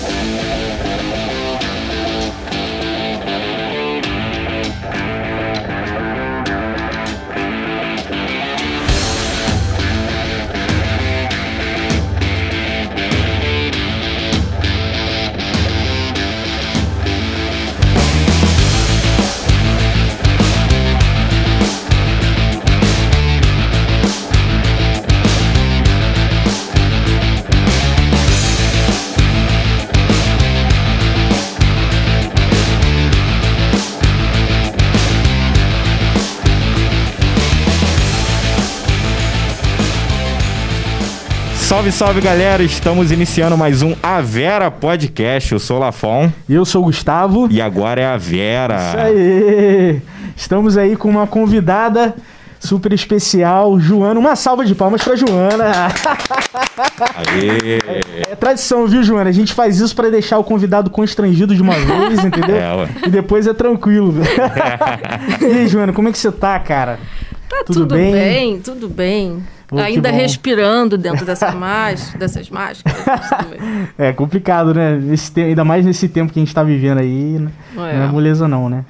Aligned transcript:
Música 0.00 0.69
Salve, 41.80 41.92
salve 41.92 42.20
galera! 42.20 42.62
Estamos 42.62 43.10
iniciando 43.10 43.56
mais 43.56 43.80
um 43.80 43.94
A 44.02 44.20
Vera 44.20 44.70
Podcast. 44.70 45.50
Eu 45.50 45.58
sou 45.58 45.78
o 45.78 45.80
Lafon. 45.80 46.30
E 46.46 46.52
eu 46.52 46.62
sou 46.66 46.82
o 46.82 46.84
Gustavo. 46.84 47.48
E 47.50 47.58
agora 47.58 48.02
é 48.02 48.06
a 48.06 48.18
Vera. 48.18 48.76
Isso 48.76 48.98
aí! 48.98 50.02
Estamos 50.36 50.76
aí 50.76 50.94
com 50.94 51.08
uma 51.08 51.26
convidada 51.26 52.14
super 52.58 52.92
especial, 52.92 53.80
Joana. 53.80 54.20
Uma 54.20 54.36
salva 54.36 54.62
de 54.66 54.74
palmas 54.74 55.02
pra 55.02 55.16
Joana. 55.16 55.86
Aê! 57.16 57.78
É, 57.78 58.32
é 58.32 58.36
tradição, 58.36 58.86
viu, 58.86 59.02
Joana? 59.02 59.30
A 59.30 59.32
gente 59.32 59.54
faz 59.54 59.80
isso 59.80 59.96
para 59.96 60.10
deixar 60.10 60.36
o 60.36 60.44
convidado 60.44 60.90
constrangido 60.90 61.54
de 61.54 61.62
uma 61.62 61.76
vez, 61.76 62.22
entendeu? 62.22 62.56
É. 62.56 63.06
E 63.06 63.08
depois 63.08 63.46
é 63.46 63.54
tranquilo. 63.54 64.16
e 65.40 65.46
aí, 65.46 65.66
Joana, 65.66 65.94
como 65.94 66.10
é 66.10 66.12
que 66.12 66.18
você 66.18 66.30
tá, 66.30 66.58
cara? 66.58 67.00
Tá 67.48 67.64
tudo, 67.64 67.80
tudo 67.80 67.94
bem? 67.94 68.12
bem? 68.12 68.60
Tudo 68.60 68.86
bem. 68.86 69.42
Pô, 69.70 69.78
Ainda 69.78 70.10
respirando 70.10 70.98
dentro 70.98 71.24
dessa 71.24 71.52
más, 71.54 72.12
dessas 72.18 72.50
máscaras. 72.50 72.98
é 73.96 74.12
complicado, 74.12 74.74
né? 74.74 74.98
Te... 75.32 75.42
Ainda 75.42 75.64
mais 75.64 75.86
nesse 75.86 76.08
tempo 76.08 76.32
que 76.32 76.40
a 76.40 76.42
gente 76.42 76.48
está 76.48 76.64
vivendo 76.64 76.98
aí. 76.98 77.38
Né? 77.38 77.50
Não 77.72 77.86
é, 77.86 77.96
não 77.96 78.04
é 78.04 78.08
moleza, 78.08 78.48
não, 78.48 78.68
né? 78.68 78.84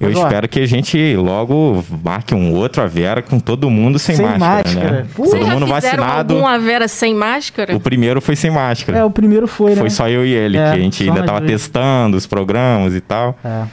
Eu 0.00 0.08
Mas, 0.08 0.18
espero 0.18 0.48
que 0.48 0.60
a 0.60 0.66
gente 0.66 1.14
logo 1.14 1.84
marque 2.02 2.34
um 2.34 2.54
outro 2.54 2.82
Avera 2.82 3.20
com 3.20 3.38
todo 3.38 3.68
mundo 3.68 3.98
sem, 3.98 4.16
sem 4.16 4.24
máscara. 4.24 4.64
máscara. 4.64 4.90
Né? 5.02 5.06
Todo 5.14 5.46
mundo 5.46 5.66
vacinado. 5.66 6.34
algum 6.34 6.46
Avera 6.46 6.88
sem 6.88 7.14
máscara? 7.14 7.76
O 7.76 7.80
primeiro 7.80 8.22
foi 8.22 8.34
sem 8.34 8.50
máscara. 8.50 9.00
É, 9.00 9.04
o 9.04 9.10
primeiro 9.10 9.46
foi, 9.46 9.72
né? 9.72 9.76
Foi 9.76 9.90
só 9.90 10.08
eu 10.08 10.24
e 10.24 10.32
ele, 10.32 10.56
é, 10.56 10.70
que 10.70 10.78
a 10.78 10.80
gente 10.80 11.06
ainda 11.06 11.20
estava 11.20 11.42
testando 11.42 12.16
os 12.16 12.26
programas 12.26 12.94
e 12.94 13.00
tal. 13.02 13.38
É. 13.44 13.64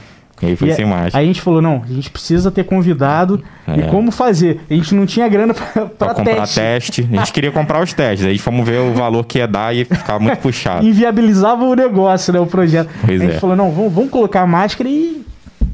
E 0.42 0.46
aí 0.46 0.56
foi 0.56 0.70
e 0.70 0.74
sem 0.74 0.84
mágica. 0.84 1.16
Aí 1.16 1.24
a 1.24 1.26
gente 1.26 1.40
falou, 1.40 1.62
não, 1.62 1.82
a 1.88 1.92
gente 1.92 2.10
precisa 2.10 2.50
ter 2.50 2.64
convidado. 2.64 3.42
É. 3.66 3.76
E 3.78 3.82
como 3.84 4.10
fazer? 4.10 4.60
A 4.68 4.74
gente 4.74 4.94
não 4.94 5.06
tinha 5.06 5.28
grana 5.28 5.54
pra, 5.54 5.86
pra, 5.86 6.14
pra 6.14 6.24
teste. 6.24 6.60
teste. 6.60 7.08
A 7.12 7.16
gente 7.18 7.32
queria 7.32 7.52
comprar 7.52 7.82
os 7.82 7.92
testes. 7.92 8.26
Aí 8.26 8.38
fomos 8.38 8.66
ver 8.66 8.80
o 8.80 8.92
valor 8.92 9.24
que 9.24 9.38
ia 9.38 9.46
dar 9.46 9.74
e 9.74 9.84
ficava 9.84 10.18
muito 10.18 10.38
puxado. 10.38 10.84
Inviabilizava 10.86 11.64
o 11.64 11.74
negócio, 11.74 12.32
né? 12.32 12.40
O 12.40 12.46
projeto. 12.46 12.90
Pois 13.06 13.20
a 13.20 13.24
gente 13.24 13.36
é. 13.36 13.38
falou, 13.38 13.54
não, 13.54 13.70
vamos, 13.70 13.92
vamos 13.92 14.10
colocar 14.10 14.40
a 14.40 14.46
máscara 14.46 14.88
e 14.88 15.22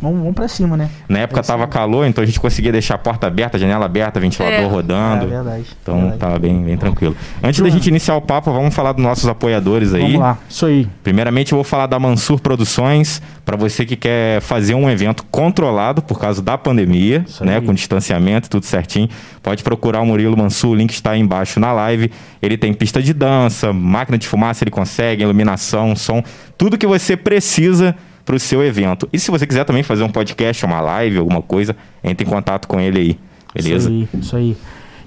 vamos, 0.00 0.18
vamos 0.20 0.34
pra 0.34 0.48
cima, 0.48 0.76
né? 0.76 0.88
Na 1.08 1.20
época 1.20 1.42
tava 1.42 1.66
calor, 1.66 2.06
então 2.06 2.22
a 2.22 2.26
gente 2.26 2.40
conseguia 2.40 2.72
deixar 2.72 2.94
a 2.94 2.98
porta 2.98 3.26
aberta, 3.26 3.56
a 3.56 3.60
janela 3.60 3.84
aberta, 3.84 4.18
ventilador 4.18 4.58
é. 4.58 4.66
rodando. 4.66 5.24
É 5.24 5.28
verdade. 5.28 5.66
Então 5.82 5.94
verdade. 5.94 6.18
tava 6.18 6.38
bem, 6.38 6.62
bem 6.62 6.76
tranquilo. 6.76 7.16
Antes 7.42 7.60
da 7.60 7.68
gente 7.68 7.86
iniciar 7.88 8.16
o 8.16 8.22
papo, 8.22 8.52
vamos 8.52 8.74
falar 8.74 8.92
dos 8.92 9.02
nossos 9.02 9.26
apoiadores 9.26 9.94
aí. 9.94 10.02
Vamos 10.02 10.20
lá, 10.20 10.38
isso 10.48 10.66
aí. 10.66 10.88
Primeiramente 11.02 11.52
eu 11.52 11.56
vou 11.56 11.64
falar 11.64 11.86
da 11.86 11.98
Mansur 11.98 12.40
Produções, 12.40 13.20
para 13.44 13.56
você 13.56 13.84
que 13.84 13.96
quer 13.96 14.40
fazer 14.40 14.74
um 14.74 14.90
evento 14.90 15.24
controlado 15.30 16.02
por 16.02 16.18
causa 16.18 16.42
da 16.42 16.56
pandemia, 16.56 17.24
né? 17.40 17.60
Com 17.60 17.74
distanciamento, 17.74 18.48
tudo 18.48 18.64
certinho. 18.64 19.08
Pode 19.42 19.62
procurar 19.62 20.00
o 20.00 20.06
Murilo 20.06 20.36
Mansur, 20.36 20.70
o 20.70 20.74
link 20.74 20.90
está 20.92 21.12
aí 21.12 21.20
embaixo 21.20 21.58
na 21.58 21.72
live. 21.72 22.10
Ele 22.42 22.56
tem 22.56 22.72
pista 22.72 23.02
de 23.02 23.12
dança, 23.12 23.72
máquina 23.72 24.18
de 24.18 24.28
fumaça, 24.28 24.64
ele 24.64 24.70
consegue, 24.70 25.22
iluminação, 25.22 25.96
som, 25.96 26.22
tudo 26.56 26.76
que 26.76 26.86
você 26.86 27.16
precisa 27.16 27.96
para 28.28 28.36
o 28.36 28.38
seu 28.38 28.62
evento. 28.62 29.08
E 29.10 29.18
se 29.18 29.30
você 29.30 29.46
quiser 29.46 29.64
também 29.64 29.82
fazer 29.82 30.02
um 30.02 30.10
podcast, 30.10 30.62
uma 30.66 30.82
live, 30.82 31.16
alguma 31.16 31.40
coisa, 31.40 31.74
entre 32.04 32.26
em 32.26 32.30
contato 32.30 32.68
com 32.68 32.78
ele 32.78 33.00
aí. 33.00 33.18
Beleza? 33.54 33.90
Isso 33.90 34.08
aí, 34.12 34.20
isso 34.20 34.36
aí. 34.36 34.56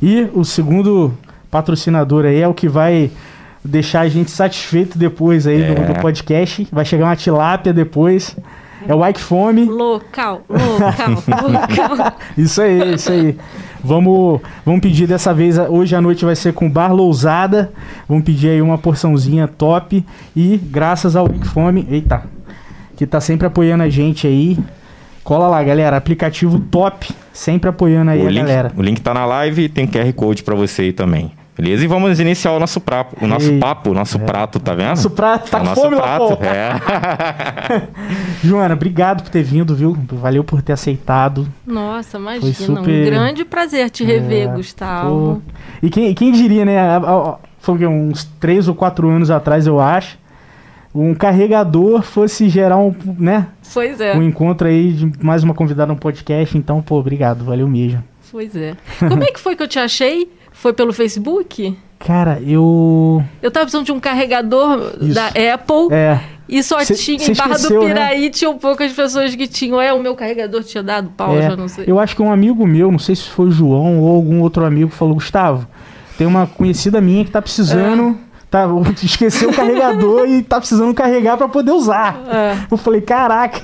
E 0.02 0.28
o 0.34 0.44
segundo 0.44 1.14
patrocinador 1.52 2.26
aí 2.26 2.42
é 2.42 2.48
o 2.48 2.54
que 2.56 2.68
vai 2.68 3.12
deixar 3.64 4.02
a 4.02 4.10
gente 4.10 4.32
satisfeito 4.32 4.98
depois 4.98 5.46
aí 5.46 5.62
é. 5.62 5.72
do, 5.72 5.94
do, 5.94 6.00
podcast. 6.00 6.68
Vai 6.72 6.84
chegar 6.84 7.06
uma 7.06 7.16
tilápia 7.16 7.72
depois. 7.72 8.36
É 8.88 8.96
o 8.96 9.08
Ike 9.08 9.22
Fome. 9.22 9.66
Local, 9.66 10.42
local, 10.50 11.46
local. 11.48 12.18
isso 12.36 12.60
aí, 12.60 12.96
isso 12.96 13.12
aí. 13.12 13.38
Vamos, 13.84 14.42
vamos 14.66 14.82
pedir 14.82 15.06
dessa 15.06 15.32
vez, 15.32 15.60
hoje 15.60 15.96
à 15.96 16.02
noite 16.02 16.26
vai 16.26 16.36
ser 16.36 16.54
com 16.54 16.68
bar 16.68 16.92
lousada. 16.92 17.72
Vamos 18.10 18.24
pedir 18.24 18.50
aí 18.50 18.62
uma 18.64 18.80
porçãozinha 18.80 19.48
top. 19.48 20.04
E 20.36 20.58
graças 20.58 21.16
ao 21.16 21.28
Ike 21.28 21.48
Fome. 21.48 21.88
Eita, 21.88 22.24
que 22.96 23.06
tá 23.06 23.20
sempre 23.20 23.48
apoiando 23.48 23.84
a 23.84 23.90
gente 23.90 24.28
aí. 24.28 24.58
Cola 25.24 25.48
lá, 25.48 25.64
galera. 25.64 25.98
Aplicativo 25.98 26.60
top, 26.60 27.10
sempre 27.32 27.70
apoiando 27.70 28.12
aí 28.12 28.24
o 28.24 28.28
a 28.28 28.32
link, 28.32 28.42
galera. 28.42 28.72
O 28.76 28.82
link 28.82 29.02
tá 29.02 29.14
na 29.14 29.26
live 29.26 29.64
e 29.64 29.70
tem 29.70 29.88
QR 29.88 30.12
Code 30.14 30.44
para 30.44 30.56
você 30.56 30.84
aí 30.84 30.94
também. 30.94 31.32
Beleza? 31.56 31.84
E 31.84 31.88
vamos 31.88 32.20
iniciar 32.20 32.54
o 32.54 32.60
nosso 32.60 32.80
prato, 32.80 33.16
o 33.22 33.28
nosso 33.28 33.52
Ei, 33.52 33.60
papo, 33.60 33.92
o 33.92 33.94
nosso 33.94 34.18
é. 34.18 34.22
prato, 34.22 34.60
tá 34.60 34.74
vendo? 34.74 34.88
Nosso 34.88 35.10
prato, 35.10 35.52
tá 35.52 35.60
é 35.60 35.64
nosso 35.64 35.82
fome, 35.82 35.96
prato, 35.96 36.40
é. 36.44 37.88
Joana, 38.42 38.74
obrigado 38.74 39.22
por 39.22 39.30
ter 39.30 39.44
vindo, 39.44 39.76
viu? 39.76 39.96
Valeu 40.14 40.44
por 40.44 40.62
ter 40.62 40.74
aceitado. 40.74 41.48
Nossa, 41.68 42.18
imagina, 42.18 42.54
super... 42.54 43.02
um 43.02 43.06
grande 43.06 43.46
prazer 43.46 43.90
te 43.90 44.04
rever, 44.04 44.50
é, 44.50 44.54
Gustavo. 44.56 45.42
Pô. 45.46 45.52
E 45.84 45.90
quem, 45.90 46.14
quem 46.16 46.32
diria, 46.32 46.66
né? 46.66 46.78
Foi 47.60 47.86
uns 47.86 48.24
três 48.40 48.68
ou 48.68 48.74
quatro 48.74 49.10
anos 49.10 49.30
atrás, 49.30 49.68
eu 49.68 49.80
acho 49.80 50.21
um 50.94 51.14
carregador 51.14 52.02
fosse 52.02 52.50
gerar 52.50 52.78
um, 52.78 52.94
né? 53.18 53.48
Pois 53.74 54.00
é. 54.02 54.16
Um 54.16 54.22
encontro 54.22 54.68
aí 54.68 54.92
de 54.92 55.24
mais 55.24 55.44
uma 55.44 55.54
convidada 55.54 55.92
no 55.94 56.00
podcast. 56.00 56.58
Então, 56.58 56.82
pô, 56.82 57.00
obrigado, 57.00 57.46
valeu 57.46 57.68
mesmo. 57.68 58.04
Pois 58.32 58.56
é. 58.56 58.76
Como 59.00 59.24
é 59.24 59.28
que 59.28 59.40
foi 59.40 59.56
que 59.56 59.64
eu 59.64 59.68
te 59.68 59.80
achei? 59.80 60.30
Foi 60.52 60.74
pelo 60.74 60.94
Facebook? 60.94 61.78
Cara, 62.00 62.42
eu. 62.46 63.24
Eu 63.42 63.52
tava 63.52 63.66
precisando 63.66 63.86
de 63.86 63.92
um 63.92 64.00
carregador 64.00 64.96
Isso. 65.02 65.14
da 65.14 65.28
Apple. 65.28 65.92
É. 65.92 66.20
E 66.50 66.62
só 66.62 66.84
cê, 66.84 66.96
tinha 66.96 67.20
cê 67.20 67.32
em 67.32 67.36
Barra 67.36 67.52
esqueceu, 67.52 67.80
do 67.80 67.88
né? 67.88 67.94
Piraí, 67.94 68.22
né? 68.24 68.30
tinham 68.30 68.58
poucas 68.58 68.92
pessoas 68.92 69.34
que 69.34 69.48
tinham. 69.48 69.80
É, 69.80 69.94
o 69.94 70.02
meu 70.02 70.16
carregador 70.16 70.64
tinha 70.64 70.84
dado 70.84 71.10
pau, 71.12 71.38
é, 71.38 71.44
já 71.44 71.56
não 71.56 71.68
sei. 71.68 71.86
Eu 71.88 71.98
acho 71.98 72.16
que 72.16 72.22
um 72.22 72.32
amigo 72.32 72.68
meu, 72.68 72.92
não 72.92 73.00
sei 73.00 73.16
se 73.16 73.30
foi 73.30 73.48
o 73.48 73.52
João 73.52 74.00
ou 74.00 74.16
algum 74.16 74.42
outro 74.42 74.66
amigo, 74.66 74.92
falou: 74.92 75.14
Gustavo, 75.14 75.66
tem 76.18 76.28
uma 76.28 76.46
conhecida 76.46 77.00
minha 77.00 77.24
que 77.24 77.32
tá 77.32 77.42
precisando. 77.42 78.18
É 78.28 78.31
tá, 78.52 78.68
esqueceu 79.02 79.50
o 79.50 79.56
carregador 79.56 80.28
e 80.28 80.44
tá 80.44 80.58
precisando 80.58 80.94
carregar 80.94 81.38
para 81.38 81.48
poder 81.48 81.72
usar. 81.72 82.22
É. 82.28 82.58
Eu 82.70 82.78
falei, 82.78 83.02
caraca. 83.02 83.62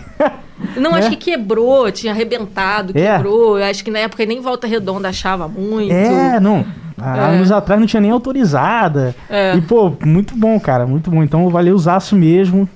Não, 0.76 0.96
acho 0.96 1.10
que 1.12 1.18
quebrou, 1.18 1.92
tinha 1.92 2.14
arrebentado, 2.14 2.98
é. 2.98 3.18
quebrou. 3.18 3.58
Acho 3.58 3.84
que 3.84 3.92
na 3.92 4.00
época 4.00 4.26
nem 4.26 4.42
volta 4.42 4.66
redonda 4.66 5.10
achava 5.10 5.48
muito. 5.48 5.94
É, 5.94 6.40
não. 6.40 6.66
Há 7.00 7.18
é. 7.18 7.36
anos 7.36 7.52
atrás 7.52 7.80
não 7.80 7.86
tinha 7.86 8.02
nem 8.02 8.10
autorizada. 8.10 9.14
É. 9.30 9.56
E, 9.56 9.62
pô, 9.62 9.94
muito 10.04 10.36
bom, 10.36 10.60
cara, 10.60 10.88
muito 10.88 11.12
bom. 11.12 11.22
Então, 11.22 11.48
valeu 11.50 11.76
usaço 11.76 12.16
mesmo. 12.16 12.68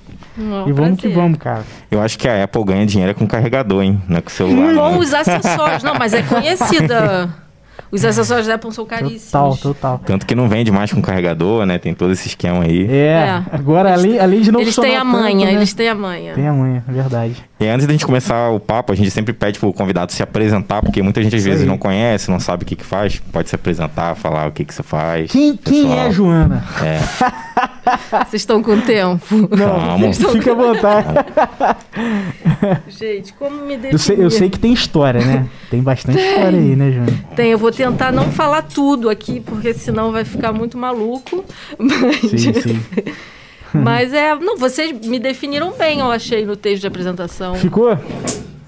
e 0.66 0.72
vamos 0.72 1.00
que 1.00 1.08
vamos, 1.08 1.38
cara. 1.38 1.64
Eu 1.90 2.00
acho 2.00 2.16
que 2.16 2.28
a 2.28 2.44
Apple 2.44 2.64
ganha 2.64 2.86
dinheiro 2.86 3.14
com 3.16 3.26
carregador, 3.26 3.82
hein? 3.82 4.00
Não 4.08 4.18
é 4.18 4.20
com 4.20 4.30
celular. 4.30 4.74
Com 4.74 4.98
os 4.98 5.12
acessórios. 5.12 5.82
Não, 5.82 5.94
mas 5.94 6.12
é 6.12 6.22
conhecida. 6.22 7.34
Os 7.92 8.02
acessórios 8.06 8.46
da 8.46 8.54
Apple 8.54 8.72
são 8.72 8.86
caríssimos. 8.86 9.30
Total, 9.30 9.56
total. 9.58 10.00
Tanto 10.06 10.24
que 10.24 10.34
não 10.34 10.48
vende 10.48 10.72
mais 10.72 10.90
com 10.90 11.02
carregador, 11.02 11.66
né? 11.66 11.78
Tem 11.78 11.92
todo 11.92 12.10
esse 12.10 12.26
esquema 12.26 12.64
aí. 12.64 12.86
É. 12.90 12.94
é. 12.94 13.42
Agora, 13.52 13.92
além, 13.92 14.18
além 14.18 14.40
de 14.40 14.50
não 14.50 14.60
Eles 14.60 14.74
têm 14.74 14.96
a 14.96 15.04
manha, 15.04 15.46
né? 15.46 15.52
eles 15.52 15.74
têm 15.74 15.90
a 15.90 15.94
manha. 15.94 16.32
Tem 16.32 16.48
a 16.48 16.52
manha, 16.54 16.82
é 16.88 16.92
verdade. 16.92 17.36
E 17.60 17.66
antes 17.66 17.86
da 17.86 17.92
gente 17.92 18.06
começar 18.06 18.48
o 18.48 18.58
papo, 18.58 18.92
a 18.92 18.96
gente 18.96 19.10
sempre 19.10 19.34
pede 19.34 19.58
pro 19.58 19.70
convidado 19.74 20.10
se 20.10 20.22
apresentar, 20.22 20.80
porque 20.80 21.02
muita 21.02 21.22
gente 21.22 21.36
às 21.36 21.44
vezes 21.44 21.66
não 21.66 21.76
conhece, 21.76 22.30
não 22.30 22.40
sabe 22.40 22.62
o 22.62 22.66
que 22.66 22.76
que 22.76 22.84
faz. 22.84 23.20
Pode 23.30 23.50
se 23.50 23.54
apresentar, 23.54 24.14
falar 24.16 24.48
o 24.48 24.52
que 24.52 24.64
que 24.64 24.74
você 24.74 24.82
faz. 24.82 25.30
Quem, 25.30 25.54
quem 25.54 25.98
é 25.98 26.10
Joana? 26.10 26.64
É. 26.82 26.98
Vocês 28.28 28.42
estão 28.42 28.62
com 28.62 28.80
tempo? 28.80 29.24
Não, 29.50 30.12
fica 30.32 30.52
à 30.52 30.54
vontade. 30.54 31.08
gente, 32.88 33.32
como 33.34 33.64
me 33.64 33.76
definir? 33.76 33.92
Eu 33.92 33.98
sei, 33.98 34.24
eu 34.24 34.30
sei 34.30 34.50
que 34.50 34.58
tem 34.58 34.72
história, 34.72 35.24
né? 35.24 35.48
Tem 35.70 35.82
bastante 35.82 36.16
tem. 36.16 36.28
história 36.28 36.58
aí, 36.58 36.76
né, 36.76 36.92
Joana? 36.92 37.24
Tem, 37.34 37.50
eu 37.50 37.58
vou 37.58 37.72
tentar 37.72 38.12
não 38.12 38.30
falar 38.30 38.62
tudo 38.62 39.10
aqui, 39.10 39.40
porque 39.40 39.74
senão 39.74 40.12
vai 40.12 40.24
ficar 40.24 40.52
muito 40.52 40.78
maluco. 40.78 41.44
Mas... 41.78 42.40
Sim, 42.40 42.52
sim. 42.54 42.82
Mas 43.74 44.12
é. 44.12 44.34
Não, 44.34 44.56
vocês 44.56 44.92
me 45.06 45.18
definiram 45.18 45.72
bem, 45.72 46.00
eu 46.00 46.10
achei, 46.10 46.44
no 46.44 46.56
texto 46.56 46.82
de 46.82 46.86
apresentação. 46.86 47.54
Ficou? 47.54 47.98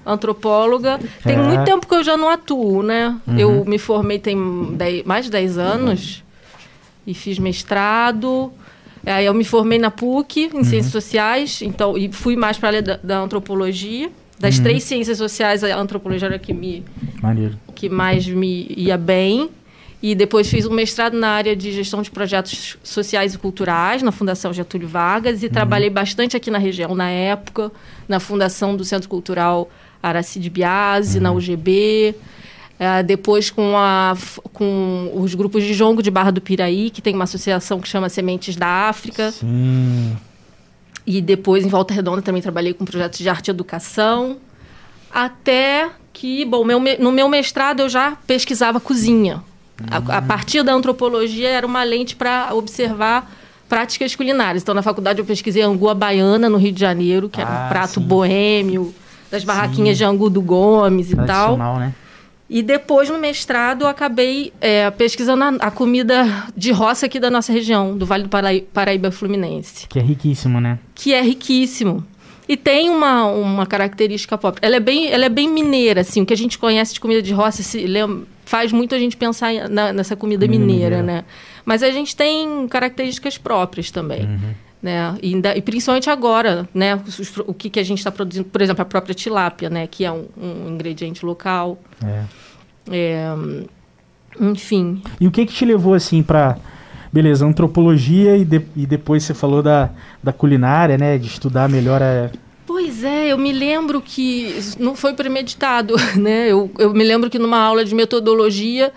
Antropóloga. 0.05 0.99
Tem 1.23 1.35
é. 1.35 1.41
muito 1.41 1.63
tempo 1.63 1.87
que 1.87 1.95
eu 1.95 2.03
já 2.03 2.17
não 2.17 2.29
atuo, 2.29 2.83
né? 2.83 3.15
Uhum. 3.27 3.37
Eu 3.37 3.65
me 3.65 3.77
formei 3.77 4.19
tem 4.19 4.73
dez, 4.73 5.03
mais 5.03 5.25
de 5.25 5.31
10 5.31 5.57
anos 5.57 6.23
e 7.05 7.13
fiz 7.13 7.39
mestrado. 7.39 8.51
Aí 9.05 9.25
eu 9.25 9.33
me 9.33 9.43
formei 9.43 9.77
na 9.77 9.91
PUC, 9.91 10.49
em 10.53 10.57
uhum. 10.57 10.63
Ciências 10.63 10.91
Sociais, 10.91 11.61
então, 11.61 11.97
e 11.97 12.11
fui 12.11 12.35
mais 12.35 12.57
para 12.57 12.69
a 12.69 12.71
área 12.71 12.81
da, 12.81 12.97
da, 12.97 13.19
antropologia. 13.19 14.09
Das 14.39 14.57
uhum. 14.57 14.63
três 14.63 14.83
ciências 14.83 15.17
sociais, 15.17 15.63
a 15.63 15.77
antropologia 15.79 16.27
era 16.27 16.39
que 16.39 16.53
me... 16.53 16.83
Maneiro. 17.21 17.57
Que 17.73 17.87
mais 17.87 18.27
me 18.27 18.67
ia 18.75 18.97
bem. 18.97 19.49
E 20.01 20.13
depois 20.13 20.49
fiz 20.49 20.65
um 20.65 20.73
mestrado 20.73 21.17
na 21.17 21.29
área 21.29 21.55
de 21.55 21.71
gestão 21.71 22.01
de 22.01 22.11
projetos 22.11 22.77
sociais 22.83 23.33
e 23.33 23.37
culturais, 23.37 24.03
na 24.03 24.11
Fundação 24.11 24.51
Getúlio 24.51 24.87
Vargas, 24.87 25.41
e 25.41 25.45
uhum. 25.45 25.51
trabalhei 25.51 25.89
bastante 25.89 26.35
aqui 26.35 26.51
na 26.51 26.57
região 26.57 26.93
na 26.93 27.09
época, 27.09 27.71
na 28.07 28.19
Fundação 28.19 28.75
do 28.75 28.83
Centro 28.83 29.07
Cultural 29.07 29.69
Aracide 30.01 30.49
Biasi, 30.49 31.19
na 31.19 31.31
UGB... 31.31 32.15
É, 32.77 33.01
depois 33.01 33.49
com, 33.49 33.77
a, 33.77 34.15
com 34.51 35.11
os 35.15 35.33
grupos 35.33 35.63
de 35.63 35.73
jongo 35.73 36.03
de 36.03 36.11
Barra 36.11 36.31
do 36.31 36.41
Piraí, 36.41 36.89
que 36.89 37.01
tem 37.01 37.13
uma 37.15 37.23
associação 37.23 37.79
que 37.79 37.87
chama 37.87 38.09
Sementes 38.09 38.55
da 38.55 38.89
África. 38.89 39.31
Sim. 39.31 40.17
E 41.07 41.21
depois, 41.21 41.63
em 41.63 41.69
Volta 41.69 41.93
Redonda, 41.93 42.21
também 42.21 42.41
trabalhei 42.41 42.73
com 42.73 42.83
projetos 42.83 43.19
de 43.19 43.29
arte 43.29 43.47
e 43.47 43.51
educação. 43.51 44.37
Até 45.09 45.89
que, 46.11 46.43
bom, 46.43 46.65
meu, 46.65 46.81
no 46.99 47.11
meu 47.11 47.29
mestrado 47.29 47.81
eu 47.81 47.89
já 47.89 48.17
pesquisava 48.27 48.79
cozinha. 48.79 49.41
A, 49.89 50.17
a 50.17 50.19
hum. 50.19 50.27
partir 50.27 50.63
da 50.63 50.73
antropologia 50.73 51.49
era 51.49 51.65
uma 51.65 51.83
lente 51.83 52.15
para 52.15 52.53
observar 52.53 53.31
práticas 53.69 54.15
culinárias. 54.15 54.63
Então, 54.63 54.75
na 54.75 54.81
faculdade 54.81 55.19
eu 55.19 55.25
pesquisei 55.25 55.61
angu 55.61 55.93
baiana, 55.93 56.49
no 56.49 56.57
Rio 56.57 56.71
de 56.71 56.79
Janeiro, 56.79 57.29
que 57.29 57.39
ah, 57.39 57.43
era 57.43 57.51
um 57.51 57.65
ah, 57.65 57.67
prato 57.69 57.99
sim. 57.99 58.01
boêmio, 58.01 58.93
das 59.31 59.43
barraquinhas 59.43 59.97
sim. 59.97 60.03
de 60.03 60.05
angu 60.05 60.29
do 60.29 60.41
Gomes 60.41 61.11
e 61.11 61.15
tal. 61.15 61.57
Né? 61.77 61.93
E 62.49 62.61
depois, 62.61 63.09
no 63.09 63.17
mestrado, 63.17 63.83
eu 63.83 63.87
acabei 63.87 64.53
é, 64.61 64.89
pesquisando 64.91 65.43
a, 65.43 65.67
a, 65.67 65.71
comida 65.71 66.25
de 66.55 66.71
roça 66.71 67.07
aqui 67.07 67.19
da 67.19 67.31
nossa 67.31 67.51
região, 67.51 67.97
do 67.97 68.05
Vale 68.05 68.23
do 68.23 68.29
Paraíba, 68.29 68.67
Paraíba 68.71 69.11
Fluminense. 69.11 69.87
Que 69.87 69.97
é 69.97 70.01
riquíssimo, 70.01 70.61
né? 70.61 70.77
Que 70.93 71.13
é 71.13 71.21
riquíssimo. 71.21 72.05
E 72.47 72.55
tem 72.55 72.91
uma, 72.91 73.25
uma 73.25 73.65
característica 73.65 74.37
própria. 74.37 74.67
Ela 74.67 74.75
é, 74.75 74.79
bem, 74.79 75.11
ela 75.11 75.25
é 75.25 75.29
bem 75.29 75.49
mineira, 75.49 76.01
assim. 76.01 76.21
O 76.21 76.25
que 76.25 76.33
a 76.33 76.37
gente 76.37 76.59
conhece 76.59 76.93
de 76.93 76.99
comida 76.99 77.19
de 77.19 77.33
roça 77.33 77.63
se 77.63 77.87
lembra, 77.87 78.27
faz 78.45 78.71
muito 78.71 78.93
a 78.93 78.99
gente 78.99 79.17
pensar 79.17 79.67
na, 79.67 79.91
nessa 79.91 80.15
comida 80.15 80.47
mineira, 80.47 81.01
né? 81.01 81.25
Mas 81.65 81.81
a 81.81 81.89
gente 81.89 82.15
tem 82.15 82.67
características 82.67 83.39
próprias 83.39 83.89
também. 83.89 84.21
Uhum. 84.21 84.53
Né? 84.85 85.17
E, 85.19 85.35
e, 85.35 85.61
principalmente 85.63 86.11
agora, 86.11 86.69
né? 86.71 86.93
O, 86.93 87.49
o 87.49 87.53
que, 87.55 87.71
que 87.71 87.79
a 87.79 87.83
gente 87.83 87.97
está 87.97 88.11
produzindo, 88.11 88.47
por 88.47 88.61
exemplo, 88.61 88.83
a 88.83 88.85
própria 88.85 89.15
tilápia, 89.15 89.67
né? 89.67 89.87
Que 89.87 90.05
é 90.05 90.11
um, 90.11 90.27
um 90.39 90.69
ingrediente 90.69 91.25
local. 91.25 91.79
É. 92.05 92.23
É, 92.91 93.33
enfim. 94.39 95.01
E 95.19 95.25
o 95.25 95.31
que 95.31 95.43
que 95.47 95.53
te 95.53 95.65
levou 95.65 95.95
assim 95.95 96.21
para 96.21 96.57
beleza, 97.11 97.47
antropologia 97.47 98.37
e, 98.37 98.45
de, 98.45 98.61
e 98.75 98.85
depois 98.85 99.23
você 99.23 99.33
falou 99.33 99.63
da, 99.63 99.89
da 100.21 100.31
culinária, 100.31 100.99
né? 100.99 101.17
De 101.17 101.25
estudar 101.25 101.67
melhor 101.67 102.03
a 102.03 102.29
Pois 102.67 103.03
é, 103.03 103.31
eu 103.31 103.39
me 103.39 103.51
lembro 103.51 103.99
que 103.99 104.53
não 104.77 104.95
foi 104.95 105.15
premeditado, 105.15 105.95
né? 106.15 106.51
Eu, 106.51 106.69
eu 106.77 106.93
me 106.93 107.03
lembro 107.03 107.27
que 107.27 107.39
numa 107.39 107.57
aula 107.57 107.83
de 107.83 107.95
metodologia 107.95 108.93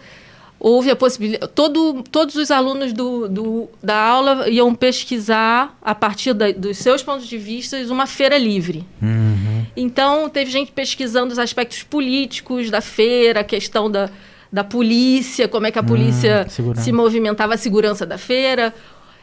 houve 0.60 0.90
a 0.90 0.96
possibilidade. 0.96 1.52
Todo, 1.54 2.02
todos 2.10 2.34
os 2.34 2.50
alunos 2.50 2.92
do, 2.92 3.28
do, 3.28 3.68
da 3.82 3.96
aula 3.96 4.48
iam 4.48 4.74
pesquisar, 4.74 5.76
a 5.80 5.94
partir 5.94 6.32
da, 6.32 6.50
dos 6.50 6.78
seus 6.78 7.02
pontos 7.02 7.26
de 7.26 7.38
vista, 7.38 7.76
uma 7.90 8.06
feira 8.06 8.36
livre. 8.36 8.84
Uhum. 9.00 9.66
Então, 9.76 10.28
teve 10.28 10.50
gente 10.50 10.72
pesquisando 10.72 11.32
os 11.32 11.38
aspectos 11.38 11.82
políticos 11.82 12.70
da 12.70 12.80
feira, 12.80 13.40
a 13.40 13.44
questão 13.44 13.90
da, 13.90 14.10
da 14.52 14.64
polícia, 14.64 15.46
como 15.46 15.66
é 15.66 15.70
que 15.70 15.78
a 15.78 15.82
polícia 15.82 16.46
hum, 16.48 16.74
se 16.74 16.92
movimentava, 16.92 17.54
a 17.54 17.58
segurança 17.58 18.04
da 18.04 18.18
feira. 18.18 18.74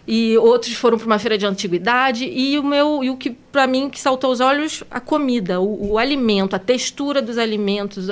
E 0.07 0.37
outros 0.37 0.75
foram 0.75 0.99
para 0.99 1.07
uma 1.07 1.17
feira 1.17 1.35
de 1.35 1.47
antiguidade. 1.47 2.25
E 2.25 2.57
o 2.59 2.63
meu 2.63 3.03
e 3.03 3.09
o 3.09 3.17
que, 3.17 3.31
para 3.31 3.65
mim, 3.65 3.89
que 3.89 3.99
saltou 3.99 4.29
aos 4.29 4.39
olhos, 4.39 4.83
a 4.89 4.99
comida, 4.99 5.59
o, 5.59 5.93
o 5.93 5.97
alimento, 5.97 6.55
a 6.55 6.59
textura 6.59 7.23
dos 7.23 7.39
alimentos 7.39 8.09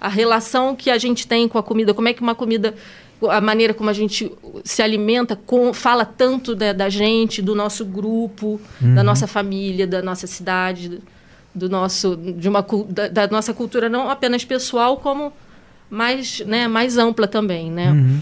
a 0.00 0.08
relação 0.08 0.76
que 0.76 0.90
a 0.90 0.98
gente 0.98 1.26
tem 1.26 1.48
com 1.48 1.58
a 1.58 1.62
comida, 1.62 1.94
como 1.94 2.08
é 2.08 2.12
que 2.12 2.20
uma 2.20 2.34
comida, 2.34 2.74
a 3.28 3.40
maneira 3.40 3.72
como 3.72 3.90
a 3.90 3.92
gente 3.92 4.30
se 4.64 4.82
alimenta, 4.82 5.34
com, 5.34 5.72
fala 5.72 6.04
tanto 6.04 6.54
da, 6.54 6.72
da 6.72 6.88
gente, 6.88 7.40
do 7.40 7.54
nosso 7.54 7.84
grupo, 7.84 8.60
uhum. 8.80 8.94
da 8.94 9.02
nossa 9.02 9.26
família, 9.26 9.86
da 9.86 10.02
nossa 10.02 10.26
cidade, 10.26 11.00
do 11.54 11.68
nosso, 11.68 12.16
de 12.16 12.48
uma, 12.48 12.64
da, 12.88 13.08
da, 13.08 13.26
nossa 13.28 13.54
cultura 13.54 13.88
não 13.88 14.10
apenas 14.10 14.44
pessoal, 14.44 14.98
como 14.98 15.32
mais, 15.88 16.40
né, 16.40 16.68
mais 16.68 16.98
ampla 16.98 17.26
também, 17.26 17.70
né? 17.70 17.92
Uhum. 17.92 18.20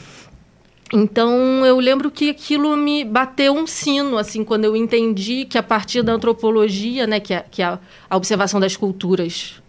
Então 0.93 1.67
eu 1.67 1.81
lembro 1.81 2.11
que 2.11 2.31
aquilo 2.31 2.77
me 2.77 3.05
bateu 3.05 3.53
um 3.53 3.67
sino, 3.67 4.17
assim, 4.17 4.45
quando 4.45 4.65
eu 4.65 4.77
entendi 4.77 5.45
que 5.45 5.59
a 5.59 5.63
partir 5.63 6.03
da 6.03 6.13
antropologia, 6.13 7.07
né, 7.07 7.19
que 7.19 7.35
é, 7.35 7.45
que 7.51 7.63
é 7.63 7.79
a 8.09 8.17
observação 8.17 8.61
das 8.61 8.77
culturas 8.77 9.61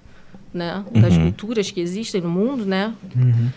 né, 0.56 0.84
das 0.92 1.16
uhum. 1.16 1.24
culturas 1.24 1.70
que 1.70 1.80
existem 1.82 2.22
no 2.22 2.30
mundo, 2.30 2.66
né? 2.66 2.94
Uhum. 3.16 3.50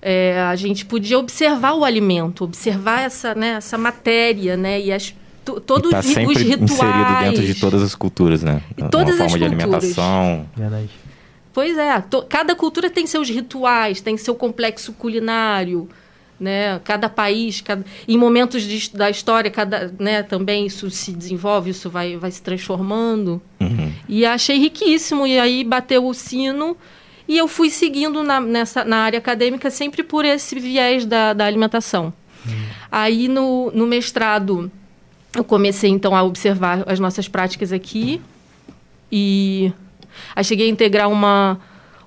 É, 0.00 0.38
a 0.42 0.54
gente 0.54 0.84
podia 0.84 1.18
observar 1.18 1.72
o 1.72 1.84
alimento, 1.84 2.44
observar 2.44 3.00
essa, 3.00 3.34
né, 3.34 3.52
essa 3.52 3.78
matéria, 3.78 4.56
né, 4.56 4.80
e 4.80 4.92
as 4.92 5.14
todos 5.44 5.90
tá 5.90 5.98
os 6.00 6.06
rituais. 6.06 6.38
inserido 6.40 7.20
dentro 7.20 7.42
de 7.42 7.54
todas 7.54 7.82
as 7.82 7.94
culturas, 7.94 8.42
né? 8.42 8.62
E 8.78 8.82
todas 8.84 9.16
Uma 9.16 9.26
as 9.26 9.32
forma 9.32 9.38
culturas. 9.38 9.38
de 9.38 9.44
alimentação. 9.44 10.48
Verdade. 10.56 10.90
Pois 11.52 11.78
é, 11.78 12.02
cada 12.28 12.54
cultura 12.54 12.90
tem 12.90 13.06
seus 13.06 13.28
rituais, 13.28 14.00
tem 14.00 14.16
seu 14.16 14.34
complexo 14.34 14.92
culinário, 14.94 15.88
né? 16.38 16.80
Cada 16.84 17.08
país, 17.08 17.60
cada, 17.60 17.84
em 18.06 18.18
momentos 18.18 18.62
de, 18.62 18.90
da 18.96 19.08
história, 19.08 19.50
cada, 19.50 19.92
né, 19.98 20.22
também 20.22 20.66
isso 20.66 20.90
se 20.90 21.12
desenvolve, 21.12 21.70
isso 21.70 21.88
vai, 21.88 22.16
vai 22.16 22.30
se 22.30 22.42
transformando. 22.42 23.40
Uhum. 23.60 23.92
E 24.08 24.26
achei 24.26 24.58
riquíssimo. 24.58 25.26
E 25.26 25.38
aí 25.38 25.64
bateu 25.64 26.06
o 26.06 26.14
sino 26.14 26.76
e 27.26 27.38
eu 27.38 27.48
fui 27.48 27.70
seguindo 27.70 28.22
na, 28.22 28.40
nessa, 28.40 28.84
na 28.84 28.98
área 28.98 29.18
acadêmica 29.18 29.70
sempre 29.70 30.02
por 30.02 30.24
esse 30.24 30.58
viés 30.58 31.06
da, 31.06 31.32
da 31.32 31.46
alimentação. 31.46 32.12
Uhum. 32.46 32.64
Aí 32.92 33.28
no, 33.28 33.70
no 33.72 33.86
mestrado 33.86 34.70
eu 35.34 35.42
comecei 35.42 35.90
então 35.90 36.14
a 36.14 36.22
observar 36.22 36.84
as 36.86 37.00
nossas 37.00 37.26
práticas 37.26 37.72
aqui 37.72 38.20
e 39.10 39.72
aí 40.34 40.44
cheguei 40.44 40.66
a 40.66 40.70
integrar 40.70 41.08
uma 41.08 41.58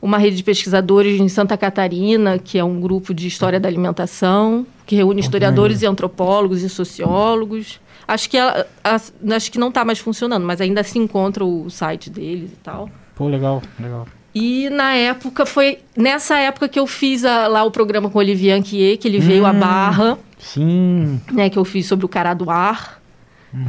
uma 0.01 0.17
rede 0.17 0.37
de 0.37 0.43
pesquisadores 0.43 1.19
em 1.19 1.27
Santa 1.27 1.57
Catarina, 1.57 2.37
que 2.37 2.57
é 2.57 2.63
um 2.63 2.79
grupo 2.79 3.13
de 3.13 3.27
história 3.27 3.59
da 3.59 3.67
alimentação, 3.67 4.65
que 4.85 4.95
reúne 4.95 5.19
historiadores 5.19 5.81
e 5.81 5.85
antropólogos 5.85 6.63
e 6.63 6.69
sociólogos. 6.69 7.79
Acho 8.07 8.29
que, 8.29 8.37
ela, 8.37 8.65
a, 8.83 8.95
acho 9.35 9.51
que 9.51 9.59
não 9.59 9.69
está 9.69 9.83
mais 9.83 9.99
funcionando, 9.99 10.45
mas 10.45 10.61
ainda 10.61 10.81
se 10.83 10.97
encontra 10.97 11.43
o 11.43 11.69
site 11.69 12.09
deles 12.09 12.51
e 12.53 12.57
tal. 12.57 12.89
Pô, 13.15 13.27
legal, 13.27 13.61
legal. 13.79 14.07
E 14.33 14.69
na 14.69 14.93
época, 14.93 15.45
foi 15.45 15.79
nessa 15.95 16.37
época 16.37 16.69
que 16.69 16.79
eu 16.79 16.85
fiz 16.85 17.25
a, 17.25 17.47
lá 17.47 17.63
o 17.63 17.71
programa 17.71 18.09
com 18.09 18.17
o 18.17 18.21
Olivier 18.21 18.57
Anquier, 18.57 18.97
que 18.97 19.07
ele 19.07 19.17
hum, 19.17 19.21
veio 19.21 19.45
à 19.45 19.51
Barra. 19.51 20.17
Sim. 20.37 21.19
Né, 21.31 21.49
que 21.49 21.57
eu 21.57 21.65
fiz 21.65 21.87
sobre 21.87 22.05
o 22.05 22.09
cará 22.09 22.33
do 22.33 22.49
ar. 22.49 23.01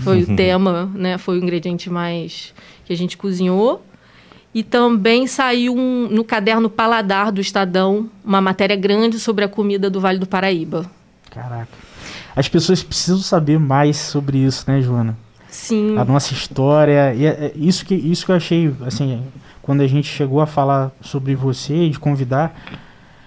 Foi 0.01 0.23
o 0.23 0.37
tema, 0.37 0.91
né? 0.95 1.17
Foi 1.17 1.39
o 1.39 1.43
ingrediente 1.43 1.89
mais 1.89 2.53
que 2.85 2.93
a 2.93 2.97
gente 2.97 3.17
cozinhou. 3.17 3.83
E 4.55 4.63
também 4.63 5.27
saiu 5.27 5.75
um, 5.77 6.09
no 6.11 6.25
caderno 6.25 6.71
Paladar 6.71 7.31
do 7.31 7.41
Estadão 7.41 8.09
uma 8.25 8.41
matéria 8.41 8.77
grande 8.77 9.19
sobre 9.19 9.45
a 9.45 9.49
comida 9.49 9.91
do 9.91 10.01
Vale 10.01 10.19
do 10.19 10.27
Paraíba. 10.27 10.91
Caraca. 11.31 11.69
As 12.35 12.49
pessoas 12.49 12.83
precisam 12.83 13.19
saber 13.19 13.59
mais 13.59 13.97
sobre 13.97 14.39
isso, 14.39 14.65
né, 14.67 14.81
Joana? 14.81 15.17
Sim. 15.49 15.99
A 15.99 16.05
nossa 16.05 16.33
história. 16.33 17.15
E 17.15 17.27
é, 17.27 17.29
é 17.29 17.53
isso, 17.57 17.85
que, 17.85 17.95
isso 17.95 18.25
que 18.25 18.33
eu 18.33 18.37
achei, 18.37 18.75
assim, 18.87 19.23
quando 19.61 19.83
a 19.83 19.87
gente 19.87 20.09
chegou 20.09 20.41
a 20.41 20.47
falar 20.47 20.91
sobre 21.01 21.35
você 21.35 21.75
e 21.75 21.91
de 21.91 21.99
convidar. 21.99 22.55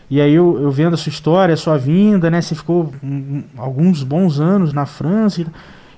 E 0.10 0.20
aí 0.20 0.34
eu, 0.34 0.60
eu 0.62 0.72
vendo 0.72 0.94
a 0.94 0.98
sua 0.98 1.10
história, 1.10 1.54
a 1.54 1.58
sua 1.58 1.78
vinda, 1.78 2.30
né? 2.30 2.42
Você 2.42 2.56
ficou 2.56 2.94
um, 3.04 3.44
alguns 3.58 4.04
bons 4.04 4.40
anos 4.40 4.74
na 4.74 4.86
França. 4.86 5.42
E, 5.42 5.48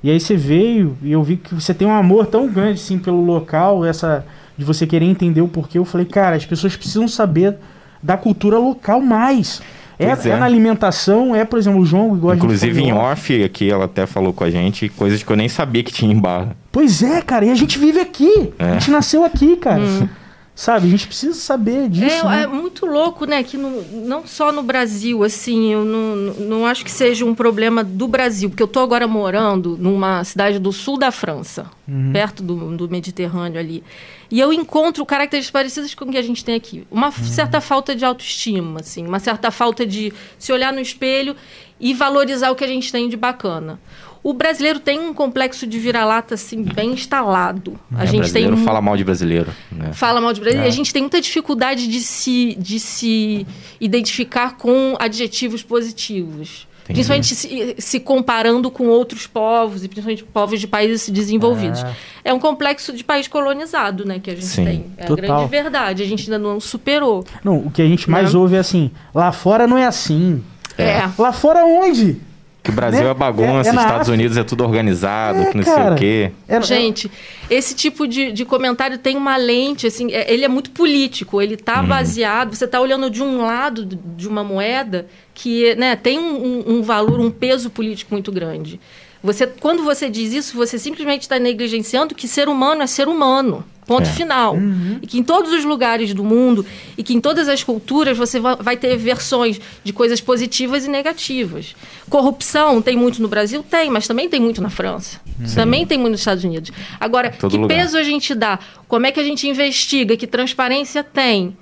e 0.03 0.12
aí 0.12 0.20
você 0.20 0.36
veio 0.36 0.98
e 1.01 1.12
eu 1.12 1.24
vi 1.24 1.38
que 1.38 1.56
você 1.56 1.74
tem 1.74 1.88
um 1.88 1.94
amor 1.94 2.27
tão 2.27 2.48
grande, 2.48 2.74
assim, 2.74 3.00
pelo 3.00 3.24
local, 3.24 3.86
essa 3.86 4.25
de 4.57 4.65
você 4.65 4.86
querer 4.86 5.05
entender 5.05 5.41
o 5.41 5.48
porquê. 5.48 5.77
Eu 5.77 5.86
falei, 5.86 6.05
cara, 6.05 6.36
as 6.36 6.45
pessoas 6.45 6.75
precisam 6.75 7.07
saber 7.07 7.55
da 8.01 8.17
cultura 8.17 8.57
local 8.57 9.01
mais. 9.01 9.62
É, 9.98 10.05
é. 10.05 10.29
é, 10.29 10.38
na 10.38 10.45
alimentação, 10.45 11.36
é, 11.36 11.45
por 11.45 11.60
exemplo, 11.60 11.79
o 11.79 11.86
João 11.86 12.15
igual 12.15 12.36
Inclusive 12.36 12.81
em 12.81 12.91
off 12.91 13.43
aqui, 13.43 13.69
ela 13.69 13.86
até 13.86 14.05
falou 14.05 14.33
com 14.33 14.43
a 14.43 14.50
gente 14.50 14.89
coisas 14.89 15.22
que 15.22 15.31
eu 15.31 15.36
nem 15.36 15.48
sabia 15.48 15.83
que 15.83 15.93
tinha 15.93 16.12
em 16.12 16.19
Barra. 16.19 16.55
Pois 16.72 17.03
é, 17.03 17.22
cara, 17.22 17.45
e 17.45 17.51
a 17.51 17.55
gente 17.55 17.77
vive 17.77 18.00
aqui. 18.00 18.53
É. 18.57 18.65
A 18.65 18.74
gente 18.74 18.91
nasceu 18.91 19.24
aqui, 19.24 19.55
cara. 19.57 19.81
Hum. 19.81 20.07
Sabe, 20.55 20.86
a 20.86 20.89
gente 20.91 21.07
precisa 21.07 21.33
saber 21.33 21.89
disso. 21.89 22.27
É, 22.27 22.29
né? 22.29 22.43
é 22.43 22.48
muito 22.48 22.86
louco, 22.86 23.25
né? 23.25 23.43
Que 23.43 23.57
no, 23.57 23.81
não 24.05 24.27
só 24.27 24.51
no 24.51 24.62
Brasil, 24.62 25.24
assim, 25.24 25.74
eu 25.74 25.83
não, 25.83 26.15
não 26.45 26.65
acho 26.65 26.86
que 26.86 26.91
seja 26.91 27.25
um 27.25 27.33
problema 27.33 27.83
do 27.83 28.07
Brasil, 28.07 28.50
porque 28.50 28.62
eu 28.62 28.67
estou 28.67 28.83
agora 28.83 29.07
morando 29.07 29.75
numa 29.79 30.24
cidade 30.24 30.60
do 30.60 30.72
sul 30.72 30.98
da 30.98 31.12
França, 31.12 31.65
uhum. 31.88 32.12
perto 32.13 32.43
do, 32.43 32.77
do 32.77 32.88
Mediterrâneo 32.88 33.60
ali. 33.60 33.83
E 34.29 34.39
eu 34.39 34.53
encontro 34.53 35.03
características 35.05 35.51
parecidas 35.51 35.95
com 35.95 36.05
o 36.05 36.12
que 36.12 36.17
a 36.17 36.22
gente 36.22 36.45
tem 36.45 36.53
aqui. 36.53 36.86
Uma 36.91 37.07
uhum. 37.07 37.12
certa 37.12 37.60
falta 37.60 37.95
de 37.95 38.05
autoestima, 38.05 38.81
assim, 38.81 39.07
uma 39.07 39.19
certa 39.19 39.50
falta 39.50 39.88
de 39.88 40.13
se 40.38 40.51
olhar 40.51 40.72
no 40.72 40.79
espelho 40.79 41.36
e 41.79 41.95
valorizar 41.95 42.51
o 42.51 42.55
que 42.55 42.63
a 42.63 42.67
gente 42.67 42.91
tem 42.91 43.10
de 43.10 43.17
bacana. 43.17 43.79
O 44.24 44.34
brasileiro 44.34 44.80
tem 44.80 45.00
um 45.00 45.13
complexo 45.13 45.68
de 45.68 45.77
vira-lata 45.77 46.36
assim 46.36 46.63
bem 46.63 46.92
instalado. 46.92 47.77
A 47.94 48.03
é, 48.03 48.08
gente 48.08 48.20
brasileiro 48.20 48.56
tem 48.56 48.63
fala 48.63 48.82
mal 48.82 48.96
de 48.96 49.03
brasileiro. 49.03 49.51
Né? 49.70 49.92
Fala 49.92 50.22
mal 50.22 50.32
de 50.32 50.39
brasileiro. 50.39 50.65
É. 50.65 50.70
E 50.70 50.72
a 50.72 50.75
gente 50.75 50.94
tem 50.94 51.01
muita 51.01 51.20
dificuldade 51.20 51.88
de 51.88 52.00
se, 52.00 52.56
de 52.58 52.80
se 52.80 53.46
identificar 53.82 54.56
com 54.56 54.96
adjetivos 54.98 55.62
positivos. 55.62 56.68
Entendi. 56.84 56.96
Principalmente 56.96 57.36
se, 57.36 57.75
se, 57.77 58.00
comparando 58.00 58.70
com 58.70 58.88
outros 58.88 59.25
povos, 59.25 59.84
e 59.84 59.88
principalmente 59.88 60.24
povos 60.24 60.60
de 60.60 60.68
países 60.68 61.08
desenvolvidos. 61.10 61.82
É, 61.84 61.96
é 62.25 62.34
um 62.34 62.39
complexo 62.39 62.92
de 62.94 63.03
país 63.03 63.27
colonizado, 63.27 64.06
né, 64.06 64.20
que 64.20 64.30
a 64.30 64.36
gente 64.36 64.46
Sim, 64.46 64.65
tem. 64.65 64.86
É 64.98 65.06
total. 65.06 65.25
a 65.25 65.38
grande 65.38 65.51
verdade. 65.51 66.03
A 66.03 66.06
gente 66.06 66.24
ainda 66.24 66.38
não 66.38 66.60
superou. 66.60 67.25
Não, 67.44 67.58
o 67.58 67.72
que 67.72 67.82
a 67.82 67.88
gente 67.88 68.10
mais 68.10 68.34
né? 68.34 68.39
ouve 68.39 68.56
é 68.56 68.60
assim, 68.60 68.92
lá 69.15 69.32
fora 69.32 69.65
não 69.65 69.77
é 69.77 69.86
assim. 69.86 70.44
É. 70.77 71.10
Lá 71.18 71.32
fora 71.32 71.65
onde? 71.65 72.20
Que 72.63 72.70
o 72.70 72.74
Brasil 72.74 73.03
né? 73.03 73.10
é 73.10 73.13
bagunça, 73.13 73.70
é, 73.70 73.74
é 73.74 73.75
Estados 73.75 74.08
Unidos 74.08 74.38
é 74.38 74.43
tudo 74.43 74.63
organizado, 74.63 75.41
é, 75.41 75.46
que 75.51 75.58
não 75.58 75.63
cara, 75.65 75.84
sei 75.84 75.91
o 75.91 75.96
quê. 75.96 76.32
É, 76.48 76.62
Gente, 76.62 77.12
esse 77.50 77.75
tipo 77.75 78.08
de, 78.08 78.32
de 78.32 78.46
comentário 78.46 78.98
tem 78.98 79.17
uma 79.17 79.36
lente, 79.36 79.86
assim, 79.86 80.13
é, 80.13 80.34
ele 80.34 80.46
é 80.46 80.48
muito 80.48 80.72
político, 80.72 81.41
ele 81.41 81.55
está 81.55 81.82
uhum. 81.82 81.88
baseado, 81.88 82.55
você 82.55 82.63
está 82.63 82.79
olhando 82.79 83.10
de 83.10 83.22
um 83.22 83.46
lado 83.46 83.86
de 83.86 84.27
uma 84.29 84.46
moeda 84.46 85.08
que 85.34 85.75
né, 85.75 85.98
tem 85.98 86.17
um, 86.17 86.63
um 86.65 86.82
valor, 86.82 87.20
um 87.20 87.29
peso 87.29 87.70
político 87.70 88.13
muito 88.13 88.32
grande. 88.32 88.79
Você, 89.24 89.48
quando 89.48 89.84
você 89.84 90.10
diz 90.10 90.34
isso, 90.34 90.56
você 90.58 90.77
simplesmente 90.77 91.22
está 91.22 91.39
negligenciando 91.39 92.13
que 92.13 92.27
ser 92.27 92.50
humano 92.50 92.82
é 92.82 92.88
ser 92.88 93.08
humano. 93.08 93.63
Ponto 93.86 94.08
é. 94.08 94.12
final. 94.12 94.56
Uhum. 94.56 95.00
E 95.01 95.08
que 95.08 95.18
em 95.18 95.24
todos 95.24 95.51
os 95.51 95.63
lugares 95.63 96.13
do 96.13 96.24
mundo 96.24 96.65
e 96.98 97.03
que 97.03 97.13
em 97.13 97.20
todas 97.20 97.48
as 97.48 97.63
culturas 97.63 98.18
você 98.18 98.39
vai 98.39 98.77
ter 98.77 98.96
versões 98.98 99.60
de 99.84 99.94
coisas 99.94 100.22
positivas 100.22 100.86
e 100.86 100.89
negativas. 100.89 101.75
Corrupção 102.10 102.82
tem 102.82 102.96
muito 102.96 103.22
no 103.22 103.27
Brasil? 103.27 103.63
Tem, 103.63 103.89
mas 103.89 104.08
também 104.08 104.30
tem 104.30 104.39
muito 104.39 104.62
na 104.62 104.70
França. 104.70 105.20
Sim. 105.46 105.56
Também 105.56 105.86
tem 105.86 105.98
muito 105.98 106.12
nos 106.12 106.22
Estados 106.22 106.44
Unidos. 106.44 106.72
Agora, 107.00 107.32
Todo 107.32 107.51
que 107.51 107.58
lugar. 107.58 107.77
peso 107.77 107.98
a 107.98 108.03
gente 108.03 108.34
dá? 108.36 108.60
Como 108.88 109.06
é 109.06 109.12
que 109.12 109.20
a 109.20 109.24
gente 109.24 109.48
investiga? 109.48 110.15
Que 110.15 110.27
transparência 110.27 111.03
tem? 111.03 111.58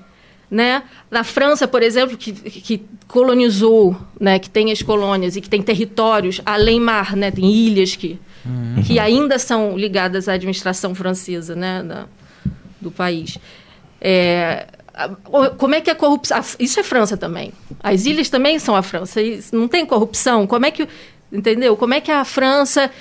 Né? 0.51 0.83
Na 1.09 1.23
França, 1.23 1.65
por 1.65 1.81
exemplo, 1.81 2.17
que, 2.17 2.33
que 2.33 2.83
colonizou, 3.07 3.95
né, 4.19 4.37
que 4.37 4.49
tem 4.49 4.69
as 4.69 4.81
colônias 4.81 5.37
e 5.37 5.41
que 5.41 5.47
tem 5.49 5.61
territórios 5.61 6.41
além 6.45 6.77
mar, 6.77 7.15
né, 7.15 7.31
tem 7.31 7.49
ilhas 7.49 7.95
que, 7.95 8.19
uhum. 8.45 8.83
que 8.85 8.99
ainda 8.99 9.39
são 9.39 9.77
ligadas 9.77 10.27
à 10.27 10.33
administração 10.33 10.93
francesa 10.93 11.55
né, 11.55 11.81
da, 11.81 12.05
do 12.81 12.91
país. 12.91 13.37
É, 14.01 14.67
como 15.57 15.73
é 15.73 15.81
que 15.81 15.89
a 15.89 15.95
corrupção. 15.95 16.41
Isso 16.59 16.79
é 16.79 16.83
França 16.83 17.15
também. 17.15 17.53
As 17.79 18.05
ilhas 18.05 18.29
também 18.29 18.59
são 18.59 18.75
a 18.75 18.81
França. 18.81 19.21
não 19.53 19.67
tem 19.67 19.85
corrupção. 19.85 20.45
Como 20.45 20.65
é 20.65 20.71
que. 20.71 20.87
Entendeu? 21.31 21.77
Como 21.77 21.93
é 21.93 22.01
que 22.01 22.11
a 22.11 22.25
França 22.25 22.91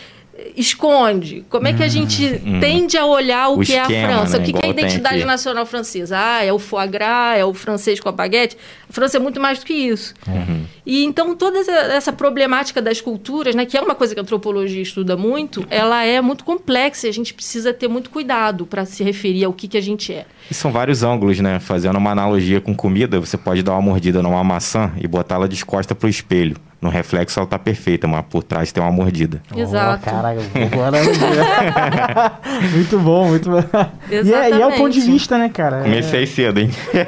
esconde? 0.56 1.44
Como 1.48 1.66
é 1.66 1.72
que 1.72 1.82
a 1.82 1.86
hum, 1.86 1.90
gente 1.90 2.40
hum, 2.44 2.60
tende 2.60 2.96
a 2.96 3.04
olhar 3.04 3.48
o, 3.48 3.54
o 3.54 3.56
que 3.60 3.72
esquema, 3.72 3.92
é 3.92 4.04
a 4.04 4.08
França? 4.08 4.38
Né? 4.38 4.42
O 4.42 4.46
que, 4.46 4.52
que 4.52 4.64
é 4.64 4.68
a 4.68 4.70
identidade 4.70 5.24
nacional 5.24 5.66
francesa? 5.66 6.16
Ah, 6.18 6.44
é 6.44 6.52
o 6.52 6.58
foie 6.58 6.86
gras, 6.88 7.38
é 7.38 7.44
o 7.44 7.52
francês 7.54 8.00
com 8.00 8.08
a 8.08 8.12
baguete. 8.12 8.56
A 8.88 8.92
França 8.92 9.16
é 9.16 9.20
muito 9.20 9.40
mais 9.40 9.58
do 9.58 9.66
que 9.66 9.72
isso. 9.72 10.14
Uhum. 10.26 10.64
E 10.84 11.04
então 11.04 11.34
toda 11.36 11.58
essa 11.58 12.12
problemática 12.12 12.80
das 12.80 13.00
culturas, 13.00 13.54
né, 13.54 13.66
que 13.66 13.76
é 13.76 13.80
uma 13.80 13.94
coisa 13.94 14.14
que 14.14 14.20
a 14.20 14.22
antropologia 14.22 14.82
estuda 14.82 15.16
muito, 15.16 15.64
ela 15.70 16.04
é 16.04 16.20
muito 16.20 16.44
complexa 16.44 17.06
e 17.06 17.10
a 17.10 17.12
gente 17.12 17.32
precisa 17.34 17.72
ter 17.72 17.88
muito 17.88 18.10
cuidado 18.10 18.66
para 18.66 18.84
se 18.84 19.04
referir 19.04 19.44
ao 19.44 19.52
que, 19.52 19.68
que 19.68 19.76
a 19.76 19.80
gente 19.80 20.12
é. 20.12 20.26
E 20.50 20.54
são 20.54 20.72
vários 20.72 21.02
ângulos, 21.02 21.38
né? 21.38 21.60
Fazendo 21.60 21.96
uma 21.96 22.10
analogia 22.10 22.60
com 22.60 22.74
comida, 22.74 23.20
você 23.20 23.36
pode 23.36 23.62
dar 23.62 23.72
uma 23.72 23.82
mordida 23.82 24.22
numa 24.22 24.42
maçã 24.42 24.92
e 25.00 25.06
botá-la 25.06 25.46
descosta 25.46 25.94
para 25.94 26.06
o 26.06 26.10
espelho. 26.10 26.56
No 26.80 26.88
reflexo 26.88 27.38
ela 27.38 27.46
tá 27.46 27.58
perfeita, 27.58 28.08
mas 28.08 28.24
por 28.24 28.42
trás 28.42 28.72
tem 28.72 28.82
uma 28.82 28.90
mordida. 28.90 29.42
Exato. 29.54 30.02
Oh, 30.02 30.10
caraca, 30.10 30.40
muito 32.72 32.98
bom, 32.98 33.28
muito 33.28 33.50
bom. 33.50 33.62
E 34.10 34.32
é, 34.32 34.50
e 34.50 34.62
é, 34.62 34.66
o 34.66 34.72
ponto 34.72 34.90
de 34.90 35.00
vista, 35.00 35.36
né, 35.36 35.50
cara? 35.50 35.82
Comecei 35.82 36.22
é... 36.22 36.26
cedo, 36.26 36.60
hein? 36.60 36.70
é, 36.94 37.00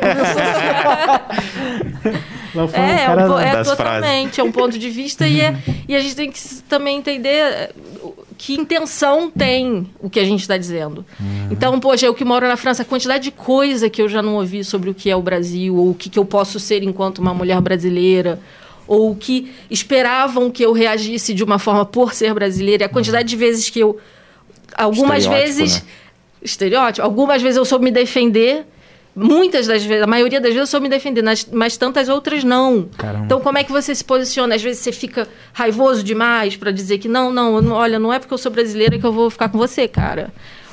é, 2.54 3.10
um, 3.10 3.38
é 3.38 3.64
totalmente, 3.64 4.40
é 4.40 4.44
um 4.44 4.52
ponto 4.52 4.78
de 4.78 4.90
vista 4.90 5.26
e, 5.26 5.40
é, 5.40 5.56
e 5.88 5.96
a 5.96 6.00
gente 6.00 6.16
tem 6.16 6.30
que 6.30 6.38
também 6.68 6.98
entender 6.98 7.72
que 8.36 8.52
intenção 8.54 9.30
tem 9.30 9.88
o 10.00 10.10
que 10.10 10.18
a 10.18 10.24
gente 10.24 10.40
está 10.40 10.58
dizendo. 10.58 11.06
Uhum. 11.20 11.48
Então, 11.50 11.78
poxa, 11.78 12.06
eu 12.06 12.12
que 12.12 12.24
moro 12.24 12.46
na 12.46 12.56
França, 12.56 12.82
a 12.82 12.84
quantidade 12.84 13.24
de 13.24 13.30
coisa 13.30 13.88
que 13.88 14.02
eu 14.02 14.08
já 14.08 14.20
não 14.20 14.34
ouvi 14.34 14.64
sobre 14.64 14.90
o 14.90 14.94
que 14.94 15.08
é 15.08 15.14
o 15.14 15.22
Brasil, 15.22 15.76
ou 15.76 15.90
o 15.90 15.94
que, 15.94 16.10
que 16.10 16.18
eu 16.18 16.24
posso 16.24 16.58
ser 16.58 16.82
enquanto 16.82 17.20
uma 17.20 17.32
mulher 17.32 17.60
brasileira, 17.60 18.40
ou 18.92 19.16
que 19.16 19.50
esperavam 19.70 20.50
que 20.50 20.62
eu 20.62 20.70
reagisse 20.72 21.32
de 21.32 21.42
uma 21.42 21.58
forma 21.58 21.82
por 21.87 22.12
ser 22.12 22.34
brasileira, 22.34 22.84
e 22.84 22.87
a 22.87 22.88
quantidade 22.90 23.26
de 23.26 23.37
vezes 23.37 23.70
que 23.70 23.80
eu. 23.80 23.99
Algumas 24.76 25.25
vezes. 25.25 25.80
Né? 25.80 25.88
Estereótipo. 26.42 27.02
Algumas 27.02 27.40
vezes 27.40 27.56
eu 27.56 27.64
soube 27.64 27.84
me 27.84 27.90
defender. 27.90 28.66
Muitas 29.14 29.66
das 29.66 29.84
vezes, 29.84 30.02
a 30.02 30.06
maioria 30.06 30.40
das 30.40 30.50
vezes 30.50 30.61
eu 30.61 30.66
soube 30.66 30.84
me 30.84 30.90
defender, 30.90 31.22
mas 31.52 31.76
tantas 31.76 32.08
outras 32.08 32.44
não. 32.44 32.88
Caramba. 32.96 33.25
Então, 33.26 33.40
como 33.40 33.58
é 33.58 33.64
que 33.64 33.70
você 33.70 33.94
se 33.94 34.04
posiciona? 34.04 34.54
Às 34.54 34.62
vezes 34.62 34.82
você 34.82 34.92
fica 34.92 35.28
raivoso 35.52 36.02
demais 36.02 36.56
para 36.56 36.70
dizer 36.70 36.99
que 36.99 37.08
não, 37.08 37.30
não, 37.30 37.70
olha, 37.72 37.99
não 37.99 38.12
é 38.12 38.18
porque 38.18 38.32
eu 38.34 38.38
sou 38.38 38.50
brasileira 38.50 38.99
que 38.99 39.04
eu 39.04 39.12
vou 39.12 39.30
ficar 39.30 39.49
com 39.49 39.58
você, 39.58 39.87
cara. 39.87 40.32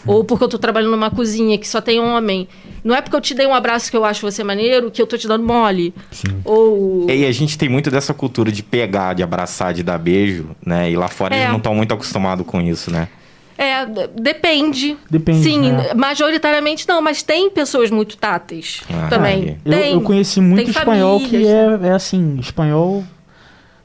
Ou 0.09 0.23
porque 0.23 0.43
eu 0.43 0.47
tô 0.47 0.57
trabalhando 0.57 0.91
numa 0.91 1.11
cozinha 1.11 1.57
que 1.57 1.67
só 1.67 1.79
tem 1.79 1.99
homem. 1.99 2.47
Não 2.83 2.95
é 2.95 3.01
porque 3.01 3.15
eu 3.15 3.21
te 3.21 3.35
dei 3.35 3.45
um 3.45 3.53
abraço 3.53 3.91
que 3.91 3.95
eu 3.95 4.03
acho 4.03 4.21
você 4.21 4.43
maneiro 4.43 4.89
que 4.89 4.99
eu 4.99 5.05
tô 5.05 5.17
te 5.17 5.27
dando 5.27 5.45
mole. 5.45 5.93
Sim. 6.09 6.41
Ou... 6.43 7.05
E 7.07 7.25
a 7.25 7.31
gente 7.31 7.57
tem 7.57 7.69
muito 7.69 7.91
dessa 7.91 8.13
cultura 8.13 8.51
de 8.51 8.63
pegar, 8.63 9.13
de 9.13 9.21
abraçar, 9.21 9.73
de 9.73 9.83
dar 9.83 9.99
beijo, 9.99 10.49
né? 10.65 10.89
E 10.89 10.95
lá 10.95 11.07
fora 11.07 11.35
é. 11.35 11.39
eles 11.39 11.49
não 11.49 11.57
estão 11.57 11.75
muito 11.75 11.93
acostumados 11.93 12.45
com 12.45 12.59
isso, 12.59 12.91
né? 12.91 13.07
É, 13.55 13.85
depende. 13.85 14.97
Depende. 15.09 15.43
Sim, 15.43 15.71
né? 15.73 15.93
majoritariamente 15.93 16.87
não, 16.87 17.01
mas 17.01 17.21
tem 17.21 17.49
pessoas 17.49 17.91
muito 17.91 18.17
táteis 18.17 18.81
ah, 18.89 19.07
também. 19.09 19.59
Eu, 19.65 19.71
tem, 19.71 19.93
eu 19.93 20.01
conheci 20.01 20.39
muito 20.39 20.71
espanhol 20.71 21.19
famílias. 21.19 21.43
que 21.43 21.85
é, 21.85 21.89
é 21.89 21.91
assim, 21.91 22.37
espanhol 22.39 23.03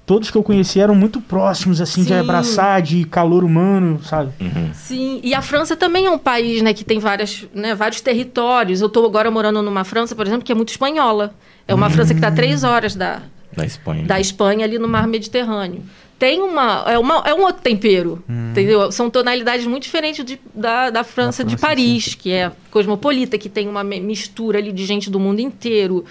todos 0.07 0.31
que 0.31 0.37
eu 0.37 0.43
conheci 0.43 0.81
eram 0.81 0.95
muito 0.95 1.21
próximos, 1.21 1.81
assim, 1.81 2.03
Sim. 2.03 2.09
de 2.09 2.15
abraçar, 2.15 2.83
de 2.83 3.05
calor 3.05 3.45
humano, 3.45 4.01
sabe? 4.03 4.33
Uhum. 4.41 4.71
Sim, 4.75 5.21
e 5.23 5.35
a 5.35 5.41
França 5.41 5.77
também 5.77 6.07
é 6.07 6.11
um 6.11 6.19
país, 6.19 6.63
né, 6.63 6.75
que 6.75 6.85
tem 6.85 6.99
várias, 6.99 7.47
né, 7.55 7.75
vários 7.75 8.01
territórios. 8.01 8.81
Eu 8.81 8.89
estou 8.89 9.07
agora 9.07 9.31
morando 9.31 9.63
numa 9.63 9.85
França, 9.85 10.15
por 10.15 10.27
exemplo, 10.27 10.45
que 10.45 10.53
é 10.53 10.55
muito 10.55 10.71
espanhola. 10.71 11.35
É 11.67 11.75
uma 11.75 11.87
uhum. 11.87 11.93
França 11.93 12.13
que 12.13 12.19
está 12.19 12.31
três 12.31 12.65
horas 12.65 12.95
da, 12.95 13.23
da 13.57 13.65
Espanha. 13.65 14.05
Da 14.05 14.21
Espanha, 14.21 14.65
ali 14.65 14.79
no 14.79 14.89
mar 14.89 15.07
Mediterrâneo. 15.07 15.83
Tem 16.19 16.41
uma. 16.41 16.85
É, 16.87 16.99
uma, 16.99 17.23
é 17.27 17.35
um 17.35 17.43
outro 17.43 17.61
tempero, 17.61 18.23
hum. 18.29 18.51
entendeu? 18.51 18.91
São 18.93 19.11
tonalidades 19.11 19.67
muito 19.67 19.83
diferentes 19.83 20.25
de, 20.25 20.39
da, 20.55 20.89
da 20.89 21.03
França, 21.03 21.43
França 21.43 21.45
de 21.45 21.57
Paris, 21.57 22.05
sim. 22.05 22.17
que 22.19 22.31
é 22.31 22.53
cosmopolita, 22.71 23.37
que 23.37 23.49
tem 23.49 23.69
uma 23.69 23.83
mistura 23.83 24.59
ali 24.59 24.73
de 24.73 24.85
gente 24.87 25.11
do 25.11 25.19
mundo 25.19 25.41
inteiro 25.41 26.05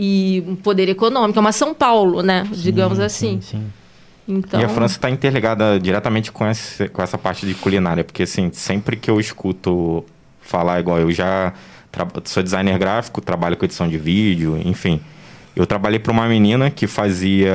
e 0.00 0.44
um 0.46 0.54
poder 0.54 0.88
econômico. 0.88 1.36
É 1.36 1.40
uma 1.40 1.50
São 1.50 1.74
Paulo, 1.74 2.22
né? 2.22 2.44
Sim, 2.54 2.62
digamos 2.62 3.00
assim. 3.00 3.40
Sim, 3.40 3.58
sim. 3.58 3.66
Então... 4.28 4.60
E 4.60 4.64
a 4.64 4.68
França 4.68 4.94
está 4.94 5.10
interligada 5.10 5.80
diretamente 5.80 6.30
com, 6.30 6.46
esse, 6.46 6.88
com 6.90 7.02
essa 7.02 7.18
parte 7.18 7.44
de 7.44 7.54
culinária, 7.54 8.04
porque 8.04 8.22
assim, 8.22 8.48
sempre 8.52 8.96
que 8.96 9.10
eu 9.10 9.18
escuto 9.18 10.04
falar 10.40 10.78
igual 10.78 11.00
eu 11.00 11.10
já 11.10 11.52
sou 12.24 12.42
designer 12.42 12.78
gráfico, 12.78 13.20
trabalho 13.20 13.56
com 13.56 13.64
edição 13.64 13.88
de 13.88 13.98
vídeo, 13.98 14.56
enfim. 14.64 15.00
Eu 15.56 15.66
trabalhei 15.66 15.98
para 15.98 16.12
uma 16.12 16.28
menina 16.28 16.70
que 16.70 16.86
fazia 16.86 17.52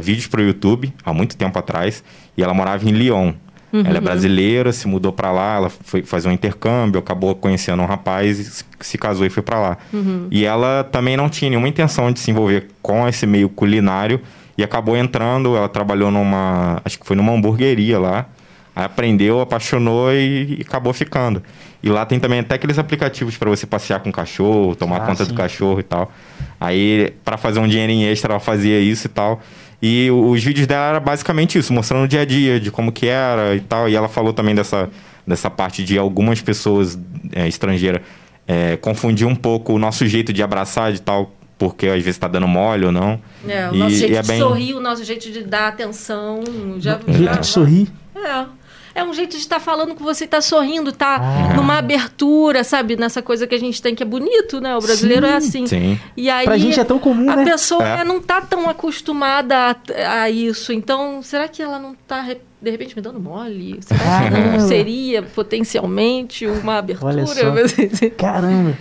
vídeos 0.00 0.26
para 0.26 0.40
o 0.40 0.44
YouTube 0.44 0.94
há 1.04 1.12
muito 1.12 1.36
tempo 1.36 1.58
atrás 1.58 2.02
e 2.34 2.42
ela 2.42 2.54
morava 2.54 2.88
em 2.88 2.92
Lyon. 2.92 3.34
Uhum. 3.72 3.82
Ela 3.86 3.96
é 3.96 4.00
brasileira, 4.00 4.72
se 4.72 4.86
mudou 4.86 5.12
para 5.12 5.32
lá, 5.32 5.56
ela 5.56 5.70
foi 5.70 6.02
fazer 6.02 6.28
um 6.28 6.32
intercâmbio, 6.32 6.98
acabou 7.00 7.34
conhecendo 7.34 7.82
um 7.82 7.86
rapaz, 7.86 8.64
se 8.80 8.98
casou 8.98 9.24
e 9.24 9.30
foi 9.30 9.42
para 9.42 9.58
lá. 9.58 9.78
Uhum. 9.92 10.28
E 10.30 10.44
ela 10.44 10.84
também 10.84 11.16
não 11.16 11.28
tinha 11.28 11.48
nenhuma 11.48 11.68
intenção 11.68 12.12
de 12.12 12.20
se 12.20 12.30
envolver 12.30 12.68
com 12.82 13.08
esse 13.08 13.26
meio 13.26 13.48
culinário 13.48 14.20
e 14.58 14.62
acabou 14.62 14.96
entrando. 14.96 15.56
Ela 15.56 15.68
trabalhou 15.68 16.10
numa, 16.10 16.82
acho 16.84 16.98
que 16.98 17.06
foi 17.06 17.16
numa 17.16 17.32
hamburgueria 17.32 17.98
lá. 17.98 18.26
Aí 18.74 18.84
aprendeu, 18.84 19.40
apaixonou 19.40 20.12
e, 20.12 20.58
e 20.58 20.62
acabou 20.66 20.92
ficando. 20.92 21.42
E 21.82 21.88
lá 21.88 22.06
tem 22.06 22.20
também 22.20 22.40
até 22.40 22.54
aqueles 22.54 22.78
aplicativos 22.78 23.36
para 23.36 23.50
você 23.50 23.66
passear 23.66 24.00
com 24.00 24.08
o 24.08 24.12
cachorro, 24.12 24.74
tomar 24.74 24.98
ah, 24.98 25.06
conta 25.06 25.24
sim. 25.24 25.32
do 25.32 25.36
cachorro 25.36 25.80
e 25.80 25.82
tal. 25.82 26.12
Aí, 26.60 27.12
para 27.24 27.36
fazer 27.36 27.58
um 27.58 27.66
dinheirinho 27.66 28.08
extra, 28.08 28.34
ela 28.34 28.40
fazia 28.40 28.78
isso 28.78 29.06
e 29.06 29.10
tal. 29.10 29.42
E 29.82 30.08
os 30.12 30.42
vídeos 30.44 30.66
dela 30.68 30.90
era 30.90 31.00
basicamente 31.00 31.58
isso, 31.58 31.72
mostrando 31.72 32.04
o 32.04 32.08
dia 32.08 32.20
a 32.20 32.24
dia, 32.24 32.60
de 32.60 32.70
como 32.70 32.92
que 32.92 33.08
era 33.08 33.56
e 33.56 33.60
tal. 33.60 33.88
E 33.88 33.96
ela 33.96 34.08
falou 34.08 34.32
também 34.32 34.54
dessa, 34.54 34.88
dessa 35.26 35.50
parte 35.50 35.82
de 35.82 35.98
algumas 35.98 36.40
pessoas 36.40 36.96
é, 37.32 37.48
estrangeiras 37.48 38.00
é, 38.46 38.76
confundir 38.76 39.26
um 39.26 39.34
pouco 39.34 39.72
o 39.72 39.78
nosso 39.78 40.06
jeito 40.06 40.32
de 40.32 40.42
abraçar 40.42 40.92
de 40.92 41.00
tal, 41.00 41.32
porque 41.58 41.86
às 41.86 41.94
vezes 41.94 42.10
está 42.10 42.28
dando 42.28 42.46
mole 42.46 42.86
ou 42.86 42.92
não. 42.92 43.20
É, 43.48 43.70
o 43.70 43.74
e, 43.74 43.78
nosso 43.78 43.96
jeito 43.96 44.16
é 44.16 44.22
de 44.22 44.28
bem... 44.28 44.38
sorrir, 44.38 44.74
o 44.74 44.80
nosso 44.80 45.04
jeito 45.04 45.30
de 45.30 45.42
dar 45.42 45.68
atenção. 45.68 46.40
Já, 46.78 47.00
jeito 47.08 47.40
de 47.40 47.46
sorrir? 47.46 47.88
É. 48.14 48.44
é 48.94 49.02
um 49.02 49.12
jeito 49.12 49.32
de 49.32 49.38
estar 49.38 49.56
tá 49.56 49.60
falando 49.60 49.94
com 49.94 50.04
você, 50.04 50.26
tá 50.26 50.40
sorrindo, 50.40 50.92
tá 50.92 51.16
ah. 51.16 51.54
numa 51.54 51.78
abertura, 51.78 52.64
sabe? 52.64 52.96
Nessa 52.96 53.22
coisa 53.22 53.46
que 53.46 53.54
a 53.54 53.58
gente 53.58 53.80
tem 53.80 53.94
que 53.94 54.02
é 54.02 54.06
bonito, 54.06 54.60
né? 54.60 54.76
O 54.76 54.80
brasileiro 54.80 55.26
é 55.26 55.28
sim, 55.28 55.34
é 55.34 55.36
assim. 55.36 55.66
Sim. 55.66 56.00
E 56.16 56.30
aí, 56.30 56.44
pra 56.44 56.58
gente 56.58 56.78
é 56.78 56.84
tão 56.84 56.98
comum, 56.98 57.30
a 57.30 57.36
né? 57.36 57.44
pessoa 57.44 57.86
é. 57.86 58.04
não 58.04 58.20
tá 58.20 58.40
tão 58.40 58.68
acostumada 58.68 59.56
a, 59.56 60.22
a, 60.22 60.30
isso. 60.30 60.72
Então, 60.72 61.22
será 61.22 61.48
que 61.48 61.62
ela 61.62 61.78
não 61.78 61.94
tá 61.94 62.34
de 62.60 62.70
repente 62.70 62.94
me 62.94 63.02
dando 63.02 63.18
mole? 63.18 63.78
Será 63.80 64.30
que 64.30 64.30
não 64.30 64.60
seria 64.68 65.22
potencialmente 65.22 66.46
uma 66.46 66.78
abertura? 66.78 67.12
Olha 67.12 67.68
só. 67.68 67.80
Caramba. 68.16 68.76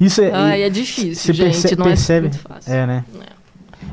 Isso 0.00 0.20
é, 0.22 0.60
é 0.60 0.70
difícil, 0.70 1.32
gente. 1.32 1.62
Perce 1.62 1.76
não 1.76 1.86
é 1.86 1.88
percebe, 1.88 2.26
é 2.26 2.30
muito 2.30 2.42
fácil. 2.42 2.72
É, 2.72 2.86
né? 2.86 3.04
É. 3.20 3.34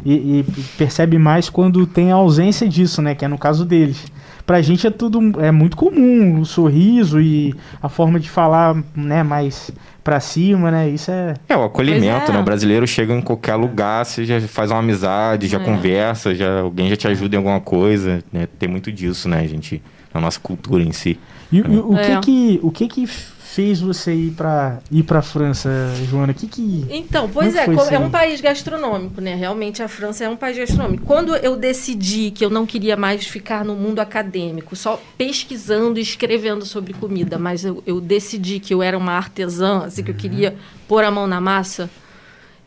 E, 0.03 0.39
e, 0.39 0.43
percebe 0.77 1.17
mais 1.19 1.49
quando 1.49 1.85
tem 1.85 2.11
a 2.11 2.15
ausência 2.15 2.67
disso, 2.67 3.01
né? 3.01 3.13
Que 3.13 3.25
é 3.25 3.27
no 3.27 3.37
caso 3.37 3.63
deles. 3.63 4.03
Pra 4.51 4.61
gente 4.61 4.85
é 4.85 4.89
tudo 4.89 5.41
é 5.41 5.49
muito 5.49 5.77
comum, 5.77 6.41
o 6.41 6.45
sorriso 6.45 7.21
e 7.21 7.55
a 7.81 7.87
forma 7.87 8.19
de 8.19 8.29
falar, 8.29 8.75
né, 8.93 9.23
mais 9.23 9.71
pra 10.03 10.19
cima, 10.19 10.69
né? 10.69 10.89
Isso 10.89 11.09
é. 11.09 11.35
É, 11.47 11.55
o 11.55 11.63
acolhimento, 11.63 12.31
é. 12.31 12.33
né? 12.33 12.39
O 12.41 12.43
brasileiro 12.43 12.85
chega 12.85 13.13
em 13.13 13.21
qualquer 13.21 13.55
lugar, 13.55 14.05
você 14.05 14.25
já 14.25 14.41
faz 14.41 14.69
uma 14.69 14.81
amizade, 14.81 15.47
já 15.47 15.57
é. 15.57 15.63
conversa, 15.63 16.35
já, 16.35 16.59
alguém 16.59 16.89
já 16.89 16.97
te 16.97 17.07
ajuda 17.07 17.33
em 17.33 17.37
alguma 17.37 17.61
coisa, 17.61 18.21
né? 18.29 18.45
Tem 18.59 18.67
muito 18.67 18.91
disso, 18.91 19.29
né, 19.29 19.47
gente? 19.47 19.81
Na 20.13 20.19
nossa 20.19 20.37
cultura 20.37 20.83
em 20.83 20.91
si. 20.91 21.17
E, 21.49 21.59
e 21.59 21.61
o, 21.61 21.95
que 21.95 22.11
é. 22.11 22.19
que, 22.19 22.59
o 22.61 22.71
que 22.71 22.87
que 22.89 23.09
fez 23.53 23.81
você 23.81 24.13
ir 24.13 24.31
para 24.31 24.79
ir 24.89 25.03
para 25.03 25.21
França, 25.21 25.69
Joana? 26.09 26.33
Que 26.33 26.47
que 26.47 26.85
Então, 26.89 27.29
pois 27.29 27.53
é, 27.53 27.65
é 27.91 27.99
um 27.99 28.09
país 28.09 28.39
gastronômico, 28.39 29.19
né? 29.19 29.35
Realmente 29.35 29.83
a 29.83 29.89
França 29.89 30.23
é 30.23 30.29
um 30.29 30.37
país 30.37 30.57
gastronômico. 30.57 31.05
Quando 31.05 31.35
eu 31.35 31.57
decidi 31.57 32.31
que 32.31 32.45
eu 32.45 32.49
não 32.49 32.65
queria 32.65 32.95
mais 32.95 33.27
ficar 33.27 33.65
no 33.65 33.75
mundo 33.75 33.99
acadêmico, 33.99 34.75
só 34.75 35.01
pesquisando 35.17 35.99
e 35.99 36.01
escrevendo 36.01 36.65
sobre 36.65 36.93
comida, 36.93 37.37
mas 37.37 37.65
eu, 37.65 37.83
eu 37.85 37.99
decidi 37.99 38.59
que 38.59 38.73
eu 38.73 38.81
era 38.81 38.97
uma 38.97 39.13
artesã, 39.13 39.83
assim 39.85 40.01
que 40.03 40.11
eu 40.11 40.15
queria 40.15 40.55
pôr 40.87 41.03
a 41.03 41.11
mão 41.11 41.27
na 41.27 41.41
massa, 41.41 41.89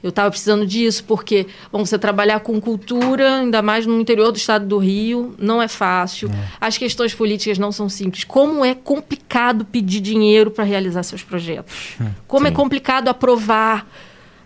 eu 0.05 0.11
estava 0.11 0.29
precisando 0.29 0.67
disso, 0.67 1.03
porque, 1.05 1.47
bom, 1.73 1.83
você 1.83 1.99
trabalhar 1.99 2.41
com 2.41 2.61
cultura, 2.61 3.37
ainda 3.37 3.63
mais 3.63 3.87
no 3.87 3.99
interior 3.99 4.31
do 4.31 4.37
estado 4.37 4.67
do 4.67 4.77
Rio, 4.77 5.35
não 5.39 5.63
é 5.63 5.67
fácil. 5.67 6.29
É. 6.29 6.49
As 6.61 6.77
questões 6.77 7.15
políticas 7.15 7.57
não 7.57 7.73
são 7.73 7.89
simples. 7.89 8.23
Como 8.23 8.63
é 8.63 8.75
complicado 8.75 9.65
pedir 9.65 10.01
dinheiro 10.01 10.51
para 10.51 10.63
realizar 10.63 11.03
seus 11.05 11.23
projetos. 11.23 11.95
Hum, 11.99 12.11
Como 12.29 12.47
é 12.47 12.51
Sim. 12.51 12.53
é 12.53 12.57
complicado 12.57 13.09
aprovar. 13.09 13.89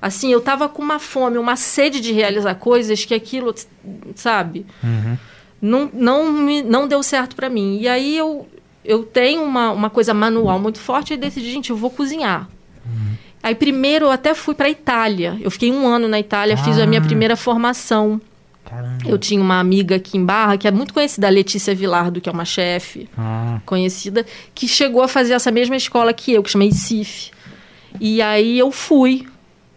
Assim, 0.01 0.31
eu 0.31 0.39
estava 0.39 0.69
com 0.69 0.81
uma 0.81 1.01
fome, 1.01 1.39
uma 1.39 1.57
sede 1.57 2.01
de 2.01 2.13
realizar 2.13 2.55
coisas 2.55 3.05
que 3.05 3.13
aquilo, 3.13 3.53
sabe? 4.15 4.65
Uhum. 4.81 5.19
Não, 5.61 5.91
não, 5.93 6.33
me, 6.33 6.63
não 6.63 6.87
deu 6.87 7.03
certo 7.03 7.35
para 7.35 7.49
mim. 7.51 7.79
E 7.81 7.89
aí 7.89 8.17
eu, 8.17 8.49
eu 8.85 9.03
tenho 9.03 9.43
uma, 9.43 9.73
uma 9.73 9.91
coisa 9.91 10.15
manual 10.15 10.61
muito 10.61 10.79
forte 10.79 11.15
e 11.15 11.17
decidi, 11.17 11.51
gente, 11.51 11.71
eu 11.71 11.77
vou 11.77 11.91
cozinhar. 11.91 12.49
Uhum. 12.87 13.17
Aí 13.43 13.55
primeiro 13.55 14.07
eu 14.07 14.11
até 14.11 14.35
fui 14.35 14.55
para 14.55 14.69
Itália. 14.69 15.37
Eu 15.41 15.51
fiquei 15.51 15.73
um 15.73 15.87
ano 15.87 16.09
na 16.09 16.19
Itália, 16.19 16.55
ah. 16.55 16.65
fiz 16.65 16.79
a 16.79 16.87
minha 16.87 17.01
ah. 17.01 17.05
primeira 17.05 17.37
formação. 17.37 18.21
Caramba. 18.65 18.99
Eu 19.07 19.17
tinha 19.17 19.41
uma 19.41 19.59
amiga 19.59 19.97
aqui 19.97 20.19
em 20.19 20.25
Barra, 20.25 20.59
que 20.59 20.69
é 20.69 20.71
muito 20.71 20.93
conhecida, 20.93 21.27
a 21.27 21.31
Letícia 21.31 21.75
Vilardo, 21.75 22.21
que 22.21 22.29
é 22.29 22.33
uma 22.33 22.45
chefe 22.45 23.09
ah. 23.17 23.61
conhecida, 23.65 24.27
que 24.55 24.69
chegou 24.69 25.03
a 25.03 25.09
fazer 25.09 25.33
essa 25.33 25.51
mesma 25.51 25.77
escola 25.77 26.13
que 26.13 26.33
eu, 26.33 26.43
que 26.43 26.51
chama 26.51 26.65
ICIF. 26.65 27.31
E 27.99 28.21
aí 28.21 28.59
eu 28.59 28.71
fui, 28.71 29.27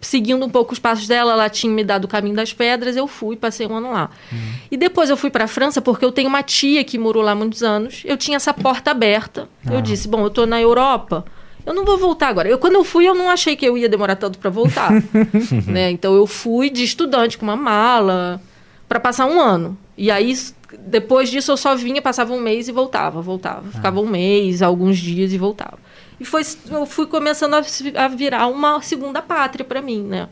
seguindo 0.00 0.44
um 0.44 0.50
pouco 0.50 0.74
os 0.74 0.78
passos 0.78 1.08
dela, 1.08 1.32
ela 1.32 1.48
tinha 1.48 1.72
me 1.72 1.82
dado 1.82 2.04
o 2.04 2.08
caminho 2.08 2.36
das 2.36 2.52
pedras, 2.52 2.94
eu 2.94 3.06
fui, 3.06 3.34
passei 3.34 3.66
um 3.66 3.76
ano 3.76 3.92
lá. 3.92 4.10
Uhum. 4.30 4.38
E 4.70 4.76
depois 4.76 5.08
eu 5.08 5.16
fui 5.16 5.30
para 5.30 5.44
a 5.44 5.48
França 5.48 5.80
porque 5.80 6.04
eu 6.04 6.12
tenho 6.12 6.28
uma 6.28 6.42
tia 6.42 6.84
que 6.84 6.98
morou 6.98 7.22
lá 7.22 7.34
muitos 7.34 7.62
anos. 7.62 8.02
Eu 8.04 8.18
tinha 8.18 8.36
essa 8.36 8.52
porta 8.52 8.90
aberta. 8.90 9.48
Ah. 9.66 9.74
Eu 9.74 9.80
disse: 9.80 10.06
"Bom, 10.06 10.20
eu 10.20 10.26
estou 10.26 10.46
na 10.46 10.60
Europa, 10.60 11.24
eu 11.64 11.74
não 11.74 11.84
vou 11.84 11.96
voltar 11.96 12.28
agora. 12.28 12.48
Eu, 12.48 12.58
quando 12.58 12.74
eu 12.74 12.84
fui, 12.84 13.08
eu 13.08 13.14
não 13.14 13.28
achei 13.28 13.56
que 13.56 13.64
eu 13.64 13.76
ia 13.78 13.88
demorar 13.88 14.16
tanto 14.16 14.38
para 14.38 14.50
voltar. 14.50 14.90
né? 15.66 15.90
Então 15.90 16.14
eu 16.14 16.26
fui 16.26 16.70
de 16.70 16.82
estudante 16.82 17.38
com 17.38 17.44
uma 17.44 17.56
mala 17.56 18.40
para 18.88 18.98
passar 18.98 19.26
um 19.26 19.40
ano. 19.40 19.78
E 19.96 20.10
aí, 20.10 20.34
depois 20.78 21.30
disso, 21.30 21.52
eu 21.52 21.56
só 21.56 21.74
vinha, 21.74 22.02
passava 22.02 22.32
um 22.32 22.40
mês 22.40 22.68
e 22.68 22.72
voltava, 22.72 23.20
voltava. 23.20 23.64
Ah. 23.68 23.76
Ficava 23.76 24.00
um 24.00 24.06
mês, 24.06 24.62
alguns 24.62 24.98
dias 24.98 25.32
e 25.32 25.38
voltava. 25.38 25.78
E 26.18 26.24
foi, 26.24 26.42
eu 26.70 26.86
fui 26.86 27.06
começando 27.06 27.54
a, 27.54 27.62
a 28.04 28.08
virar 28.08 28.46
uma 28.46 28.80
segunda 28.80 29.20
pátria 29.22 29.64
para 29.64 29.80
mim, 29.82 30.02
né? 30.02 30.28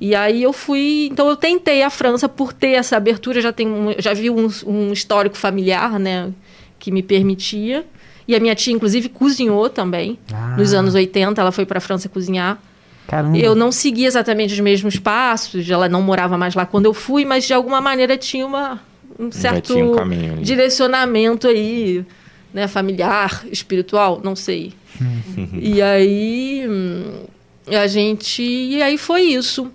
E 0.00 0.14
aí 0.14 0.42
eu 0.42 0.52
fui, 0.52 1.08
então 1.10 1.28
eu 1.28 1.36
tentei 1.36 1.82
a 1.82 1.88
França 1.88 2.28
por 2.28 2.52
ter 2.52 2.72
essa 2.72 2.96
abertura, 2.96 3.40
já 3.40 3.50
tenho, 3.50 3.94
já 3.98 4.12
vi 4.12 4.28
um, 4.28 4.46
um 4.66 4.92
histórico 4.92 5.36
familiar, 5.36 5.98
né, 5.98 6.32
que 6.78 6.90
me 6.90 7.02
permitia. 7.02 7.86
E 8.28 8.34
a 8.34 8.40
minha 8.40 8.54
tia, 8.54 8.72
inclusive, 8.72 9.08
cozinhou 9.08 9.68
também. 9.70 10.18
Ah. 10.32 10.56
Nos 10.56 10.74
anos 10.74 10.94
80, 10.94 11.40
ela 11.40 11.52
foi 11.52 11.64
para 11.64 11.78
a 11.78 11.80
França 11.80 12.08
cozinhar. 12.08 12.60
Caramba. 13.06 13.38
Eu 13.38 13.54
não 13.54 13.70
segui 13.70 14.04
exatamente 14.04 14.52
os 14.52 14.60
mesmos 14.60 14.98
passos, 14.98 15.68
ela 15.70 15.88
não 15.88 16.02
morava 16.02 16.36
mais 16.36 16.54
lá 16.54 16.66
quando 16.66 16.86
eu 16.86 16.94
fui, 16.94 17.24
mas 17.24 17.44
de 17.44 17.54
alguma 17.54 17.80
maneira 17.80 18.16
tinha 18.16 18.44
uma, 18.44 18.80
um 19.18 19.30
certo 19.30 19.74
um 19.76 20.42
direcionamento 20.42 21.46
aí, 21.46 22.04
né, 22.52 22.66
familiar, 22.66 23.44
espiritual, 23.50 24.20
não 24.24 24.34
sei. 24.34 24.72
e 25.54 25.80
aí 25.80 26.64
a 27.68 27.86
gente, 27.86 28.42
e 28.42 28.82
aí 28.82 28.98
foi 28.98 29.22
isso. 29.22 29.70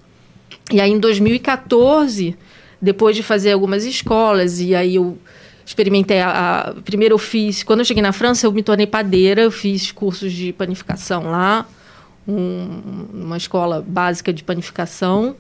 E 0.70 0.82
aí 0.82 0.92
em 0.92 1.00
2014, 1.00 2.36
depois 2.82 3.16
de 3.16 3.24
fazer 3.24 3.54
algumas 3.54 3.86
escolas 3.86 4.60
e 4.60 4.76
aí 4.76 4.96
eu 4.96 5.18
experimentei 5.66 6.20
a, 6.20 6.30
a, 6.70 6.74
primeiro 6.82 7.16
eu 7.16 7.20
fiz 7.20 7.64
quando 7.64 7.80
eu 7.80 7.86
cheguei 7.86 8.04
na 8.04 8.12
França 8.12 8.48
eu 8.48 8.52
me 8.52 8.64
tornei 8.64 8.88
padeira 8.88 9.42
eu 9.42 9.52
fiz 9.52 9.92
cursos 9.92 10.32
de 10.32 10.54
panificação 10.54 11.24
lá 11.24 11.68
um, 12.28 13.08
uma 13.14 13.38
escola 13.38 13.84
básica 13.86 14.32
de 14.32 14.44
panificação 14.44 15.36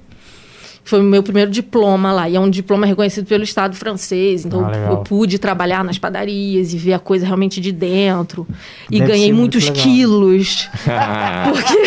foi 0.84 1.00
o 1.00 1.04
meu 1.04 1.22
primeiro 1.22 1.52
diploma 1.52 2.12
lá. 2.12 2.28
E 2.30 2.36
é 2.36 2.40
um 2.40 2.50
diploma 2.50 2.86
reconhecido 2.86 3.26
pelo 3.26 3.44
Estado 3.44 3.76
francês. 3.76 4.46
Então 4.46 4.66
ah, 4.66 4.92
eu 4.92 4.98
pude 4.98 5.38
trabalhar 5.40 5.84
nas 5.84 5.98
padarias 5.98 6.74
e 6.74 6.78
ver 6.78 6.94
a 6.94 7.00
coisa 7.00 7.26
realmente 7.26 7.62
de 7.62 7.72
dentro. 7.72 8.48
E 8.90 9.00
Deve 9.00 9.12
ganhei 9.12 9.32
muitos 9.34 9.70
quilos. 9.70 10.70
porque 11.46 11.82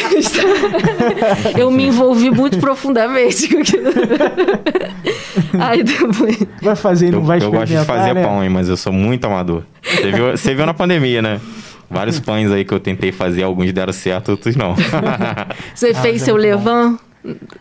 eu 1.61 1.71
me 1.71 1.87
envolvi 1.87 2.31
muito 2.31 2.59
profundamente 2.59 3.49
com 3.49 3.61
aquilo. 3.61 3.91
Aí 5.59 5.83
depois. 5.83 6.39
Vai 6.63 6.77
fazer, 6.77 7.11
não 7.13 7.23
vai 7.23 7.39
Eu, 7.39 7.45
eu 7.45 7.51
gosto 7.51 7.73
de 7.73 7.85
fazer 7.85 8.15
né? 8.15 8.23
pão, 8.23 8.43
hein, 8.43 8.51
mas 8.51 8.69
eu 8.69 8.77
sou 8.77 8.93
muito 8.93 9.25
amador. 9.25 9.63
Você 9.83 10.11
viu, 10.11 10.31
você 10.31 10.55
viu 10.55 10.67
na 10.67 10.75
pandemia, 10.75 11.21
né? 11.21 11.41
Vários 11.91 12.19
pães 12.19 12.51
aí 12.51 12.65
que 12.65 12.73
eu 12.73 12.81
tentei 12.81 13.13
fazer, 13.13 13.43
alguns 13.43 13.73
deram 13.73 13.93
certo, 13.93 14.31
outros 14.31 14.57
não. 14.57 14.75
Você 15.75 15.95
fez 15.95 16.23
ah, 16.23 16.25
seu 16.25 16.37
levan? 16.37 16.99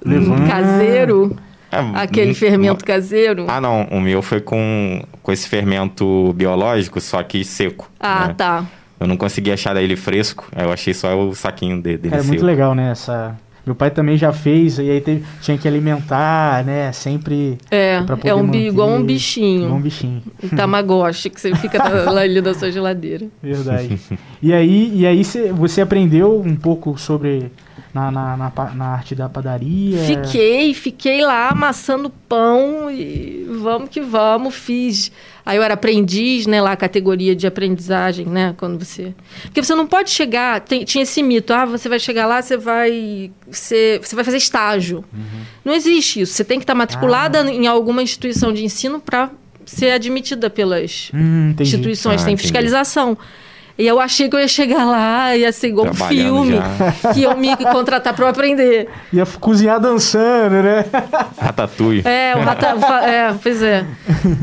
Levan. 0.06 0.48
caseiro? 0.48 1.36
É, 1.72 1.80
aquele 1.96 2.34
fermento 2.34 2.86
caseiro? 2.86 3.46
Ah, 3.48 3.60
não. 3.60 3.84
O 3.86 4.00
meu 4.00 4.22
foi 4.22 4.40
com, 4.40 5.02
com 5.24 5.32
esse 5.32 5.50
fermento 5.50 6.32
biológico, 6.34 7.02
só 7.02 7.24
que 7.24 7.44
seco. 7.44 7.90
Ah, 8.00 8.28
né? 8.28 8.34
tá. 8.38 8.66
Eu 9.00 9.08
não 9.08 9.18
consegui 9.18 9.52
achar 9.52 9.76
ele 9.76 9.96
fresco, 9.96 10.48
eu 10.56 10.72
achei 10.72 10.94
só 10.94 11.20
o 11.20 11.36
saquinho 11.36 11.82
dele. 11.82 12.10
Cara, 12.10 12.22
é 12.22 12.26
muito 12.26 12.46
legal, 12.46 12.74
né? 12.74 12.92
Essa... 12.92 13.36
Meu 13.66 13.74
pai 13.76 13.90
também 13.90 14.18
já 14.18 14.34
fez, 14.34 14.78
e 14.78 14.90
aí 14.90 15.00
teve, 15.00 15.24
tinha 15.42 15.58
que 15.58 15.66
alimentar, 15.66 16.66
né? 16.66 16.92
Sempre. 16.92 17.58
É, 17.72 18.04
é 18.26 18.36
um, 18.36 18.44
manter, 18.44 18.68
igual 18.68 18.90
um 18.90 19.02
bichinho. 19.02 19.64
Igual 19.64 19.78
um 19.78 19.82
bichinho. 19.82 20.22
Um 20.44 20.50
tamagotchi 20.50 21.30
que 21.30 21.40
você 21.40 21.56
fica 21.56 21.82
lá 22.12 22.20
ali 22.24 22.42
da 22.42 22.54
sua 22.54 22.70
geladeira. 22.70 23.26
Verdade. 23.42 23.98
E 24.44 24.52
aí, 24.52 24.92
e 24.94 25.08
aí 25.08 25.24
você 25.56 25.80
aprendeu 25.80 26.42
um 26.42 26.54
pouco 26.54 26.98
sobre 26.98 27.50
na, 27.94 28.12
na, 28.12 28.36
na, 28.36 28.52
na, 28.76 28.86
arte 28.88 29.16
da 29.16 29.30
padaria? 29.30 29.98
Fiquei, 30.00 30.74
fiquei 30.74 31.22
lá 31.22 31.48
amassando 31.48 32.10
pão 32.28 32.92
e 32.92 33.48
vamos 33.62 33.90
que 33.90 34.02
vamos, 34.02 34.54
fiz. 34.54 35.14
Aí 35.46 35.56
eu 35.56 35.64
era 35.64 35.76
aprendiz, 35.76 36.46
né, 36.46 36.62
lá 36.62 36.74
a 36.74 36.76
categoria 36.76 37.34
de 37.34 37.48
aprendizagem, 37.48 38.26
né, 38.26 38.54
quando 38.58 38.84
você... 38.84 39.14
Porque 39.44 39.64
você 39.64 39.76
não 39.76 39.88
pode 39.88 40.10
chegar, 40.10 40.60
tem, 40.60 40.84
tinha 40.84 41.04
esse 41.04 41.24
mito, 41.24 41.54
ah, 41.54 41.64
você 41.64 41.88
vai 41.88 42.00
chegar 42.00 42.26
lá, 42.26 42.42
você 42.42 42.58
vai, 42.58 43.32
você, 43.50 44.02
você 44.04 44.14
vai 44.14 44.26
fazer 44.26 44.38
estágio. 44.38 45.06
Uhum. 45.14 45.42
Não 45.64 45.74
existe 45.74 46.20
isso, 46.20 46.34
você 46.34 46.44
tem 46.44 46.60
que 46.60 46.64
estar 46.64 46.76
matriculada 46.76 47.42
ah. 47.42 47.50
em 47.50 47.66
alguma 47.66 48.04
instituição 48.04 48.52
de 48.52 48.66
ensino 48.66 49.00
para 49.00 49.30
ser 49.66 49.92
admitida 49.92 50.50
pelas 50.50 51.10
hum, 51.14 51.56
instituições, 51.58 52.24
ah, 52.24 52.26
tem 52.26 52.36
fiscalização. 52.36 53.12
Entendi. 53.12 53.43
E 53.76 53.88
eu 53.88 54.00
achei 54.00 54.30
que 54.30 54.36
eu 54.36 54.40
ia 54.40 54.48
chegar 54.48 54.86
lá, 54.86 55.36
ia 55.36 55.52
ser 55.52 55.70
igual 55.70 55.88
um 55.88 55.94
filme, 55.94 56.58
já. 56.58 57.14
que 57.14 57.24
eu 57.24 57.36
me 57.36 57.56
contratar 57.58 58.14
para 58.14 58.26
eu 58.26 58.30
aprender. 58.30 58.88
Ia 59.12 59.26
cozinhar 59.26 59.80
dançando, 59.80 60.62
né? 60.62 60.86
Ratatouille. 61.40 62.04
É, 62.06 62.36
o 62.36 62.42
rata, 62.42 62.68
é, 63.04 63.34
pois 63.42 63.64
é. 63.64 63.86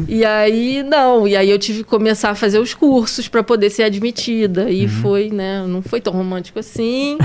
E 0.08 0.24
aí, 0.24 0.82
não, 0.82 1.28
e 1.28 1.36
aí 1.36 1.48
eu 1.48 1.58
tive 1.58 1.84
que 1.84 1.84
começar 1.84 2.30
a 2.30 2.34
fazer 2.34 2.58
os 2.58 2.74
cursos 2.74 3.28
para 3.28 3.42
poder 3.42 3.70
ser 3.70 3.84
admitida. 3.84 4.68
E 4.68 4.84
uhum. 4.84 4.88
foi, 4.88 5.30
né, 5.30 5.64
não 5.66 5.80
foi 5.80 6.00
tão 6.00 6.12
romântico 6.12 6.58
assim. 6.58 7.16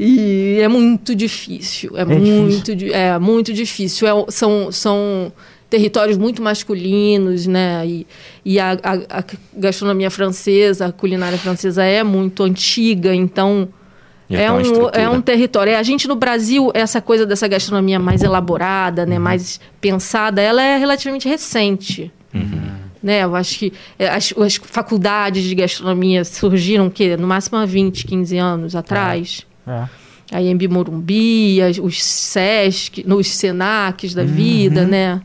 e 0.00 0.58
é 0.62 0.68
muito 0.68 1.14
difícil, 1.14 1.92
é, 1.94 2.02
é 2.02 2.04
muito, 2.04 2.74
difícil. 2.74 2.96
é 2.96 3.18
muito 3.18 3.52
difícil. 3.52 4.08
É, 4.08 4.24
são, 4.30 4.72
são 4.72 5.32
territórios 5.74 6.16
muito 6.16 6.40
masculinos, 6.40 7.48
né? 7.48 7.84
E, 7.84 8.06
e 8.44 8.60
a, 8.60 8.78
a, 8.80 9.18
a, 9.18 9.24
gastronomia 9.56 10.08
francesa, 10.08 10.86
a 10.86 10.92
culinária 10.92 11.36
francesa 11.36 11.82
é 11.82 12.04
muito 12.04 12.44
antiga, 12.44 13.12
então 13.12 13.68
é, 14.30 14.52
um, 14.52 14.88
é 14.92 15.08
um 15.08 15.20
território. 15.20 15.72
É, 15.72 15.76
a 15.76 15.82
gente 15.82 16.06
no 16.06 16.14
Brasil, 16.14 16.70
essa 16.74 17.00
coisa 17.00 17.26
dessa 17.26 17.48
gastronomia 17.48 17.98
mais 17.98 18.22
elaborada, 18.22 19.04
né? 19.04 19.16
Uhum. 19.16 19.22
Mais 19.22 19.60
pensada, 19.80 20.40
ela 20.40 20.62
é 20.62 20.78
relativamente 20.78 21.28
recente. 21.28 22.12
Uhum. 22.32 22.62
Né? 23.02 23.24
Eu 23.24 23.34
acho 23.34 23.58
que 23.58 23.72
é, 23.98 24.08
as, 24.08 24.32
as 24.38 24.54
faculdades 24.54 25.42
de 25.42 25.56
gastronomia 25.56 26.24
surgiram 26.24 26.88
que 26.88 27.16
no 27.16 27.26
máximo 27.26 27.58
há 27.58 27.66
20, 27.66 28.06
15 28.06 28.38
anos 28.38 28.76
atrás. 28.76 29.44
É. 29.66 29.70
é. 29.72 29.88
A 30.32 30.40
Embi 30.40 30.66
Morumbi, 30.68 31.58
os 31.82 32.02
SESC, 32.02 33.04
nos 33.06 33.28
SENACs 33.28 34.14
da 34.14 34.22
uhum. 34.22 34.28
vida, 34.28 34.84
né? 34.84 35.20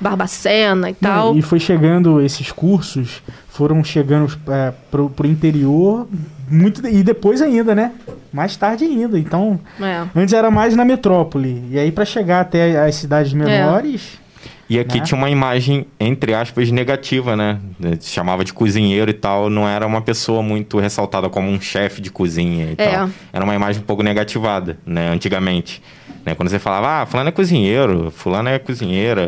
Barbacena 0.00 0.90
e 0.90 0.94
tal. 0.94 1.32
Não, 1.32 1.38
e 1.38 1.42
foi 1.42 1.60
chegando 1.60 2.20
esses 2.20 2.50
cursos, 2.50 3.22
foram 3.48 3.82
chegando 3.84 4.36
é, 4.48 4.72
pro, 4.90 5.08
pro 5.08 5.26
interior 5.26 6.06
muito 6.48 6.86
e 6.86 7.02
depois 7.02 7.40
ainda, 7.40 7.74
né? 7.74 7.92
Mais 8.32 8.56
tarde 8.56 8.84
ainda. 8.84 9.18
Então, 9.18 9.58
é. 9.80 10.06
antes 10.14 10.34
era 10.34 10.50
mais 10.50 10.76
na 10.76 10.84
metrópole. 10.84 11.64
E 11.70 11.78
aí 11.78 11.90
para 11.90 12.04
chegar 12.04 12.40
até 12.40 12.84
as 12.84 12.96
cidades 12.96 13.32
é. 13.32 13.36
menores, 13.36 14.18
e 14.68 14.78
aqui 14.78 14.98
né? 14.98 15.04
tinha 15.04 15.18
uma 15.18 15.30
imagem, 15.30 15.86
entre 16.00 16.34
aspas, 16.34 16.70
negativa, 16.70 17.36
né? 17.36 17.58
Se 18.00 18.10
chamava 18.10 18.44
de 18.44 18.52
cozinheiro 18.52 19.10
e 19.10 19.14
tal. 19.14 19.50
Não 19.50 19.68
era 19.68 19.86
uma 19.86 20.00
pessoa 20.00 20.42
muito 20.42 20.78
ressaltada 20.78 21.28
como 21.28 21.48
um 21.48 21.60
chefe 21.60 22.00
de 22.00 22.10
cozinha 22.10 22.66
e 22.66 22.74
é. 22.78 22.90
tal. 22.90 23.10
Era 23.32 23.44
uma 23.44 23.54
imagem 23.54 23.82
um 23.82 23.84
pouco 23.84 24.02
negativada, 24.02 24.78
né? 24.86 25.08
Antigamente. 25.08 25.82
Né? 26.24 26.34
Quando 26.34 26.48
você 26.48 26.58
falava, 26.58 27.02
ah, 27.02 27.06
fulano 27.06 27.28
é 27.28 27.32
cozinheiro, 27.32 28.10
fulano 28.10 28.48
é 28.48 28.58
cozinheira, 28.58 29.26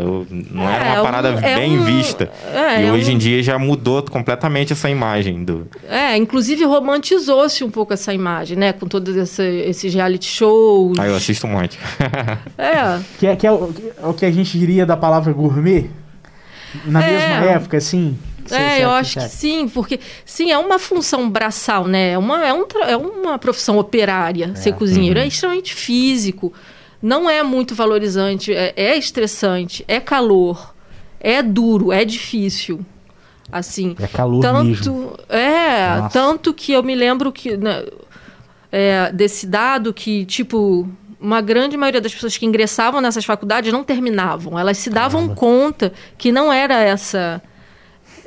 não 0.51 0.69
é, 0.69 0.77
era 0.77 0.85
uma 0.85 1.03
parada 1.03 1.33
um, 1.33 1.39
é 1.39 1.55
bem 1.55 1.79
um, 1.79 1.85
vista. 1.85 2.31
É, 2.53 2.83
e 2.83 2.87
é 2.87 2.93
hoje 2.93 3.11
um... 3.11 3.15
em 3.15 3.19
dia 3.19 3.43
já 3.43 3.59
mudou 3.59 4.03
completamente 4.03 4.73
essa 4.73 4.89
imagem 4.89 5.45
do. 5.45 5.69
É, 5.89 6.17
inclusive 6.17 6.65
romantizou-se 6.65 7.63
um 7.63 7.71
pouco 7.71 7.93
essa 7.93 8.15
imagem, 8.15 8.57
né? 8.57 8.73
Com 8.73 8.87
todos 8.87 9.15
esse, 9.15 9.43
esses 9.43 9.93
reality 9.93 10.27
shows. 10.27 10.99
Ah, 10.99 11.07
eu 11.07 11.17
assisto 11.17 11.47
um 11.47 11.51
monte. 11.51 11.79
é. 12.57 13.01
Que 13.19 13.27
é, 13.27 13.37
que 13.37 13.47
é 13.47 13.53
o, 13.53 13.75
o 14.03 14.15
que 14.15 14.25
a 14.25 14.31
gente 14.31 14.59
diria 14.59 14.87
da 14.87 14.97
palavra 14.97 15.26
gourmet? 15.33 15.91
Na 16.85 17.03
é. 17.03 17.11
mesma 17.11 17.53
época, 17.53 17.77
assim. 17.77 18.19
É, 18.51 18.85
eu 18.85 18.91
acho 18.91 19.19
que 19.19 19.29
sim, 19.29 19.69
porque 19.69 19.99
sim, 20.25 20.53
é 20.53 20.59
uma 20.59 20.79
função 20.79 21.29
braçal, 21.29 21.89
né? 21.89 22.13
É 22.13 22.19
uma, 22.19 22.47
é 22.47 22.55
um, 22.55 22.65
é 22.87 22.97
uma 22.97 23.39
profissão 23.39 23.77
operária 23.79 24.53
é. 24.53 24.55
ser 24.55 24.75
cozinheiro. 24.75 25.19
Uhum. 25.19 25.25
É 25.25 25.29
extremamente 25.29 25.75
físico 25.75 26.53
não 27.07 27.29
é 27.29 27.43
muito 27.43 27.75
valorizante, 27.75 28.53
é, 28.53 28.73
é 28.77 28.97
estressante, 28.97 29.85
é 29.87 30.01
calor, 30.01 30.75
é 31.21 31.43
duro, 31.43 31.93
é 31.93 32.05
difícil. 32.05 32.81
Assim, 33.51 33.95
é 34.01 34.09
calor 34.09 34.43
tanto 34.43 34.65
mesmo. 34.65 35.17
é 35.29 36.01
Nossa. 36.01 36.19
tanto 36.19 36.53
que 36.53 36.73
eu 36.73 36.83
me 36.83 36.97
lembro 36.97 37.31
que 37.31 37.57
né, 37.57 37.85
é, 38.73 39.13
desse 39.13 39.47
dado 39.47 39.95
que 39.95 40.25
tipo 40.25 40.89
uma 41.21 41.41
grande 41.41 41.77
maioria 41.77 42.01
das 42.01 42.15
pessoas 42.15 42.37
que 42.37 42.47
ingressavam 42.47 43.01
nessas 43.01 43.25
faculdades 43.25 43.73
não 43.73 43.83
terminavam. 43.83 44.59
Elas 44.59 44.79
se 44.79 44.91
davam 44.91 45.23
Caramba. 45.23 45.35
conta 45.35 45.93
que 46.19 46.31
não 46.31 46.53
era 46.53 46.75
essa 46.75 47.43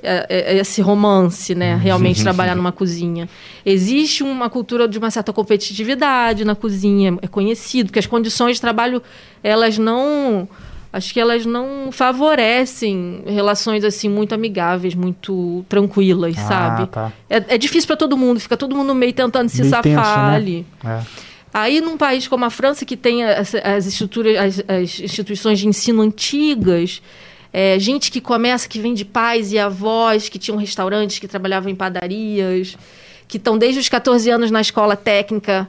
é, 0.02 0.25
é, 0.30 0.54
é 0.54 0.58
esse 0.58 0.82
romance, 0.82 1.54
né? 1.54 1.75
Uhum. 1.75 1.80
Realmente 1.80 2.21
trabalhar 2.23 2.56
numa 2.56 2.71
cozinha. 2.71 3.30
Existe 3.65 4.23
uma 4.23 4.49
cultura 4.49 4.88
de 4.88 4.97
uma 4.97 5.12
certa 5.12 5.32
competitividade 5.32 6.43
na 6.45 6.56
cozinha, 6.56 7.17
é 7.21 7.28
conhecido 7.28 7.91
que 7.91 7.99
as 7.99 8.08
condições 8.08 8.56
de 8.56 8.62
trabalho 8.62 9.02
elas 9.43 9.78
não 9.78 10.47
acho 10.91 11.13
que 11.13 11.19
elas 11.19 11.45
não 11.45 11.91
favorecem 11.91 13.21
relações 13.28 13.84
assim 13.84 14.10
muito 14.10 14.34
amigáveis, 14.34 14.95
muito 14.95 15.63
tranquilas, 15.69 16.36
ah, 16.39 16.47
sabe? 16.47 16.88
Tá. 16.88 17.13
É, 17.30 17.56
é, 17.56 17.58
difícil 17.58 17.86
para 17.86 17.95
todo 17.95 18.17
mundo, 18.17 18.39
fica 18.39 18.58
todo 18.58 18.75
mundo 18.75 18.95
meio 18.95 19.13
tentando 19.13 19.49
se 19.49 19.63
safar 19.65 19.84
tenso, 19.84 20.02
né? 20.02 20.36
ali. 20.36 20.65
É. 20.84 21.29
Aí, 21.62 21.82
num 21.82 21.98
país 21.98 22.28
como 22.28 22.45
a 22.45 22.50
França, 22.50 22.86
que 22.86 22.98
tem 22.98 23.24
as, 23.24 23.54
as 23.56 23.86
estruturas, 23.86 24.38
as, 24.38 24.63
as 24.67 25.00
instituições 25.00 25.60
de 25.60 25.67
ensino 25.67 26.02
antigas, 26.02 27.02
é, 27.52 27.78
gente 27.80 28.12
que 28.12 28.22
começa, 28.22 28.67
que 28.67 28.80
vem 28.80 28.93
de 28.93 29.04
pais 29.04 29.52
e 29.52 29.60
avós, 29.60 30.30
que 30.30 30.38
tinham 30.38 30.58
restaurantes, 30.58 31.19
que 31.19 31.28
trabalhavam 31.28 31.72
em 31.72 31.76
padarias, 31.76 32.78
que 33.28 33.38
estão 33.38 33.58
desde 33.58 33.80
os 33.80 33.89
14 33.89 34.30
anos 34.30 34.52
na 34.52 34.62
escola 34.62 34.95
técnica, 34.95 35.67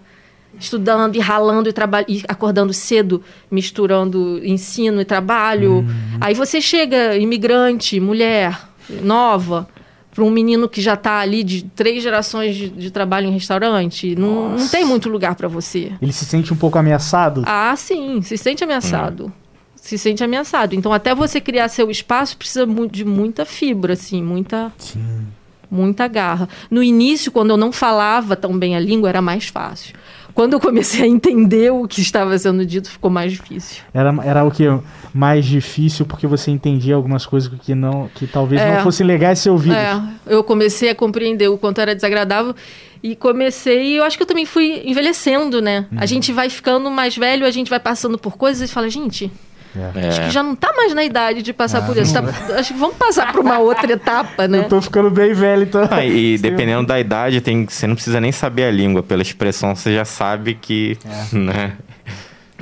estudando 0.58 1.16
e 1.16 1.20
ralando 1.20 1.68
e, 1.68 1.72
e 2.08 2.22
acordando 2.28 2.72
cedo, 2.72 3.22
misturando 3.50 4.40
ensino 4.44 5.00
e 5.00 5.04
trabalho. 5.04 5.78
Uhum. 5.78 6.18
Aí 6.20 6.34
você 6.34 6.60
chega, 6.60 7.16
imigrante, 7.16 8.00
mulher, 8.00 8.58
nova, 9.02 9.68
para 10.12 10.24
um 10.24 10.30
menino 10.30 10.68
que 10.68 10.80
já 10.80 10.94
está 10.94 11.18
ali 11.18 11.42
de 11.42 11.62
três 11.62 12.02
gerações 12.02 12.56
de, 12.56 12.68
de 12.68 12.90
trabalho 12.90 13.28
em 13.28 13.32
restaurante, 13.32 14.16
não, 14.16 14.50
não 14.50 14.68
tem 14.68 14.84
muito 14.84 15.08
lugar 15.08 15.34
para 15.34 15.48
você. 15.48 15.92
Ele 16.02 16.12
se 16.12 16.24
sente 16.24 16.52
um 16.52 16.56
pouco 16.56 16.78
ameaçado? 16.78 17.42
Ah, 17.46 17.74
sim, 17.76 18.20
se 18.22 18.36
sente 18.36 18.64
ameaçado. 18.64 19.24
Uhum 19.24 19.32
se 19.80 19.96
sente 19.96 20.22
ameaçado. 20.22 20.74
Então, 20.74 20.92
até 20.92 21.14
você 21.14 21.40
criar 21.40 21.68
seu 21.68 21.90
espaço, 21.90 22.36
precisa 22.36 22.66
de 22.90 23.04
muita 23.04 23.44
fibra, 23.44 23.94
assim, 23.94 24.22
muita. 24.22 24.70
Sim. 24.78 25.26
Muita 25.70 26.08
garra. 26.08 26.48
No 26.68 26.82
início, 26.82 27.30
quando 27.30 27.50
eu 27.50 27.56
não 27.56 27.70
falava 27.70 28.34
tão 28.34 28.58
bem 28.58 28.74
a 28.74 28.80
língua, 28.80 29.08
era 29.08 29.22
mais 29.22 29.46
fácil. 29.46 29.94
Quando 30.40 30.54
eu 30.54 30.60
comecei 30.60 31.02
a 31.02 31.06
entender 31.06 31.70
o 31.70 31.86
que 31.86 32.00
estava 32.00 32.38
sendo 32.38 32.64
dito, 32.64 32.90
ficou 32.90 33.10
mais 33.10 33.30
difícil. 33.30 33.82
Era, 33.92 34.10
era 34.24 34.42
o 34.42 34.50
que 34.50 34.64
mais 35.12 35.44
difícil 35.44 36.06
porque 36.06 36.26
você 36.26 36.50
entendia 36.50 36.94
algumas 36.94 37.26
coisas 37.26 37.52
que 37.60 37.74
não 37.74 38.08
que 38.14 38.26
talvez 38.26 38.58
é, 38.58 38.76
não 38.76 38.82
fossem 38.82 39.06
legais 39.06 39.38
ser 39.38 39.50
ouvidas. 39.50 39.76
É, 39.76 40.00
eu 40.26 40.42
comecei 40.42 40.88
a 40.88 40.94
compreender 40.94 41.48
o 41.48 41.58
quanto 41.58 41.78
era 41.82 41.94
desagradável 41.94 42.54
e 43.02 43.14
comecei, 43.14 43.98
eu 43.98 44.02
acho 44.02 44.16
que 44.16 44.22
eu 44.22 44.26
também 44.26 44.46
fui 44.46 44.80
envelhecendo, 44.86 45.60
né? 45.60 45.86
Uhum. 45.92 45.98
A 46.00 46.06
gente 46.06 46.32
vai 46.32 46.48
ficando 46.48 46.90
mais 46.90 47.14
velho, 47.14 47.44
a 47.44 47.50
gente 47.50 47.68
vai 47.68 47.78
passando 47.78 48.16
por 48.16 48.38
coisas 48.38 48.70
e 48.70 48.72
fala, 48.72 48.88
gente, 48.88 49.30
é. 49.76 50.08
Acho 50.08 50.20
que 50.22 50.30
já 50.30 50.42
não 50.42 50.54
está 50.54 50.72
mais 50.72 50.94
na 50.94 51.04
idade 51.04 51.42
de 51.42 51.52
passar 51.52 51.78
ah, 51.78 51.82
por 51.82 51.96
isso. 51.96 52.12
Tá, 52.12 52.22
acho 52.58 52.72
que 52.72 52.78
vamos 52.78 52.96
passar 52.96 53.30
para 53.30 53.40
uma 53.40 53.58
outra 53.58 53.92
etapa, 53.92 54.48
né? 54.48 54.58
Eu 54.58 54.68
tô 54.68 54.82
ficando 54.82 55.10
bem 55.10 55.32
velho, 55.32 55.62
então. 55.62 55.88
Ah, 55.90 56.04
e 56.04 56.36
dependendo 56.38 56.86
da 56.86 56.98
idade, 56.98 57.40
tem, 57.40 57.66
você 57.66 57.86
não 57.86 57.94
precisa 57.94 58.20
nem 58.20 58.32
saber 58.32 58.64
a 58.64 58.70
língua. 58.70 59.02
Pela 59.02 59.22
expressão, 59.22 59.74
você 59.74 59.94
já 59.94 60.04
sabe 60.04 60.54
que. 60.54 60.98
É. 61.04 61.36
Né? 61.36 61.72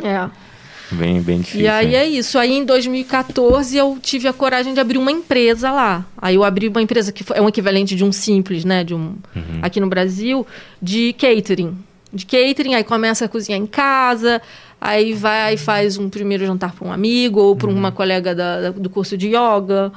É. 0.03 0.29
Bem, 0.91 1.21
bem 1.21 1.41
difícil. 1.41 1.61
E 1.61 1.69
aí 1.69 1.95
é 1.95 2.07
isso. 2.07 2.39
Aí 2.39 2.53
em 2.53 2.65
2014 2.65 3.77
eu 3.77 3.99
tive 4.01 4.27
a 4.29 4.33
coragem 4.33 4.73
de 4.73 4.81
abrir 4.81 4.99
uma 4.99 5.13
empresa 5.13 5.71
lá. 5.71 6.05
Aí 6.17 6.35
eu 6.35 6.45
abri 6.45 6.69
uma 6.69 6.81
empresa 6.81 7.13
que 7.13 7.25
é 7.35 7.41
um 7.41 7.49
equivalente 7.49 7.95
de 7.95 8.05
um 8.05 8.13
simples, 8.13 8.65
né? 8.65 8.85
De 8.85 8.95
um, 8.95 9.17
uhum. 9.35 9.59
Aqui 9.61 9.81
no 9.81 9.89
Brasil, 9.89 10.47
de 10.81 11.15
catering. 11.15 11.77
De 12.13 12.25
catering, 12.25 12.75
aí 12.75 12.85
começa 12.85 13.27
a 13.27 13.29
cozinhar 13.29 13.61
em 13.61 13.67
casa 13.67 14.41
aí 14.81 15.13
vai 15.13 15.55
e 15.55 15.57
faz 15.57 15.99
um 15.99 16.09
primeiro 16.09 16.47
jantar 16.47 16.73
para 16.73 16.87
um 16.87 16.93
amigo 16.93 17.41
ou 17.41 17.57
para 17.57 17.69
uhum. 17.69 17.77
uma 17.77 17.93
colega 17.93 18.35
da, 18.35 18.61
da, 18.61 18.71
do 18.71 18.89
curso 18.89 19.17
de 19.17 19.29
yoga 19.29 19.93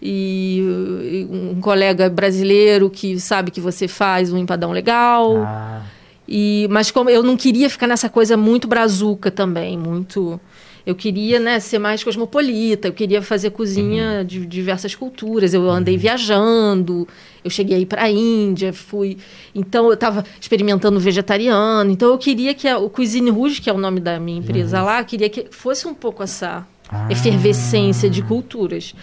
e, 0.00 0.58
e, 0.60 1.28
um 1.30 1.60
colega 1.60 2.08
brasileiro 2.10 2.90
que 2.90 3.18
sabe 3.18 3.50
que 3.50 3.60
você 3.60 3.88
faz 3.88 4.32
um 4.32 4.38
empadão 4.38 4.72
legal. 4.72 5.36
Ah. 5.38 5.82
E, 6.28 6.66
mas 6.70 6.90
como 6.90 7.08
eu 7.08 7.22
não 7.22 7.36
queria 7.36 7.70
ficar 7.70 7.86
nessa 7.86 8.08
coisa 8.08 8.36
muito 8.36 8.66
brazuca 8.66 9.30
também, 9.30 9.78
muito 9.78 10.40
eu 10.86 10.94
queria 10.94 11.40
né, 11.40 11.58
ser 11.58 11.80
mais 11.80 12.04
cosmopolita, 12.04 12.86
eu 12.86 12.92
queria 12.92 13.20
fazer 13.20 13.50
cozinha 13.50 14.20
uhum. 14.20 14.24
de 14.24 14.46
diversas 14.46 14.94
culturas. 14.94 15.52
Eu 15.52 15.68
andei 15.68 15.94
uhum. 15.94 16.00
viajando, 16.00 17.08
eu 17.44 17.50
cheguei 17.50 17.84
para 17.84 18.04
a 18.04 18.10
Índia, 18.10 18.72
fui. 18.72 19.18
Então 19.52 19.86
eu 19.86 19.94
estava 19.94 20.24
experimentando 20.40 21.00
vegetariano. 21.00 21.90
Então 21.90 22.10
eu 22.10 22.18
queria 22.18 22.54
que 22.54 22.68
a, 22.68 22.78
o 22.78 22.88
Cuisine 22.88 23.30
Rouge, 23.30 23.60
que 23.60 23.68
é 23.68 23.72
o 23.72 23.78
nome 23.78 23.98
da 23.98 24.20
minha 24.20 24.38
empresa 24.38 24.78
uhum. 24.78 24.86
lá, 24.86 25.02
queria 25.02 25.28
que 25.28 25.48
fosse 25.50 25.88
um 25.88 25.94
pouco 25.94 26.22
essa 26.22 26.64
ah. 26.88 27.08
efervescência 27.10 28.08
de 28.08 28.22
culturas. 28.22 28.94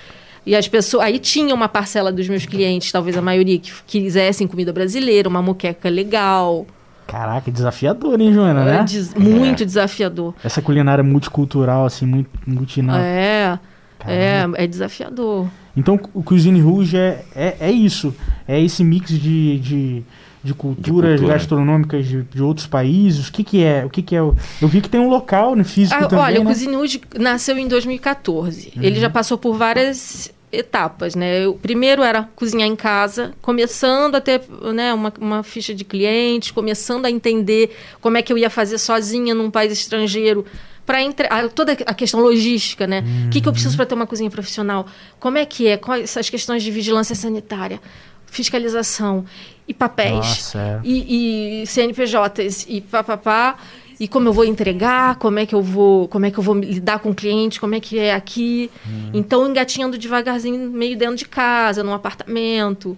E 0.46 0.56
as 0.56 0.70
pessoas. 0.70 1.04
Aí 1.04 1.20
tinha 1.20 1.54
uma 1.54 1.68
parcela 1.68 2.14
dos 2.14 2.30
meus 2.30 2.46
clientes, 2.46 2.94
talvez 2.94 3.18
a 3.18 3.22
maioria, 3.22 3.60
que 3.60 3.72
quisessem 3.86 4.48
comida 4.48 4.72
brasileira, 4.72 5.28
uma 5.28 5.42
moqueca 5.42 5.90
legal. 5.90 6.66
Caraca, 7.08 7.52
desafiador, 7.52 8.20
hein, 8.20 8.34
Joana, 8.34 8.66
né? 8.66 8.84
Des 8.84 9.14
muito 9.14 9.64
é. 9.64 9.66
desafiador. 9.66 10.34
Essa 10.44 10.62
culinária 10.62 11.04
multicultural, 11.04 11.86
assim, 11.86 12.06
muito 12.06 12.30
multinal. 12.48 12.98
É, 12.98 13.60
é, 14.06 14.46
é 14.56 14.68
desafiador. 14.68 15.48
Então, 15.76 16.00
o 16.14 16.22
Cuisine 16.22 16.62
Rouge 16.62 16.98
é, 16.98 17.26
é, 17.36 17.56
é 17.60 17.72
isso. 17.72 18.14
É 18.48 18.62
esse 18.62 18.84
mix 18.84 19.10
de, 19.10 19.60
de, 19.60 20.04
de 20.44 20.54
culturas 20.54 21.12
de 21.12 21.18
cultura. 21.18 21.34
gastronômicas 21.34 22.08
de, 22.08 22.24
de, 22.24 22.44
outros 22.44 22.68
países. 22.68 23.28
O 23.28 23.32
que, 23.32 23.44
que 23.44 23.64
é? 23.64 23.84
O 23.84 23.90
que, 23.90 24.02
que 24.02 24.16
é? 24.16 24.20
Eu 24.20 24.36
vi 24.62 24.82
que 24.82 24.90
tem 24.90 25.02
um 25.02 25.10
local 25.10 25.56
no 25.56 25.66
físico 25.66 26.04
ah, 26.04 26.08
também. 26.08 26.26
Olha, 26.26 26.36
né? 26.36 26.42
o 26.42 26.46
Cuisine 26.46 26.76
Rouge 26.76 27.02
nasceu 27.20 27.58
em 27.58 27.68
2014. 27.68 28.74
Uhum. 28.76 28.84
Ele 28.84 29.00
já 29.00 29.10
passou 29.10 29.38
por 29.38 29.58
várias 29.58 30.32
etapas, 30.54 31.16
né? 31.16 31.48
O 31.48 31.56
primeiro 31.56 32.04
era 32.04 32.30
cozinhar 32.36 32.68
em 32.68 32.76
casa, 32.76 33.34
começando 33.42 34.16
a 34.16 34.22
ter 34.22 34.42
né, 34.74 34.94
uma, 34.94 35.12
uma 35.20 35.44
ficha 35.44 35.74
de 35.74 35.84
clientes, 35.84 36.52
começando 36.52 37.06
a 37.06 37.12
entender 37.12 37.76
como 38.00 38.18
é 38.18 38.22
que 38.22 38.32
eu 38.32 38.38
ia 38.38 38.50
fazer 38.50 38.78
sozinha 38.78 39.34
num 39.34 39.50
país 39.50 39.72
estrangeiro 39.72 40.46
para 40.86 41.02
entre... 41.02 41.28
toda 41.56 41.74
a 41.86 41.94
questão 41.94 42.20
logística, 42.20 42.86
né? 42.86 43.02
O 43.02 43.04
uhum. 43.04 43.30
que, 43.30 43.42
que 43.42 43.48
eu 43.48 43.52
preciso 43.52 43.74
uhum. 43.74 43.78
para 43.78 43.86
ter 43.86 43.96
uma 43.96 44.08
cozinha 44.08 44.30
profissional? 44.30 44.86
Como 45.20 45.38
é 45.38 45.46
que 45.46 45.68
é? 45.68 45.78
Quais 45.78 46.16
as 46.16 46.30
questões 46.30 46.62
de 46.62 46.70
vigilância 46.72 47.16
sanitária, 47.16 47.82
fiscalização 48.28 49.26
e 49.68 49.74
papéis 49.74 50.16
Nossa, 50.16 50.60
é. 50.60 50.80
e, 50.84 51.62
e 51.64 51.68
CNPJs 51.68 52.66
e 52.68 52.82
papapá 52.82 53.58
e 54.00 54.08
como 54.08 54.28
eu 54.28 54.34
vou 54.34 54.46
entregar, 54.46 55.16
como 55.16 55.40
é 55.40 55.46
que 55.46 55.56
eu 55.56 55.62
vou, 55.62 56.08
como 56.08 56.26
é 56.26 56.32
que 56.32 56.38
eu 56.38 56.44
vou 56.44 56.56
lidar 56.56 57.00
com 57.00 57.12
o 57.12 57.16
cliente, 57.16 57.60
como 57.60 57.76
é 57.76 57.80
que 57.80 58.00
é 58.00 58.14
aqui. 58.14 58.70
Hum. 58.88 59.12
Então 59.14 59.48
engatinhando 59.48 59.98
devagarzinho 59.98 60.70
meio 60.70 60.98
dentro 60.98 61.16
de 61.16 61.26
casa, 61.26 61.84
num 61.84 61.94
apartamento. 61.94 62.98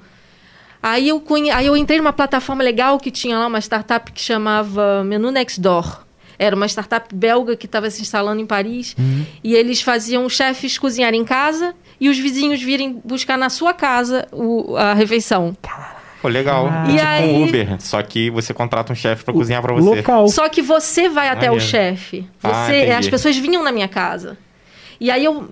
Aí 0.82 1.10
eu, 1.10 1.20
conhe... 1.20 1.50
Aí 1.50 1.66
eu 1.66 1.76
entrei 1.76 1.98
numa 1.98 2.14
plataforma 2.14 2.64
legal 2.64 3.00
que 3.00 3.10
tinha 3.10 3.40
lá 3.40 3.48
uma 3.48 3.60
startup 3.60 4.12
que 4.12 4.22
chamava 4.22 5.04
Menu 5.04 5.32
Next 5.32 5.60
Door. 5.60 6.06
Era 6.38 6.56
uma 6.56 6.68
startup 6.68 7.14
belga 7.14 7.56
que 7.56 7.66
estava 7.66 7.90
se 7.90 8.02
instalando 8.02 8.42
em 8.42 8.46
Paris. 8.46 8.96
Uhum. 8.98 9.26
E 9.44 9.56
eles 9.56 9.82
faziam 9.82 10.28
chefes 10.30 10.78
cozinhar 10.78 11.14
em 11.14 11.24
casa 11.24 11.74
e 12.00 12.10
os 12.10 12.20
vizinhos 12.20 12.62
virem 12.62 13.02
buscar 13.04 13.38
na 13.38 13.50
sua 13.50 13.74
casa 13.74 14.28
o, 14.32 14.76
a 14.76 14.94
refeição. 14.94 15.56
Pô, 16.26 16.30
legal. 16.30 16.68
Ah. 16.68 16.86
Tipo 16.88 17.06
aí... 17.06 17.34
um 17.36 17.48
Uber, 17.48 17.80
só 17.80 18.02
que 18.02 18.32
você 18.32 18.52
contrata 18.52 18.92
um 18.92 18.96
chefe 18.96 19.24
para 19.24 19.34
cozinhar 19.34 19.62
para 19.62 19.76
você. 19.76 19.98
Local. 19.98 20.28
Só 20.28 20.50
que 20.50 20.60
você 20.60 21.08
vai 21.08 21.30
até 21.30 21.52
o 21.52 21.60
chefe. 21.60 22.28
Ah, 22.42 22.66
você, 22.66 22.90
ah, 22.92 22.98
as 22.98 23.08
pessoas 23.08 23.38
vinham 23.38 23.64
na 23.64 23.72
minha 23.72 23.88
casa. 23.88 24.36
E 25.00 25.12
aí 25.12 25.24
eu, 25.24 25.48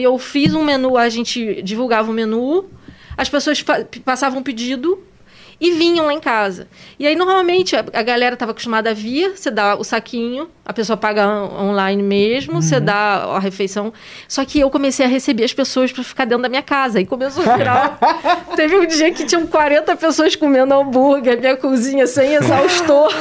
eu 0.00 0.18
fiz 0.18 0.54
um 0.54 0.64
menu, 0.64 0.96
a 0.96 1.08
gente 1.08 1.62
divulgava 1.62 2.08
o 2.08 2.10
um 2.10 2.14
menu, 2.14 2.64
as 3.16 3.28
pessoas 3.28 3.62
passavam 4.04 4.40
um 4.40 4.42
pedido 4.42 4.98
e 5.60 5.72
vinham 5.72 6.06
lá 6.06 6.14
em 6.14 6.20
casa. 6.20 6.66
E 6.98 7.06
aí, 7.06 7.14
normalmente, 7.14 7.76
a, 7.76 7.84
a 7.92 8.02
galera 8.02 8.34
estava 8.34 8.52
acostumada 8.52 8.90
a 8.90 8.94
vir, 8.94 9.36
você 9.36 9.50
dá 9.50 9.76
o 9.76 9.84
saquinho, 9.84 10.48
a 10.64 10.72
pessoa 10.72 10.96
paga 10.96 11.28
online 11.28 12.02
mesmo, 12.02 12.54
uhum. 12.54 12.62
você 12.62 12.80
dá 12.80 13.24
a 13.24 13.38
refeição. 13.38 13.92
Só 14.26 14.44
que 14.44 14.60
eu 14.60 14.70
comecei 14.70 15.04
a 15.04 15.08
receber 15.08 15.44
as 15.44 15.52
pessoas 15.52 15.92
para 15.92 16.02
ficar 16.02 16.24
dentro 16.24 16.42
da 16.42 16.48
minha 16.48 16.62
casa. 16.62 17.00
E 17.00 17.04
começou 17.04 17.44
a 17.48 17.56
virar. 17.56 17.98
Teve 18.56 18.78
um 18.78 18.86
dia 18.86 19.12
que 19.12 19.26
tinham 19.26 19.46
40 19.46 19.94
pessoas 19.96 20.34
comendo 20.34 20.72
hambúrguer, 20.72 21.38
minha 21.38 21.56
cozinha 21.56 22.06
sem 22.06 22.34
exaustor. 22.34 23.12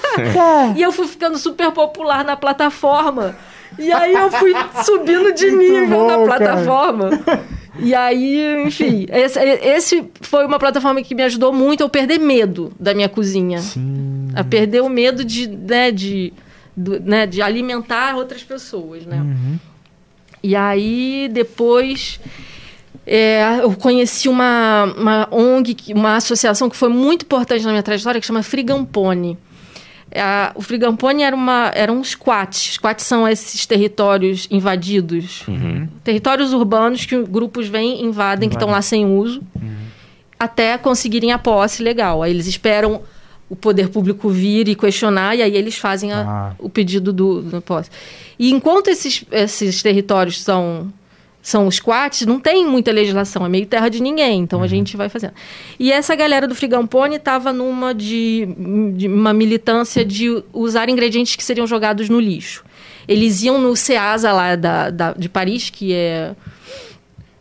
e 0.74 0.82
eu 0.82 0.90
fui 0.90 1.06
ficando 1.06 1.36
super 1.36 1.70
popular 1.72 2.24
na 2.24 2.36
plataforma. 2.36 3.36
E 3.78 3.92
aí 3.92 4.14
eu 4.14 4.30
fui 4.30 4.54
subindo 4.84 5.32
de 5.32 5.50
nível 5.50 6.06
na 6.06 6.18
plataforma. 6.18 7.18
Cara. 7.18 7.58
E 7.78 7.94
aí, 7.94 8.64
enfim, 8.66 9.06
esse, 9.10 9.38
esse, 9.38 10.10
foi 10.20 10.44
uma 10.44 10.58
plataforma 10.58 11.02
que 11.02 11.14
me 11.14 11.22
ajudou 11.22 11.52
muito 11.52 11.84
a 11.84 11.88
perder 11.88 12.18
medo 12.18 12.72
da 12.78 12.92
minha 12.92 13.08
cozinha. 13.08 13.60
Sim. 13.60 14.28
A 14.34 14.42
perder 14.42 14.82
o 14.82 14.88
medo 14.88 15.24
de, 15.24 15.46
né, 15.48 15.90
de, 15.90 16.32
do, 16.76 17.00
né, 17.00 17.26
de 17.26 17.40
alimentar 17.40 18.16
outras 18.16 18.42
pessoas, 18.42 19.06
né? 19.06 19.20
Uhum. 19.20 19.58
E 20.42 20.54
aí, 20.54 21.28
depois, 21.32 22.20
é, 23.06 23.60
eu 23.62 23.72
conheci 23.72 24.28
uma, 24.28 24.84
uma 24.96 25.28
ONG, 25.30 25.76
uma 25.94 26.16
associação 26.16 26.68
que 26.68 26.76
foi 26.76 26.88
muito 26.88 27.24
importante 27.24 27.64
na 27.64 27.70
minha 27.70 27.82
trajetória, 27.82 28.20
que 28.20 28.26
chama 28.26 28.42
Frigampone. 28.42 29.38
É, 30.18 30.52
o 30.54 30.60
Frigampone 30.60 31.22
era, 31.22 31.34
uma, 31.34 31.70
era 31.74 31.92
um 31.92 32.02
squat. 32.02 32.54
Squats 32.72 33.04
são 33.04 33.26
esses 33.26 33.64
territórios 33.66 34.48
invadidos. 34.50 35.46
Uhum. 35.46 35.88
Territórios 36.02 36.52
urbanos 36.52 37.06
que 37.06 37.22
grupos 37.24 37.68
vêm, 37.68 38.04
invadem, 38.04 38.48
que 38.48 38.56
estão 38.56 38.70
lá 38.70 38.82
sem 38.82 39.06
uso, 39.06 39.42
uhum. 39.54 39.76
até 40.38 40.76
conseguirem 40.76 41.32
a 41.32 41.38
posse 41.38 41.82
legal. 41.82 42.22
Aí 42.22 42.30
eles 42.30 42.46
esperam 42.46 43.02
o 43.48 43.56
poder 43.56 43.88
público 43.88 44.28
vir 44.28 44.68
e 44.68 44.74
questionar, 44.74 45.34
e 45.34 45.42
aí 45.42 45.56
eles 45.56 45.76
fazem 45.76 46.12
a, 46.12 46.20
ah. 46.20 46.54
o 46.58 46.68
pedido 46.68 47.12
do, 47.12 47.40
do 47.40 47.62
posse. 47.62 47.90
E 48.38 48.50
enquanto 48.50 48.88
esses, 48.88 49.24
esses 49.30 49.82
territórios 49.82 50.42
são 50.42 50.92
são 51.48 51.66
os 51.66 51.80
quates, 51.80 52.26
não 52.26 52.38
tem 52.38 52.66
muita 52.66 52.92
legislação, 52.92 53.46
é 53.46 53.48
meio 53.48 53.64
terra 53.64 53.88
de 53.88 54.02
ninguém, 54.02 54.40
então 54.40 54.58
uhum. 54.58 54.64
a 54.66 54.68
gente 54.68 54.98
vai 54.98 55.08
fazendo. 55.08 55.32
E 55.78 55.90
essa 55.90 56.14
galera 56.14 56.46
do 56.46 56.54
Frigampone 56.54 57.16
estava 57.16 57.54
numa 57.54 57.94
de, 57.94 58.46
de, 58.94 59.08
uma 59.08 59.32
militância 59.32 60.04
de 60.04 60.42
usar 60.52 60.90
ingredientes 60.90 61.36
que 61.36 61.42
seriam 61.42 61.66
jogados 61.66 62.10
no 62.10 62.20
lixo. 62.20 62.62
Eles 63.08 63.42
iam 63.42 63.58
no 63.58 63.74
CEASA 63.74 64.30
lá 64.30 64.56
da, 64.56 64.90
da, 64.90 65.12
de 65.14 65.28
Paris, 65.30 65.70
que 65.70 65.94
é... 65.94 66.36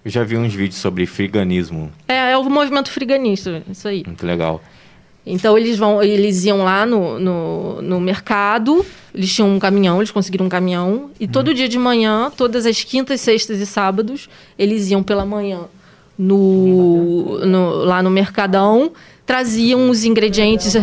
Eu 0.06 0.10
já 0.10 0.24
vi 0.24 0.38
uns 0.38 0.54
vídeos 0.54 0.80
sobre 0.80 1.06
friganismo. 1.06 1.92
É, 2.08 2.32
é 2.32 2.38
o 2.38 2.44
movimento 2.46 2.90
friganista, 2.90 3.62
isso 3.70 3.90
aí. 3.90 4.04
Muito 4.08 4.26
legal. 4.26 4.64
Então 5.28 5.58
eles 5.58 5.78
vão, 5.78 6.02
eles 6.02 6.46
iam 6.46 6.64
lá 6.64 6.86
no, 6.86 7.20
no, 7.20 7.82
no, 7.82 8.00
mercado, 8.00 8.86
eles 9.14 9.34
tinham 9.34 9.50
um 9.50 9.60
caminhão, 9.60 9.98
eles 9.98 10.10
conseguiram 10.10 10.46
um 10.46 10.50
caminhão, 10.50 11.10
e 11.20 11.26
hum. 11.26 11.28
todo 11.28 11.54
dia 11.54 11.68
de 11.68 11.78
manhã, 11.78 12.32
todas 12.36 12.66
as 12.66 12.84
quintas, 12.84 13.20
sextas 13.20 13.60
e 13.60 13.66
sábados, 13.66 14.30
eles 14.58 14.90
iam 14.90 15.04
pela 15.04 15.26
manhã 15.26 15.62
no, 16.18 17.46
no 17.46 17.70
lá 17.84 18.02
no 18.02 18.10
mercadão, 18.10 18.92
traziam 19.26 19.90
os 19.90 20.06
ingredientes, 20.06 20.74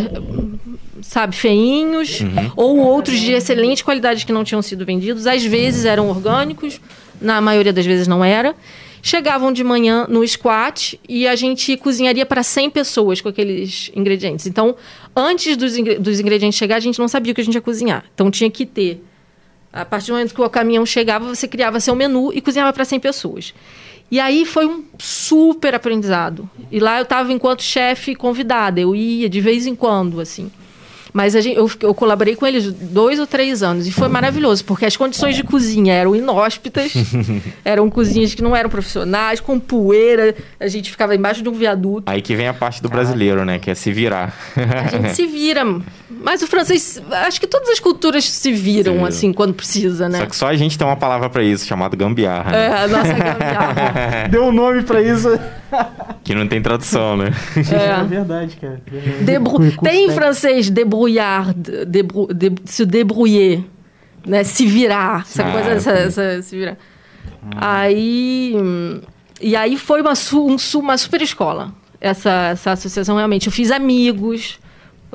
sabe, 1.01 1.35
feinhos, 1.35 2.21
uhum. 2.21 2.51
ou 2.55 2.77
outros 2.77 3.19
de 3.19 3.31
excelente 3.31 3.83
qualidade 3.83 4.25
que 4.25 4.31
não 4.31 4.43
tinham 4.43 4.61
sido 4.61 4.85
vendidos. 4.85 5.25
Às 5.25 5.43
vezes 5.43 5.85
eram 5.85 6.09
orgânicos, 6.09 6.79
na 7.19 7.41
maioria 7.41 7.73
das 7.73 7.85
vezes 7.85 8.07
não 8.07 8.23
era 8.23 8.55
chegavam 9.05 9.53
de 9.53 9.63
manhã 9.63 10.07
no 10.09 10.27
squat 10.27 10.99
e 11.07 11.27
a 11.27 11.35
gente 11.35 11.77
cozinharia 11.77 12.25
para 12.25 12.41
100 12.41 12.71
pessoas 12.71 13.21
com 13.21 13.29
aqueles 13.29 13.91
ingredientes. 13.95 14.47
Então, 14.47 14.75
antes 15.15 15.55
dos, 15.55 15.73
dos 15.99 16.19
ingredientes 16.19 16.57
chegar, 16.57 16.77
a 16.77 16.79
gente 16.79 16.97
não 16.97 17.07
sabia 17.07 17.31
o 17.31 17.35
que 17.35 17.41
a 17.41 17.43
gente 17.43 17.53
ia 17.53 17.61
cozinhar. 17.61 18.03
Então, 18.15 18.31
tinha 18.31 18.49
que 18.49 18.65
ter. 18.65 19.05
A 19.71 19.85
partir 19.85 20.07
do 20.07 20.13
momento 20.13 20.33
que 20.33 20.41
o 20.41 20.49
caminhão 20.49 20.83
chegava, 20.87 21.23
você 21.27 21.47
criava 21.47 21.79
seu 21.79 21.95
menu 21.95 22.33
e 22.33 22.41
cozinhava 22.41 22.73
para 22.73 22.83
100 22.83 22.99
pessoas. 22.99 23.53
E 24.09 24.19
aí 24.19 24.43
foi 24.43 24.65
um 24.65 24.83
super 24.97 25.75
aprendizado. 25.75 26.49
E 26.71 26.79
lá 26.79 26.97
eu 26.97 27.03
estava 27.03 27.31
enquanto 27.31 27.61
chefe 27.61 28.15
convidada, 28.15 28.81
eu 28.81 28.95
ia 28.95 29.29
de 29.29 29.39
vez 29.39 29.67
em 29.67 29.75
quando, 29.75 30.19
assim. 30.19 30.51
Mas 31.15 31.31
gente, 31.31 31.55
eu, 31.55 31.71
eu, 31.79 31.93
colaborei 31.93 32.35
com 32.35 32.45
eles 32.45 32.73
dois 32.73 33.21
ou 33.21 33.25
três 33.25 33.63
anos 33.63 33.87
e 33.87 33.91
foi 33.93 34.09
maravilhoso, 34.09 34.65
porque 34.65 34.85
as 34.85 34.97
condições 34.97 35.33
de 35.33 35.43
cozinha 35.43 35.93
eram 35.93 36.13
inóspitas, 36.13 36.91
eram 37.63 37.89
cozinhas 37.89 38.35
que 38.35 38.41
não 38.41 38.53
eram 38.53 38.69
profissionais, 38.69 39.39
com 39.39 39.57
poeira, 39.57 40.35
a 40.59 40.67
gente 40.67 40.91
ficava 40.91 41.15
embaixo 41.15 41.41
de 41.41 41.47
um 41.47 41.53
viaduto. 41.53 42.11
Aí 42.11 42.21
que 42.21 42.35
vem 42.35 42.49
a 42.49 42.53
parte 42.53 42.83
do 42.83 42.89
brasileiro, 42.89 43.45
né? 43.45 43.59
Que 43.59 43.71
é 43.71 43.75
se 43.75 43.93
virar. 43.93 44.37
a 44.57 44.87
gente 44.89 45.15
se 45.15 45.25
vira. 45.25 45.63
Mas 46.09 46.43
o 46.43 46.47
francês, 46.47 47.01
acho 47.09 47.39
que 47.39 47.47
todas 47.47 47.67
as 47.69 47.79
culturas 47.79 48.23
se 48.25 48.51
viram, 48.51 48.99
se 48.99 49.05
assim, 49.05 49.33
quando 49.33 49.53
precisa, 49.53 50.07
né? 50.07 50.19
Só 50.19 50.25
que 50.27 50.35
só 50.35 50.47
a 50.47 50.55
gente 50.55 50.77
tem 50.77 50.85
uma 50.85 50.95
palavra 50.95 51.29
para 51.29 51.43
isso, 51.43 51.65
chamada 51.65 51.95
gambiarra. 51.95 52.51
Né? 52.51 52.65
É, 52.65 52.83
a 52.83 52.87
nossa 52.87 53.13
gambiarra. 53.13 54.27
Deu 54.29 54.43
um 54.43 54.51
nome 54.51 54.83
para 54.83 55.01
isso. 55.01 55.29
que 56.23 56.35
não 56.35 56.47
tem 56.47 56.61
tradução, 56.61 57.17
né? 57.17 57.31
É, 57.57 58.01
é 58.01 58.03
verdade, 58.03 58.55
cara. 58.57 58.81
Debru... 59.21 59.71
Tem 59.81 60.07
em 60.07 60.11
francês 60.11 60.69
debrouillard, 60.69 61.85
debru... 61.87 62.27
de... 62.31 62.53
se 62.65 62.85
debrouiller, 62.85 63.63
né? 64.25 64.43
Se 64.43 64.67
virar, 64.67 65.21
essa 65.21 65.43
ah, 65.43 65.51
coisa, 65.51 65.71
essa, 65.71 65.91
essa, 65.91 66.41
se 66.43 66.55
virar. 66.55 66.77
Hum. 67.43 67.49
Aí... 67.57 68.55
E 69.41 69.55
aí 69.55 69.77
foi 69.77 70.01
uma, 70.01 70.13
um, 70.33 70.55
uma 70.79 70.97
super 70.97 71.21
escola, 71.21 71.73
essa, 71.99 72.49
essa 72.51 72.71
associação 72.71 73.17
realmente. 73.17 73.47
Eu 73.47 73.51
fiz 73.51 73.69
amigos, 73.69 74.59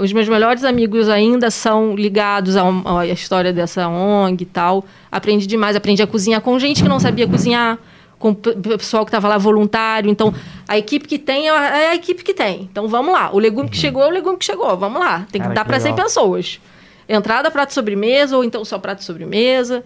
os 0.00 0.12
meus 0.12 0.28
melhores 0.28 0.64
amigos 0.64 1.08
ainda 1.08 1.50
são 1.50 1.94
ligados 1.94 2.56
à 2.56 3.06
história 3.06 3.52
dessa 3.52 3.86
ONG 3.86 4.42
e 4.42 4.46
tal. 4.46 4.84
Aprendi 5.12 5.46
demais, 5.46 5.76
aprendi 5.76 6.02
a 6.02 6.06
cozinhar 6.06 6.40
com 6.40 6.58
gente 6.58 6.82
que 6.82 6.88
não 6.88 6.98
sabia 6.98 7.28
cozinhar 7.28 7.78
com 8.18 8.30
o 8.30 8.34
pessoal 8.34 9.04
que 9.04 9.08
estava 9.08 9.28
lá 9.28 9.36
voluntário. 9.36 10.10
Então, 10.10 10.32
a 10.66 10.78
equipe 10.78 11.06
que 11.06 11.18
tem 11.18 11.48
é, 11.48 11.52
é 11.52 11.88
a 11.90 11.94
equipe 11.94 12.22
que 12.22 12.32
tem. 12.32 12.68
Então, 12.70 12.88
vamos 12.88 13.12
lá. 13.12 13.30
O 13.32 13.38
legume 13.38 13.68
que 13.68 13.76
uhum. 13.76 13.80
chegou 13.80 14.02
é 14.02 14.06
o 14.06 14.10
legume 14.10 14.38
que 14.38 14.44
chegou. 14.44 14.76
Vamos 14.76 15.00
lá. 15.00 15.26
Tem 15.30 15.40
que 15.40 15.48
Cara, 15.48 15.54
dar 15.54 15.64
para 15.64 15.78
100 15.78 15.94
pessoas. 15.94 16.60
Entrada, 17.08 17.50
prato 17.50 17.74
sobremesa, 17.74 18.36
ou 18.36 18.44
então 18.44 18.64
só 18.64 18.78
prato 18.78 19.04
sobremesa. 19.04 19.84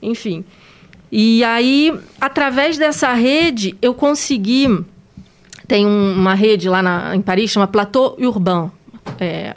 Enfim. 0.00 0.44
E 1.10 1.44
aí, 1.44 1.92
através 2.20 2.78
dessa 2.78 3.12
rede, 3.12 3.76
eu 3.80 3.94
consegui... 3.94 4.84
Tem 5.68 5.86
um, 5.86 6.14
uma 6.14 6.34
rede 6.34 6.68
lá 6.68 6.82
na, 6.82 7.14
em 7.14 7.22
Paris, 7.22 7.50
chama 7.50 7.66
Plateau 7.66 8.16
Urbain. 8.18 8.70
É, 9.18 9.54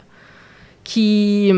que 0.82 1.50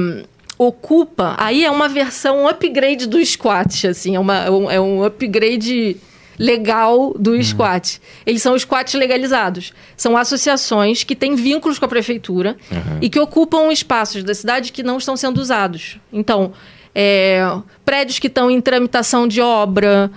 ocupa... 0.57 1.35
Aí 1.39 1.65
é 1.65 1.71
uma 1.71 1.89
versão, 1.89 2.43
um 2.43 2.49
upgrade 2.49 3.07
do 3.07 3.25
squat, 3.25 3.87
assim. 3.87 4.17
É, 4.17 4.21
uma, 4.21 4.37
é 4.73 4.81
um 4.81 5.05
upgrade 5.05 5.97
legal 6.39 7.13
do 7.19 7.33
uhum. 7.33 7.43
squat. 7.43 8.01
Eles 8.25 8.41
são 8.41 8.57
squats 8.59 8.95
legalizados. 8.95 9.73
São 9.97 10.17
associações 10.17 11.03
que 11.03 11.17
têm 11.17 11.35
vínculos 11.35 11.79
com 11.79 11.85
a 11.85 11.89
prefeitura 11.89 12.57
uhum. 12.71 12.99
e 13.03 13.11
que 13.11 13.19
ocupam 13.19 13.73
espaços 13.73 14.23
da 14.23 14.35
cidade 14.35 14.73
que 14.73 14.83
não 14.83 14.99
estão 14.99 15.17
sendo 15.17 15.39
usados. 15.39 15.99
Então, 16.13 16.53
é, 16.95 17.45
prédios 17.85 18.19
que 18.19 18.29
estão 18.29 18.51
em 18.51 18.61
tramitação 18.61 19.27
de 19.27 19.41
obra 19.41 20.11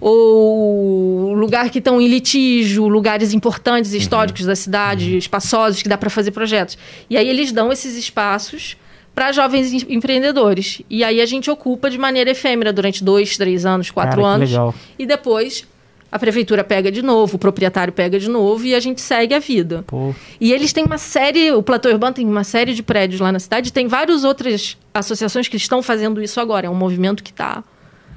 ou 0.00 1.34
lugar 1.34 1.70
que 1.70 1.78
estão 1.78 2.00
em 2.00 2.08
litígio, 2.08 2.86
lugares 2.86 3.32
importantes 3.32 3.92
históricos 3.92 4.42
uhum. 4.42 4.48
da 4.48 4.56
cidade, 4.56 5.12
uhum. 5.12 5.18
espaçosos 5.18 5.82
que 5.82 5.88
dá 5.88 5.98
para 5.98 6.10
fazer 6.10 6.30
projetos. 6.30 6.78
E 7.10 7.16
aí 7.16 7.28
eles 7.28 7.52
dão 7.52 7.72
esses 7.72 7.96
espaços 7.96 8.76
para 9.14 9.32
jovens 9.32 9.72
empreendedores. 9.88 10.82
E 10.88 11.02
aí 11.02 11.20
a 11.20 11.26
gente 11.26 11.50
ocupa 11.50 11.90
de 11.90 11.98
maneira 11.98 12.30
efêmera 12.30 12.72
durante 12.72 13.02
dois, 13.02 13.36
três 13.36 13.66
anos, 13.66 13.90
quatro 13.90 14.22
Cara, 14.22 14.34
anos. 14.34 14.50
Legal. 14.50 14.74
E 14.96 15.04
depois 15.04 15.66
a 16.10 16.18
prefeitura 16.18 16.64
pega 16.64 16.90
de 16.90 17.02
novo, 17.02 17.36
o 17.36 17.38
proprietário 17.38 17.92
pega 17.92 18.18
de 18.18 18.30
novo 18.30 18.64
e 18.64 18.74
a 18.74 18.80
gente 18.80 19.00
segue 19.00 19.34
a 19.34 19.38
vida. 19.38 19.84
Pô. 19.86 20.14
E 20.40 20.52
eles 20.52 20.72
têm 20.72 20.84
uma 20.84 20.98
série, 20.98 21.52
o 21.52 21.62
Platô 21.62 21.88
Urbano 21.88 22.14
tem 22.14 22.26
uma 22.26 22.44
série 22.44 22.72
de 22.74 22.82
prédios 22.82 23.20
lá 23.20 23.30
na 23.30 23.38
cidade, 23.38 23.72
tem 23.72 23.86
várias 23.86 24.24
outras 24.24 24.76
associações 24.94 25.48
que 25.48 25.56
estão 25.56 25.82
fazendo 25.82 26.22
isso 26.22 26.40
agora. 26.40 26.66
É 26.66 26.70
um 26.70 26.74
movimento 26.74 27.22
que 27.22 27.30
está. 27.30 27.62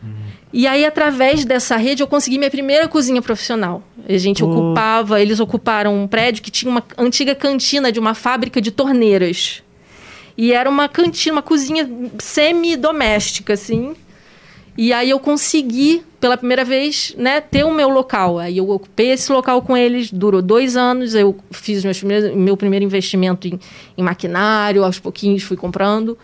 Uhum. 0.03 0.09
E 0.53 0.67
aí, 0.67 0.85
através 0.85 1.45
dessa 1.45 1.77
rede, 1.77 2.03
eu 2.03 2.07
consegui 2.07 2.37
minha 2.37 2.49
primeira 2.49 2.87
cozinha 2.87 3.21
profissional. 3.21 3.83
A 4.07 4.17
gente 4.17 4.43
Pô. 4.43 4.49
ocupava, 4.49 5.21
eles 5.21 5.39
ocuparam 5.39 5.95
um 5.95 6.07
prédio 6.07 6.43
que 6.43 6.51
tinha 6.51 6.69
uma 6.69 6.83
antiga 6.97 7.33
cantina 7.35 7.91
de 7.91 7.99
uma 7.99 8.13
fábrica 8.13 8.59
de 8.59 8.71
torneiras. 8.71 9.63
E 10.37 10.53
era 10.53 10.69
uma 10.69 10.89
cantina, 10.89 11.35
uma 11.35 11.41
cozinha 11.41 11.89
semi-doméstica, 12.19 13.53
assim. 13.53 13.93
E 14.77 14.93
aí 14.93 15.09
eu 15.09 15.19
consegui, 15.19 16.01
pela 16.19 16.37
primeira 16.37 16.63
vez, 16.63 17.13
né, 17.17 17.41
ter 17.41 17.63
o 17.63 17.73
meu 17.73 17.89
local. 17.89 18.39
Aí 18.39 18.57
eu 18.57 18.69
ocupei 18.69 19.11
esse 19.11 19.31
local 19.31 19.61
com 19.61 19.75
eles, 19.75 20.11
durou 20.11 20.41
dois 20.41 20.77
anos. 20.77 21.13
Eu 21.13 21.35
fiz 21.51 21.83
meu 22.35 22.57
primeiro 22.57 22.83
investimento 22.83 23.47
em, 23.47 23.59
em 23.97 24.03
maquinário, 24.03 24.83
aos 24.83 24.97
pouquinhos 24.97 25.43
fui 25.43 25.57
comprando. 25.57 26.17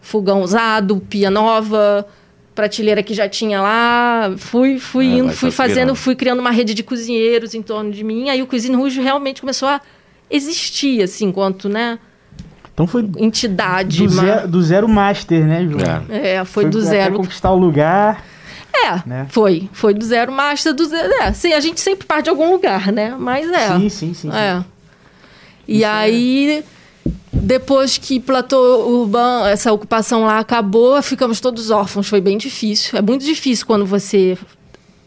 Fogão 0.00 0.42
usado, 0.42 1.00
pia 1.08 1.30
nova, 1.30 2.06
prateleira 2.54 3.02
que 3.02 3.14
já 3.14 3.28
tinha 3.28 3.60
lá. 3.60 4.32
Fui, 4.36 4.78
fui 4.78 5.06
é, 5.06 5.18
indo, 5.18 5.32
fui 5.32 5.50
fazendo, 5.50 5.94
fui 5.94 6.14
criando 6.14 6.40
uma 6.40 6.50
rede 6.50 6.74
de 6.74 6.82
cozinheiros 6.82 7.54
em 7.54 7.62
torno 7.62 7.90
de 7.90 8.04
mim. 8.04 8.28
Aí 8.28 8.42
o 8.42 8.46
Cuisine 8.46 8.76
Rouge 8.76 9.00
realmente 9.00 9.40
começou 9.40 9.68
a 9.68 9.80
existir, 10.30 11.02
assim, 11.02 11.26
enquanto, 11.26 11.68
né? 11.68 11.98
Então 12.72 12.86
foi 12.86 13.08
entidade. 13.18 13.98
Do, 13.98 14.08
zero, 14.08 14.48
do 14.48 14.62
zero 14.62 14.88
master, 14.88 15.46
né, 15.46 15.66
João? 15.66 16.04
É, 16.08 16.34
é 16.34 16.44
foi, 16.44 16.64
foi 16.64 16.70
do 16.70 16.80
zero. 16.80 17.16
conquistar 17.16 17.50
o 17.52 17.58
lugar. 17.58 18.24
É, 18.74 19.06
né? 19.06 19.26
foi. 19.28 19.68
Foi 19.72 19.92
do 19.92 20.04
zero 20.04 20.32
master, 20.32 20.72
do 20.72 20.84
zero. 20.86 21.12
É, 21.20 21.32
sim, 21.32 21.52
a 21.52 21.60
gente 21.60 21.80
sempre 21.80 22.06
parte 22.06 22.24
de 22.24 22.30
algum 22.30 22.50
lugar, 22.50 22.90
né? 22.90 23.14
Mas 23.18 23.50
é. 23.50 23.78
Sim, 23.78 23.88
sim, 23.88 24.14
sim. 24.14 24.30
É. 24.30 24.58
Sim. 24.58 24.64
E 25.68 25.76
Isso 25.78 25.86
aí, 25.86 26.58
é. 26.58 26.64
Depois 27.32 27.98
que 27.98 28.20
Platô 28.20 28.86
Urbano, 28.86 29.46
essa 29.46 29.72
ocupação 29.72 30.24
lá 30.24 30.38
acabou, 30.38 31.00
ficamos 31.02 31.40
todos 31.40 31.70
órfãos. 31.70 32.08
Foi 32.08 32.20
bem 32.20 32.38
difícil. 32.38 32.98
É 32.98 33.02
muito 33.02 33.24
difícil 33.24 33.66
quando 33.66 33.84
você 33.84 34.38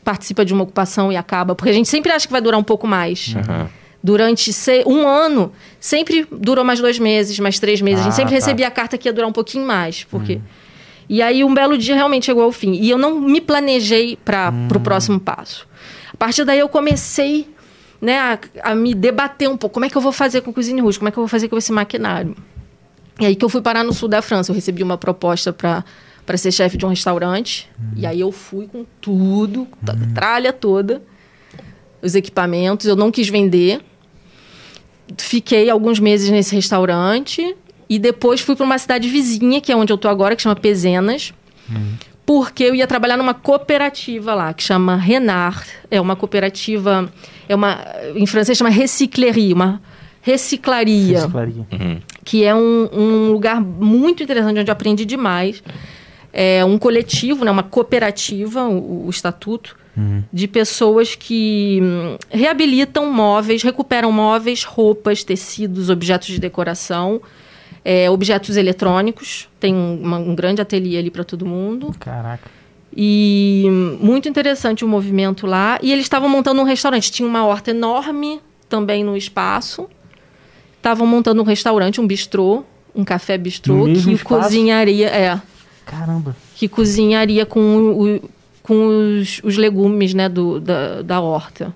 participa 0.04 0.46
de 0.46 0.54
uma 0.54 0.64
ocupação 0.64 1.12
e 1.12 1.18
acaba, 1.18 1.56
porque 1.56 1.70
a 1.70 1.74
gente 1.74 1.90
sempre 1.90 2.12
acha 2.12 2.28
que 2.28 2.32
vai 2.32 2.42
durar 2.42 2.60
um 2.60 2.64
pouco 2.64 2.86
mais. 2.86 3.34
Uhum 3.36 3.68
durante 4.06 4.52
um 4.86 5.08
ano, 5.08 5.52
sempre 5.80 6.28
durou 6.32 6.64
mais 6.64 6.80
dois 6.80 7.00
meses, 7.00 7.40
mais 7.40 7.58
três 7.58 7.82
meses. 7.82 8.02
Ah, 8.02 8.02
a 8.02 8.04
gente 8.04 8.14
ah, 8.14 8.16
sempre 8.18 8.30
tá. 8.30 8.36
recebia 8.36 8.68
a 8.68 8.72
carta 8.72 9.00
que 9.00 9.10
ia 9.10 9.14
durar 9.14 9.28
um 9.28 9.34
pouquinho 9.34 9.66
mais, 9.66 10.04
porque... 10.04 10.36
Hum. 10.36 10.42
E 11.08 11.22
aí, 11.22 11.44
um 11.44 11.54
belo 11.54 11.78
dia, 11.78 11.96
realmente 11.96 12.26
chegou 12.26 12.44
ao 12.44 12.52
fim. 12.52 12.74
E 12.74 12.90
eu 12.90 12.98
não 12.98 13.20
me 13.20 13.40
planejei 13.42 14.18
para 14.24 14.52
hum. 14.52 14.68
o 14.76 14.80
próximo 14.80 15.20
passo. 15.20 15.68
A 16.14 16.18
partir 16.18 16.44
daí, 16.46 16.60
eu 16.60 16.70
comecei 16.70 17.48
né, 18.02 18.18
a, 18.20 18.40
a, 18.72 18.76
me 18.76 18.94
debater 18.94 19.50
um 19.50 19.58
pouco. 19.58 19.74
Como 19.74 19.86
é 19.86 19.90
que 19.90 19.96
eu 19.96 20.02
vou 20.02 20.12
fazer 20.12 20.42
com 20.42 20.54
Cuisine 20.54 20.82
Rouge? 20.82 20.98
Como 20.98 21.10
é 21.10 21.12
que 21.12 21.18
eu 21.18 21.24
vou 21.24 21.28
fazer 21.28 21.48
com 21.48 21.58
esse 21.58 21.72
maquinário? 21.72 22.36
E 23.20 23.26
aí 23.26 23.36
que 23.36 23.46
eu 23.46 23.50
fui 23.50 23.62
parar 23.62 23.84
no 23.84 23.94
sul 23.94 24.10
da 24.10 24.22
França. 24.22 24.52
Eu 24.52 24.56
recebi 24.56 24.84
uma 24.84 24.98
proposta 24.98 25.54
para 25.54 25.84
para 26.26 26.38
ser 26.38 26.52
chefe 26.52 26.76
de 26.76 26.84
um 26.84 26.90
restaurante. 26.90 27.70
Hum. 27.80 27.92
E 27.98 28.06
aí 28.06 28.20
eu 28.20 28.32
fui 28.32 28.68
com 28.68 28.84
tudo, 29.00 29.68
a 29.88 29.92
hum. 29.92 30.14
tralha 30.16 30.52
toda, 30.52 31.04
os 32.02 32.16
equipamentos. 32.16 32.88
Eu 32.88 32.96
não 32.96 33.12
quis 33.12 33.30
vender 33.30 33.80
fiquei 35.18 35.70
alguns 35.70 36.00
meses 36.00 36.30
nesse 36.30 36.56
restaurante 36.56 37.56
e 37.88 38.00
depois 38.00 38.42
fui 38.42 38.56
para 38.56 38.66
uma 38.66 38.78
cidade 38.78 39.08
vizinha, 39.08 39.62
que 39.62 39.72
é 39.72 39.76
onde 39.76 39.94
eu 39.94 39.98
tô 39.98 40.08
agora, 40.08 40.36
que 40.36 40.42
chama 40.42 40.56
Pezenas. 40.56 41.34
Uhum. 41.70 41.94
Porque 42.26 42.64
eu 42.64 42.74
ia 42.74 42.88
trabalhar 42.88 43.18
numa 43.18 43.34
cooperativa 43.34 44.34
lá, 44.34 44.54
que 44.54 44.64
chama 44.64 44.96
Renard. 44.96 45.66
É 45.92 46.02
uma 46.02 46.16
cooperativa, 46.16 47.12
é 47.48 47.56
uma, 47.56 47.86
em 48.16 48.26
francês 48.26 48.58
chama 48.58 48.70
recyclerie, 48.70 49.54
uma 49.54 49.82
reciclaria. 50.22 51.20
Reciclaria. 51.20 51.68
Uhum. 51.72 52.02
Que 52.24 52.44
é 52.44 52.56
um, 52.56 52.90
um 52.92 53.32
lugar 53.32 53.62
muito 53.62 54.24
interessante, 54.24 54.60
onde 54.60 54.72
eu 54.72 54.74
aprendi 54.74 55.06
demais. 55.06 55.62
É 56.34 56.66
um 56.66 56.80
coletivo, 56.80 57.46
né, 57.46 57.52
uma 57.52 57.64
cooperativa, 57.64 58.64
o, 58.64 59.06
o 59.06 59.10
estatuto, 59.10 59.78
uhum. 59.96 60.24
de 60.34 60.48
pessoas 60.48 61.16
que 61.16 61.80
hum, 61.82 62.18
reabilitam 62.30 63.10
móveis, 63.12 63.62
recuperam 63.62 64.12
móveis, 64.12 64.64
roupas, 64.64 65.24
tecidos, 65.24 65.90
objetos 65.90 66.28
de 66.28 66.40
decoração, 66.40 67.22
é, 67.86 68.10
objetos 68.10 68.58
eletrônicos. 68.58 69.48
Tem 69.60 69.76
um, 69.76 70.02
uma, 70.02 70.18
um 70.18 70.34
grande 70.34 70.60
ateliê 70.60 70.98
ali 70.98 71.12
para 71.12 71.24
todo 71.24 71.46
mundo. 71.46 71.96
Caraca. 72.00 72.50
E 72.98 73.66
muito 74.02 74.28
interessante 74.28 74.84
o 74.84 74.88
movimento 74.88 75.46
lá. 75.46 75.78
E 75.84 75.92
eles 75.92 76.06
estavam 76.06 76.28
montando 76.28 76.60
um 76.60 76.64
restaurante. 76.64 77.12
Tinha 77.12 77.30
uma 77.30 77.46
horta 77.46 77.70
enorme 77.70 78.42
também 78.68 79.04
no 79.04 79.16
espaço. 79.16 79.88
Estavam 80.78 81.06
montando 81.06 81.42
um 81.42 81.46
restaurante, 81.46 82.02
um 82.02 82.08
bistrô, 82.08 82.64
um 82.96 83.04
café 83.04 83.38
bistrô, 83.38 83.86
que 83.86 83.92
espaço? 83.92 84.26
cozinharia. 84.26 85.08
É. 85.08 85.40
Caramba. 85.86 86.36
Que 86.56 86.68
cozinharia 86.68 87.46
com 87.46 87.60
o, 87.60 88.30
com 88.64 89.20
os, 89.20 89.42
os 89.44 89.58
legumes 89.58 90.14
né, 90.14 90.28
do, 90.28 90.60
da, 90.60 91.02
da 91.02 91.22
horta. 91.22 91.76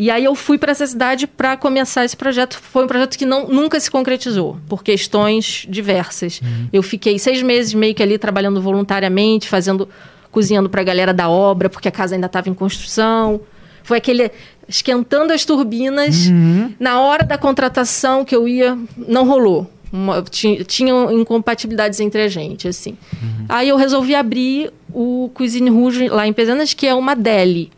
E 0.00 0.12
aí 0.12 0.24
eu 0.24 0.34
fui 0.36 0.56
para 0.58 0.70
essa 0.70 0.86
cidade 0.86 1.26
para 1.26 1.56
começar 1.56 2.04
esse 2.04 2.16
projeto. 2.16 2.56
Foi 2.62 2.84
um 2.84 2.86
projeto 2.86 3.18
que 3.18 3.26
não, 3.26 3.48
nunca 3.48 3.80
se 3.80 3.90
concretizou, 3.90 4.56
por 4.68 4.84
questões 4.84 5.66
diversas. 5.68 6.40
Uhum. 6.40 6.68
Eu 6.72 6.84
fiquei 6.84 7.18
seis 7.18 7.42
meses 7.42 7.74
meio 7.74 7.92
que 7.96 8.00
ali 8.00 8.16
trabalhando 8.16 8.62
voluntariamente, 8.62 9.48
fazendo, 9.48 9.88
cozinhando 10.30 10.70
para 10.70 10.82
a 10.82 10.84
galera 10.84 11.12
da 11.12 11.28
obra, 11.28 11.68
porque 11.68 11.88
a 11.88 11.90
casa 11.90 12.14
ainda 12.14 12.26
estava 12.26 12.48
em 12.48 12.54
construção. 12.54 13.40
Foi 13.82 13.98
aquele 13.98 14.30
esquentando 14.68 15.32
as 15.32 15.44
turbinas. 15.44 16.28
Uhum. 16.28 16.72
Na 16.78 17.00
hora 17.00 17.24
da 17.24 17.36
contratação 17.36 18.24
que 18.24 18.36
eu 18.36 18.46
ia, 18.46 18.78
não 18.96 19.26
rolou. 19.26 19.68
Uma, 19.92 20.22
tinha, 20.22 20.62
tinham 20.62 21.10
incompatibilidades 21.10 21.98
entre 21.98 22.22
a 22.22 22.28
gente, 22.28 22.68
assim. 22.68 22.96
Uhum. 23.20 23.46
Aí 23.48 23.68
eu 23.68 23.76
resolvi 23.76 24.14
abrir 24.14 24.70
o 24.94 25.28
Cuisine 25.34 25.70
Rouge 25.70 26.08
lá 26.08 26.24
em 26.24 26.32
Pesanas, 26.32 26.72
que 26.72 26.86
é 26.86 26.94
uma 26.94 27.16
deli. 27.16 27.72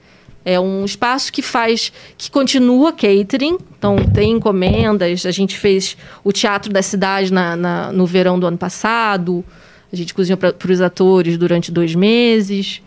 É 0.45 0.59
um 0.59 0.85
espaço 0.85 1.31
que 1.33 1.43
faz, 1.43 1.93
que 2.17 2.31
continua 2.31 2.93
catering, 2.93 3.59
então 3.79 3.97
tem 4.15 4.33
encomendas. 4.33 5.27
A 5.27 5.31
gente 5.31 5.59
fez 5.59 5.97
o 6.25 6.33
teatro 6.33 6.73
da 6.73 6.83
cidade 6.83 7.33
na, 7.33 7.55
na 7.57 7.93
no 7.93 8.07
verão 8.07 8.41
do 8.41 8.47
ano 8.47 8.57
passado. 8.57 9.45
A 9.93 9.97
gente 9.97 10.15
cozinhou 10.15 10.39
para 10.39 10.73
os 10.73 10.81
atores 10.81 11.37
durante 11.37 11.71
dois 11.71 11.95
meses. 11.95 12.81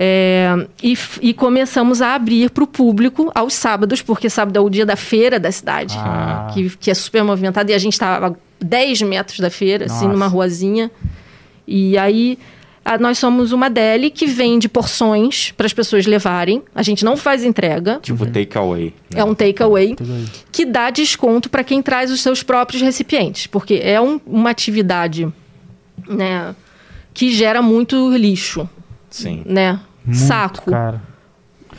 É, 0.00 0.66
e, 0.80 0.96
e, 1.20 1.34
começamos 1.34 2.00
a 2.00 2.14
abrir 2.14 2.50
para 2.50 2.62
o 2.62 2.68
público 2.68 3.32
aos 3.34 3.54
sábados, 3.54 4.00
porque 4.00 4.30
sábado 4.30 4.56
é 4.56 4.60
o 4.60 4.70
dia 4.70 4.86
da 4.86 4.94
feira 4.94 5.40
da 5.40 5.50
cidade, 5.50 5.96
ah. 5.98 6.48
que, 6.54 6.70
que 6.76 6.88
é 6.88 6.94
super 6.94 7.24
movimentada. 7.24 7.72
E 7.72 7.74
a 7.74 7.78
gente 7.78 7.94
estava 7.94 8.28
a 8.28 8.32
10 8.64 9.02
metros 9.02 9.40
da 9.40 9.50
feira, 9.50 9.86
Nossa. 9.86 9.96
assim, 9.96 10.08
numa 10.08 10.28
ruazinha. 10.28 10.88
E 11.66 11.98
aí 11.98 12.38
nós 12.96 13.18
somos 13.18 13.52
uma 13.52 13.68
deli 13.68 14.10
que 14.10 14.26
vende 14.26 14.68
porções 14.68 15.52
para 15.52 15.66
as 15.66 15.72
pessoas 15.72 16.06
levarem. 16.06 16.62
A 16.74 16.82
gente 16.82 17.04
não 17.04 17.16
faz 17.16 17.44
entrega. 17.44 17.98
Tipo 18.00 18.24
takeaway. 18.24 18.94
Né? 19.12 19.20
É 19.20 19.24
um 19.24 19.34
takeaway 19.34 19.96
que 20.50 20.64
dá 20.64 20.88
desconto 20.90 21.50
para 21.50 21.64
quem 21.64 21.82
traz 21.82 22.10
os 22.10 22.20
seus 22.20 22.42
próprios 22.42 22.80
recipientes, 22.80 23.46
porque 23.46 23.80
é 23.82 24.00
um, 24.00 24.20
uma 24.26 24.50
atividade, 24.50 25.30
né, 26.08 26.54
que 27.12 27.30
gera 27.30 27.60
muito 27.60 28.16
lixo. 28.16 28.68
Sim. 29.10 29.42
Né? 29.44 29.80
Muito 30.04 30.18
saco. 30.20 30.70
Caro. 30.70 31.00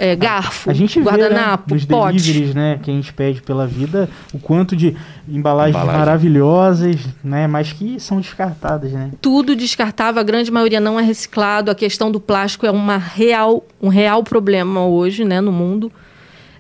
É, 0.02 0.16
garfo, 0.16 0.72
a 0.72 0.74
gente 0.74 0.98
guardanapo, 1.02 1.76
vê, 1.76 1.82
né, 1.82 1.88
pote. 1.90 2.54
né, 2.56 2.80
que 2.82 2.90
a 2.90 2.94
gente 2.94 3.12
pede 3.12 3.42
pela 3.42 3.68
vida, 3.68 4.10
o 4.34 4.40
quanto 4.40 4.74
de 4.74 4.96
embalagens 5.28 5.76
Embalagem. 5.76 6.00
maravilhosas, 6.00 6.96
né, 7.22 7.48
mas 7.48 7.74
que 7.74 8.00
são 8.00 8.22
descartadas, 8.22 8.94
né? 8.94 9.12
Tudo 9.22 9.58
descartável, 9.58 10.22
a 10.22 10.24
grande 10.24 10.50
maioria 10.50 10.80
não 10.80 10.98
é 10.98 11.04
reciclado. 11.04 11.70
A 11.70 11.76
questão 11.76 12.10
do 12.10 12.18
plástico 12.18 12.66
é 12.66 12.72
uma 12.72 12.96
real, 12.96 13.66
um 13.82 13.90
real 13.90 14.24
problema 14.24 14.86
hoje, 14.86 15.26
né, 15.26 15.42
no 15.42 15.52
mundo. 15.52 15.92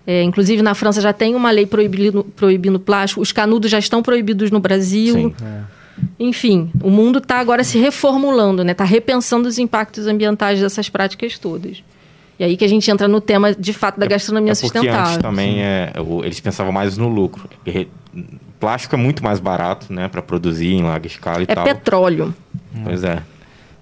É, 0.05 0.21
inclusive 0.23 0.61
na 0.61 0.73
França 0.73 0.99
já 0.99 1.13
tem 1.13 1.33
uma 1.33 1.49
lei 1.49 1.65
proibindo, 1.65 2.23
proibindo 2.35 2.77
plástico. 2.77 3.21
Os 3.21 3.31
canudos 3.31 3.71
já 3.71 3.79
estão 3.79 4.01
proibidos 4.01 4.51
no 4.51 4.59
Brasil. 4.59 5.13
Sim. 5.13 5.35
É. 5.41 5.61
Enfim, 6.19 6.71
o 6.81 6.89
mundo 6.89 7.19
está 7.19 7.39
agora 7.39 7.63
se 7.63 7.77
reformulando, 7.77 8.63
né? 8.63 8.71
Está 8.71 8.83
repensando 8.83 9.47
os 9.47 9.57
impactos 9.57 10.07
ambientais 10.07 10.59
dessas 10.59 10.89
práticas 10.89 11.37
todas. 11.37 11.83
E 12.39 12.43
aí 12.45 12.55
que 12.55 12.63
a 12.63 12.67
gente 12.69 12.89
entra 12.89 13.07
no 13.07 13.19
tema, 13.19 13.53
de 13.53 13.73
fato, 13.73 13.99
da 13.99 14.05
é, 14.05 14.09
gastronomia 14.09 14.53
é 14.53 14.55
sustentável. 14.55 14.99
Antes 14.99 15.17
também 15.17 15.61
é, 15.61 15.91
eles 16.23 16.39
pensavam 16.39 16.71
mais 16.71 16.97
no 16.97 17.09
lucro. 17.09 17.49
Plástico 18.59 18.95
é 18.95 18.97
muito 18.97 19.23
mais 19.23 19.39
barato, 19.39 19.91
né, 19.91 20.07
para 20.07 20.21
produzir 20.21 20.73
em 20.73 20.83
larga 20.83 21.07
escala 21.07 21.41
e 21.41 21.43
é 21.43 21.53
tal. 21.53 21.67
É 21.67 21.73
petróleo. 21.73 22.33
Pois 22.83 23.03
é. 23.03 23.21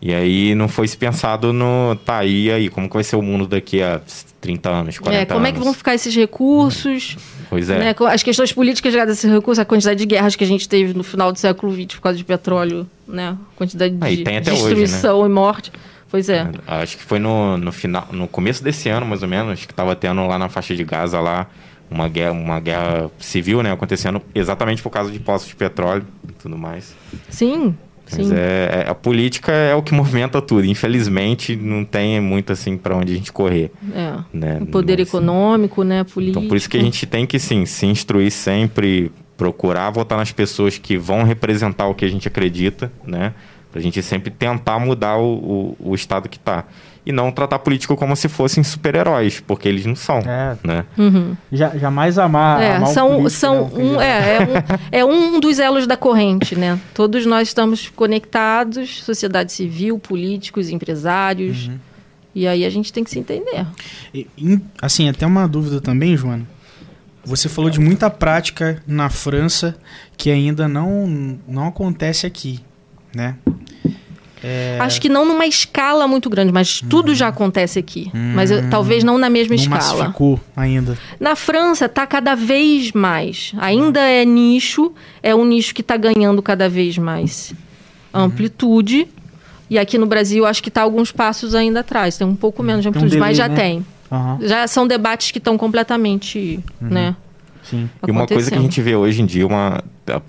E 0.02 0.14
aí 0.14 0.56
não 0.56 0.68
foi 0.68 0.88
se 0.88 0.96
pensado 0.96 1.52
no. 1.52 1.96
Tá, 2.06 2.24
e 2.24 2.52
aí, 2.52 2.70
como 2.70 2.88
que 2.88 2.94
vai 2.94 3.04
ser 3.04 3.16
o 3.16 3.22
mundo 3.22 3.48
daqui 3.48 3.82
a 3.82 4.00
30 4.40 4.70
anos, 4.70 5.00
40 5.00 5.18
é, 5.18 5.22
anos? 5.22 5.34
como 5.34 5.48
é 5.48 5.52
que 5.52 5.60
vão 5.60 5.74
ficar 5.74 5.96
esses 5.96 6.16
recursos? 6.16 7.18
Pois 7.50 7.70
é. 7.70 7.80
Né? 7.80 7.96
As 8.08 8.22
questões 8.22 8.54
políticas 8.54 8.94
ligadas 8.94 9.18
a 9.18 9.20
esses 9.20 9.32
recursos, 9.32 9.60
a 9.60 9.66
quantidade 9.66 9.98
de 10.00 10.06
guerras 10.06 10.36
que 10.36 10.44
a 10.44 10.48
gente 10.48 10.70
teve 10.70 10.94
no 10.94 11.04
final 11.04 11.32
do 11.32 11.40
século 11.40 11.74
XX 11.74 11.96
por 11.96 12.02
causa 12.02 12.18
de 12.18 12.24
petróleo, 12.24 12.88
né? 13.08 13.30
A 13.30 13.58
quantidade 13.58 13.98
ah, 14.00 14.08
de 14.08 14.24
destruição 14.42 15.20
hoje, 15.20 15.30
né? 15.30 15.32
e 15.32 15.34
morte. 15.34 15.72
Pois 16.10 16.30
é. 16.30 16.50
é. 16.68 16.82
Acho 16.82 16.98
que 16.98 17.04
foi 17.04 17.20
no, 17.20 17.58
no 17.58 17.72
final, 17.72 18.08
no 18.12 18.28
começo 18.28 18.64
desse 18.64 18.90
ano, 18.90 19.06
mais 19.06 19.24
ou 19.24 19.30
menos, 19.30 19.66
que 19.66 19.72
estava 19.72 19.96
tendo 19.96 20.26
lá 20.26 20.38
na 20.40 20.50
faixa 20.50 20.76
de 20.76 20.84
Gaza 20.84 21.20
lá 21.20 21.48
uma 21.90 22.08
guerra, 22.08 22.32
uma 22.32 22.60
guerra 22.60 23.10
civil, 23.18 23.64
né, 23.64 23.72
acontecendo 23.72 24.22
exatamente 24.36 24.82
por 24.82 24.90
causa 24.90 25.12
de 25.12 25.20
poços 25.20 25.48
de 25.48 25.56
petróleo 25.56 26.06
e 26.28 26.34
tudo 26.34 26.58
mais. 26.58 26.96
Sim. 27.30 27.76
Mas 28.10 28.32
é, 28.32 28.86
é, 28.86 28.90
a 28.90 28.96
política 28.96 29.52
é 29.52 29.76
o 29.76 29.82
que 29.82 29.92
movimenta 29.96 30.42
tudo. 30.42 30.66
Infelizmente, 30.66 31.56
não 31.56 31.84
tem 31.84 32.22
muito 32.22 32.54
assim 32.54 32.78
para 32.78 32.96
onde 32.96 33.12
a 33.12 33.16
gente 33.16 33.34
correr. 33.34 33.72
É. 33.94 34.14
Né? 34.32 34.60
O 34.62 34.68
poder 34.68 35.00
Mas, 35.00 35.10
econômico, 35.10 35.84
né? 35.84 36.04
Político. 36.06 36.40
Então, 36.40 36.48
por 36.48 36.56
isso 36.56 36.70
que 36.70 36.78
a 36.78 36.82
gente 36.82 37.06
tem 37.06 37.26
que, 37.26 37.38
sim, 37.38 37.66
se 37.66 37.86
instruir 37.86 38.32
sempre, 38.32 39.12
procurar 39.36 39.90
votar 39.90 40.18
nas 40.18 40.32
pessoas 40.32 40.78
que 40.78 40.98
vão 40.98 41.24
representar 41.24 41.88
o 41.88 41.94
que 41.94 42.06
a 42.06 42.08
gente 42.08 42.28
acredita, 42.28 42.92
né? 43.06 43.34
Pra 43.78 43.84
gente 43.84 44.02
sempre 44.02 44.32
tentar 44.32 44.80
mudar 44.80 45.18
o, 45.18 45.76
o, 45.80 45.92
o 45.92 45.94
estado 45.94 46.28
que 46.28 46.38
está 46.38 46.66
e 47.06 47.12
não 47.12 47.32
tratar 47.32 47.60
político 47.60 47.96
como 47.96 48.16
se 48.16 48.28
fossem 48.28 48.64
super-heróis, 48.64 49.40
porque 49.40 49.70
eles 49.70 49.86
não 49.86 49.96
são. 49.96 50.18
É. 50.18 50.58
Né? 50.64 50.84
Uhum. 50.98 51.38
Já, 51.52 51.78
jamais 51.78 52.18
amar. 52.18 52.60
É, 52.60 52.78
amar 52.78 52.90
são, 52.90 53.10
político, 53.10 53.30
são 53.30 53.70
né? 53.70 53.84
um, 53.84 54.02
é, 54.02 54.36
é, 54.36 54.42
um, 54.42 54.56
é 54.92 55.06
um 55.06 55.40
dos 55.40 55.60
elos 55.60 55.86
da 55.86 55.96
corrente, 55.96 56.56
né? 56.56 56.80
Todos 56.92 57.24
nós 57.28 57.50
estamos 57.50 57.88
conectados, 57.88 59.04
sociedade 59.04 59.52
civil, 59.52 60.00
políticos, 60.00 60.70
empresários. 60.70 61.68
Uhum. 61.68 61.78
E 62.34 62.48
aí 62.48 62.66
a 62.66 62.70
gente 62.72 62.92
tem 62.92 63.04
que 63.04 63.12
se 63.12 63.20
entender. 63.20 63.64
E, 64.12 64.28
assim, 64.82 65.08
até 65.08 65.28
uma 65.28 65.48
dúvida 65.48 65.80
também, 65.80 66.18
Joana. 66.18 66.48
Você 67.24 67.48
falou 67.48 67.70
de 67.70 67.80
muita 67.80 68.10
prática 68.10 68.82
na 68.88 69.08
França 69.08 69.78
que 70.18 70.32
ainda 70.32 70.68
não, 70.68 71.38
não 71.48 71.68
acontece 71.68 72.26
aqui, 72.26 72.60
né? 73.14 73.36
É... 74.48 74.78
Acho 74.80 75.02
que 75.02 75.10
não 75.10 75.26
numa 75.26 75.46
escala 75.46 76.08
muito 76.08 76.30
grande, 76.30 76.54
mas 76.54 76.82
hum. 76.82 76.88
tudo 76.88 77.14
já 77.14 77.28
acontece 77.28 77.78
aqui. 77.78 78.10
Hum. 78.16 78.32
Mas 78.34 78.50
eu, 78.50 78.70
talvez 78.70 79.04
não 79.04 79.18
na 79.18 79.30
mesma 79.30 79.56
não 79.56 79.62
escala. 79.62 79.82
Massificou 79.82 80.40
ainda. 80.56 80.98
Na 81.20 81.36
França 81.36 81.86
está 81.86 82.08
cada 82.08 82.34
vez 82.34 82.94
mais. 82.94 83.52
Ainda 83.58 84.00
é 84.00 84.24
nicho, 84.24 84.94
é 85.22 85.36
um 85.36 85.44
nicho 85.44 85.76
que 85.76 85.82
está 85.82 85.98
ganhando 85.98 86.42
cada 86.42 86.70
vez 86.70 86.98
mais 86.98 87.54
uhum. 88.14 88.22
amplitude. 88.22 89.10
E 89.70 89.78
aqui 89.78 89.98
no 89.98 90.06
Brasil 90.06 90.46
acho 90.46 90.64
que 90.64 90.70
está 90.70 90.82
alguns 90.82 91.12
passos 91.12 91.54
ainda 91.54 91.82
atrás. 91.82 92.18
Tem 92.18 92.26
um 92.26 92.36
pouco 92.36 92.64
menos 92.64 92.84
de 92.84 92.88
amplitude, 92.88 93.18
um 93.18 93.20
delay, 93.20 93.30
mas 93.30 93.38
já 93.38 93.50
né? 93.50 93.56
tem. 93.56 93.86
Uhum. 94.10 94.38
Já 94.48 94.66
são 94.66 94.88
debates 94.88 95.32
que 95.32 95.40
estão 95.40 95.58
completamente, 95.58 96.64
uhum. 96.82 96.88
né? 96.88 97.16
Sim. 97.64 97.90
E 98.08 98.12
uma 98.12 98.26
coisa 98.26 98.50
que 98.50 98.58
a 98.58 98.62
gente 98.62 98.82
vê 98.82 98.96
hoje 98.96 99.22
em 99.22 99.26
dia, 99.26 99.46
uma, 99.46 99.84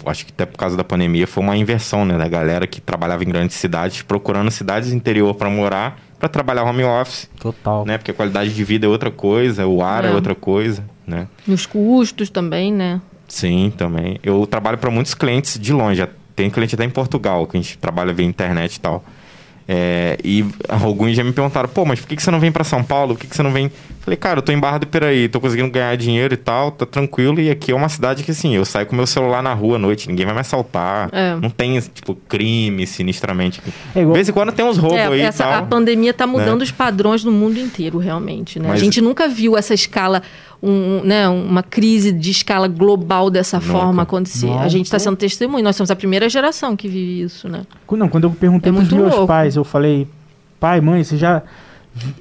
acho 0.06 0.26
que 0.26 0.32
até 0.32 0.46
por 0.46 0.56
causa 0.56 0.76
da 0.76 0.84
pandemia, 0.84 1.26
foi 1.26 1.42
uma 1.42 1.56
inversão, 1.56 2.04
né? 2.04 2.16
Da 2.16 2.28
galera 2.28 2.66
que 2.66 2.80
trabalhava 2.80 3.24
em 3.24 3.28
grandes 3.28 3.56
cidades, 3.56 4.02
procurando 4.02 4.50
cidades 4.50 4.92
interior 4.92 5.34
para 5.34 5.48
morar, 5.48 5.98
para 6.18 6.28
trabalhar 6.28 6.64
home 6.64 6.84
office. 6.84 7.28
Total. 7.38 7.84
Né? 7.84 7.98
Porque 7.98 8.10
a 8.10 8.14
qualidade 8.14 8.54
de 8.54 8.64
vida 8.64 8.86
é 8.86 8.88
outra 8.88 9.10
coisa, 9.10 9.66
o 9.66 9.82
ar 9.82 10.04
é, 10.04 10.08
é 10.08 10.10
outra 10.10 10.34
coisa, 10.34 10.84
né? 11.06 11.28
E 11.46 11.52
os 11.52 11.66
custos 11.66 12.30
também, 12.30 12.72
né? 12.72 13.00
Sim, 13.28 13.72
também. 13.76 14.18
Eu 14.22 14.46
trabalho 14.46 14.78
para 14.78 14.90
muitos 14.90 15.14
clientes 15.14 15.58
de 15.58 15.72
longe. 15.72 16.06
Tem 16.34 16.48
cliente 16.50 16.74
até 16.74 16.84
em 16.84 16.90
Portugal, 16.90 17.46
que 17.46 17.56
a 17.56 17.60
gente 17.60 17.76
trabalha 17.78 18.12
via 18.12 18.24
internet 18.24 18.76
e 18.76 18.80
tal. 18.80 19.04
É, 19.70 20.16
e 20.24 20.46
alguns 20.66 21.14
já 21.14 21.22
me 21.22 21.30
perguntaram, 21.30 21.68
pô, 21.68 21.84
mas 21.84 22.00
por 22.00 22.08
que, 22.08 22.16
que 22.16 22.22
você 22.22 22.30
não 22.30 22.40
vem 22.40 22.50
para 22.50 22.64
São 22.64 22.82
Paulo? 22.82 23.14
Por 23.14 23.20
que, 23.20 23.26
que 23.26 23.36
você 23.36 23.42
não 23.42 23.52
vem? 23.52 23.70
Falei, 24.00 24.16
cara, 24.16 24.38
eu 24.38 24.42
tô 24.42 24.50
em 24.50 24.58
Barra 24.58 24.78
do 24.78 24.86
Piraí, 24.86 25.28
tô 25.28 25.38
conseguindo 25.38 25.70
ganhar 25.70 25.94
dinheiro 25.94 26.32
e 26.32 26.38
tal, 26.38 26.70
tá 26.70 26.86
tranquilo. 26.86 27.38
E 27.38 27.50
aqui 27.50 27.70
é 27.70 27.74
uma 27.74 27.90
cidade 27.90 28.24
que, 28.24 28.30
assim, 28.30 28.56
eu 28.56 28.64
saio 28.64 28.86
com 28.86 28.96
meu 28.96 29.06
celular 29.06 29.42
na 29.42 29.52
rua 29.52 29.76
à 29.76 29.78
noite, 29.78 30.08
ninguém 30.08 30.24
vai 30.24 30.34
me 30.34 30.40
assaltar. 30.40 31.10
É. 31.12 31.34
Não 31.34 31.50
tem, 31.50 31.78
tipo, 31.80 32.14
crime 32.14 32.86
sinistramente. 32.86 33.60
É 33.94 34.00
igual... 34.00 34.14
De 34.14 34.18
vez 34.18 34.28
em 34.30 34.32
quando 34.32 34.52
tem 34.52 34.64
uns 34.64 34.78
roubos 34.78 34.96
é, 34.96 35.06
aí 35.06 35.20
essa, 35.20 35.42
e 35.42 35.46
tal. 35.46 35.58
A 35.58 35.62
pandemia 35.62 36.14
tá 36.14 36.26
mudando 36.26 36.60
né? 36.60 36.64
os 36.64 36.72
padrões 36.72 37.22
no 37.22 37.30
mundo 37.30 37.58
inteiro, 37.58 37.98
realmente, 37.98 38.58
né? 38.58 38.68
Mas... 38.68 38.80
A 38.80 38.82
gente 38.82 39.02
nunca 39.02 39.28
viu 39.28 39.54
essa 39.54 39.74
escala 39.74 40.22
um, 40.62 41.02
né, 41.04 41.28
uma 41.28 41.62
crise 41.62 42.12
de 42.12 42.30
escala 42.30 42.66
global 42.66 43.30
dessa 43.30 43.58
Nunca. 43.58 43.72
forma 43.72 44.02
acontecer. 44.02 44.46
Nossa. 44.46 44.64
A 44.64 44.68
gente 44.68 44.86
está 44.86 44.98
sendo 44.98 45.16
testemunho. 45.16 45.62
Nós 45.62 45.76
somos 45.76 45.90
a 45.90 45.96
primeira 45.96 46.28
geração 46.28 46.76
que 46.76 46.88
vive 46.88 47.22
isso, 47.22 47.48
né? 47.48 47.62
Não, 47.90 48.08
quando 48.08 48.24
eu 48.24 48.30
perguntei 48.30 48.70
é 48.70 48.74
para 48.74 48.82
os 48.82 48.92
meus 48.92 49.12
louco. 49.12 49.26
pais, 49.26 49.56
eu 49.56 49.64
falei, 49.64 50.08
pai, 50.58 50.80
mãe, 50.80 51.04
vocês 51.04 51.20
já 51.20 51.42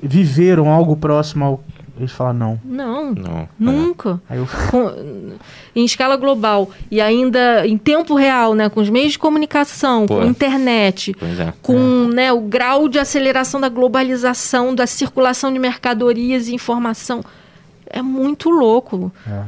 viveram 0.01 0.69
algo 0.69 0.95
próximo 0.95 1.45
ao 1.45 1.63
eles 1.99 2.11
falam 2.11 2.33
não. 2.33 2.59
Não, 2.63 3.15
não 3.15 3.49
nunca. 3.57 4.21
É. 4.29 4.37
Eu... 4.37 4.47
Com, 4.69 5.35
em 5.75 5.83
escala 5.83 6.15
global 6.15 6.69
e 6.91 7.01
ainda 7.01 7.65
em 7.65 7.77
tempo 7.77 8.13
real, 8.13 8.53
né, 8.53 8.69
com 8.69 8.79
os 8.79 8.89
meios 8.89 9.13
de 9.13 9.19
comunicação, 9.19 10.05
Pô. 10.05 10.17
com 10.17 10.25
internet, 10.25 11.15
é. 11.39 11.53
com 11.61 12.09
é. 12.11 12.15
Né, 12.15 12.33
o 12.33 12.41
grau 12.41 12.87
de 12.87 12.99
aceleração 12.99 13.59
da 13.59 13.69
globalização, 13.69 14.75
da 14.75 14.85
circulação 14.85 15.51
de 15.51 15.57
mercadorias 15.57 16.47
e 16.47 16.53
informação 16.53 17.23
é 17.89 18.01
muito 18.01 18.49
louco. 18.49 19.11
É. 19.27 19.43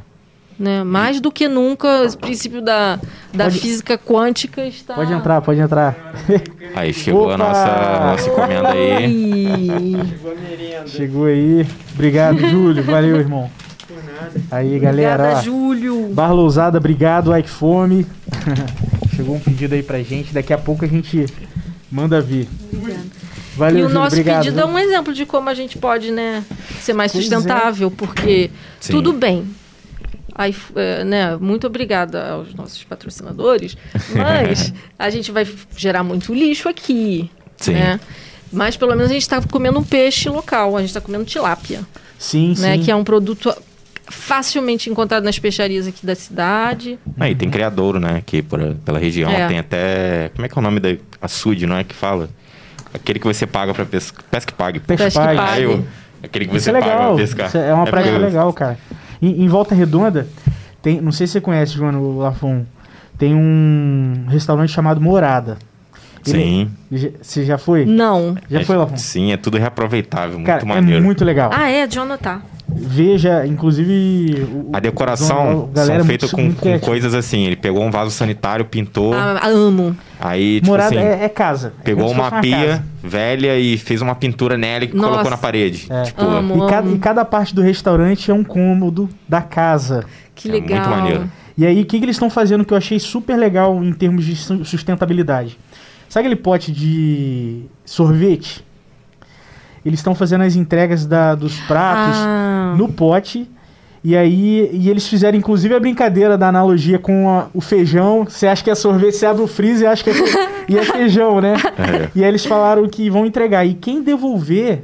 Né? 0.59 0.83
Mais 0.83 1.21
do 1.21 1.31
que 1.31 1.47
nunca, 1.47 2.03
o 2.03 2.17
princípio 2.17 2.61
da, 2.61 2.99
da 3.33 3.45
pode, 3.45 3.59
física 3.59 3.97
quântica 3.97 4.65
está. 4.65 4.93
Pode 4.93 5.13
entrar, 5.13 5.41
pode 5.41 5.59
entrar. 5.61 6.13
Aí 6.75 6.93
chegou 6.93 7.25
Opa! 7.25 7.35
a 7.35 7.37
nossa, 7.37 7.99
nossa 8.11 8.29
encomenda 8.29 8.69
aí. 8.69 9.95
Chegou 10.87 11.25
aí. 11.27 11.65
Obrigado, 11.93 12.39
Júlio. 12.39 12.83
Valeu, 12.83 13.17
irmão. 13.17 13.49
Aí, 14.51 14.77
galera. 14.79 15.23
Obrigada, 15.23 15.43
Júlio. 15.43 16.09
Barra 16.13 16.33
Ousada, 16.33 16.77
obrigado, 16.77 17.35
Ike 17.37 17.49
Fome. 17.49 18.05
Chegou 19.15 19.35
um 19.35 19.39
pedido 19.39 19.75
aí 19.75 19.83
pra 19.83 20.01
gente. 20.03 20.33
Daqui 20.33 20.51
a 20.51 20.57
pouco 20.57 20.83
a 20.83 20.87
gente 20.87 21.25
manda 21.89 22.19
vir. 22.21 22.49
Valeu, 23.59 23.79
e 23.79 23.83
o 23.83 23.89
nosso 23.89 24.15
obrigado, 24.15 24.39
pedido 24.39 24.55
viu? 24.55 24.63
é 24.63 24.65
um 24.65 24.79
exemplo 24.79 25.13
de 25.13 25.25
como 25.25 25.49
a 25.49 25.53
gente 25.53 25.77
pode 25.77 26.11
né, 26.11 26.43
ser 26.81 26.93
mais 26.93 27.11
pois 27.11 27.25
é. 27.25 27.29
sustentável, 27.29 27.89
é. 27.89 27.91
porque 27.91 28.49
Sim. 28.79 28.93
tudo 28.93 29.11
bem. 29.13 29.45
Aí, 30.33 30.55
é, 30.75 31.03
né, 31.03 31.35
muito 31.35 31.67
obrigada 31.67 32.29
aos 32.29 32.53
nossos 32.53 32.81
patrocinadores, 32.85 33.75
mas 34.15 34.73
a 34.97 35.09
gente 35.09 35.31
vai 35.31 35.45
gerar 35.75 36.03
muito 36.03 36.33
lixo 36.33 36.69
aqui. 36.69 37.29
Sim. 37.57 37.73
Né? 37.73 37.99
Mas 38.51 38.77
pelo 38.77 38.95
menos 38.95 39.11
a 39.11 39.13
gente 39.13 39.23
está 39.23 39.41
comendo 39.41 39.77
um 39.77 39.83
peixe 39.83 40.29
local, 40.29 40.77
a 40.77 40.79
gente 40.79 40.89
está 40.89 41.01
comendo 41.01 41.25
tilápia. 41.25 41.81
Sim, 42.17 42.55
né, 42.57 42.77
sim. 42.77 42.83
Que 42.83 42.91
é 42.91 42.95
um 42.95 43.03
produto 43.03 43.53
facilmente 44.07 44.89
encontrado 44.89 45.23
nas 45.23 45.37
peixarias 45.37 45.87
aqui 45.87 46.05
da 46.05 46.15
cidade. 46.15 46.97
Aí 47.19 47.35
tem 47.35 47.49
criadouro, 47.49 47.99
né? 47.99 48.17
Aqui 48.17 48.41
por, 48.41 48.59
pela 48.85 48.97
região. 48.97 49.29
É. 49.29 49.47
Tem 49.47 49.59
até. 49.59 50.29
Como 50.33 50.45
é 50.45 50.49
que 50.49 50.57
é 50.57 50.59
o 50.59 50.63
nome 50.63 50.79
da 50.79 50.95
açude, 51.21 51.67
não 51.67 51.77
é 51.77 51.83
que 51.83 51.93
fala? 51.93 52.29
Aquele 52.93 53.19
que 53.19 53.25
você 53.25 53.45
paga 53.45 53.73
pra 53.73 53.85
pescar. 53.85 54.23
Pesca 54.29 54.51
e 54.51 54.55
pague. 54.55 54.79
Pesca 54.79 55.07
e 55.07 55.35
pague. 55.35 55.85
aquele 56.23 56.45
que 56.45 56.53
você 56.53 56.69
é 56.69 56.73
paga 56.73 56.97
pra 56.97 57.15
pescar. 57.15 57.47
Isso 57.47 57.57
é 57.57 57.73
uma 57.73 57.87
é 57.87 57.89
prática 57.89 58.17
legal, 58.17 58.51
cara. 58.53 58.77
Em, 59.21 59.43
em, 59.43 59.47
Volta 59.47 59.75
Redonda, 59.75 60.27
tem, 60.81 61.01
não 61.01 61.11
sei 61.11 61.27
se 61.27 61.33
você 61.33 61.41
conhece, 61.41 61.73
João 61.73 62.17
Lafon, 62.17 62.65
tem 63.17 63.35
um 63.35 64.25
restaurante 64.29 64.71
chamado 64.71 65.01
Morada. 65.01 65.57
Ele, 66.25 66.69
sim. 66.91 67.11
Você 67.21 67.45
já 67.45 67.57
foi? 67.57 67.85
Não. 67.85 68.35
Já 68.49 68.61
é, 68.61 68.63
foi, 68.65 68.75
Lafon? 68.77 68.97
Sim, 68.97 69.31
é 69.31 69.37
tudo 69.37 69.57
reaproveitável, 69.57 70.35
muito 70.35 70.47
cara, 70.47 70.61
é 70.61 70.65
maneiro. 70.65 71.01
É 71.01 71.03
muito 71.03 71.23
legal. 71.23 71.51
Ah, 71.53 71.69
é? 71.69 71.85
De 71.85 71.99
anotar. 71.99 72.41
Veja, 72.75 73.45
inclusive. 73.45 74.47
O, 74.51 74.69
a 74.73 74.79
decoração 74.79 75.69
são 75.73 76.05
feita 76.05 76.27
com, 76.27 76.53
com 76.53 76.79
coisas 76.79 77.13
assim. 77.13 77.45
Ele 77.45 77.55
pegou 77.55 77.83
um 77.83 77.91
vaso 77.91 78.11
sanitário, 78.11 78.65
pintou. 78.65 79.13
Ah, 79.13 79.47
amo. 79.47 79.95
Aí, 80.19 80.55
tipo 80.55 80.67
Morada 80.67 80.95
assim, 80.95 81.05
é, 81.05 81.23
é, 81.25 81.29
casa. 81.29 81.73
É 81.79 81.83
pegou 81.83 82.09
uma, 82.11 82.29
uma 82.29 82.41
pia 82.41 82.57
casa. 82.57 82.83
velha 83.03 83.57
e 83.57 83.77
fez 83.77 84.01
uma 84.01 84.15
pintura 84.15 84.57
nela 84.57 84.85
e 84.85 84.93
Nossa. 84.93 85.09
colocou 85.09 85.31
na 85.31 85.37
parede. 85.37 85.87
É. 85.89 86.03
Tipo, 86.03 86.23
amo, 86.23 86.53
e, 86.53 86.57
amo. 86.57 86.67
Cada, 86.67 86.89
e 86.89 86.97
cada 86.99 87.25
parte 87.25 87.55
do 87.55 87.61
restaurante 87.61 88.29
é 88.29 88.33
um 88.33 88.43
cômodo 88.43 89.09
da 89.27 89.41
casa. 89.41 90.05
Que 90.35 90.49
legal. 90.49 90.77
É 90.77 90.81
muito 90.81 90.89
maneiro. 90.89 91.31
E 91.57 91.65
aí, 91.65 91.81
o 91.81 91.85
que, 91.85 91.99
que 91.99 92.05
eles 92.05 92.15
estão 92.15 92.29
fazendo 92.29 92.63
que 92.63 92.73
eu 92.73 92.77
achei 92.77 92.99
super 92.99 93.35
legal 93.35 93.83
em 93.83 93.91
termos 93.91 94.25
de 94.25 94.35
sustentabilidade? 94.35 95.57
Sabe 96.07 96.27
aquele 96.27 96.41
pote 96.41 96.71
de 96.71 97.65
sorvete? 97.83 98.63
Eles 99.85 99.99
estão 99.99 100.13
fazendo 100.13 100.41
as 100.41 100.55
entregas 100.55 101.05
da, 101.05 101.35
dos 101.35 101.59
pratos 101.61 102.17
ah. 102.17 102.48
No 102.75 102.89
pote. 102.89 103.49
E 104.03 104.15
aí, 104.15 104.69
e 104.71 104.89
eles 104.89 105.07
fizeram 105.07 105.37
inclusive 105.37 105.75
a 105.75 105.79
brincadeira 105.79 106.37
da 106.37 106.47
analogia 106.47 106.97
com 106.97 107.29
a, 107.29 107.47
o 107.53 107.59
feijão. 107.59 108.25
Você 108.25 108.47
acha 108.47 108.63
que 108.63 108.69
é 108.69 108.75
sorvete, 108.75 109.15
você 109.15 109.25
abre 109.25 109.41
o 109.41 109.47
freezer 109.47 109.87
e 109.87 109.91
acha 109.91 110.03
que 110.03 110.09
é, 110.09 110.13
e 110.69 110.77
é 110.77 110.83
feijão, 110.83 111.41
né? 111.41 111.55
É. 111.77 112.09
E 112.15 112.23
aí 112.23 112.29
eles 112.29 112.45
falaram 112.45 112.87
que 112.87 113.09
vão 113.09 113.25
entregar. 113.25 113.65
E 113.65 113.73
quem 113.73 114.01
devolver, 114.01 114.83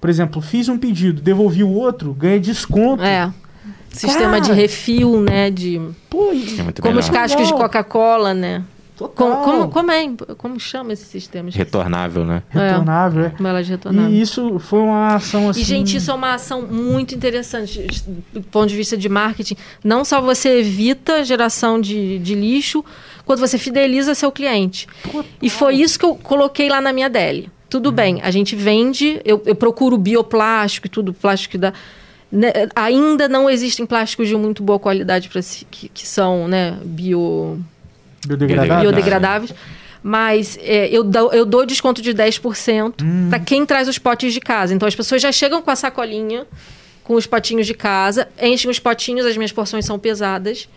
por 0.00 0.08
exemplo, 0.08 0.40
fiz 0.40 0.68
um 0.68 0.78
pedido, 0.78 1.20
devolvi 1.20 1.62
o 1.62 1.70
outro, 1.70 2.14
ganha 2.14 2.40
desconto. 2.40 3.02
É. 3.02 3.30
Sistema 3.90 4.32
Cara, 4.32 4.40
de 4.40 4.52
refil, 4.52 5.20
né? 5.22 5.50
De... 5.50 5.80
Pô, 6.10 6.30
é 6.32 6.80
como 6.80 6.98
os 6.98 7.08
cascos 7.08 7.48
de 7.48 7.54
Coca-Cola, 7.54 8.34
né? 8.34 8.62
Total. 8.96 9.42
Como, 9.42 9.68
como, 9.68 9.90
é, 9.90 10.08
como 10.38 10.58
chama 10.58 10.94
esse 10.94 11.04
sistema? 11.04 11.50
Retornável, 11.50 12.24
né? 12.24 12.42
Retornável, 12.48 13.24
é. 13.26 13.34
Embalagem 13.38 13.72
retornável. 13.72 14.10
E 14.10 14.22
isso 14.22 14.58
foi 14.58 14.78
uma 14.78 15.14
ação 15.14 15.50
assim... 15.50 15.60
E, 15.60 15.64
gente, 15.64 15.98
isso 15.98 16.10
é 16.10 16.14
uma 16.14 16.32
ação 16.32 16.62
muito 16.62 17.14
interessante 17.14 17.86
do 18.32 18.40
ponto 18.40 18.68
de 18.68 18.76
vista 18.76 18.96
de 18.96 19.06
marketing. 19.06 19.54
Não 19.84 20.02
só 20.02 20.22
você 20.22 20.60
evita 20.60 21.16
a 21.16 21.24
geração 21.24 21.78
de, 21.78 22.18
de 22.20 22.34
lixo, 22.34 22.82
quanto 23.26 23.38
você 23.38 23.58
fideliza 23.58 24.14
seu 24.14 24.32
cliente. 24.32 24.88
Total. 25.02 25.24
E 25.42 25.50
foi 25.50 25.74
isso 25.74 25.98
que 25.98 26.04
eu 26.06 26.14
coloquei 26.14 26.70
lá 26.70 26.80
na 26.80 26.90
minha 26.90 27.10
DL. 27.10 27.50
Tudo 27.68 27.90
hum. 27.90 27.92
bem, 27.92 28.22
a 28.22 28.30
gente 28.30 28.56
vende, 28.56 29.20
eu, 29.26 29.42
eu 29.44 29.54
procuro 29.54 29.98
bioplástico 29.98 30.86
e 30.86 30.90
tudo, 30.90 31.12
plástico 31.12 31.58
da... 31.58 31.74
Né, 32.32 32.50
ainda 32.74 33.28
não 33.28 33.48
existem 33.48 33.86
plásticos 33.86 34.26
de 34.26 34.34
muito 34.34 34.62
boa 34.62 34.78
qualidade 34.78 35.28
para 35.28 35.40
que, 35.70 35.88
que 35.88 36.06
são 36.06 36.48
né, 36.48 36.76
bio 36.82 37.62
biodegradáveis. 38.24 38.80
biodegradáveis. 38.80 39.54
Mas 40.02 40.56
é, 40.62 40.88
eu, 40.88 41.02
dou, 41.02 41.32
eu 41.32 41.44
dou 41.44 41.66
desconto 41.66 42.00
de 42.00 42.14
10% 42.14 43.02
hum. 43.02 43.26
para 43.28 43.40
quem 43.40 43.66
traz 43.66 43.88
os 43.88 43.98
potes 43.98 44.32
de 44.32 44.40
casa. 44.40 44.72
Então 44.72 44.86
as 44.86 44.94
pessoas 44.94 45.20
já 45.20 45.32
chegam 45.32 45.60
com 45.60 45.70
a 45.70 45.74
sacolinha, 45.74 46.46
com 47.02 47.14
os 47.14 47.26
potinhos 47.26 47.66
de 47.66 47.74
casa, 47.74 48.28
enchem 48.40 48.70
os 48.70 48.78
potinhos, 48.78 49.26
as 49.26 49.36
minhas 49.36 49.52
porções 49.52 49.84
são 49.84 49.98
pesadas 49.98 50.68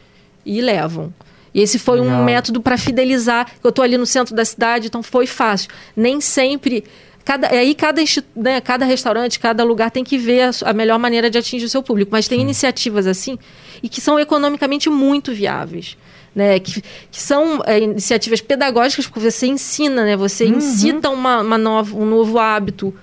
e 0.45 0.61
levam. 0.61 1.13
E 1.53 1.61
esse 1.61 1.79
foi 1.79 1.99
Legal. 1.99 2.21
um 2.21 2.23
método 2.23 2.61
para 2.61 2.77
fidelizar. 2.77 3.51
Eu 3.63 3.69
estou 3.69 3.83
ali 3.83 3.97
no 3.97 4.05
centro 4.05 4.35
da 4.35 4.45
cidade, 4.45 4.87
então 4.87 5.01
foi 5.01 5.25
fácil. 5.25 5.69
Nem 5.95 6.21
sempre. 6.21 6.83
Cada, 7.25 7.49
aí 7.49 7.75
cada, 7.75 8.01
né, 8.35 8.61
cada 8.61 8.85
restaurante, 8.85 9.39
cada 9.39 9.63
lugar 9.63 9.91
tem 9.91 10.03
que 10.03 10.17
ver 10.17 10.41
a, 10.41 10.51
a, 10.69 10.73
melhor 10.73 10.97
maneira 10.97 11.29
de 11.29 11.37
atingir 11.37 11.65
o 11.65 11.69
seu 11.69 11.83
público. 11.83 12.11
Mas 12.11 12.27
tem 12.27 12.39
Sim. 12.39 12.43
iniciativas 12.43 13.05
assim 13.05 13.37
e 13.83 13.89
que 13.89 14.01
são 14.01 14.19
economicamente 14.19 14.89
muito 14.89 15.31
viáveis 15.33 15.97
né? 16.35 16.59
Que, 16.59 16.81
que 16.81 17.21
são 17.21 17.61
é, 17.65 17.79
iniciativas 17.79 18.41
pedagógicas, 18.41 19.07
porque 19.07 19.19
você 19.19 19.47
ensina, 19.47 20.03
né? 20.03 20.15
Você 20.15 20.45
uhum. 20.45 20.57
incita 20.57 21.09
uma, 21.09 21.41
uma 21.41 21.57
nova, 21.57 21.95
um 21.95 22.05
novo 22.05 22.37
hábito 22.39 22.93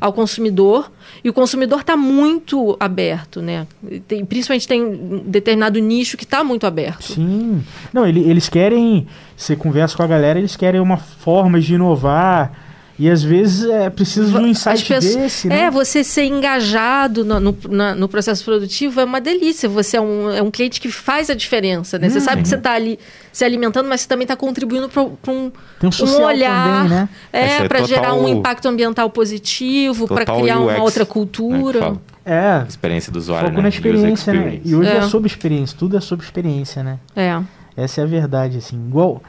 ao 0.00 0.12
consumidor 0.12 0.90
e 1.22 1.30
o 1.30 1.32
consumidor 1.32 1.80
está 1.80 1.96
muito 1.96 2.76
aberto, 2.78 3.40
né? 3.40 3.66
Tem, 4.06 4.24
principalmente 4.24 4.68
tem 4.68 4.82
um 4.82 5.22
determinado 5.24 5.78
nicho 5.78 6.16
que 6.16 6.24
está 6.24 6.44
muito 6.44 6.66
aberto. 6.66 7.14
Sim. 7.14 7.64
Não, 7.92 8.06
ele, 8.06 8.20
eles 8.28 8.48
querem. 8.48 9.06
Você 9.36 9.56
conversa 9.56 9.96
com 9.96 10.02
a 10.02 10.06
galera, 10.06 10.38
eles 10.38 10.56
querem 10.56 10.80
uma 10.80 10.98
forma 10.98 11.60
de 11.60 11.74
inovar 11.74 12.63
e 12.96 13.10
às 13.10 13.24
vezes 13.24 13.68
é 13.68 13.90
preciso 13.90 14.30
de 14.30 14.36
um 14.36 14.46
insight 14.46 14.84
pessoas, 14.84 15.16
desse, 15.16 15.48
né? 15.48 15.62
É, 15.62 15.70
você 15.70 16.04
ser 16.04 16.26
engajado 16.26 17.24
no, 17.24 17.40
no, 17.40 17.56
na, 17.68 17.92
no, 17.92 18.08
processo 18.08 18.44
produtivo 18.44 19.00
é 19.00 19.04
uma 19.04 19.20
delícia. 19.20 19.68
Você 19.68 19.96
é 19.96 20.00
um, 20.00 20.30
é 20.30 20.40
um 20.40 20.50
cliente 20.50 20.80
que 20.80 20.88
faz 20.88 21.28
a 21.28 21.34
diferença, 21.34 21.98
né? 21.98 22.06
Hum, 22.06 22.10
você 22.10 22.20
sabe 22.20 22.42
que 22.42 22.48
você 22.48 22.54
está 22.54 22.72
ali 22.72 22.98
se 23.32 23.44
alimentando, 23.44 23.88
mas 23.88 24.02
você 24.02 24.08
também 24.08 24.22
está 24.24 24.36
contribuindo 24.36 24.88
para 24.88 25.02
um, 25.02 25.16
um, 25.26 25.50
um 25.82 26.22
olhar. 26.22 26.84
Também, 26.84 26.88
né? 26.90 27.08
É, 27.32 27.66
para 27.66 27.82
gerar 27.82 28.14
um 28.14 28.28
impacto 28.28 28.68
ambiental 28.68 29.10
positivo, 29.10 30.06
para 30.06 30.24
criar 30.24 30.60
UX, 30.60 30.74
uma 30.74 30.82
outra 30.84 31.02
né, 31.02 31.10
cultura. 31.10 31.90
Né, 31.90 31.96
é. 32.24 32.64
Experiência 32.68 33.10
do 33.10 33.18
usuário, 33.18 33.48
Foco 33.48 33.56
né? 33.56 33.62
na 33.64 33.68
experiência, 33.70 34.32
né? 34.32 34.60
E 34.64 34.72
hoje 34.72 34.90
é. 34.90 34.98
é 34.98 35.02
sobre 35.02 35.26
experiência, 35.26 35.76
tudo 35.76 35.96
é 35.96 36.00
sobre 36.00 36.24
experiência, 36.24 36.84
né? 36.84 37.00
É. 37.16 37.40
Essa 37.76 38.02
é 38.02 38.04
a 38.04 38.06
verdade, 38.06 38.58
assim. 38.58 38.76
Igual 38.76 39.20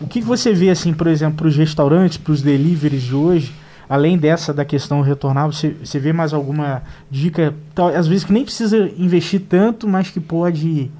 o 0.00 0.06
que 0.06 0.20
você 0.20 0.52
vê, 0.52 0.70
assim, 0.70 0.92
por 0.92 1.06
exemplo, 1.06 1.38
para 1.38 1.48
os 1.48 1.56
restaurantes, 1.56 2.18
para 2.18 2.32
os 2.32 2.40
deliveries 2.40 3.02
de 3.02 3.14
hoje, 3.14 3.52
além 3.88 4.16
dessa 4.16 4.52
da 4.52 4.64
questão 4.64 5.00
retornar, 5.00 5.46
você, 5.46 5.70
você 5.82 5.98
vê 5.98 6.12
mais 6.12 6.32
alguma 6.32 6.82
dica, 7.10 7.54
tal, 7.74 7.88
às 7.88 8.06
vezes 8.06 8.24
que 8.24 8.32
nem 8.32 8.44
precisa 8.44 8.90
investir 8.96 9.42
tanto, 9.48 9.88
mas 9.88 10.10
que 10.10 10.20
pode 10.20 10.90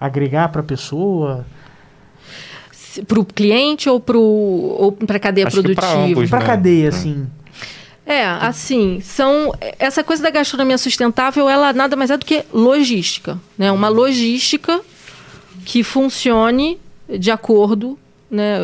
agregar 0.00 0.48
para 0.48 0.60
a 0.60 0.64
pessoa? 0.64 1.46
Para 3.06 3.20
o 3.20 3.24
cliente 3.24 3.88
ou 3.88 4.00
para 4.00 5.16
a 5.16 5.20
cadeia 5.20 5.46
Acho 5.46 5.62
produtiva? 5.62 6.26
Para 6.28 6.38
a 6.38 6.40
né? 6.40 6.46
cadeia, 6.46 6.86
é. 6.86 6.88
assim. 6.88 7.26
É, 8.04 8.24
assim, 8.24 9.00
são 9.02 9.52
essa 9.78 10.02
coisa 10.02 10.22
da 10.22 10.30
gastronomia 10.30 10.78
sustentável, 10.78 11.46
ela 11.46 11.74
nada 11.74 11.94
mais 11.94 12.10
é 12.10 12.16
do 12.16 12.24
que 12.24 12.42
logística, 12.50 13.38
né? 13.56 13.70
Uma 13.70 13.88
logística 13.88 14.80
que 15.66 15.84
funcione 15.84 16.80
de 17.18 17.30
acordo 17.30 17.98
né, 18.30 18.58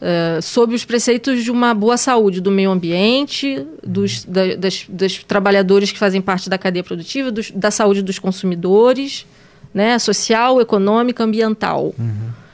é, 0.00 0.40
sob 0.42 0.74
os 0.74 0.84
preceitos 0.84 1.42
de 1.42 1.50
uma 1.50 1.72
boa 1.72 1.96
saúde 1.96 2.40
do 2.40 2.50
meio 2.50 2.70
ambiente, 2.70 3.66
dos, 3.82 4.24
da, 4.24 4.54
das, 4.54 4.84
das 4.88 5.18
trabalhadores 5.18 5.90
que 5.90 5.98
fazem 5.98 6.20
parte 6.20 6.50
da 6.50 6.58
cadeia 6.58 6.84
produtiva, 6.84 7.30
dos, 7.30 7.50
da 7.50 7.70
saúde 7.70 8.02
dos 8.02 8.18
consumidores, 8.18 9.26
né, 9.72 9.98
social, 9.98 10.60
econômica, 10.60 11.24
ambiental. 11.24 11.94
Uhum. 11.98 12.44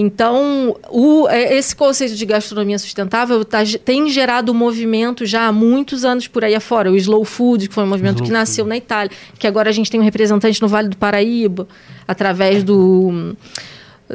Então, 0.00 0.76
o, 0.90 1.28
é, 1.28 1.56
esse 1.56 1.74
conceito 1.74 2.14
de 2.14 2.24
gastronomia 2.24 2.78
sustentável 2.78 3.44
tá, 3.44 3.58
tem 3.84 4.08
gerado 4.08 4.52
um 4.52 4.54
movimento 4.54 5.26
já 5.26 5.48
há 5.48 5.52
muitos 5.52 6.04
anos 6.04 6.28
por 6.28 6.44
aí 6.44 6.54
afora. 6.54 6.92
O 6.92 6.96
Slow 6.96 7.24
Food, 7.24 7.68
que 7.68 7.74
foi 7.74 7.82
um 7.82 7.88
movimento 7.88 8.18
slow 8.18 8.26
que 8.26 8.32
nasceu 8.32 8.64
food. 8.64 8.68
na 8.68 8.76
Itália, 8.76 9.10
que 9.36 9.44
agora 9.44 9.70
a 9.70 9.72
gente 9.72 9.90
tem 9.90 9.98
um 9.98 10.04
representante 10.04 10.62
no 10.62 10.68
Vale 10.68 10.88
do 10.88 10.96
Paraíba, 10.96 11.66
através 12.06 12.62
do 12.62 13.34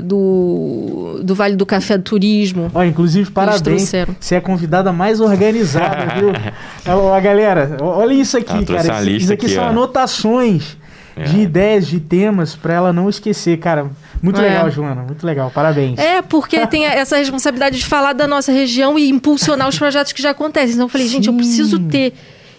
do, 0.02 1.20
do 1.24 1.36
Vale 1.36 1.56
do 1.56 1.66
Café 1.66 1.98
do 1.98 2.04
Turismo. 2.04 2.72
Ó, 2.74 2.84
inclusive, 2.84 3.30
parabéns. 3.30 3.92
Você 4.20 4.36
é 4.36 4.38
a 4.38 4.42
convidada 4.42 4.92
mais 4.92 5.20
organizada, 5.20 6.16
viu? 6.16 6.32
Ó, 6.88 7.20
galera, 7.22 7.78
olha 7.82 8.14
isso 8.14 8.38
aqui, 8.38 8.52
ah, 8.52 8.66
cara. 8.66 9.04
Isso 9.10 9.32
aqui, 9.32 9.46
aqui 9.46 9.56
são 9.56 9.64
ó. 9.64 9.68
anotações 9.68 10.78
é. 11.16 11.24
de 11.24 11.40
ideias, 11.40 11.88
de 11.88 12.00
temas, 12.00 12.56
para 12.56 12.74
ela 12.74 12.94
não 12.94 13.08
esquecer, 13.10 13.58
cara. 13.58 13.88
Muito 14.22 14.40
é. 14.40 14.44
legal, 14.44 14.72
Joana. 14.72 15.04
Muito 15.04 15.26
legal. 15.26 15.52
Parabéns. 15.54 16.00
É, 16.00 16.22
porque 16.22 16.66
tem 16.68 16.86
essa 16.86 17.18
responsabilidade 17.18 17.78
de 17.78 17.86
falar 17.86 18.14
da 18.14 18.26
nossa 18.26 18.52
região 18.52 18.98
e 18.98 19.10
impulsionar 19.10 19.68
os 19.68 19.78
projetos 19.78 20.12
que 20.12 20.22
já 20.22 20.32
acontecem. 20.32 20.74
Então 20.74 20.86
eu 20.86 20.90
falei, 20.90 21.08
Sim. 21.08 21.14
gente, 21.14 21.28
eu 21.28 21.34
preciso 21.34 21.80
ter 21.80 22.14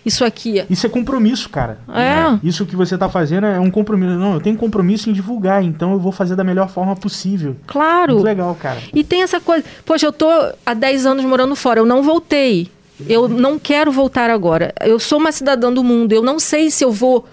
isso 0.04 0.24
aqui. 0.24 0.64
Isso 0.68 0.86
é 0.86 0.90
compromisso, 0.90 1.48
cara. 1.48 1.78
É. 1.88 2.38
Isso 2.46 2.66
que 2.66 2.76
você 2.76 2.94
está 2.94 3.08
fazendo 3.08 3.46
é 3.46 3.58
um 3.58 3.70
compromisso. 3.70 4.14
Não, 4.14 4.34
eu 4.34 4.40
tenho 4.40 4.56
compromisso 4.56 5.08
em 5.08 5.12
divulgar, 5.12 5.62
então 5.62 5.92
eu 5.92 5.98
vou 5.98 6.12
fazer 6.12 6.36
da 6.36 6.44
melhor 6.44 6.68
forma 6.68 6.94
possível. 6.94 7.56
Claro. 7.66 8.14
Muito 8.14 8.24
legal, 8.24 8.54
cara. 8.54 8.78
E 8.92 9.02
tem 9.02 9.22
essa 9.22 9.40
coisa. 9.40 9.64
Poxa, 9.84 10.06
eu 10.06 10.12
tô 10.12 10.28
há 10.64 10.74
10 10.74 11.06
anos 11.06 11.24
morando 11.24 11.56
fora, 11.56 11.80
eu 11.80 11.86
não 11.86 12.02
voltei. 12.02 12.70
Eu 13.08 13.28
não 13.28 13.58
quero 13.58 13.90
voltar 13.90 14.30
agora. 14.30 14.72
Eu 14.80 15.00
sou 15.00 15.18
uma 15.18 15.32
cidadã 15.32 15.72
do 15.72 15.82
mundo. 15.82 16.12
Eu 16.12 16.22
não 16.22 16.38
sei 16.38 16.70
se 16.70 16.84
eu 16.84 16.92
vou, 16.92 17.26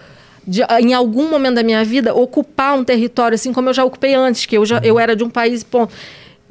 de, 0.47 0.63
em 0.79 0.93
algum 0.93 1.29
momento 1.29 1.55
da 1.55 1.63
minha 1.63 1.83
vida, 1.85 2.15
ocupar 2.15 2.75
um 2.75 2.83
território 2.83 3.35
assim 3.35 3.53
como 3.53 3.69
eu 3.69 3.73
já 3.73 3.83
ocupei 3.83 4.15
antes, 4.15 4.45
que 4.45 4.57
eu, 4.57 4.65
já, 4.65 4.79
eu 4.83 4.99
era 4.99 5.15
de 5.15 5.23
um 5.23 5.29
país. 5.29 5.63
Ponto 5.63 5.93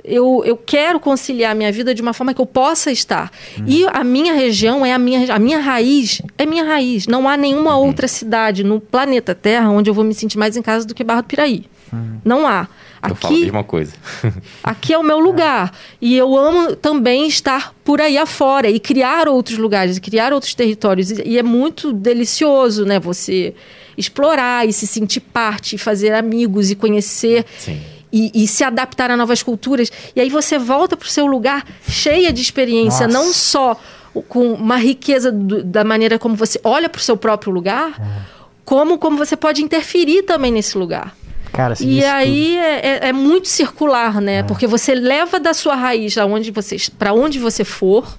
eu, 0.05 0.43
eu 0.45 0.57
quero 0.57 0.99
conciliar 1.01 1.53
a 1.53 1.55
minha 1.55 1.73
vida 1.73 1.95
de 1.95 2.03
uma 2.03 2.13
forma 2.13 2.35
que 2.35 2.41
eu 2.41 2.47
possa 2.47 2.91
estar. 2.91 3.31
Uhum. 3.59 3.65
E 3.67 3.87
a 3.87 4.05
minha 4.05 4.35
região 4.35 4.85
é 4.85 4.93
a 4.93 4.99
minha, 4.99 5.35
a 5.35 5.39
minha 5.39 5.59
raiz, 5.59 6.23
é 6.39 6.47
minha 6.47 6.65
raiz. 6.65 7.07
Não 7.07 7.29
há 7.29 7.37
nenhuma 7.37 7.77
uhum. 7.77 7.87
outra 7.87 8.09
cidade 8.09 8.65
no 8.65 8.81
planeta 8.81 9.35
Terra 9.35 9.71
onde 9.71 9.91
eu 9.91 9.95
vou 9.95 10.05
me 10.05 10.15
sentir 10.15 10.39
mais 10.39 10.57
em 10.57 10.63
casa 10.63 10.87
do 10.87 10.95
que 10.95 11.05
Barra 11.05 11.23
do 11.23 11.27
Piraí. 11.27 11.65
Uhum. 11.93 12.21
Não 12.25 12.47
há. 12.47 12.69
Aqui, 13.03 13.13
eu 13.13 13.17
falo 13.17 13.37
a 13.37 13.41
mesma 13.41 13.65
coisa. 13.65 13.93
aqui 14.63 14.93
é 14.93 14.99
o 14.99 15.03
meu 15.03 15.19
lugar. 15.19 15.73
E 16.01 16.17
eu 16.17 16.37
amo 16.37 16.77
também 16.77 17.27
estar 17.27 17.75
por 17.83 18.01
aí 18.01 18.19
afora 18.19 18.69
e 18.69 18.79
criar 18.79 19.27
outros 19.27 19.57
lugares, 19.57 19.99
criar 19.99 20.33
outros 20.33 20.55
territórios. 20.55 21.11
E 21.11 21.39
é 21.39 21.43
muito 21.43 21.93
delicioso, 21.93 22.85
né? 22.85 23.01
Você 23.01 23.55
explorar 23.97 24.69
e 24.69 24.73
se 24.73 24.87
sentir 24.87 25.21
parte, 25.21 25.79
fazer 25.79 26.13
amigos 26.13 26.71
e 26.71 26.75
conhecer. 26.75 27.45
Sim 27.59 27.81
e, 28.13 28.31
e, 28.35 28.47
se 28.47 28.65
adaptar 28.65 29.11
a 29.11 29.17
novas 29.17 29.43
culturas. 29.43 29.91
E 30.15 30.21
aí 30.21 30.29
você 30.29 30.59
volta 30.59 30.97
para 30.97 31.07
o 31.07 31.09
seu 31.09 31.27
lugar 31.27 31.65
cheia 31.89 32.33
de 32.33 32.41
experiência, 32.41 33.07
Nossa. 33.07 33.19
não 33.19 33.33
só 33.33 33.81
com 34.29 34.53
uma 34.53 34.77
riqueza 34.77 35.31
do, 35.31 35.63
da 35.63 35.85
maneira 35.85 36.19
como 36.19 36.35
você 36.35 36.61
olha 36.65 36.89
para 36.89 36.99
o 36.99 37.03
seu 37.03 37.17
próprio 37.17 37.53
lugar, 37.53 37.91
é. 38.01 38.23
como, 38.65 38.99
como 38.99 39.17
você 39.17 39.37
pode 39.37 39.63
interferir 39.63 40.23
também 40.23 40.51
nesse 40.51 40.77
lugar. 40.77 41.15
Cara, 41.53 41.75
e 41.81 42.05
aí 42.05 42.57
é, 42.57 42.87
é, 42.87 43.09
é, 43.09 43.13
muito 43.13 43.49
circular, 43.49 44.21
né? 44.21 44.39
É. 44.39 44.43
Porque 44.43 44.67
você 44.67 44.95
leva 44.95 45.41
da 45.41 45.53
sua 45.53 45.75
raiz 45.75 46.17
aonde 46.17 46.51
você, 46.51 46.77
para 46.97 47.13
onde 47.13 47.39
você 47.39 47.65
for 47.65 48.19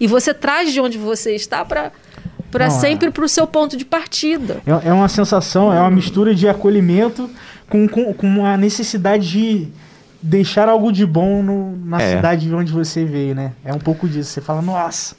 e 0.00 0.06
você 0.06 0.34
traz 0.34 0.72
de 0.72 0.80
onde 0.80 0.98
você 0.98 1.34
está 1.34 1.64
para 1.64 1.92
para 2.50 2.66
é. 2.66 2.70
sempre 2.70 3.10
para 3.10 3.24
o 3.24 3.28
seu 3.28 3.46
ponto 3.46 3.78
de 3.78 3.84
partida. 3.84 4.60
É, 4.66 4.90
é 4.90 4.92
uma 4.92 5.08
sensação, 5.08 5.72
é 5.72 5.80
uma 5.80 5.90
mistura 5.90 6.34
de 6.34 6.46
acolhimento 6.46 7.30
com, 7.72 7.88
com, 7.88 8.12
com 8.12 8.44
a 8.44 8.54
necessidade 8.58 9.30
de 9.30 9.68
deixar 10.20 10.68
algo 10.68 10.92
de 10.92 11.06
bom 11.06 11.42
no, 11.42 11.74
na 11.86 12.02
é. 12.02 12.16
cidade 12.16 12.46
de 12.46 12.54
onde 12.54 12.70
você 12.70 13.02
veio, 13.02 13.34
né? 13.34 13.52
É 13.64 13.72
um 13.72 13.78
pouco 13.78 14.06
disso. 14.06 14.30
Você 14.30 14.42
fala, 14.42 14.60
nossa, 14.60 15.16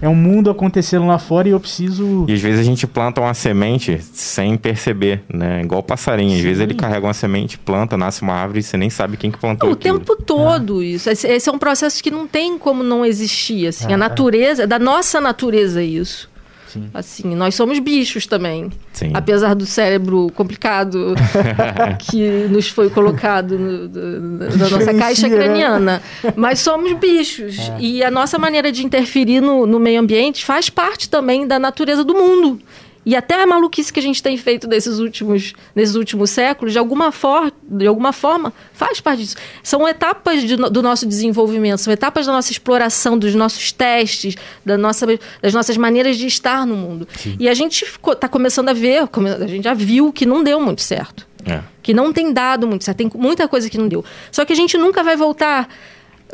é 0.00 0.08
um 0.08 0.14
mundo 0.14 0.48
acontecendo 0.48 1.04
lá 1.04 1.18
fora 1.18 1.48
e 1.48 1.50
eu 1.50 1.58
preciso. 1.58 2.24
E 2.28 2.32
às 2.32 2.40
vezes 2.40 2.60
a 2.60 2.62
gente 2.62 2.86
planta 2.86 3.20
uma 3.20 3.34
semente 3.34 4.00
sem 4.12 4.56
perceber, 4.56 5.24
né? 5.28 5.62
Igual 5.62 5.82
passarinho. 5.82 6.30
Às 6.30 6.38
Sim. 6.38 6.42
vezes 6.44 6.62
ele 6.62 6.74
carrega 6.74 7.04
uma 7.04 7.12
semente, 7.12 7.58
planta, 7.58 7.96
nasce 7.96 8.22
uma 8.22 8.34
árvore 8.34 8.60
e 8.60 8.62
você 8.62 8.76
nem 8.76 8.88
sabe 8.88 9.16
quem 9.16 9.32
que 9.32 9.38
plantou. 9.38 9.70
O 9.70 9.72
aquilo. 9.72 9.98
tempo 9.98 10.14
todo 10.14 10.80
é. 10.80 10.86
isso. 10.86 11.10
Esse, 11.10 11.26
esse, 11.26 11.48
é 11.48 11.52
um 11.52 11.58
processo 11.58 12.00
que 12.00 12.10
não 12.12 12.28
tem 12.28 12.56
como 12.56 12.84
não 12.84 13.04
existir. 13.04 13.66
Assim. 13.66 13.90
É, 13.90 13.94
a 13.94 13.98
natureza, 13.98 14.62
é 14.62 14.66
da 14.66 14.78
nossa 14.78 15.20
natureza 15.20 15.82
isso. 15.82 16.30
Sim. 16.76 16.90
Assim, 16.94 17.34
nós 17.34 17.54
somos 17.54 17.78
bichos 17.78 18.26
também. 18.26 18.70
Sim. 18.92 19.10
Apesar 19.14 19.54
do 19.54 19.66
cérebro 19.66 20.30
complicado 20.34 21.14
que 21.98 22.46
nos 22.48 22.68
foi 22.68 22.90
colocado 22.90 23.58
no, 23.58 23.88
do, 23.88 24.38
da 24.38 24.68
nossa 24.68 24.94
caixa 24.94 25.28
né? 25.28 25.36
craniana. 25.36 26.02
Mas 26.36 26.60
somos 26.60 26.92
bichos. 26.94 27.58
É. 27.58 27.76
E 27.80 28.04
a 28.04 28.10
nossa 28.10 28.38
maneira 28.38 28.70
de 28.70 28.84
interferir 28.84 29.40
no, 29.40 29.66
no 29.66 29.80
meio 29.80 30.00
ambiente 30.00 30.44
faz 30.44 30.68
parte 30.70 31.08
também 31.08 31.46
da 31.46 31.58
natureza 31.58 32.04
do 32.04 32.14
mundo. 32.14 32.60
E 33.06 33.14
até 33.14 33.40
a 33.40 33.46
maluquice 33.46 33.92
que 33.92 34.00
a 34.00 34.02
gente 34.02 34.20
tem 34.20 34.36
feito 34.36 34.66
nesses 34.66 34.98
últimos, 34.98 35.52
nesses 35.76 35.94
últimos 35.94 36.28
séculos, 36.28 36.72
de 36.72 36.78
alguma, 36.80 37.12
for, 37.12 37.52
de 37.62 37.86
alguma 37.86 38.12
forma, 38.12 38.52
faz 38.72 39.00
parte 39.00 39.22
disso. 39.22 39.36
São 39.62 39.86
etapas 39.86 40.42
de, 40.42 40.56
do 40.56 40.82
nosso 40.82 41.06
desenvolvimento, 41.06 41.78
são 41.78 41.92
etapas 41.92 42.26
da 42.26 42.32
nossa 42.32 42.50
exploração, 42.50 43.16
dos 43.16 43.32
nossos 43.32 43.70
testes, 43.70 44.34
da 44.64 44.76
nossa, 44.76 45.06
das 45.40 45.54
nossas 45.54 45.76
maneiras 45.76 46.16
de 46.16 46.26
estar 46.26 46.66
no 46.66 46.74
mundo. 46.74 47.06
Sim. 47.16 47.36
E 47.38 47.48
a 47.48 47.54
gente 47.54 47.84
está 47.84 48.28
começando 48.28 48.70
a 48.70 48.72
ver, 48.72 49.04
a 49.04 49.46
gente 49.46 49.62
já 49.62 49.72
viu 49.72 50.12
que 50.12 50.26
não 50.26 50.42
deu 50.42 50.60
muito 50.60 50.82
certo. 50.82 51.28
É. 51.44 51.62
Que 51.80 51.94
não 51.94 52.12
tem 52.12 52.32
dado 52.32 52.66
muito 52.66 52.82
certo. 52.82 52.98
Tem 52.98 53.10
muita 53.14 53.46
coisa 53.46 53.70
que 53.70 53.78
não 53.78 53.86
deu. 53.86 54.04
Só 54.32 54.44
que 54.44 54.52
a 54.52 54.56
gente 54.56 54.76
nunca 54.76 55.04
vai 55.04 55.16
voltar 55.16 55.68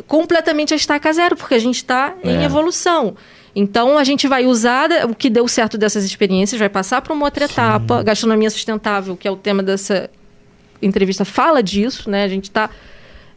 completamente 0.07 0.73
a 0.73 0.77
estaca 0.77 1.13
zero, 1.13 1.37
porque 1.37 1.55
a 1.55 1.59
gente 1.59 1.77
está 1.77 2.15
é. 2.25 2.31
em 2.31 2.45
evolução. 2.45 3.15
Então, 3.55 3.99
a 3.99 4.05
gente 4.05 4.27
vai 4.27 4.47
usar 4.47 4.91
o 5.09 5.15
que 5.15 5.29
deu 5.29 5.47
certo 5.47 5.77
dessas 5.77 6.05
experiências, 6.05 6.59
vai 6.59 6.71
passar 6.71 7.03
para 7.03 7.13
uma 7.13 7.27
outra 7.27 7.47
Sim. 7.47 7.53
etapa. 7.53 8.03
Gastronomia 8.03 8.49
sustentável, 8.49 9.17
que 9.17 9.29
é 9.29 9.31
o 9.31 9.37
tema 9.37 9.63
dessa 9.63 10.09
entrevista, 10.81 11.25
fala 11.25 11.63
disso, 11.63 12.11
né? 12.11 12.25
A 12.25 12.29
gente 12.29 12.45
está 12.45 12.71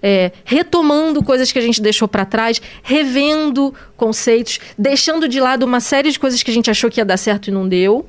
é, 0.02 0.32
retomando 0.44 1.24
coisas 1.24 1.52
que 1.52 1.60
a 1.60 1.62
gente 1.62 1.82
deixou 1.82 2.08
para 2.08 2.26
trás, 2.26 2.62
revendo 2.84 3.74
conceitos, 3.98 4.60
deixando 4.78 5.28
de 5.28 5.40
lado 5.40 5.64
uma 5.64 5.80
série 5.80 6.12
de 6.12 6.20
coisas 6.20 6.42
que 6.42 6.52
a 6.52 6.54
gente 6.54 6.70
achou 6.70 6.90
que 6.90 7.00
ia 7.00 7.06
dar 7.06 7.18
certo 7.18 7.48
e 7.48 7.52
não 7.52 7.68
deu, 7.68 8.06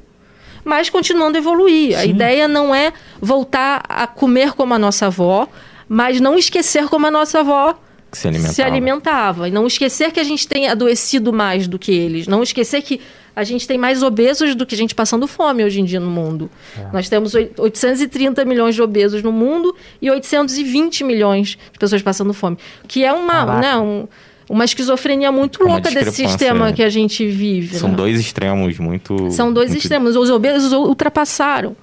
mas 0.64 0.90
continuando 0.90 1.36
a 1.36 1.40
evoluir. 1.40 1.92
Sim. 1.92 1.96
A 1.96 2.04
ideia 2.04 2.46
não 2.46 2.74
é 2.74 2.92
voltar 3.20 3.82
a 3.88 4.06
comer 4.06 4.52
como 4.52 4.74
a 4.74 4.78
nossa 4.78 5.06
avó, 5.06 5.48
mas 5.88 6.20
não 6.20 6.36
esquecer 6.36 6.86
como 6.88 7.06
a 7.06 7.10
nossa 7.10 7.40
avó 7.40 7.78
se 8.12 8.28
alimentava. 8.28 8.54
se 8.54 8.62
alimentava. 8.62 9.48
E 9.48 9.50
não 9.50 9.66
esquecer 9.66 10.10
que 10.10 10.20
a 10.20 10.24
gente 10.24 10.46
tem 10.46 10.68
adoecido 10.68 11.32
mais 11.32 11.66
do 11.66 11.78
que 11.78 11.92
eles. 11.92 12.26
Não 12.26 12.42
esquecer 12.42 12.82
que 12.82 13.00
a 13.34 13.44
gente 13.44 13.68
tem 13.68 13.76
mais 13.76 14.02
obesos 14.02 14.54
do 14.54 14.64
que 14.64 14.74
gente 14.74 14.94
passando 14.94 15.26
fome 15.26 15.62
hoje 15.62 15.80
em 15.80 15.84
dia 15.84 16.00
no 16.00 16.10
mundo. 16.10 16.50
É. 16.78 16.86
Nós 16.90 17.08
temos 17.08 17.34
830 17.34 18.44
milhões 18.46 18.74
de 18.74 18.80
obesos 18.80 19.22
no 19.22 19.30
mundo 19.30 19.76
e 20.00 20.10
820 20.10 21.04
milhões 21.04 21.58
de 21.70 21.78
pessoas 21.78 22.00
passando 22.00 22.32
fome. 22.32 22.56
Que 22.88 23.04
é 23.04 23.12
uma, 23.12 23.60
né, 23.60 23.76
um, 23.76 24.08
uma 24.48 24.64
esquizofrenia 24.64 25.30
muito 25.30 25.62
é 25.62 25.66
louca 25.66 25.90
desse 25.90 26.12
sistema 26.12 26.68
é. 26.68 26.72
que 26.72 26.82
a 26.82 26.88
gente 26.88 27.26
vive. 27.26 27.76
São 27.76 27.90
né? 27.90 27.96
dois 27.96 28.18
extremos 28.18 28.78
muito. 28.78 29.30
São 29.30 29.52
dois 29.52 29.68
muito... 29.68 29.82
extremos. 29.82 30.16
Os 30.16 30.30
obesos 30.30 30.72
ultrapassaram. 30.72 31.76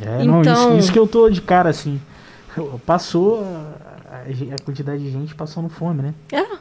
É, 0.00 0.24
então... 0.24 0.42
Não, 0.42 0.68
isso, 0.70 0.78
isso 0.78 0.92
que 0.92 0.98
eu 0.98 1.06
tô 1.06 1.30
de 1.30 1.40
cara 1.40 1.70
assim. 1.70 2.00
Passou 2.84 3.46
a 4.20 4.64
quantidade 4.64 5.02
de 5.02 5.10
gente 5.10 5.34
passando 5.34 5.68
fome, 5.68 6.02
né? 6.02 6.14
É. 6.32 6.58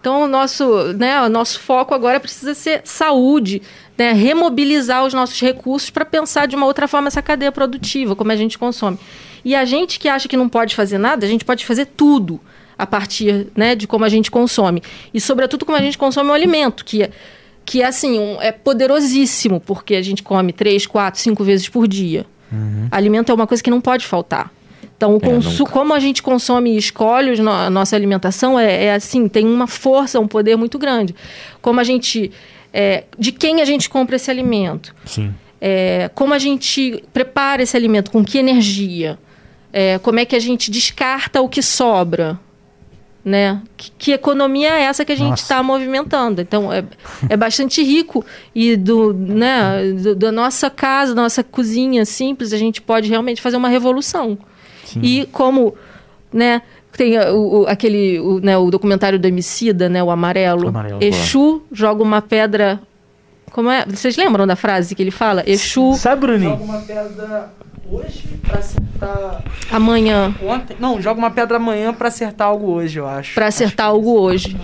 Então, 0.00 0.24
o 0.24 0.26
nosso, 0.26 0.92
né, 0.94 1.22
o 1.22 1.28
nosso 1.28 1.60
foco 1.60 1.94
agora 1.94 2.18
precisa 2.18 2.54
ser 2.54 2.80
saúde, 2.84 3.62
né, 3.96 4.12
remobilizar 4.12 5.04
os 5.04 5.14
nossos 5.14 5.40
recursos 5.40 5.90
para 5.90 6.04
pensar 6.04 6.46
de 6.46 6.56
uma 6.56 6.66
outra 6.66 6.88
forma 6.88 7.06
essa 7.06 7.22
cadeia 7.22 7.52
produtiva, 7.52 8.16
como 8.16 8.32
a 8.32 8.36
gente 8.36 8.58
consome. 8.58 8.98
E 9.44 9.54
a 9.54 9.64
gente 9.64 10.00
que 10.00 10.08
acha 10.08 10.28
que 10.28 10.36
não 10.36 10.48
pode 10.48 10.74
fazer 10.74 10.98
nada, 10.98 11.24
a 11.24 11.28
gente 11.28 11.44
pode 11.44 11.64
fazer 11.64 11.86
tudo 11.86 12.40
a 12.76 12.84
partir 12.84 13.46
né, 13.56 13.76
de 13.76 13.86
como 13.86 14.04
a 14.04 14.08
gente 14.08 14.28
consome. 14.28 14.82
E, 15.14 15.20
sobretudo, 15.20 15.64
como 15.64 15.78
a 15.78 15.80
gente 15.80 15.96
consome 15.96 16.30
o 16.30 16.32
alimento, 16.32 16.84
que 16.84 17.04
é, 17.04 17.10
que 17.64 17.80
é 17.80 17.86
assim, 17.86 18.18
um, 18.18 18.42
é 18.42 18.50
poderosíssimo, 18.50 19.60
porque 19.60 19.94
a 19.94 20.02
gente 20.02 20.22
come 20.22 20.52
três, 20.52 20.84
quatro, 20.84 21.20
cinco 21.20 21.44
vezes 21.44 21.68
por 21.68 21.86
dia. 21.86 22.26
Uhum. 22.50 22.88
Alimento 22.90 23.30
é 23.30 23.34
uma 23.36 23.46
coisa 23.46 23.62
que 23.62 23.70
não 23.70 23.80
pode 23.80 24.04
faltar. 24.04 24.50
Então, 24.96 25.18
é, 25.20 25.70
como 25.70 25.92
a 25.92 25.98
gente 25.98 26.22
consome 26.22 26.74
e 26.74 26.76
escolhe 26.76 27.40
a 27.40 27.70
nossa 27.70 27.96
alimentação, 27.96 28.58
é, 28.58 28.84
é, 28.84 28.94
assim, 28.94 29.28
tem 29.28 29.46
uma 29.46 29.66
força, 29.66 30.20
um 30.20 30.28
poder 30.28 30.56
muito 30.56 30.78
grande. 30.78 31.14
Como 31.60 31.80
a 31.80 31.84
gente. 31.84 32.30
É, 32.72 33.04
de 33.18 33.32
quem 33.32 33.60
a 33.60 33.64
gente 33.64 33.90
compra 33.90 34.16
esse 34.16 34.30
alimento? 34.30 34.94
Sim. 35.04 35.34
É, 35.60 36.10
como 36.14 36.34
a 36.34 36.38
gente 36.38 37.04
prepara 37.12 37.62
esse 37.62 37.76
alimento, 37.76 38.10
com 38.10 38.24
que 38.24 38.38
energia? 38.38 39.18
É, 39.72 39.98
como 39.98 40.18
é 40.18 40.24
que 40.24 40.36
a 40.36 40.40
gente 40.40 40.70
descarta 40.70 41.40
o 41.40 41.48
que 41.48 41.62
sobra? 41.62 42.38
Né? 43.24 43.62
Que, 43.76 43.90
que 43.92 44.12
economia 44.12 44.74
é 44.74 44.82
essa 44.82 45.04
que 45.04 45.12
a 45.12 45.16
gente 45.16 45.38
está 45.38 45.62
movimentando? 45.62 46.40
Então, 46.40 46.72
é, 46.72 46.84
é 47.28 47.36
bastante 47.36 47.82
rico. 47.82 48.24
E 48.54 48.76
do, 48.76 49.12
né, 49.14 49.92
do, 49.92 50.14
da 50.16 50.32
nossa 50.32 50.68
casa, 50.68 51.14
da 51.14 51.22
nossa 51.22 51.44
cozinha 51.44 52.04
simples, 52.04 52.52
a 52.52 52.58
gente 52.58 52.82
pode 52.82 53.08
realmente 53.08 53.40
fazer 53.40 53.56
uma 53.56 53.68
revolução. 53.68 54.38
Sim. 54.94 55.00
E 55.02 55.26
como, 55.26 55.74
né, 56.32 56.62
tem 56.96 57.18
o, 57.18 57.62
o 57.62 57.66
aquele, 57.66 58.20
o, 58.20 58.40
né, 58.40 58.56
o 58.56 58.70
documentário 58.70 59.18
do 59.18 59.26
Emicida, 59.26 59.88
né, 59.88 60.02
o 60.02 60.10
Amarelo. 60.10 60.68
Amarelo 60.68 60.98
Exu 61.02 61.62
joga 61.72 62.02
uma 62.02 62.20
pedra... 62.20 62.80
Como 63.50 63.70
é? 63.70 63.84
Vocês 63.86 64.16
lembram 64.16 64.46
da 64.46 64.56
frase 64.56 64.94
que 64.94 65.02
ele 65.02 65.10
fala? 65.10 65.42
Exu... 65.46 65.94
Sabe, 65.94 66.22
Bruninho? 66.22 66.50
Joga 66.52 66.64
uma 66.64 66.78
pedra 66.78 67.52
hoje 67.90 68.24
pra 68.42 68.58
acertar... 68.58 69.44
Amanhã. 69.70 70.34
Ontem? 70.42 70.76
Não, 70.80 71.00
joga 71.00 71.18
uma 71.18 71.30
pedra 71.30 71.56
amanhã 71.56 71.92
para 71.92 72.08
acertar 72.08 72.48
algo 72.48 72.70
hoje, 72.70 72.98
eu 72.98 73.06
acho. 73.06 73.34
Para 73.34 73.46
acertar 73.46 73.86
acho 73.86 73.94
algo 73.96 74.18
hoje. 74.18 74.56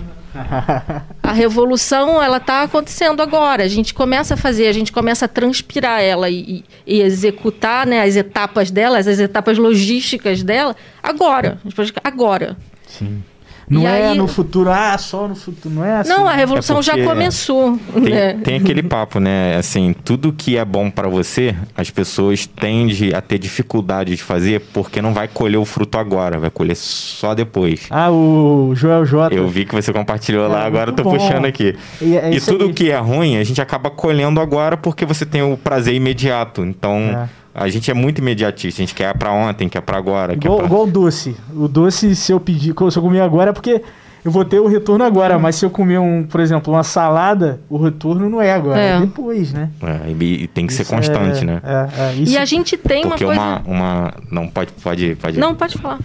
A 1.23 1.31
revolução 1.31 2.21
ela 2.21 2.37
está 2.37 2.63
acontecendo 2.63 3.21
agora. 3.21 3.63
A 3.63 3.67
gente 3.67 3.93
começa 3.93 4.33
a 4.33 4.37
fazer, 4.37 4.67
a 4.67 4.71
gente 4.71 4.91
começa 4.91 5.25
a 5.25 5.27
transpirar 5.27 6.01
ela 6.01 6.29
e, 6.29 6.63
e 6.85 7.01
executar 7.01 7.85
né, 7.87 8.01
as 8.01 8.15
etapas 8.15 8.71
dela, 8.71 8.97
as 8.97 9.07
etapas 9.07 9.57
logísticas 9.57 10.43
dela 10.43 10.75
agora. 11.01 11.59
Agora. 12.03 12.57
Sim. 12.87 13.23
Não 13.69 13.83
e 13.83 13.85
é 13.85 14.07
aí... 14.07 14.17
no 14.17 14.27
futuro, 14.27 14.71
ah, 14.71 14.97
só 14.97 15.27
no 15.27 15.35
futuro, 15.35 15.75
não 15.75 15.85
é 15.85 15.97
assim. 15.97 16.09
Não, 16.09 16.27
a 16.27 16.33
revolução 16.33 16.79
é 16.79 16.81
já 16.81 16.97
começou. 17.03 17.77
Tem, 17.93 18.03
né? 18.03 18.33
tem, 18.43 18.57
aquele 18.57 18.81
papo, 18.81 19.19
né? 19.19 19.55
Assim, 19.57 19.93
tudo 20.03 20.33
que 20.33 20.57
é 20.57 20.65
bom 20.65 20.89
para 20.89 21.07
você, 21.07 21.55
as 21.75 21.91
pessoas 21.91 22.47
tendem 22.47 23.13
a 23.13 23.21
ter 23.21 23.37
dificuldade 23.37 24.15
de 24.15 24.23
fazer 24.23 24.61
porque 24.73 25.01
não 25.01 25.13
vai 25.13 25.27
colher 25.27 25.57
o 25.57 25.65
fruto 25.65 25.99
agora, 25.99 26.39
vai 26.39 26.49
colher 26.49 26.75
só 26.75 27.35
depois. 27.35 27.85
Ah, 27.91 28.09
o 28.09 28.73
Joel 28.75 29.05
J. 29.05 29.35
Eu 29.35 29.47
vi 29.47 29.65
que 29.65 29.75
você 29.75 29.93
compartilhou 29.93 30.45
é, 30.45 30.47
lá, 30.47 30.65
agora 30.65 30.89
eu 30.89 30.95
tô 30.95 31.03
bom. 31.03 31.11
puxando 31.11 31.45
aqui. 31.45 31.75
E, 32.01 32.17
é 32.17 32.33
e 32.33 32.41
tudo 32.41 32.65
aí. 32.65 32.73
que 32.73 32.89
é 32.89 32.97
ruim, 32.97 33.37
a 33.37 33.43
gente 33.43 33.61
acaba 33.61 33.91
colhendo 33.91 34.41
agora 34.41 34.75
porque 34.75 35.05
você 35.05 35.27
tem 35.27 35.43
o 35.43 35.55
prazer 35.55 35.93
imediato. 35.93 36.63
Então. 36.63 36.95
É. 36.95 37.39
A 37.59 37.67
gente 37.67 37.91
é 37.91 37.93
muito 37.93 38.19
imediatista, 38.19 38.81
a 38.81 38.85
gente 38.85 38.95
quer 38.95 39.13
para 39.17 39.33
ontem, 39.33 39.67
quer 39.67 39.81
para 39.81 39.97
agora. 39.97 40.33
Igual, 40.33 40.57
pra... 40.57 40.65
igual 40.65 40.83
o 40.83 40.87
doce. 40.87 41.35
O 41.53 41.67
doce, 41.67 42.15
se 42.15 42.31
eu 42.31 42.39
pedir, 42.39 42.73
se 42.73 42.97
eu 42.97 43.03
comer 43.03 43.19
agora, 43.19 43.49
é 43.49 43.53
porque 43.53 43.81
eu 44.23 44.31
vou 44.31 44.45
ter 44.45 44.59
o 44.59 44.67
retorno 44.67 45.03
agora, 45.03 45.37
mas 45.37 45.55
se 45.55 45.65
eu 45.65 45.69
comer 45.69 45.97
um, 45.97 46.23
por 46.23 46.39
exemplo, 46.39 46.73
uma 46.73 46.83
salada, 46.83 47.59
o 47.69 47.77
retorno 47.77 48.29
não 48.29 48.41
é 48.41 48.53
agora, 48.53 48.79
é, 48.79 48.91
é 48.91 48.99
depois, 48.99 49.53
né? 49.53 49.69
É, 49.81 50.09
e, 50.09 50.47
tem 50.47 50.67
que 50.67 50.73
isso 50.73 50.83
ser 50.83 50.93
constante, 50.93 51.43
é, 51.43 51.45
né? 51.45 51.61
É, 51.63 52.01
é 52.01 52.15
e 52.15 52.37
a 52.37 52.45
gente 52.45 52.77
tem 52.77 53.03
porque 53.03 53.25
uma 53.25 53.35
coisa... 53.35 53.59
Porque 53.59 53.71
uma, 53.71 54.01
uma... 54.01 54.13
Não, 54.31 54.47
pode, 54.47 54.71
pode, 54.73 55.15
pode... 55.15 55.39
Não, 55.39 55.55
pode 55.55 55.77
falar. 55.77 55.99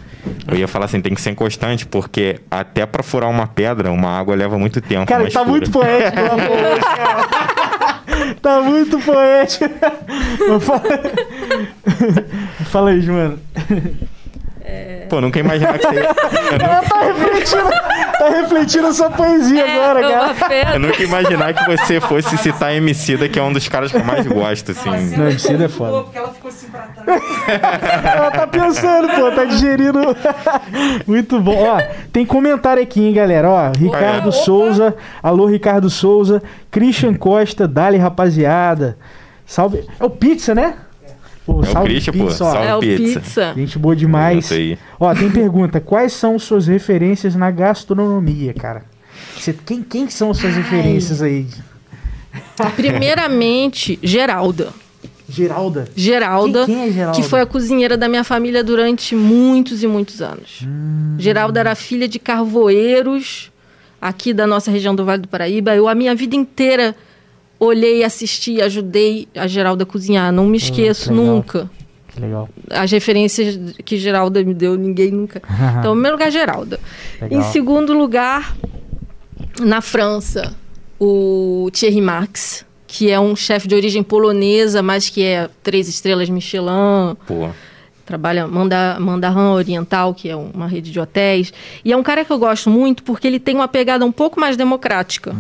Eu 0.47 0.57
ia 0.57 0.69
falar 0.69 0.85
assim, 0.87 1.01
tem 1.01 1.15
que 1.15 1.21
ser 1.21 1.35
constante, 1.35 1.87
porque 1.87 2.41
até 2.51 2.87
para 2.87 3.03
furar 3.03 3.31
uma 3.31 3.47
pedra, 3.47 3.91
uma 3.91 4.11
água 4.11 4.35
leva 4.35 4.59
muito 4.59 4.81
tempo. 4.81 5.07
Cara, 5.07 5.25
tá 5.25 5.41
fura. 5.41 5.45
muito 5.45 5.71
poético. 5.71 6.21
tá 8.41 8.61
muito 8.63 8.99
poético. 9.01 9.65
Fala 12.71 12.91
aí, 12.91 13.01
Joana. 13.01 13.39
É... 14.67 15.05
Pô, 15.11 15.21
nunca 15.21 15.39
imaginar 15.39 15.79
que 15.79 15.87
você. 15.87 15.99
Ela 16.65 16.83
tá 16.83 17.01
refletindo, 17.03 17.71
tá 18.19 18.29
refletindo 18.31 18.87
a 18.87 18.93
sua 18.95 19.11
poesia 19.11 19.63
é, 19.63 19.77
agora, 19.77 20.01
cara. 20.35 20.75
Eu 20.75 20.81
nunca 20.81 21.03
imaginar 21.03 21.53
que 21.53 21.65
você 21.67 22.01
fosse 22.01 22.39
citar 22.39 22.71
a 22.71 22.75
Emicida, 22.75 23.29
que 23.29 23.39
é 23.39 23.43
um 23.43 23.53
dos 23.53 23.69
caras 23.69 23.93
que 23.93 23.99
eu 23.99 24.05
mais 24.05 24.27
gosto, 24.27 24.71
assim. 24.71 24.89
Não, 24.89 25.19
não 25.19 25.29
Emicida 25.29 25.65
é 25.67 25.69
foda. 25.69 26.05
Porque 26.05 26.17
ela 26.17 26.33
ficou 26.33 26.49
assim 26.49 26.69
pra 26.69 26.81
trás. 26.81 27.23
ela 28.17 28.31
tá 28.31 28.47
pensando, 28.47 29.09
pô, 29.11 29.31
tá 29.33 29.45
digerindo. 29.45 30.01
Muito 31.07 31.39
bom. 31.41 31.63
Ó, 31.63 31.83
tem 32.11 32.25
comentário 32.25 32.83
aqui, 32.83 33.05
hein, 33.07 33.13
galera. 33.13 33.51
Ó, 33.51 33.73
Ricardo 33.79 34.33
Souza. 34.33 34.97
Alô, 35.23 35.45
Ricardo 35.45 35.91
Souza. 35.91 36.43
Christian 36.71 37.13
Costa, 37.13 37.69
Dali, 37.69 37.99
rapaziada. 37.99 38.97
Salve. 39.45 39.87
É 40.01 40.05
o 40.05 40.09
Pizza, 40.09 40.55
né? 40.55 40.75
Pô, 41.47 41.63
é 41.63 41.79
o 41.79 41.83
Christian, 41.85 42.13
pô. 42.13 42.31
Salve 42.31 42.95
é 42.95 42.97
pizza. 42.97 43.21
pizza. 43.21 43.55
Gente 43.55 43.79
boa 43.79 43.95
demais. 43.95 44.51
Ó, 44.99 45.15
tem 45.15 45.31
pergunta. 45.31 45.81
Quais 45.81 46.13
são 46.13 46.39
suas 46.39 46.67
referências 46.67 47.35
na 47.35 47.51
gastronomia, 47.51 48.55
cara? 48.55 48.85
Você, 49.37 49.53
quem, 49.53 49.83
quem 49.83 50.09
são 50.09 50.33
suas 50.33 50.55
Ai. 50.55 50.63
referências 50.63 51.21
aí? 51.21 51.47
Primeiramente, 52.77 53.99
Geralda. 54.03 54.73
Geralda? 55.29 55.89
Geralda, 55.97 56.67
quem, 56.67 56.75
quem 56.75 56.89
é 56.89 56.93
Geralda, 56.93 57.21
que 57.21 57.27
foi 57.27 57.41
a 57.41 57.47
cozinheira 57.47 57.97
da 57.97 58.09
minha 58.09 58.25
família 58.25 58.63
durante 58.63 59.15
muitos 59.15 59.83
e 59.83 59.87
muitos 59.87 60.21
anos. 60.21 60.61
Hum. 60.63 61.17
Geralda 61.19 61.61
era 61.61 61.75
filha 61.75 62.07
de 62.07 62.19
carvoeiros 62.19 63.51
aqui 64.01 64.35
da 64.35 64.47
nossa 64.47 64.71
região 64.71 64.95
do 64.95 65.05
Vale 65.05 65.23
do 65.23 65.29
Paraíba. 65.29 65.75
Eu, 65.75 65.89
a 65.89 65.95
minha 65.95 66.15
vida 66.15 66.37
inteira, 66.37 66.95
olhei, 67.65 68.05
assisti, 68.05 68.61
ajudei 68.61 69.29
a 69.35 69.47
Geralda 69.47 69.85
a 69.85 69.87
cozinhar. 69.87 70.33
Não 70.33 70.47
me 70.47 70.57
esqueço 70.57 71.11
legal. 71.11 71.25
nunca. 71.25 71.71
Que 72.09 72.21
legal. 72.21 72.49
As 72.71 72.91
referências 72.91 73.59
que 73.85 73.97
Geralda 73.97 74.43
me 74.45 74.55
deu, 74.55 74.77
ninguém 74.77 75.11
nunca. 75.11 75.43
Então, 75.79 75.93
em 75.93 75.95
primeiro 75.95 76.17
lugar, 76.17 76.31
Geralda. 76.31 76.79
Legal. 77.21 77.41
Em 77.41 77.43
segundo 77.53 77.93
lugar, 77.93 78.57
na 79.61 79.81
França, 79.81 80.55
o 80.99 81.69
Thierry 81.73 82.01
Marx, 82.01 82.65
que 82.87 83.11
é 83.11 83.19
um 83.19 83.35
chefe 83.35 83.67
de 83.67 83.75
origem 83.75 84.03
polonesa, 84.03 84.83
mas 84.83 85.09
que 85.09 85.23
é 85.25 85.49
três 85.63 85.89
estrelas 85.89 86.29
Michelin. 86.31 87.17
Pô. 87.27 87.49
Trabalha 88.05 88.47
Manda, 88.47 88.99
Mandarin 89.01 89.55
Oriental, 89.55 90.13
que 90.13 90.29
é 90.29 90.37
uma 90.37 90.67
rede 90.67 90.91
de 90.91 91.01
hotéis. 91.01 91.53
E 91.85 91.93
é 91.93 91.97
um 91.97 92.03
cara 92.03 92.25
que 92.25 92.31
eu 92.31 92.39
gosto 92.39 92.69
muito 92.69 93.03
porque 93.03 93.27
ele 93.27 93.41
tem 93.41 93.55
uma 93.55 93.69
pegada 93.69 94.05
um 94.05 94.13
pouco 94.13 94.39
mais 94.39 94.57
democrática. 94.57 95.35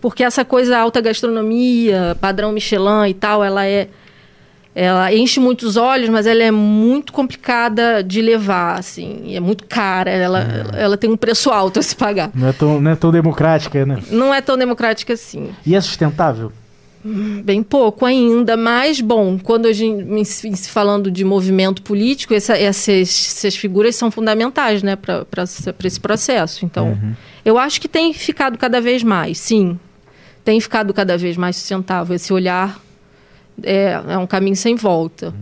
Porque 0.00 0.22
essa 0.22 0.44
coisa 0.44 0.78
alta 0.78 1.00
gastronomia, 1.00 2.16
padrão 2.20 2.52
Michelin 2.52 3.08
e 3.08 3.14
tal, 3.14 3.42
ela 3.42 3.66
é 3.66 3.88
ela 4.78 5.10
enche 5.10 5.40
muitos 5.40 5.78
olhos, 5.78 6.10
mas 6.10 6.26
ela 6.26 6.42
é 6.42 6.50
muito 6.50 7.10
complicada 7.10 8.04
de 8.04 8.20
levar, 8.20 8.78
assim, 8.78 9.22
e 9.24 9.34
é 9.34 9.40
muito 9.40 9.64
cara, 9.66 10.10
ela, 10.10 10.40
ela, 10.40 10.76
ela 10.76 10.96
tem 10.98 11.08
um 11.08 11.16
preço 11.16 11.48
alto 11.48 11.78
a 11.78 11.82
se 11.82 11.96
pagar. 11.96 12.30
Não 12.34 12.46
é 12.46 12.52
tão, 12.52 12.78
não 12.78 12.90
é 12.90 12.94
tão 12.94 13.10
democrática, 13.10 13.86
né? 13.86 14.02
Não 14.10 14.34
é 14.34 14.42
tão 14.42 14.58
democrática 14.58 15.14
assim. 15.14 15.48
E 15.64 15.74
é 15.74 15.80
sustentável? 15.80 16.52
Bem 17.44 17.62
pouco 17.62 18.04
ainda, 18.04 18.56
mas 18.56 19.00
bom, 19.00 19.38
quando 19.38 19.66
a 19.66 19.72
gente 19.72 20.24
falando 20.68 21.10
de 21.10 21.24
movimento 21.24 21.82
político, 21.82 22.34
essa, 22.34 22.56
essas, 22.56 23.08
essas 23.08 23.54
figuras 23.56 23.94
são 23.96 24.10
fundamentais, 24.10 24.82
né, 24.82 24.96
para 24.96 25.24
esse 25.84 26.00
processo. 26.00 26.64
Então, 26.64 26.88
Uhum. 26.88 27.14
eu 27.44 27.58
acho 27.58 27.80
que 27.80 27.88
tem 27.88 28.12
ficado 28.12 28.58
cada 28.58 28.80
vez 28.80 29.02
mais, 29.02 29.38
sim, 29.38 29.78
tem 30.44 30.60
ficado 30.60 30.92
cada 30.94 31.16
vez 31.16 31.36
mais 31.36 31.56
sustentável. 31.56 32.14
Esse 32.16 32.32
olhar 32.32 32.80
é, 33.62 34.00
é 34.08 34.18
um 34.18 34.26
caminho 34.26 34.56
sem 34.56 34.74
volta. 34.74 35.34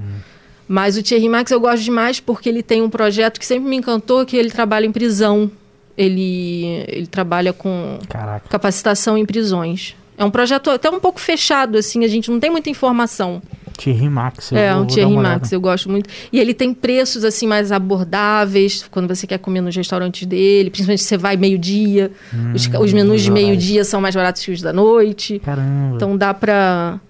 Mas 0.67 0.97
o 0.97 1.03
Thierry 1.03 1.29
Max 1.29 1.51
eu 1.51 1.61
gosto 1.61 1.83
demais 1.83 2.21
porque 2.21 2.49
ele 2.49 2.63
tem 2.63 2.81
um 2.81 2.89
projeto 2.89 3.39
que 3.39 3.45
sempre 3.45 3.69
me 3.69 3.77
encantou, 3.77 4.25
que 4.25 4.37
ele 4.37 4.51
trabalha 4.51 4.87
em 4.87 4.93
prisão. 4.93 5.51
Ele, 5.97 6.85
ele 6.89 7.07
trabalha 7.07 7.53
com 7.53 7.99
Caraca. 8.09 8.49
capacitação 8.49 9.17
em 9.17 9.25
prisões. 9.27 9.95
É 10.17 10.25
um 10.25 10.31
projeto 10.31 10.71
até 10.71 10.89
um 10.91 11.01
pouco 11.01 11.21
fechado, 11.21 11.77
assim, 11.79 12.05
a 12.05 12.09
gente 12.09 12.31
não 12.31 12.39
tem 12.39 12.51
muita 12.51 12.71
informação. 12.71 13.43
Thierry 13.77 14.09
Max. 14.09 14.53
eu 14.53 14.59
é, 14.59 14.69
dar 14.69 14.87
Thierry 14.87 15.17
Max, 15.17 15.51
eu 15.51 15.61
gosto 15.61 15.91
muito. 15.91 16.09
E 16.33 16.39
ele 16.39 16.55
tem 16.55 16.73
preços, 16.73 17.25
assim, 17.25 17.45
mais 17.49 17.73
abordáveis, 17.73 18.85
quando 18.91 19.09
você 19.09 19.27
quer 19.27 19.39
comer 19.39 19.61
nos 19.61 19.75
restaurantes 19.75 20.25
dele, 20.27 20.71
principalmente 20.71 21.03
se 21.03 21.09
você 21.09 21.17
vai 21.17 21.37
meio-dia. 21.37 22.13
os, 22.55 22.67
ca- 22.69 22.79
os 22.79 22.93
menus 22.93 23.23
de 23.23 23.31
meio-dia 23.33 23.83
são 23.85 24.01
mais 24.01 24.15
baratos 24.15 24.45
que 24.45 24.53
os 24.53 24.63
da 24.63 24.73
noite. 24.73 25.41
Caramba. 25.45 25.97
Então 25.97 26.17
dá 26.17 26.33
pra 26.33 27.01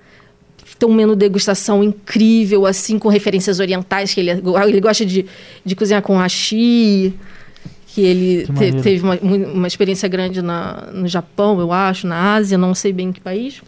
ter 0.78 0.86
um 0.86 0.94
menu 0.94 1.14
degustação 1.14 1.84
incrível, 1.84 2.64
assim, 2.66 2.98
com 2.98 3.08
referências 3.08 3.60
orientais, 3.60 4.14
que 4.14 4.20
ele, 4.20 4.30
ele 4.30 4.80
gosta 4.80 5.04
de, 5.04 5.26
de 5.64 5.76
cozinhar 5.76 6.00
com 6.02 6.16
hashi, 6.16 7.12
que 7.94 8.00
ele 8.02 8.46
Que 8.46 8.52
te- 8.72 8.82
teve 8.82 9.04
uma, 9.04 9.14
uma 9.20 9.66
experiência 9.68 10.08
grande 10.08 10.42
na, 10.42 10.88
no 10.92 11.06
Japão, 11.06 11.60
eu 11.60 11.70
acho, 11.72 12.06
na 12.08 12.34
Ásia, 12.34 12.58
não 12.58 12.74
sei 12.74 12.92
bem 12.92 13.08
em 13.08 13.12
que 13.12 13.20
país. 13.20 13.62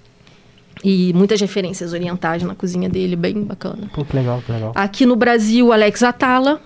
E 0.85 1.12
muitas 1.14 1.41
referências 1.41 1.93
orientais 1.93 2.43
na 2.43 2.55
cozinha 2.55 2.89
dele, 2.89 3.14
bem 3.16 3.43
bacana. 3.43 3.89
Pô, 3.95 4.05
que 4.05 4.14
legal, 4.16 4.43
que 4.45 4.51
legal. 4.53 4.72
Aqui 4.74 5.07
no 5.07 5.14
Brasil, 5.16 5.72
Alex 5.72 6.03
Atala. 6.03 6.61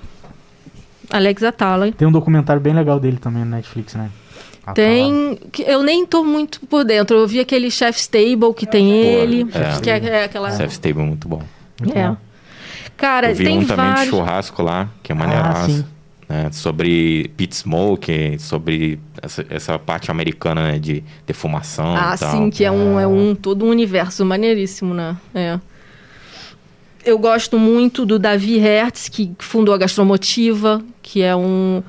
Alex 1.11 1.43
Atala. 1.43 1.93
Tem 1.93 2.07
um 2.09 2.13
documentário 2.13 2.61
bem 2.63 2.73
legal 2.75 2.99
dele 2.99 3.19
também 3.19 3.45
no 3.45 3.51
Netflix, 3.51 3.95
né? 3.95 4.11
Ah, 4.65 4.71
lá. 4.71 4.75
Tem. 4.75 5.39
que 5.53 5.63
Eu 5.63 5.83
nem 5.83 6.07
tô 6.07 6.23
muito 6.25 6.61
por 6.67 6.85
dentro. 6.85 7.17
Eu 7.17 7.27
vi 7.27 7.41
aquele 7.41 7.71
Chef's 7.71 8.07
Table 8.07 8.55
que 8.57 8.67
tem 8.67 8.91
ele. 8.91 9.47
é. 9.53 9.81
Que 9.81 9.91
é, 9.91 9.97
é 9.99 10.25
aquela. 10.25 10.51
Chef's 10.57 10.79
Table 10.79 11.03
é 11.03 11.07
muito 11.07 11.29
bom. 11.29 11.43
Muito 11.81 11.97
É. 11.97 12.09
bom. 12.09 12.17
Cara, 12.97 13.31
Eu 13.31 13.35
vi 13.35 13.45
tem 13.45 13.59
um 13.59 13.65
também 13.67 13.87
de 13.87 13.93
vários. 13.93 14.09
churrasco 14.11 14.63
lá, 14.63 14.89
que 15.03 15.11
é 15.13 15.15
Ah, 15.15 15.19
maneiraço. 15.19 15.71
sim. 15.71 15.85
Né, 16.31 16.49
sobre 16.53 17.29
pit 17.37 17.57
smoke, 17.57 18.39
sobre 18.39 19.01
essa, 19.21 19.45
essa 19.51 19.79
parte 19.81 20.13
americana 20.13 20.63
né, 20.73 20.79
de 20.79 21.03
defumação 21.27 21.97
Ah, 21.97 22.15
e 22.15 22.19
tal. 22.21 22.31
sim, 22.31 22.51
que 22.51 22.65
é 22.65 22.71
um, 22.71 23.01
é 23.01 23.07
um 23.07 23.35
todo 23.35 23.65
um 23.65 23.69
universo 23.69 24.25
maneiríssimo, 24.25 24.95
né? 24.95 25.17
É. 25.35 25.59
Eu 27.05 27.19
gosto 27.19 27.59
muito 27.59 28.07
do 28.07 28.17
Davi 28.17 28.59
Hertz, 28.59 29.09
que 29.09 29.33
fundou 29.41 29.75
a 29.75 29.79
Gastromotiva, 29.79 30.81
que 31.03 31.21
é 31.21 31.35
um 31.35 31.83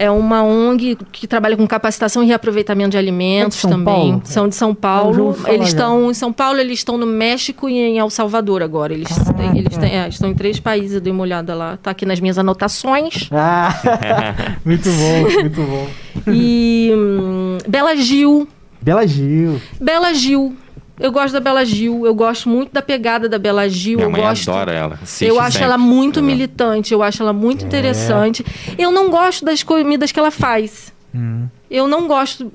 é 0.00 0.10
uma 0.10 0.42
ONG 0.42 0.96
que 1.12 1.26
trabalha 1.26 1.56
com 1.56 1.66
capacitação 1.66 2.22
e 2.22 2.26
reaproveitamento 2.26 2.90
de 2.92 2.96
alimentos 2.96 3.62
É 3.62 3.68
de 3.68 3.72
também. 3.74 3.84
Paulo? 4.12 4.22
São 4.24 4.48
de 4.48 4.54
São 4.54 4.74
Paulo. 4.74 5.36
Eles 5.46 5.68
estão 5.68 6.10
em 6.10 6.14
São 6.14 6.32
Paulo, 6.32 6.58
eles 6.58 6.78
estão 6.78 6.96
no 6.96 7.04
México 7.06 7.68
e 7.68 7.74
em 7.78 7.98
El 7.98 8.08
Salvador 8.08 8.62
agora. 8.62 8.94
Eles, 8.94 9.08
têm, 9.36 9.58
eles 9.58 9.76
têm- 9.76 9.92
é, 9.98 10.08
estão 10.08 10.30
em 10.30 10.34
três 10.34 10.58
países, 10.58 10.94
eu 10.94 11.00
dei 11.02 11.12
uma 11.12 11.22
olhada 11.22 11.54
lá. 11.54 11.76
Tá 11.76 11.90
aqui 11.90 12.06
nas 12.06 12.18
minhas 12.18 12.38
anotações. 12.38 13.28
Ah, 13.30 13.74
muito 14.64 14.88
bom, 14.90 15.40
muito 15.42 15.62
bom. 15.62 15.86
E 16.28 16.90
hum, 16.94 17.58
Bela 17.68 17.94
Gil, 17.96 18.48
Bela 18.80 19.06
Gil. 19.06 19.60
Bela 19.78 20.14
Gil. 20.14 20.56
Eu 21.00 21.10
gosto 21.10 21.32
da 21.32 21.40
Bela 21.40 21.64
Gil, 21.64 22.04
eu 22.04 22.14
gosto 22.14 22.48
muito 22.48 22.72
da 22.72 22.82
pegada 22.82 23.28
da 23.28 23.38
Bela 23.38 23.66
Gil. 23.68 23.96
Minha 23.96 24.06
eu 24.06 24.10
mãe 24.10 24.20
gosto. 24.20 24.50
adora 24.50 24.72
ela. 24.72 24.98
assiste 25.02 25.24
Eu 25.24 25.40
acho 25.40 25.52
sempre. 25.52 25.64
ela 25.64 25.78
muito 25.78 26.22
militante, 26.22 26.92
eu 26.92 27.02
acho 27.02 27.22
ela 27.22 27.32
muito 27.32 27.64
interessante. 27.64 28.44
Eu 28.76 28.92
não 28.92 29.08
gosto 29.08 29.44
das 29.44 29.62
comidas 29.62 30.12
que 30.12 30.18
ela 30.20 30.30
faz. 30.30 30.92
Hum. 31.14 31.46
Eu 31.70 31.88
não 31.88 32.06
gosto 32.06 32.52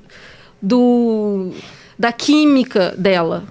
do 0.62 1.50
da 1.98 2.12
química 2.12 2.94
dela. 2.96 3.44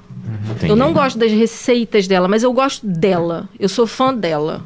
Entendi. 0.51 0.71
Eu 0.71 0.75
não 0.75 0.93
gosto 0.93 1.19
das 1.19 1.31
receitas 1.31 2.07
dela, 2.07 2.27
mas 2.27 2.41
eu 2.41 2.53
gosto 2.53 2.85
dela. 2.87 3.49
Eu 3.59 3.67
sou 3.69 3.85
fã 3.85 4.13
dela. 4.13 4.63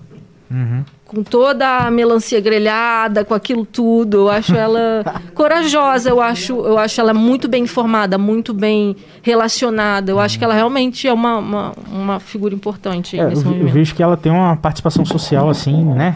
Uhum. 0.52 0.84
Com 1.06 1.24
toda 1.24 1.68
a 1.86 1.91
melancia 1.91 2.39
grelhada, 2.41 3.24
com 3.26 3.34
aquilo 3.34 3.66
tudo. 3.66 4.18
Eu 4.18 4.30
acho 4.30 4.56
ela 4.56 5.04
corajosa, 5.36 6.10
eu 6.10 6.22
acho, 6.22 6.54
eu 6.60 6.78
acho 6.78 7.00
ela 7.02 7.14
muito 7.14 7.47
bem 7.47 7.64
informada, 7.64 8.18
muito 8.18 8.54
bem 8.54 8.95
relacionada. 9.22 10.12
Eu 10.12 10.20
acho 10.20 10.38
que 10.38 10.43
ela 10.43 10.54
realmente 10.54 11.08
é 11.08 11.14
uma, 11.14 11.38
uma, 11.38 11.72
uma 11.91 12.20
figura 12.20 12.54
importante 12.54 13.20
É, 13.20 13.24
eu, 13.24 13.30
nesse 13.30 13.41
vi- 13.43 13.47
eu 13.47 13.52
movimento. 13.54 13.74
vejo 13.74 13.95
que 13.95 14.04
ela 14.04 14.18
tem 14.18 14.32
uma 14.32 14.56
participação 14.56 15.06
social, 15.06 15.50
assim, 15.50 15.84
né? 15.84 16.16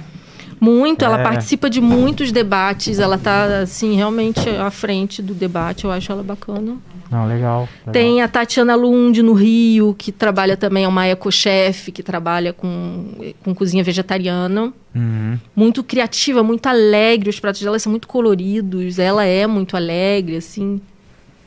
Muito, 0.63 1.03
ela 1.03 1.19
É. 1.19 1.23
participa 1.23 1.69
de 1.69 1.81
muitos 1.81 2.31
debates, 2.31 2.97
ela 2.97 3.17
tá, 3.17 3.59
assim, 3.63 3.95
realmente 3.97 4.47
à 4.49 4.71
frente 4.71 5.21
do 5.21 5.33
debate, 5.33 5.83
eu 5.83 5.91
acho 5.91 6.09
ela 6.09 6.23
bacana. 6.23 6.77
Não, 7.11 7.27
legal. 7.27 7.67
legal. 7.81 7.91
Tem 7.91 8.21
a 8.21 8.27
Tatiana 8.29 8.73
Lund 8.73 9.21
no 9.21 9.33
Rio, 9.33 9.93
que 9.97 10.09
trabalha 10.09 10.55
também, 10.55 10.85
é 10.85 10.87
uma 10.87 11.05
ecochef, 11.05 11.91
que 11.91 12.01
trabalha 12.01 12.53
com, 12.53 13.07
com 13.43 13.53
cozinha 13.53 13.83
vegetariana. 13.83 14.71
Uhum. 14.95 15.37
Muito 15.53 15.83
criativa, 15.83 16.41
muito 16.41 16.65
alegre, 16.67 17.29
os 17.29 17.39
pratos 17.41 17.61
dela 17.61 17.77
são 17.77 17.89
muito 17.91 18.07
coloridos, 18.07 18.99
ela 18.99 19.25
é 19.25 19.45
muito 19.45 19.75
alegre, 19.75 20.37
assim, 20.37 20.79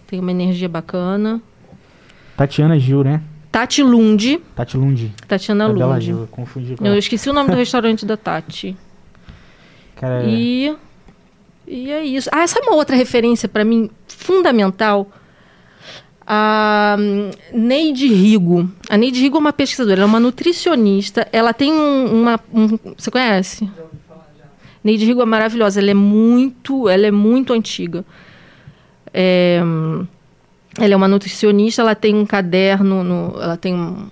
tem 0.07 0.21
uma 0.21 0.31
energia 0.31 0.69
bacana. 0.69 1.41
Tatiana 2.37 2.79
Gil, 2.79 3.03
né? 3.03 3.23
Tati 3.51 3.83
Lund, 3.83 4.39
Tati 4.55 4.77
Lund. 4.77 5.11
Tatiana 5.27 5.65
É 5.65 5.69
Lund. 5.69 6.05
Gil, 6.05 6.21
eu 6.21 6.27
confundi 6.31 6.77
com 6.77 6.85
Eu 6.85 6.91
ela. 6.91 6.99
esqueci 6.99 7.31
o 7.31 7.33
nome 7.33 7.49
do 7.51 7.57
restaurante 7.57 8.05
da 8.05 8.15
Tati. 8.15 8.77
Cara, 9.97 10.25
E, 10.25 10.77
e 11.67 11.91
é 11.91 12.05
isso. 12.05 12.29
Ah, 12.33 12.43
essa 12.43 12.59
é 12.59 12.63
uma 12.63 12.75
outra 12.77 12.95
referência 12.95 13.49
para 13.49 13.65
mim 13.65 13.91
fundamental. 14.07 15.11
A 16.27 16.97
hum, 16.99 17.31
Neide 17.53 18.09
Rigo. 18.09 18.69
A 18.91 18.97
Neide 18.97 19.21
Rigo 19.21 19.37
é 19.37 19.41
uma 19.41 19.53
pesquisadora, 19.53 20.01
ela 20.01 20.05
é 20.09 20.11
uma 20.11 20.21
nutricionista. 20.21 21.27
Ela 21.33 21.53
tem 21.55 21.73
um- 21.73 22.21
uma. 22.23 22.41
um- 22.53 22.79
você 22.97 23.11
conhece? 23.11 23.69
Neide 24.83 25.05
Rigo 25.05 25.23
é 25.23 25.25
maravilhosa. 25.25 25.81
Ela 25.81 25.91
é 25.93 25.95
muito, 25.95 26.89
ela 26.89 27.07
é 27.07 27.11
muito 27.11 27.53
antiga. 27.53 28.05
É, 29.15 29.61
hum, 29.65 30.07
ela 30.79 30.93
é 30.95 30.97
uma 30.97 31.09
nutricionista. 31.09 31.81
Ela 31.83 31.95
tem 31.95 32.15
um 32.15 32.27
caderno, 32.27 33.03
no, 33.05 33.41
ela 33.41 33.57
tem 33.57 33.75
um, 33.75 34.09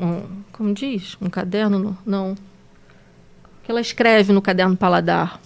um- 0.00 0.22
como 0.52 0.72
diz, 0.74 1.16
um 1.20 1.28
caderno, 1.28 1.78
no, 1.78 1.98
não, 2.06 2.34
que 3.62 3.70
ela 3.70 3.80
escreve 3.80 4.32
no 4.32 4.42
caderno 4.42 4.76
paladar. 4.76 5.40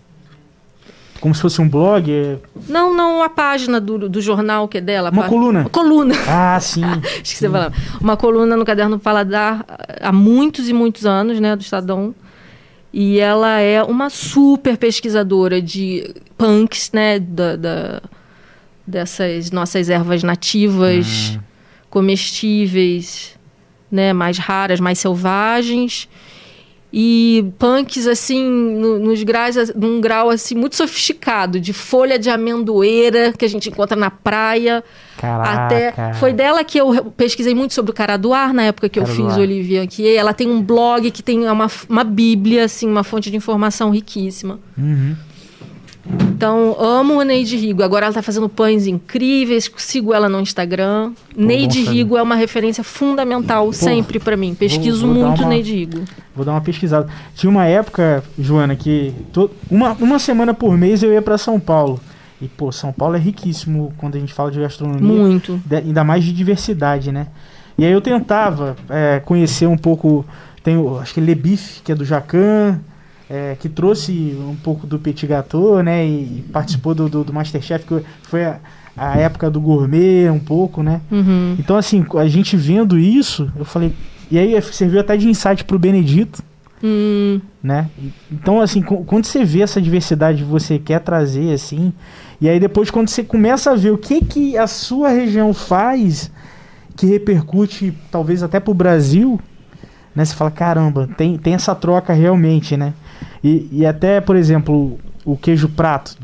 Como 1.21 1.35
se 1.35 1.41
fosse 1.41 1.61
um 1.62 1.69
blog. 1.69 2.11
é- 2.12 2.39
Não, 2.69 2.95
não, 2.95 3.23
a 3.23 3.29
página 3.29 3.81
do, 3.81 4.09
do 4.09 4.21
jornal 4.21 4.69
que 4.69 4.79
é 4.79 4.81
dela. 4.81 5.11
Uma 5.11 5.23
pá- 5.23 5.29
coluna. 5.29 5.69
Coluna. 5.71 6.14
Ah, 6.29 6.59
sim. 6.61 6.83
Esqueci 7.23 7.47
de 7.47 7.51
falar. 7.51 7.73
Uma 8.01 8.17
coluna 8.17 8.55
no 8.57 8.64
caderno 8.64 8.99
Paladar 8.99 9.64
há 10.01 10.12
muitos 10.12 10.69
e 10.69 10.73
muitos 10.73 11.07
anos, 11.07 11.41
né, 11.41 11.57
do 11.57 11.62
Estadão. 11.62 12.14
E 12.93 13.19
ela 13.19 13.61
é 13.61 13.83
uma 13.83 14.09
super 14.11 14.77
pesquisadora 14.77 15.61
de 15.61 16.14
punks, 16.37 16.91
né, 16.93 17.19
da, 17.19 17.57
da- 17.57 18.03
dessas 18.87 19.51
nossas 19.51 19.89
ervas 19.91 20.23
nativas, 20.23 21.39
comestíveis, 21.91 23.37
né, 23.91 24.12
mais 24.12 24.39
raras, 24.39 24.81
mais 24.81 24.99
selvagens. 24.99 26.09
E 26.93 27.53
punks 27.59 28.07
assim 28.07 28.43
no, 28.45 28.99
nos 28.99 29.22
graus 29.22 29.57
num 29.74 30.01
grau 30.01 30.30
assim 30.30 30.55
muito 30.55 30.76
sofisticado 30.76 31.59
de 31.59 31.72
folha 31.72 32.18
de 32.18 32.30
amendoeira 32.30 33.32
que 33.32 33.45
a 33.45 33.49
gente 33.49 33.68
encontra 33.68 33.97
na 33.97 34.11
praia 34.11 34.84
Caraca. 35.18 35.64
até 35.64 36.14
foi 36.14 36.32
dela 36.32 36.62
que 36.62 36.78
eu 36.78 37.11
pesquisei 37.16 37.55
muito 37.55 37.74
sobre 37.74 37.91
o 37.91 37.95
Caradoar 37.95 38.53
na 38.53 38.62
época 38.62 38.89
que 38.89 38.99
eu 38.99 39.07
fiz 39.07 39.37
o 39.37 39.41
Olivia 39.41 39.82
aqui 39.82 40.14
ela 40.14 40.32
tem 40.32 40.49
um 40.49 40.62
blog 40.62 41.11
que 41.11 41.22
tem 41.22 41.49
uma, 41.49 41.66
uma 41.89 42.05
bíblia 42.05 42.64
assim 42.64 42.89
uma 42.89 43.03
fonte 43.03 43.30
de 43.30 43.37
informação 43.37 43.91
riquíssima 43.91 44.61
uhum. 44.78 45.16
Então, 46.36 46.76
amo 46.78 47.20
a 47.20 47.24
Neide 47.24 47.57
Rigo. 47.57 47.82
Agora 47.82 48.07
ela 48.07 48.11
está 48.11 48.22
fazendo 48.22 48.48
pães 48.48 48.86
incríveis, 48.86 49.70
sigo 49.76 50.12
ela 50.12 50.28
no 50.28 50.40
Instagram. 50.40 51.12
Pô, 51.34 51.40
Neide 51.42 51.82
Rigo 51.82 52.16
é 52.16 52.22
uma 52.22 52.34
referência 52.34 52.84
fundamental 52.84 53.66
Pô, 53.66 53.72
sempre 53.72 54.18
para 54.18 54.36
mim. 54.36 54.54
Pesquiso 54.54 55.07
vou, 55.07 55.14
vou 55.14 55.26
muito 55.26 55.42
uma, 55.42 55.48
Neide 55.48 55.72
Rigo. 55.72 56.04
Vou 56.34 56.44
dar 56.44 56.52
uma 56.52 56.61
pesquisada. 56.61 57.09
Tinha 57.34 57.50
uma 57.50 57.64
época, 57.64 58.22
Joana, 58.38 58.76
que 58.76 59.14
to, 59.32 59.50
uma, 59.70 59.92
uma 59.92 60.18
semana 60.18 60.52
por 60.52 60.76
mês 60.76 61.02
eu 61.02 61.12
ia 61.12 61.22
para 61.22 61.38
São 61.38 61.59
Paulo. 61.59 61.98
E, 62.40 62.46
pô, 62.48 62.70
São 62.70 62.92
Paulo 62.92 63.16
é 63.16 63.18
riquíssimo 63.18 63.94
quando 63.96 64.16
a 64.16 64.20
gente 64.20 64.34
fala 64.34 64.50
de 64.50 64.61
gastronomia. 64.61 65.02
Muito. 65.02 65.61
De, 65.64 65.76
ainda 65.76 66.04
mais 66.04 66.22
de 66.22 66.32
diversidade, 66.32 67.11
né? 67.11 67.28
E 67.78 67.84
aí 67.84 67.92
eu 67.92 68.00
tentava 68.00 68.76
é, 68.88 69.20
conhecer 69.24 69.66
um 69.66 69.76
pouco. 69.76 70.24
Tem, 70.62 70.76
acho 71.00 71.14
que 71.14 71.20
Lebif, 71.20 71.80
que 71.82 71.92
é 71.92 71.94
do 71.94 72.04
Jacan 72.04 72.80
é, 73.29 73.57
que 73.59 73.68
trouxe 73.68 74.37
um 74.41 74.57
pouco 74.57 74.87
do 74.87 74.99
petit 74.99 75.27
gâteau, 75.27 75.83
né? 75.83 76.07
E 76.07 76.45
participou 76.53 76.95
do, 76.95 77.09
do, 77.09 77.24
do 77.24 77.33
Masterchef, 77.33 77.85
que 77.85 78.03
foi 78.22 78.45
a, 78.45 78.61
a, 78.97 79.18
época 79.18 79.51
do 79.51 79.61
gourmet 79.61 80.31
um 80.31 80.39
pouco, 80.39 80.83
né? 80.83 81.01
Uhum. 81.11 81.57
Então, 81.59 81.77
assim, 81.77 82.05
a 82.16 82.29
gente 82.29 82.57
vendo 82.57 82.99
isso, 82.99 83.51
eu 83.57 83.64
falei... 83.64 83.93
E 84.31 84.39
aí 84.39 84.61
serviu 84.62 85.01
até 85.01 85.16
de 85.16 85.29
insight 85.29 85.64
pro 85.64 85.79
Benedito, 85.79 86.43
hum. 86.83 87.41
né? 87.62 87.89
Então, 88.31 88.61
assim, 88.61 88.83
quando 88.83 89.24
você 89.24 89.45
vê 89.45 89.62
essa 89.62 89.81
diversidade 89.81 90.43
que 90.43 90.49
você 90.49 90.79
quer 90.79 91.01
trazer, 91.01 91.53
assim... 91.53 91.93
E 92.41 92.49
aí 92.49 92.61
depois, 92.61 92.91
quando 92.91 93.09
você 93.09 93.22
começa 93.22 93.70
a 93.70 93.74
ver 93.74 93.91
o 93.93 93.99
que, 93.99 94.22
que 94.22 94.59
a 94.59 94.66
sua 94.66 95.09
região 95.09 95.55
faz, 95.55 96.31
que 96.95 97.07
repercute 97.07 97.97
talvez 98.11 98.43
até 98.43 98.61
pro 98.61 98.74
Brasil, 98.74 99.41
né? 100.14 100.24
Você 100.24 100.35
fala, 100.35 100.51
caramba, 100.51 101.09
tem, 101.16 101.37
tem 101.37 101.55
essa 101.55 101.74
troca 101.74 102.12
realmente, 102.12 102.77
né? 102.77 102.95
E, 103.47 103.68
e 103.70 103.86
até, 103.86 104.20
por 104.20 104.34
exemplo, 104.34 104.99
o 105.24 105.36
queijo 105.36 105.68
prato 105.68 106.16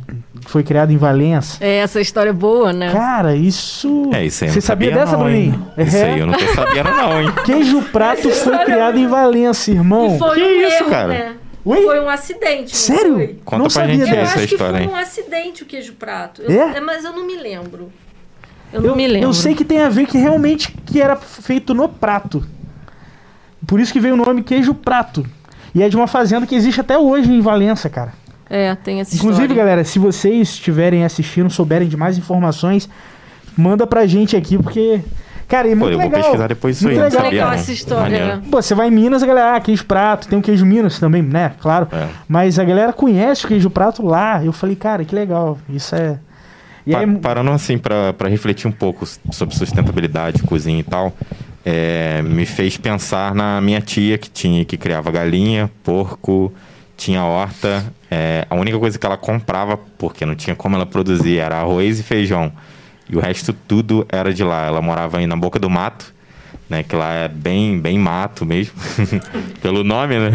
foi 0.48 0.64
criado 0.64 0.90
em 0.90 0.96
Valença. 0.96 1.64
É, 1.64 1.76
essa 1.76 2.00
história 2.00 2.30
é 2.30 2.32
boa, 2.32 2.72
né? 2.72 2.90
Cara, 2.90 3.36
isso. 3.36 4.10
É, 4.12 4.26
isso 4.26 4.42
aí 4.42 4.50
Você 4.50 4.60
sabia, 4.60 4.88
sabia, 4.88 5.04
dessa, 5.04 5.16
Bruninho? 5.16 5.68
Isso 5.78 5.96
é. 5.96 6.02
aí 6.02 6.18
eu 6.18 6.26
não 6.26 6.34
tô 6.34 6.44
sabendo, 6.48 6.90
não, 6.90 7.22
hein? 7.22 7.32
Queijo 7.46 7.80
prato 7.92 8.28
foi 8.28 8.58
criado 8.64 8.98
em 8.98 9.06
Valença, 9.06 9.70
irmão. 9.70 10.16
E 10.16 10.18
foi 10.18 10.34
que 10.34 10.42
um 10.42 10.66
isso, 10.66 10.82
erro, 10.82 10.90
cara? 10.90 11.08
Né? 11.08 11.36
Foi 11.62 12.00
um 12.00 12.08
acidente. 12.08 12.76
Sério? 12.76 13.14
Foi? 13.14 13.38
Conta 13.44 13.58
não 13.58 13.64
pra 13.66 13.70
sabia 13.70 14.04
gente 14.04 14.16
essa 14.16 14.42
história, 14.42 14.78
hein? 14.78 14.88
Foi 14.88 14.92
um 14.92 15.00
acidente 15.00 15.62
o 15.62 15.66
queijo 15.66 15.92
prato. 15.92 16.42
Eu, 16.42 16.60
é? 16.60 16.80
Mas 16.80 17.04
eu 17.04 17.12
não 17.12 17.24
me 17.24 17.36
lembro. 17.36 17.92
Eu 18.72 18.80
não 18.80 18.88
eu, 18.90 18.96
me 18.96 19.06
lembro. 19.06 19.28
Eu 19.28 19.32
sei 19.32 19.54
que 19.54 19.64
tem 19.64 19.80
a 19.80 19.88
ver 19.88 20.06
que 20.08 20.18
realmente 20.18 20.72
que 20.84 21.00
era 21.00 21.14
feito 21.14 21.72
no 21.72 21.88
prato. 21.88 22.44
Por 23.64 23.78
isso 23.78 23.92
que 23.92 24.00
veio 24.00 24.14
o 24.14 24.16
nome 24.16 24.42
queijo 24.42 24.74
prato. 24.74 25.24
E 25.74 25.82
é 25.82 25.88
de 25.88 25.96
uma 25.96 26.06
fazenda 26.06 26.46
que 26.46 26.54
existe 26.54 26.80
até 26.80 26.98
hoje 26.98 27.32
em 27.32 27.40
Valença, 27.40 27.88
cara. 27.88 28.12
É, 28.48 28.74
tem 28.74 29.00
essa 29.00 29.14
Inclusive, 29.14 29.44
história. 29.44 29.64
galera, 29.64 29.84
se 29.84 29.98
vocês 29.98 30.50
estiverem 30.50 31.04
assistindo, 31.04 31.48
souberem 31.48 31.88
de 31.88 31.96
mais 31.96 32.18
informações, 32.18 32.88
manda 33.56 33.86
pra 33.86 34.06
gente 34.06 34.36
aqui, 34.36 34.58
porque. 34.58 35.00
Cara, 35.48 35.68
é 35.68 35.74
muito 35.74 35.80
Pô, 35.80 35.90
eu 35.90 35.98
legal. 35.98 36.10
vou 36.10 36.20
pesquisar 36.20 36.46
depois 36.46 36.76
isso 36.76 36.86
muito 36.86 36.98
aí. 36.98 37.10
Legal, 37.10 37.30
legal 37.30 37.52
essa 37.52 37.72
história, 37.72 38.36
né? 38.36 38.42
Pô, 38.50 38.62
você 38.62 38.74
vai 38.74 38.88
em 38.88 38.90
Minas, 38.90 39.22
a 39.22 39.26
galera, 39.26 39.56
ah, 39.56 39.60
queijo 39.60 39.84
prato, 39.84 40.26
tem 40.28 40.38
o 40.38 40.42
queijo 40.42 40.64
Minas 40.64 40.98
também, 40.98 41.22
né? 41.22 41.52
Claro. 41.60 41.88
É. 41.92 42.08
Mas 42.26 42.58
a 42.58 42.64
galera 42.64 42.92
conhece 42.92 43.44
o 43.44 43.48
queijo 43.48 43.68
prato 43.68 44.04
lá. 44.04 44.42
Eu 44.42 44.52
falei, 44.52 44.76
cara, 44.76 45.04
que 45.04 45.14
legal. 45.14 45.58
Isso 45.68 45.94
é. 45.94 46.18
Pa 46.90 46.98
aí... 46.98 47.16
Parando 47.16 47.50
assim, 47.50 47.78
para 47.78 48.28
refletir 48.28 48.66
um 48.66 48.72
pouco 48.72 49.06
sobre 49.30 49.54
sustentabilidade, 49.54 50.42
cozinha 50.42 50.80
e 50.80 50.82
tal, 50.82 51.12
é, 51.64 52.22
me 52.22 52.44
fez 52.44 52.76
pensar 52.76 53.34
na 53.34 53.60
minha 53.60 53.80
tia 53.80 54.18
que 54.18 54.30
tinha 54.30 54.64
que 54.64 54.76
criava 54.76 55.10
galinha, 55.10 55.70
porco, 55.82 56.52
tinha 56.96 57.24
horta. 57.24 57.92
É, 58.10 58.46
a 58.48 58.54
única 58.54 58.78
coisa 58.78 58.98
que 58.98 59.06
ela 59.06 59.16
comprava, 59.16 59.76
porque 59.76 60.26
não 60.26 60.34
tinha 60.34 60.56
como 60.56 60.76
ela 60.76 60.86
produzir, 60.86 61.38
era 61.38 61.58
arroz 61.58 62.00
e 62.00 62.02
feijão. 62.02 62.52
E 63.08 63.16
o 63.16 63.20
resto 63.20 63.52
tudo 63.52 64.06
era 64.08 64.32
de 64.32 64.42
lá. 64.42 64.66
Ela 64.66 64.80
morava 64.80 65.18
aí 65.18 65.26
na 65.26 65.36
boca 65.36 65.58
do 65.58 65.68
mato 65.68 66.12
né? 66.72 66.82
Que 66.82 66.96
lá 66.96 67.12
é 67.12 67.28
bem, 67.28 67.78
bem 67.78 67.98
mato 67.98 68.46
mesmo, 68.46 68.72
pelo 69.60 69.84
nome, 69.84 70.18
né? 70.18 70.30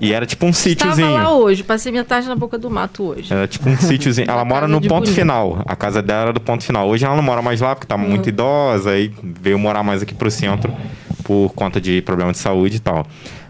E 0.00 0.12
era 0.12 0.26
tipo 0.26 0.44
um 0.44 0.52
sítiozinho. 0.52 1.06
Estava 1.06 1.28
lá 1.28 1.36
hoje, 1.36 1.62
passei 1.62 1.92
minha 1.92 2.02
tarde 2.02 2.26
na 2.26 2.34
boca 2.34 2.58
do 2.58 2.68
mato 2.68 3.04
hoje. 3.04 3.32
Era 3.32 3.46
tipo 3.46 3.70
um 3.70 3.76
sítiozinho. 3.76 4.28
Ela 4.28 4.42
mora 4.44 4.66
no 4.66 4.80
ponto 4.80 5.04
bonito. 5.04 5.14
final. 5.14 5.62
A 5.64 5.76
casa 5.76 6.02
dela 6.02 6.22
era 6.22 6.32
do 6.32 6.40
ponto 6.40 6.64
final. 6.64 6.88
Hoje 6.88 7.04
ela 7.04 7.14
não 7.14 7.22
mora 7.22 7.40
mais 7.40 7.60
lá 7.60 7.72
porque 7.72 7.86
tá 7.86 7.94
uhum. 7.94 8.02
muito 8.02 8.28
idosa 8.28 8.90
aí 8.90 9.12
veio 9.22 9.58
morar 9.58 9.84
mais 9.84 10.02
aqui 10.02 10.12
pro 10.12 10.28
centro 10.28 10.74
por 11.22 11.52
conta 11.54 11.80
de 11.80 12.02
problema 12.02 12.32
de 12.32 12.38
saúde 12.38 12.78
e 12.78 12.80
tal. 12.80 13.06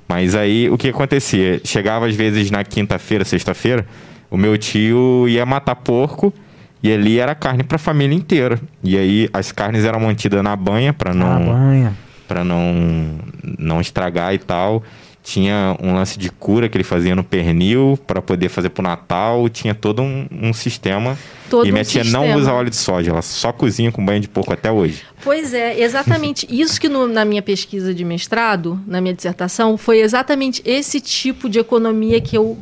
Mas 0.07 0.35
aí 0.35 0.69
o 0.69 0.77
que 0.77 0.91
acontecia? 0.91 1.59
Chegava 1.65 2.07
às 2.07 2.15
vezes 2.15 2.51
na 2.51 2.63
quinta-feira, 2.63 3.25
sexta-feira, 3.25 3.87
o 4.31 4.37
meu 4.37 4.59
tio 4.59 5.27
ia 5.27 5.47
matar 5.47 5.75
porco 5.77 6.33
e 6.85 6.93
ali 6.93 7.19
era 7.19 7.35
carne 7.35 7.65
para 7.65 7.77
a 7.77 7.79
família 7.79 8.15
inteira. 8.15 8.61
E 8.83 8.99
aí 8.99 9.27
as 9.33 9.51
carnes 9.51 9.87
eram 9.87 10.01
mantidas 10.01 10.43
na 10.43 10.55
banha 10.55 10.93
para 10.93 11.15
não 11.15 11.95
para 12.29 12.45
não 12.45 13.19
não 13.59 13.81
estragar 13.81 14.35
e 14.35 14.39
tal. 14.39 14.83
Tinha 15.23 15.75
um 15.83 15.95
lance 15.95 16.19
de 16.19 16.29
cura 16.29 16.69
que 16.69 16.77
ele 16.77 16.85
fazia 16.85 17.17
no 17.17 17.25
pernil 17.25 17.99
para 18.07 18.21
poder 18.21 18.51
fazer 18.51 18.69
pro 18.69 18.83
Natal. 18.83 19.49
Tinha 19.49 19.75
todo 19.75 20.03
um, 20.03 20.27
um 20.31 20.53
sistema. 20.53 21.17
Todo 21.49 21.67
e 21.67 21.73
minha 21.73 21.81
um 21.81 21.87
tia 21.87 22.05
sistema. 22.05 22.27
não 22.27 22.37
usa 22.37 22.53
óleo 22.53 22.69
de 22.69 22.77
soja, 22.77 23.11
ela 23.11 23.23
só 23.23 23.51
cozinha 23.51 23.91
com 23.91 24.05
banho 24.05 24.21
de 24.21 24.29
porco 24.29 24.53
até 24.53 24.71
hoje. 24.71 25.03
Pois 25.23 25.55
é, 25.55 25.81
exatamente 25.81 26.47
isso 26.55 26.79
que 26.79 26.91
no, 26.91 27.07
na 27.07 27.25
minha 27.25 27.41
pesquisa 27.41 27.95
de 27.95 28.05
mestrado, 28.05 28.79
na 28.87 29.01
minha 29.01 29.15
dissertação, 29.15 29.79
foi 29.79 30.01
exatamente 30.01 30.61
esse 30.67 31.01
tipo 31.01 31.49
de 31.49 31.59
economia 31.59 32.21
que 32.21 32.37
eu, 32.37 32.59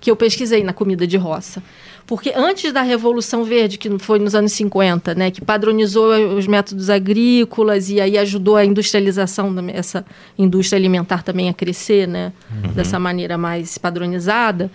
que 0.00 0.10
eu 0.10 0.16
pesquisei 0.16 0.64
na 0.64 0.72
comida 0.72 1.06
de 1.06 1.18
roça. 1.18 1.62
Porque 2.08 2.32
antes 2.34 2.72
da 2.72 2.80
Revolução 2.80 3.44
Verde, 3.44 3.76
que 3.76 3.98
foi 3.98 4.18
nos 4.18 4.34
anos 4.34 4.52
50, 4.52 5.14
né, 5.14 5.30
que 5.30 5.44
padronizou 5.44 6.38
os 6.38 6.46
métodos 6.46 6.88
agrícolas 6.88 7.90
e 7.90 8.00
aí 8.00 8.16
ajudou 8.16 8.56
a 8.56 8.64
industrialização, 8.64 9.54
essa 9.68 10.06
indústria 10.38 10.78
alimentar 10.78 11.22
também 11.22 11.50
a 11.50 11.52
crescer, 11.52 12.08
né, 12.08 12.32
uhum. 12.50 12.72
dessa 12.72 12.98
maneira 12.98 13.36
mais 13.36 13.76
padronizada, 13.76 14.70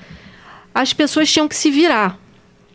as 0.76 0.94
pessoas 0.94 1.32
tinham 1.32 1.48
que 1.48 1.56
se 1.56 1.72
virar, 1.72 2.20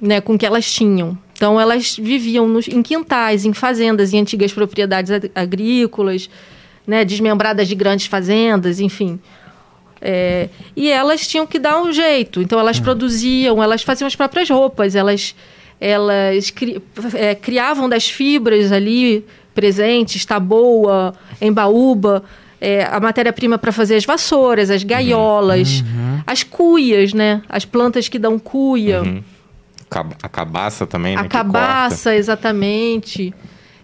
né, 0.00 0.20
com 0.20 0.34
o 0.34 0.38
que 0.38 0.44
elas 0.44 0.68
tinham. 0.68 1.16
Então 1.34 1.60
elas 1.60 1.96
viviam 1.96 2.48
nos, 2.48 2.66
em 2.66 2.82
quintais, 2.82 3.44
em 3.44 3.52
fazendas, 3.52 4.12
em 4.12 4.18
antigas 4.18 4.52
propriedades 4.52 5.12
agrícolas, 5.36 6.28
né, 6.84 7.04
desmembradas 7.04 7.68
de 7.68 7.76
grandes 7.76 8.06
fazendas, 8.06 8.80
enfim. 8.80 9.20
É, 10.00 10.48
e 10.76 10.90
elas 10.90 11.26
tinham 11.26 11.46
que 11.46 11.58
dar 11.58 11.80
um 11.80 11.92
jeito. 11.92 12.40
Então 12.40 12.58
elas 12.58 12.78
hum. 12.78 12.82
produziam, 12.82 13.62
elas 13.62 13.82
faziam 13.82 14.06
as 14.06 14.14
próprias 14.14 14.48
roupas, 14.48 14.94
elas, 14.94 15.34
elas 15.80 16.50
cri, 16.50 16.82
é, 17.14 17.34
criavam 17.34 17.88
das 17.88 18.08
fibras 18.08 18.72
ali 18.72 19.24
presentes, 19.54 20.24
taboa, 20.24 21.14
embaúba, 21.40 22.22
é, 22.60 22.84
a 22.84 23.00
matéria-prima 23.00 23.58
para 23.58 23.72
fazer 23.72 23.96
as 23.96 24.04
vassouras, 24.04 24.70
as 24.70 24.82
gaiolas, 24.82 25.80
uhum. 25.80 26.22
as 26.26 26.42
cuias, 26.42 27.12
né? 27.12 27.42
As 27.48 27.64
plantas 27.64 28.08
que 28.08 28.18
dão 28.18 28.38
cuia. 28.38 29.02
Uhum. 29.02 29.22
A 30.22 30.28
cabaça 30.28 30.86
também, 30.86 31.16
né? 31.16 31.22
A 31.22 31.24
cabaça, 31.28 32.14
exatamente. 32.14 33.32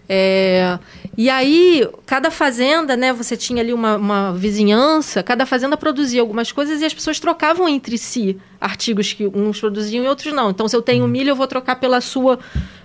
É, 0.08 0.78
e 1.16 1.30
aí, 1.30 1.88
cada 2.06 2.30
fazenda, 2.30 2.96
né? 2.96 3.12
Você 3.12 3.36
tinha 3.36 3.62
ali 3.62 3.72
uma, 3.72 3.96
uma, 3.96 4.32
vizinhança, 4.32 5.22
cada 5.22 5.46
fazenda 5.46 5.76
produzia 5.76 6.20
algumas 6.20 6.50
coisas 6.50 6.80
e 6.80 6.84
as 6.84 6.92
pessoas 6.92 7.20
trocavam 7.20 7.68
entre 7.68 7.96
si 7.96 8.36
artigos 8.60 9.12
que 9.12 9.26
uns 9.26 9.60
produziam 9.60 10.04
e 10.04 10.08
outros 10.08 10.32
não. 10.32 10.50
Então, 10.50 10.66
se 10.66 10.74
eu 10.74 10.82
tenho 10.82 11.06
milho, 11.06 11.30
eu 11.30 11.36
vou 11.36 11.46
trocar 11.46 11.76
pela 11.76 12.00
sua, 12.00 12.38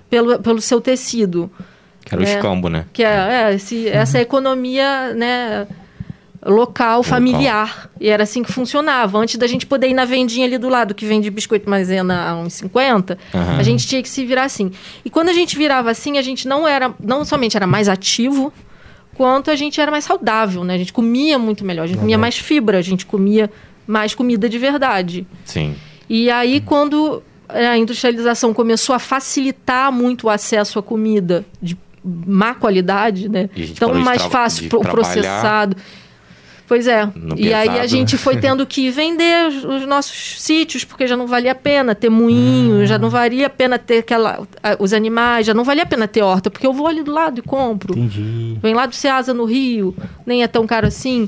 pelo, 0.10 0.40
pelo 0.40 0.62
seu 0.62 0.80
tecido. 0.80 1.50
Que 2.06 2.14
era 2.14 2.22
o 2.22 2.26
é, 2.26 2.36
escambo, 2.36 2.70
né? 2.70 2.86
Que 2.94 3.04
é, 3.04 3.50
é 3.50 3.54
esse, 3.56 3.88
essa 3.88 4.20
economia, 4.20 5.14
né? 5.14 5.68
Local, 6.46 7.04
familiar. 7.04 7.90
E 8.00 8.10
era 8.10 8.24
assim 8.24 8.44
que 8.44 8.52
funcionava. 8.52 9.18
Antes 9.18 9.38
da 9.38 9.48
gente 9.48 9.66
poder 9.66 9.90
ir 9.90 9.94
na 9.94 10.06
vendinha 10.06 10.46
ali 10.46 10.58
do 10.58 10.70
lado, 10.70 10.94
que 10.94 11.06
vende 11.06 11.30
biscoito 11.30 11.70
maisena 11.70 12.30
a 12.30 12.36
uns 12.36 12.54
50, 12.54 13.18
uhum. 13.34 13.42
a 13.58 13.64
gente 13.64 13.88
tinha 13.88 14.02
que 14.02 14.10
se 14.10 14.26
virar 14.26 14.44
assim. 14.44 14.72
E 15.04 15.10
quando 15.10 15.30
a 15.30 15.34
gente 15.34 15.58
virava 15.58 15.92
assim, 15.92 16.18
a 16.18 16.22
gente 16.22 16.48
não 16.48 16.68
era, 16.68 16.94
não 17.00 17.26
somente 17.26 17.58
era 17.58 17.68
mais 17.68 17.90
ativo, 17.90 18.54
quanto 19.16 19.52
a 19.52 19.56
gente 19.56 19.82
era 19.82 19.92
mais 19.92 20.06
saudável, 20.06 20.64
né? 20.64 20.76
A 20.76 20.78
gente 20.78 20.94
comia 20.94 21.38
muito 21.38 21.66
melhor, 21.66 21.84
a 21.84 21.88
gente 21.88 21.98
uhum. 21.98 22.04
comia 22.04 22.18
mais 22.18 22.38
fibra, 22.38 22.78
a 22.78 22.82
gente 22.82 23.06
comia 23.06 23.52
mais 23.86 24.16
comida 24.16 24.48
de 24.48 24.58
verdade. 24.58 25.28
Sim. 25.44 25.76
E 26.10 26.30
aí, 26.30 26.62
quando 26.62 27.22
a 27.50 27.78
industrialização 27.78 28.54
começou 28.54 28.96
a 28.96 29.00
facilitar 29.00 29.92
muito 29.92 30.28
o 30.28 30.30
acesso 30.30 30.80
à 30.80 30.84
comida 30.84 31.44
de 31.62 31.78
má 32.04 32.54
qualidade, 32.54 33.28
né? 33.28 33.50
Então, 33.56 33.94
mais 33.96 34.24
fácil, 34.24 34.70
processado. 34.70 35.76
Pois 36.70 36.86
é. 36.86 37.10
e 37.36 37.52
aí 37.52 37.80
a 37.80 37.88
gente 37.88 38.16
foi 38.16 38.38
tendo 38.40 38.64
que 38.64 38.92
vender 38.92 39.48
os, 39.48 39.64
os, 39.66 39.88
nossos 39.88 40.40
sítios, 40.40 40.84
porque 40.84 41.08
já 41.08 41.18
não 41.18 41.26
valia 41.26 41.54
a 41.54 41.56
pena 41.56 41.96
ter 41.96 42.12
moinho, 42.12 42.84
hum. 42.84 42.86
já 42.86 43.00
não 43.00 43.10
valia 43.10 43.48
a 43.48 43.50
pena 43.50 43.80
ter 43.80 43.98
aquela, 43.98 44.48
os 44.78 44.94
animais, 44.94 45.48
já 45.48 45.54
não 45.56 45.64
valia 45.64 45.82
a 45.82 45.86
pena 45.88 46.08
ter 46.08 46.22
horta, 46.22 46.52
porque 46.52 46.68
eu 46.68 46.72
vou 46.72 46.86
ali 46.86 47.02
do 47.02 47.12
lado 47.12 47.40
e 47.40 47.42
compro. 47.42 47.98
Entendi. 47.98 48.56
Vem 48.62 48.76
lá 48.76 48.86
do 48.86 48.94
Ceasa, 48.94 49.34
no 49.34 49.46
Rio, 49.46 49.96
nem 50.28 50.44
é 50.44 50.48
tão 50.48 50.68
caro 50.68 50.86
assim. 50.86 51.28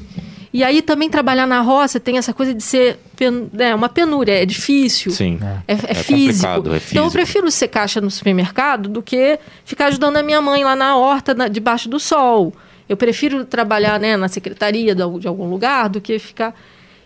E 0.54 0.64
aí 0.64 0.84
também 0.84 1.10
trabalhar 1.10 1.48
na 1.48 1.62
roça 1.62 2.00
tem 2.00 2.20
essa 2.20 2.34
coisa 2.34 2.54
de 2.54 2.62
ser 2.62 3.00
pen, 3.16 3.50
né, 3.52 3.74
uma 3.74 3.90
penúria, 3.90 4.34
é 4.34 4.46
difícil. 4.46 5.12
Sim. 5.12 5.40
É, 5.68 5.74
é, 5.74 5.78
é, 5.88 5.94
físico. 5.96 6.48
é, 6.48 6.80
físico. 6.80 6.92
Então 6.92 7.06
eu 7.06 7.12
prefiro 7.12 7.50
ser 7.50 7.70
caixa 7.70 8.00
no 8.00 8.12
supermercado 8.12 8.88
do 8.90 9.02
que 9.02 9.40
ficar 9.66 9.88
ajudando 9.88 10.18
a 10.18 10.24
minha 10.24 10.40
mãe 10.40 10.64
lá 10.64 10.76
na 10.76 10.96
horta, 10.98 11.34
na, 11.34 11.48
debaixo 11.48 11.90
do 11.90 12.00
sol. 12.00 12.54
Eu 12.92 12.98
prefiro 12.98 13.46
trabalhar 13.46 13.98
né, 14.02 14.18
na 14.18 14.28
secretaria 14.28 14.94
de, 14.94 15.02
algum 15.02 15.50
lugar 15.50 15.88
do 15.88 16.02
que 16.02 16.20
ficar. 16.20 16.54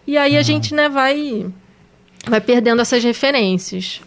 E 0.07 0.17
aí 0.17 0.33
uhum. 0.33 0.39
a 0.39 0.41
gente 0.41 0.73
né, 0.73 0.89
vai, 0.89 1.45
vai 2.27 2.41
perdendo 2.41 2.81
essas 2.81 3.03
referências. 3.03 4.01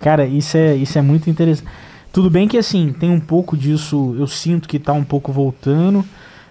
Cara, 0.00 0.26
isso 0.26 0.56
é, 0.56 0.74
isso 0.74 0.98
é 0.98 1.00
muito 1.00 1.30
interessante. 1.30 1.70
Tudo 2.12 2.28
bem 2.28 2.48
que 2.48 2.58
assim, 2.58 2.92
tem 2.92 3.10
um 3.10 3.20
pouco 3.20 3.56
disso, 3.56 4.16
eu 4.18 4.26
sinto 4.26 4.68
que 4.68 4.76
está 4.76 4.92
um 4.92 5.04
pouco 5.04 5.30
voltando, 5.30 6.04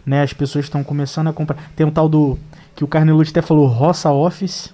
né? 0.06 0.24
As 0.24 0.32
pessoas 0.32 0.64
estão 0.64 0.82
começando 0.82 1.28
a 1.28 1.34
comprar. 1.34 1.58
Tem 1.76 1.86
um 1.86 1.92
tal 1.92 2.08
do. 2.08 2.40
que 2.74 2.82
o 2.82 2.88
Carnelucci 2.88 3.32
até 3.32 3.42
falou, 3.42 3.68
roça 3.68 4.10
office. 4.10 4.74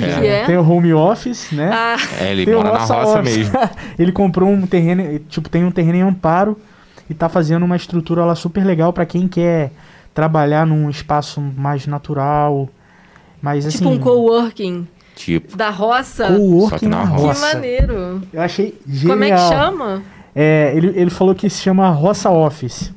É. 0.00 0.26
É. 0.26 0.46
Tem 0.46 0.56
o 0.56 0.68
home 0.68 0.92
office, 0.92 1.52
né? 1.52 1.70
Ah. 1.72 1.96
É, 2.20 2.32
ele 2.32 2.44
tem 2.44 2.54
mora 2.56 2.72
na 2.72 2.78
roça 2.80 3.20
office. 3.20 3.36
mesmo. 3.36 3.56
ele 3.96 4.10
comprou 4.10 4.48
um 4.48 4.66
terreno, 4.66 5.20
tipo, 5.28 5.48
tem 5.48 5.64
um 5.64 5.70
terreno 5.70 5.96
em 5.96 6.02
Amparo 6.02 6.58
e 7.08 7.14
tá 7.14 7.28
fazendo 7.28 7.64
uma 7.64 7.76
estrutura 7.76 8.24
lá 8.24 8.34
super 8.34 8.64
legal 8.64 8.92
para 8.92 9.06
quem 9.06 9.28
quer 9.28 9.72
trabalhar 10.14 10.66
num 10.66 10.88
espaço 10.88 11.40
mais 11.40 11.86
natural. 11.86 12.68
Mas, 13.40 13.64
tipo 13.66 13.88
assim, 13.88 13.98
um 13.98 14.00
coworking. 14.00 14.88
Tipo. 15.14 15.56
Da 15.56 15.70
roça. 15.70 16.26
Coworking 16.28 16.88
na, 16.88 17.04
na 17.04 17.04
roça. 17.04 17.48
Que 17.48 17.54
maneiro. 17.54 18.22
Eu 18.32 18.42
achei 18.42 18.78
genial. 18.86 19.16
Como 19.16 19.24
é 19.24 19.30
que 19.30 19.38
chama? 19.38 20.02
É, 20.34 20.72
ele, 20.74 20.92
ele 20.94 21.10
falou 21.10 21.34
que 21.34 21.48
se 21.48 21.62
chama 21.62 21.88
Roça 21.88 22.30
Office. 22.30 22.94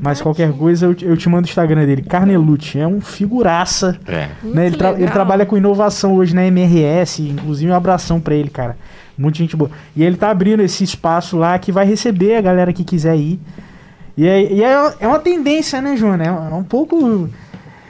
Mas 0.00 0.20
qualquer 0.20 0.48
aqui. 0.48 0.58
coisa 0.58 0.86
eu, 0.86 0.96
eu 1.02 1.16
te 1.16 1.28
mando 1.28 1.46
o 1.46 1.48
Instagram 1.48 1.86
dele. 1.86 2.02
Carnelucci 2.02 2.78
é 2.78 2.86
um 2.86 3.00
figuraça. 3.00 3.98
É. 4.06 4.28
Né? 4.42 4.66
Ele, 4.66 4.76
tra 4.76 4.92
ele, 4.92 5.08
trabalha 5.08 5.46
com 5.46 5.56
inovação 5.56 6.14
hoje 6.14 6.34
na 6.34 6.44
MRS. 6.46 7.22
Inclusive 7.22 7.70
um 7.70 7.74
abração 7.74 8.20
para 8.20 8.34
ele, 8.34 8.50
cara. 8.50 8.76
Muita 9.22 9.38
gente 9.38 9.56
boa. 9.56 9.70
E 9.94 10.02
ele 10.02 10.16
tá 10.16 10.30
abrindo 10.30 10.60
esse 10.60 10.82
espaço 10.82 11.36
lá 11.36 11.56
que 11.58 11.70
vai 11.70 11.86
receber 11.86 12.34
a 12.34 12.40
galera 12.40 12.72
que 12.72 12.82
quiser 12.82 13.16
ir. 13.16 13.38
E 14.16 14.26
é, 14.26 14.52
e 14.52 14.64
é, 14.64 14.94
é 14.98 15.06
uma 15.06 15.20
tendência, 15.20 15.80
né, 15.80 15.96
Joana? 15.96 16.24
É, 16.24 16.54
um 16.54 16.64
pouco. 16.64 17.30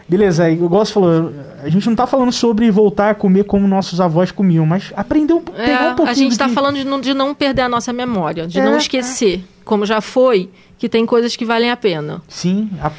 Beleza, 0.06 0.50
igual 0.50 0.84
você 0.84 0.92
falou, 0.92 1.32
a 1.62 1.68
gente 1.70 1.88
não 1.88 1.96
tá 1.96 2.06
falando 2.06 2.30
sobre 2.30 2.70
voltar 2.70 3.10
a 3.10 3.14
comer 3.14 3.44
como 3.44 3.66
nossos 3.66 3.98
avós 3.98 4.30
comiam, 4.30 4.66
mas 4.66 4.92
aprender 4.94 5.32
um, 5.32 5.42
é, 5.56 5.64
pegar 5.64 5.92
um 5.92 5.94
pouquinho. 5.94 6.08
A 6.10 6.14
gente 6.14 6.36
tá 6.36 6.48
que... 6.48 6.54
falando 6.54 6.76
de 6.76 6.84
não, 6.84 7.00
de 7.00 7.14
não 7.14 7.34
perder 7.34 7.62
a 7.62 7.68
nossa 7.68 7.94
memória, 7.94 8.46
de 8.46 8.60
é, 8.60 8.64
não 8.64 8.76
esquecer, 8.76 9.42
como 9.64 9.86
já 9.86 10.02
foi, 10.02 10.50
que 10.76 10.86
tem 10.86 11.06
coisas 11.06 11.34
que 11.34 11.46
valem 11.46 11.70
a 11.70 11.76
pena. 11.78 12.20
Sim. 12.28 12.68
A... 12.82 12.92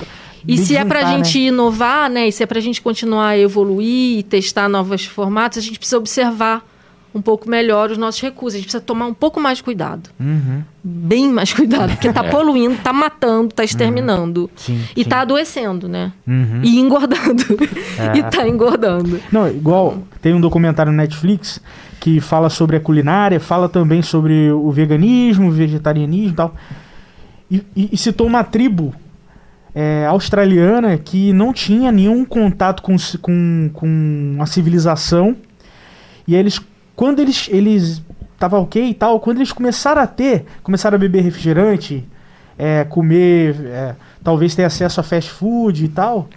E 0.47 0.57
se 0.57 0.75
é 0.75 0.83
pra 0.83 1.03
gente 1.05 1.39
né? 1.39 1.45
inovar, 1.45 2.09
né? 2.09 2.27
E 2.27 2.31
se 2.31 2.41
é 2.41 2.45
pra 2.45 2.59
gente 2.59 2.81
continuar 2.81 3.27
a 3.27 3.37
evoluir 3.37 4.19
e 4.19 4.23
testar 4.23 4.67
novos 4.67 5.05
formatos, 5.05 5.59
a 5.59 5.61
gente 5.61 5.77
precisa 5.77 5.97
observar 5.97 6.65
um 7.13 7.21
pouco 7.21 7.49
melhor 7.49 7.91
os 7.91 7.97
nossos 7.97 8.21
recursos. 8.21 8.55
A 8.55 8.57
gente 8.57 8.65
precisa 8.65 8.83
tomar 8.83 9.05
um 9.05 9.13
pouco 9.13 9.39
mais 9.39 9.57
de 9.59 9.63
cuidado. 9.63 10.09
Uhum. 10.19 10.63
Bem 10.83 11.29
mais 11.31 11.51
cuidado, 11.53 11.91
porque 11.91 12.07
está 12.07 12.25
é. 12.25 12.29
poluindo, 12.29 12.75
está 12.75 12.91
matando, 12.91 13.49
está 13.49 13.63
exterminando. 13.63 14.41
Uhum. 14.41 14.49
Sim, 14.55 14.81
e 14.95 15.01
está 15.01 15.21
adoecendo, 15.21 15.87
né? 15.87 16.11
Uhum. 16.27 16.61
E 16.63 16.79
engordando. 16.79 17.43
É. 17.97 18.17
e 18.17 18.21
está 18.21 18.47
engordando. 18.47 19.19
Não, 19.31 19.47
igual 19.47 19.99
tem 20.21 20.33
um 20.33 20.41
documentário 20.41 20.91
no 20.91 20.97
Netflix 20.97 21.61
que 21.99 22.19
fala 22.19 22.49
sobre 22.49 22.75
a 22.75 22.79
culinária, 22.79 23.39
fala 23.39 23.69
também 23.69 24.01
sobre 24.01 24.51
o 24.51 24.71
veganismo, 24.71 25.49
o 25.49 25.51
vegetarianismo 25.51 26.29
e 26.29 26.35
tal. 26.35 26.55
E, 27.51 27.63
e, 27.75 27.89
e 27.93 27.97
citou 27.97 28.25
uma 28.25 28.43
tribo 28.43 28.93
é, 29.75 30.05
australiana 30.07 30.97
que 30.97 31.31
não 31.33 31.53
tinha 31.53 31.91
nenhum 31.91 32.25
contato 32.25 32.81
com, 32.81 32.95
com, 33.21 33.69
com 33.73 34.37
a 34.39 34.45
civilização. 34.45 35.35
E 36.27 36.35
eles 36.35 36.59
quando 36.95 37.19
eles 37.19 37.47
eles 37.51 38.01
tava 38.37 38.59
ok 38.59 38.89
e 38.89 38.93
tal, 38.93 39.19
quando 39.19 39.37
eles 39.37 39.51
começaram 39.51 40.01
a 40.01 40.07
ter, 40.07 40.45
começaram 40.61 40.95
a 40.95 40.99
beber 40.99 41.21
refrigerante, 41.21 42.05
é, 42.57 42.83
comer, 42.83 43.55
é, 43.65 43.95
talvez 44.23 44.53
ter 44.53 44.63
acesso 44.63 44.99
a 44.99 45.03
fast 45.03 45.31
food 45.31 45.85
e 45.85 45.87
tal, 45.87 46.27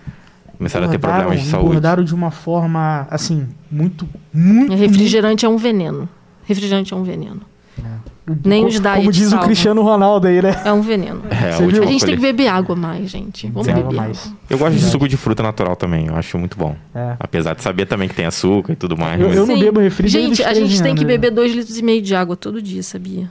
começaram 0.57 0.87
a 0.87 0.89
ter 0.89 0.99
problemas 0.99 1.41
de 1.41 1.49
saúde. 1.49 1.67
Engordaram 1.69 2.05
de 2.05 2.15
uma 2.15 2.31
forma 2.31 3.07
assim 3.11 3.49
muito 3.71 4.09
muito. 4.33 4.75
Refrigerante 4.75 5.45
muito... 5.45 5.53
é 5.53 5.57
um 5.57 5.59
veneno. 5.59 6.09
Refrigerante 6.45 6.95
é 6.95 6.97
um 6.97 7.03
veneno. 7.03 7.43
É. 7.79 8.16
Nem 8.45 8.63
como, 8.63 8.75
os 8.75 8.81
diet 8.81 8.97
Como 8.97 9.13
diz 9.13 9.29
salvam. 9.29 9.41
o 9.41 9.47
Cristiano 9.47 9.83
Ronaldo 9.83 10.27
aí, 10.27 10.43
né? 10.43 10.61
É 10.65 10.73
um 10.73 10.81
veneno. 10.81 11.23
É, 11.31 11.53
a, 11.53 11.59
a 11.59 11.87
gente 11.87 12.05
tem 12.05 12.17
que 12.17 12.21
beber 12.21 12.49
água 12.49 12.75
mais, 12.75 13.09
gente. 13.09 13.47
Vamos 13.49 13.67
beber 13.67 13.93
mais. 13.93 14.33
Eu 14.51 14.59
gosto 14.59 14.77
de 14.77 14.85
suco 14.85 15.09
de 15.09 15.17
fruta 15.17 15.45
natural 15.45 15.77
também, 15.77 16.09
eu 16.09 16.17
acho 16.17 16.37
muito 16.37 16.59
bom. 16.59 16.75
É. 16.93 17.15
Apesar 17.21 17.55
de 17.55 17.63
saber 17.63 17.87
também 17.87 18.09
que 18.09 18.15
tem 18.15 18.27
açúcar 18.27 18.73
e 18.73 18.77
tudo 18.77 18.97
mais. 18.97 19.21
Eu, 19.21 19.29
mas... 19.29 19.37
eu 19.37 19.47
não 19.47 19.59
bebo 19.59 19.79
refrigerante. 19.79 20.37
Gente, 20.37 20.45
a 20.45 20.55
gente 20.55 20.83
tem 20.83 20.95
que 20.95 21.05
né? 21.05 21.13
beber 21.13 21.31
dois 21.31 21.55
litros 21.55 21.79
e 21.79 21.83
meio 21.83 22.03
de 22.03 22.15
água 22.17 22.37
todo 22.37 22.61
dia, 22.61 22.83
sabia? 22.83 23.31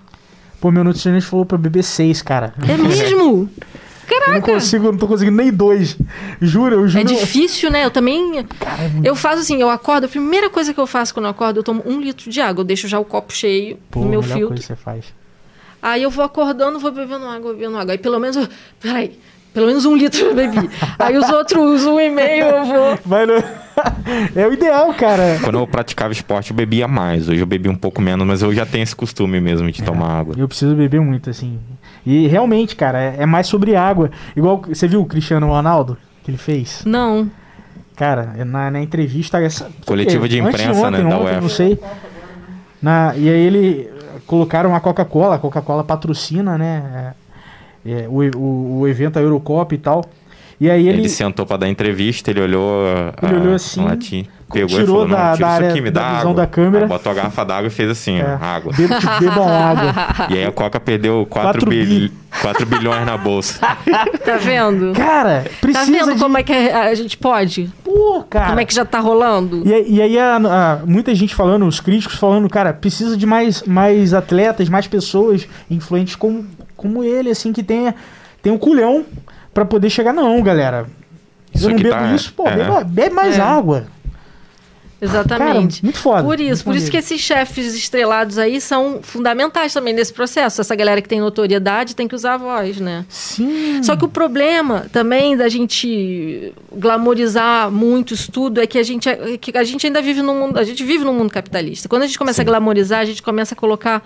Pô, 0.61 0.71
meu 0.71 0.83
nutricionista 0.83 1.29
falou 1.29 1.45
pra 1.45 1.57
beber 1.57 1.83
seis, 1.83 2.21
cara. 2.21 2.53
É 2.67 2.77
mesmo? 2.77 3.49
Caraca! 4.19 4.31
Eu 4.31 4.33
não 4.33 4.41
consigo, 4.41 4.91
não 4.91 4.97
tô 4.97 5.07
conseguindo 5.07 5.37
nem 5.37 5.51
dois. 5.51 5.97
Juro, 6.41 6.75
eu 6.75 6.87
juro. 6.87 7.01
É 7.01 7.03
difícil, 7.03 7.69
né? 7.69 7.85
Eu 7.85 7.91
também. 7.91 8.43
Cara, 8.59 8.83
é. 8.83 8.91
Eu 9.03 9.15
faço 9.15 9.41
assim, 9.41 9.61
eu 9.61 9.69
acordo, 9.69 10.05
a 10.05 10.07
primeira 10.07 10.49
coisa 10.49 10.73
que 10.73 10.79
eu 10.79 10.87
faço 10.87 11.13
quando 11.13 11.25
eu 11.25 11.31
acordo, 11.31 11.59
eu 11.59 11.63
tomo 11.63 11.83
um 11.85 11.99
litro 11.99 12.29
de 12.29 12.41
água. 12.41 12.61
Eu 12.61 12.65
deixo 12.65 12.87
já 12.87 12.99
o 12.99 13.05
copo 13.05 13.33
cheio 13.33 13.77
Pô, 13.91 14.01
no 14.01 14.09
meu 14.09 14.21
filtro. 14.21 14.47
Coisa 14.49 14.61
que 14.61 14.67
você 14.67 14.75
faz. 14.75 15.05
Aí 15.81 16.01
eu 16.01 16.09
vou 16.09 16.25
acordando, 16.25 16.79
vou 16.79 16.91
bebendo 16.91 17.27
água, 17.27 17.53
bebendo 17.53 17.77
água. 17.77 17.93
Aí 17.93 17.97
pelo 17.97 18.19
menos. 18.19 18.49
Peraí. 18.79 19.19
Pelo 19.53 19.67
menos 19.67 19.85
um 19.85 19.95
litro 19.95 20.19
eu 20.25 20.35
bebi. 20.35 20.69
Aí 20.99 21.17
os 21.17 21.29
outros 21.29 21.85
um 21.85 21.97
e 21.97 22.09
meio 22.09 22.43
eu 22.43 22.65
vou. 22.65 22.99
Vai 23.05 23.25
no... 23.25 23.33
É 24.35 24.45
o 24.47 24.53
ideal, 24.53 24.93
cara. 24.93 25.39
Quando 25.41 25.59
eu 25.59 25.65
praticava 25.67 26.11
esporte, 26.11 26.51
eu 26.51 26.57
bebia 26.57 26.87
mais. 26.87 27.29
Hoje 27.29 27.39
eu 27.39 27.45
bebi 27.45 27.69
um 27.69 27.75
pouco 27.75 28.01
menos, 28.01 28.27
mas 28.27 28.41
eu 28.41 28.53
já 28.53 28.65
tenho 28.65 28.83
esse 28.83 28.95
costume 28.95 29.39
mesmo 29.39 29.71
de 29.71 29.81
é, 29.81 29.85
tomar 29.85 30.19
água. 30.19 30.35
Eu 30.37 30.47
preciso 30.47 30.75
beber 30.75 30.99
muito, 30.99 31.29
assim. 31.29 31.57
E 32.05 32.27
realmente, 32.27 32.75
cara, 32.75 33.01
é, 33.01 33.15
é 33.19 33.25
mais 33.25 33.47
sobre 33.47 33.75
água. 33.75 34.11
Igual 34.35 34.61
você 34.67 34.87
viu 34.87 35.01
o 35.01 35.05
Cristiano 35.05 35.47
Ronaldo 35.47 35.97
que 36.23 36.31
ele 36.31 36.37
fez? 36.37 36.83
Não. 36.85 37.29
Cara, 37.95 38.45
na, 38.45 38.69
na 38.69 38.81
entrevista. 38.81 39.41
Essa, 39.41 39.71
Coletiva 39.85 40.27
de 40.27 40.39
imprensa, 40.39 40.71
ontem, 40.71 41.03
né? 41.03 41.05
Ontem, 41.05 41.09
da 41.09 41.19
UEFA. 41.19 41.41
Não 41.41 41.49
sei. 41.49 41.79
Na, 42.81 43.15
e 43.15 43.29
aí 43.29 43.39
ele 43.39 43.89
colocaram 44.27 44.75
a 44.75 44.79
Coca-Cola, 44.79 45.35
a 45.35 45.39
Coca-Cola 45.39 45.83
patrocina, 45.83 46.57
né? 46.57 47.13
É, 47.85 47.91
é, 48.03 48.07
o, 48.07 48.37
o, 48.37 48.79
o, 48.79 48.87
evento, 48.87 49.17
a 49.17 49.21
Eurocopa 49.21 49.73
e 49.73 49.77
tal. 49.77 50.03
E 50.59 50.69
aí 50.69 50.87
ele, 50.87 50.99
ele 50.99 51.09
sentou 51.09 51.45
para 51.45 51.57
dar 51.57 51.69
entrevista, 51.69 52.31
ele 52.31 52.41
olhou, 52.41 52.85
ele 53.21 53.35
a, 53.35 53.39
olhou 53.39 53.53
assim, 53.55 53.83
latim, 53.83 54.27
pegou 54.51 54.67
tirou 54.69 54.83
e 54.83 54.87
falou, 54.87 55.07
da, 55.07 55.33
tira 55.33 55.47
da 55.47 55.53
área, 55.53 55.69
aqui, 55.69 55.81
me 55.81 55.91
dá 55.91 56.03
água. 56.03 56.33
Da 56.33 56.47
câmera. 56.47 56.87
Botou 56.87 57.11
a 57.11 57.15
garrafa 57.15 57.45
d'água 57.45 57.67
e 57.67 57.69
fez 57.69 57.89
assim, 57.89 58.19
é, 58.19 58.37
água. 58.41 58.71
Beba, 58.75 58.99
bebam 59.19 59.47
água. 59.47 59.93
E 60.29 60.37
aí 60.37 60.45
a 60.45 60.51
Coca 60.51 60.79
perdeu 60.79 61.25
4, 61.29 61.51
4, 61.51 61.69
bil, 61.69 62.11
4 62.41 62.65
bilhões 62.65 63.05
na 63.05 63.17
bolsa. 63.17 63.59
Tá 64.25 64.37
vendo? 64.37 64.93
Cara, 64.93 65.45
precisa 65.61 65.85
Tá 65.85 66.05
vendo 66.05 66.15
de... 66.15 66.19
como 66.19 66.37
é 66.37 66.43
que 66.43 66.51
a 66.51 66.93
gente 66.95 67.17
pode? 67.17 67.71
Pô, 67.83 68.23
cara. 68.29 68.47
Como 68.47 68.59
é 68.59 68.65
que 68.65 68.73
já 68.73 68.83
tá 68.83 68.99
rolando? 68.99 69.61
E, 69.65 69.95
e 69.95 70.01
aí 70.01 70.17
a, 70.17 70.35
a, 70.35 70.85
muita 70.85 71.13
gente 71.13 71.35
falando, 71.35 71.65
os 71.65 71.79
críticos 71.79 72.17
falando, 72.17 72.49
cara, 72.49 72.73
precisa 72.73 73.15
de 73.15 73.25
mais, 73.25 73.61
mais 73.63 74.13
atletas, 74.13 74.67
mais 74.67 74.87
pessoas 74.87 75.47
influentes 75.69 76.15
como, 76.15 76.45
como 76.75 77.03
ele, 77.03 77.29
assim, 77.29 77.53
que 77.53 77.61
tenha, 77.63 77.93
tenha 78.41 78.53
um 78.53 78.57
culhão 78.57 79.05
para 79.53 79.65
poder 79.65 79.89
chegar. 79.89 80.11
Não, 80.11 80.41
galera 80.41 80.87
isso 81.55 81.69
eu 81.69 81.69
não 81.69 81.77
bebo 81.77 81.89
tá, 81.89 82.13
isso, 82.13 82.33
pô, 82.33 82.47
é. 82.47 82.55
beba, 82.57 82.83
bebe 82.83 83.15
mais 83.15 83.39
é. 83.39 83.41
água. 83.41 83.85
Exatamente. 85.01 85.81
Cara, 85.81 85.83
muito 85.83 85.99
foda. 85.99 86.23
Por 86.23 86.39
isso, 86.39 86.63
por 86.63 86.75
isso 86.75 86.89
que 86.89 86.97
esses 86.97 87.19
chefes 87.19 87.75
estrelados 87.75 88.37
aí 88.37 88.61
são 88.61 88.99
fundamentais 89.01 89.73
também 89.73 89.93
nesse 89.93 90.13
processo. 90.13 90.61
Essa 90.61 90.75
galera 90.75 91.01
que 91.01 91.09
tem 91.09 91.19
notoriedade 91.19 91.95
tem 91.95 92.07
que 92.07 92.15
usar 92.15 92.35
a 92.35 92.37
voz, 92.37 92.79
né? 92.79 93.05
Sim. 93.09 93.83
Só 93.83 93.95
que 93.95 94.05
o 94.05 94.07
problema 94.07 94.87
também 94.91 95.35
da 95.35 95.49
gente 95.49 96.53
glamorizar 96.71 97.69
muito 97.69 98.13
isso 98.13 98.31
tudo 98.31 98.61
é 98.61 98.67
que 98.67 98.77
a 98.77 98.83
gente, 98.83 99.09
é, 99.09 99.37
que 99.37 99.57
a 99.57 99.63
gente 99.63 99.85
ainda 99.85 100.01
vive 100.01 100.21
num 100.21 100.39
mundo, 100.39 100.57
a 100.57 100.63
gente 100.63 100.83
vive 100.83 101.03
num 101.03 101.13
mundo 101.13 101.31
capitalista. 101.31 101.89
Quando 101.89 102.03
a 102.03 102.07
gente 102.07 102.17
começa 102.17 102.37
Sim. 102.37 102.41
a 102.41 102.45
glamorizar, 102.45 102.99
a 102.99 103.05
gente 103.05 103.21
começa 103.21 103.53
a 103.53 103.57
colocar 103.57 104.01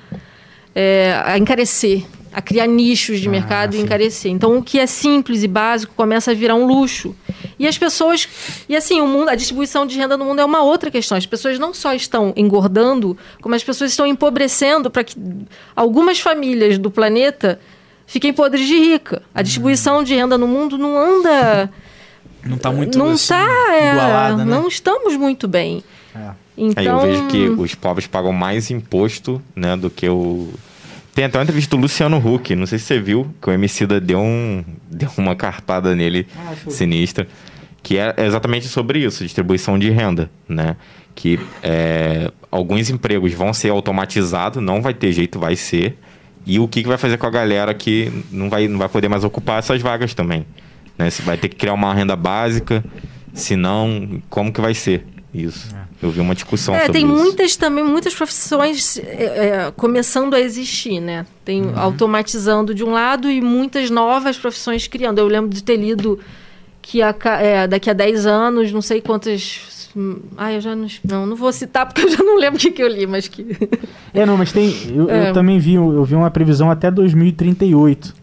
é, 0.76 1.22
a 1.24 1.38
encarecer 1.38 2.04
a 2.32 2.42
criar 2.42 2.68
nichos 2.68 3.20
de 3.20 3.28
ah, 3.28 3.32
mercado 3.32 3.76
e 3.76 3.80
encarecer. 3.80 4.32
Então, 4.32 4.58
o 4.58 4.64
que 4.64 4.80
é 4.80 4.86
simples 4.86 5.44
e 5.44 5.48
básico 5.48 5.94
começa 5.96 6.32
a 6.32 6.34
virar 6.34 6.56
um 6.56 6.66
luxo. 6.66 7.16
E 7.58 7.68
as 7.68 7.78
pessoas. 7.78 8.28
E 8.68 8.76
assim, 8.76 9.02
o 9.02 9.08
mundo, 9.08 9.30
a 9.30 9.36
distribuição 9.36 9.86
de 9.86 9.98
renda 9.98 10.18
no 10.18 10.26
mundo 10.26 10.40
é 10.40 10.46
uma 10.46 10.62
outra 10.62 10.90
questão. 10.90 11.18
As 11.18 11.26
pessoas 11.26 11.60
não 11.60 11.74
só 11.74 11.94
estão 11.94 12.34
engordando, 12.36 13.18
como 13.42 13.56
as 13.56 13.64
pessoas 13.64 13.92
estão 13.92 14.06
empobrecendo 14.06 14.90
para 14.90 15.04
que 15.04 15.16
algumas 15.76 16.20
famílias 16.20 16.78
do 16.78 16.90
planeta 16.90 17.60
fiquem 18.06 18.34
podres 18.34 18.68
de 18.68 18.78
rica. 18.78 19.22
A 19.34 19.42
distribuição 19.42 20.04
de 20.04 20.16
renda 20.16 20.38
no 20.38 20.48
mundo 20.48 20.78
não 20.78 20.98
anda 20.98 21.72
Não 22.44 22.56
está 22.56 22.72
muito 22.72 22.98
não 22.98 23.12
assim, 23.12 23.28
tá, 23.30 23.48
é, 23.72 23.92
igualada, 23.92 24.46
né? 24.46 24.46
Não 24.46 24.68
estamos 24.68 25.16
muito 25.16 25.48
bem. 25.48 25.84
É. 26.16 26.32
Então... 26.58 26.82
Aí 26.82 26.86
eu 26.88 27.00
vejo 27.00 27.28
que 27.28 27.50
os 27.50 27.76
povos 27.76 28.08
pagam 28.08 28.34
mais 28.34 28.70
imposto 28.70 29.42
né, 29.56 29.78
do 29.78 29.90
que 29.90 30.10
o... 30.10 30.50
Tem 31.14 31.26
até 31.26 31.38
uma 31.38 31.44
entrevista 31.44 31.76
do 31.76 31.82
Luciano 31.82 32.18
Huck, 32.18 32.56
não 32.56 32.66
sei 32.66 32.80
se 32.80 32.86
você 32.86 33.00
viu, 33.00 33.34
que 33.42 33.50
o 33.50 33.52
Emicida 33.52 34.00
deu, 34.00 34.20
um, 34.20 34.64
deu 34.90 35.10
uma 35.18 35.36
cartada 35.36 35.96
nele 35.96 36.28
ah, 36.38 36.54
sinistra, 36.70 37.28
que 37.82 37.98
é 37.98 38.14
exatamente 38.20 38.68
sobre 38.68 39.00
isso, 39.00 39.24
distribuição 39.24 39.78
de 39.78 39.90
renda, 39.90 40.30
né? 40.48 40.76
Que 41.16 41.40
é, 41.64 42.32
alguns 42.52 42.90
empregos 42.90 43.34
vão 43.34 43.54
ser 43.54 43.70
automatizados, 43.70 44.62
não 44.64 44.82
vai 44.82 44.94
ter 44.94 45.12
jeito, 45.12 45.40
vai 45.40 45.56
ser, 45.56 45.98
e 46.46 46.60
o 46.60 46.68
que, 46.68 46.82
que 46.82 46.88
vai 46.88 46.98
fazer 46.98 47.18
com 47.18 47.28
a 47.28 47.30
galera 47.30 47.74
que 47.74 48.12
não 48.32 48.50
vai, 48.50 48.68
não 48.68 48.80
vai 48.80 48.90
poder 48.90 49.10
mais 49.10 49.24
ocupar 49.24 49.60
essas 49.60 49.82
vagas 49.82 50.14
também. 50.14 50.46
Né? 50.98 51.10
Vai 51.24 51.38
ter 51.38 51.50
que 51.50 51.56
criar 51.56 51.74
uma 51.74 51.94
renda 51.94 52.16
básica, 52.16 52.84
senão, 53.34 54.22
como 54.30 54.52
que 54.52 54.62
vai 54.62 54.74
ser 54.74 55.06
isso? 55.34 55.76
É. 55.76 56.06
Eu 56.06 56.12
vi 56.12 56.20
uma 56.20 56.34
discussão 56.34 56.74
é, 56.76 56.86
sobre 56.86 56.94
tem 56.94 57.06
isso. 57.06 57.16
muitas 57.16 57.56
também, 57.56 57.84
muitas 57.84 58.16
profissões 58.16 58.98
é, 58.98 59.04
é, 59.68 59.74
começando 59.76 60.34
a 60.34 60.40
existir, 60.40 61.00
né? 61.00 61.26
Tem 61.46 61.62
uhum. 61.62 61.78
automatizando 61.78 62.74
de 62.74 62.84
um 62.84 62.92
lado 62.92 63.30
e 63.30 63.42
muitas 63.42 63.90
novas 63.90 64.38
profissões 64.38 64.88
criando. 64.88 65.20
Eu 65.20 65.28
lembro 65.28 65.50
de 65.50 65.64
ter 65.64 65.78
lido 65.78 66.20
que 66.82 67.02
a, 67.02 67.16
é, 67.40 67.68
daqui 67.68 67.90
a 67.90 67.94
10 67.94 68.26
anos, 68.26 68.72
não 68.72 68.82
sei 68.82 69.02
quantas 69.02 69.80
ah, 70.38 70.54
eu 70.54 70.62
já 70.62 70.76
não, 70.76 70.88
não, 71.04 71.26
não 71.26 71.36
vou 71.36 71.52
citar 71.52 71.86
porque 71.86 72.02
eu 72.02 72.10
já 72.10 72.24
não 72.24 72.38
lembro 72.38 72.58
o 72.58 72.62
que, 72.62 72.72
que 72.72 72.82
eu 72.82 72.88
li, 72.88 73.08
mas 73.08 73.28
que. 73.28 73.46
É, 74.14 74.26
não, 74.26 74.38
mas 74.38 74.52
tem. 74.52 74.74
Eu, 74.96 75.10
é. 75.10 75.30
eu 75.30 75.34
também 75.34 75.60
vi, 75.60 75.74
eu 75.74 76.04
vi 76.04 76.16
uma 76.16 76.30
previsão 76.30 76.70
até 76.70 76.92
2038 76.92 78.19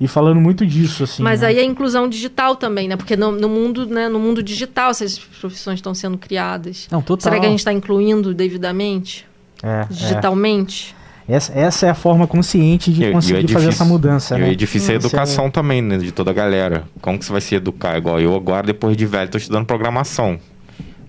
e 0.00 0.06
falando 0.06 0.40
muito 0.40 0.66
disso 0.66 1.04
assim. 1.04 1.22
Mas 1.22 1.40
né? 1.40 1.48
aí 1.48 1.58
a 1.58 1.64
inclusão 1.64 2.08
digital 2.08 2.56
também, 2.56 2.88
né? 2.88 2.96
Porque 2.96 3.16
no, 3.16 3.32
no, 3.32 3.48
mundo, 3.48 3.86
né, 3.86 4.08
no 4.08 4.18
mundo 4.18 4.42
digital 4.42 4.90
essas 4.90 5.18
profissões 5.18 5.78
estão 5.78 5.94
sendo 5.94 6.18
criadas. 6.18 6.86
Não, 6.90 7.00
total. 7.00 7.22
Será 7.22 7.40
que 7.40 7.46
a 7.46 7.48
gente 7.48 7.60
está 7.60 7.72
incluindo 7.72 8.34
devidamente? 8.34 9.26
É, 9.62 9.86
digitalmente? 9.90 10.94
É. 11.02 11.06
Essa, 11.28 11.52
essa 11.58 11.86
é 11.86 11.90
a 11.90 11.94
forma 11.94 12.26
consciente 12.26 12.92
de 12.92 13.10
conseguir 13.10 13.48
fazer 13.48 13.70
essa 13.70 13.84
mudança. 13.84 14.38
E 14.38 14.42
né? 14.42 14.52
é 14.52 14.54
difícil 14.54 14.92
a 14.92 14.96
educação 14.96 15.46
é... 15.46 15.50
também, 15.50 15.82
né? 15.82 15.98
De 15.98 16.12
toda 16.12 16.30
a 16.30 16.34
galera. 16.34 16.84
Como 17.00 17.18
que 17.18 17.24
você 17.24 17.32
vai 17.32 17.40
se 17.40 17.54
educar? 17.54 17.98
Igual 17.98 18.20
eu 18.20 18.34
agora, 18.36 18.64
depois 18.64 18.96
de 18.96 19.06
velho, 19.06 19.24
estou 19.24 19.38
estudando 19.38 19.66
programação. 19.66 20.38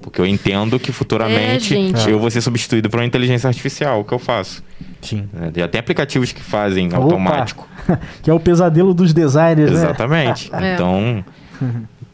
Porque 0.08 0.22
eu 0.22 0.26
entendo 0.26 0.80
que 0.80 0.94
futuramente 0.94 1.76
é, 1.76 2.10
eu 2.10 2.18
vou 2.18 2.32
ser 2.32 2.40
substituído 2.40 2.90
por 2.90 2.98
uma 2.98 3.06
inteligência 3.06 3.50
artificial. 3.50 4.00
O 4.00 4.06
que 4.06 4.14
eu 4.14 4.20
faço? 4.20 4.64
Sim. 5.02 5.28
É, 5.54 5.62
até 5.62 5.80
aplicativos 5.80 6.32
que 6.32 6.42
fazem 6.42 6.88
Opa. 6.88 6.96
automático. 6.96 7.68
que 8.24 8.30
é 8.30 8.34
o 8.34 8.40
pesadelo 8.40 8.94
dos 8.94 9.14
designers, 9.14 9.70
né? 9.70 9.78
Exatamente. 9.78 10.50
né? 10.50 10.76
Então, 10.76 11.26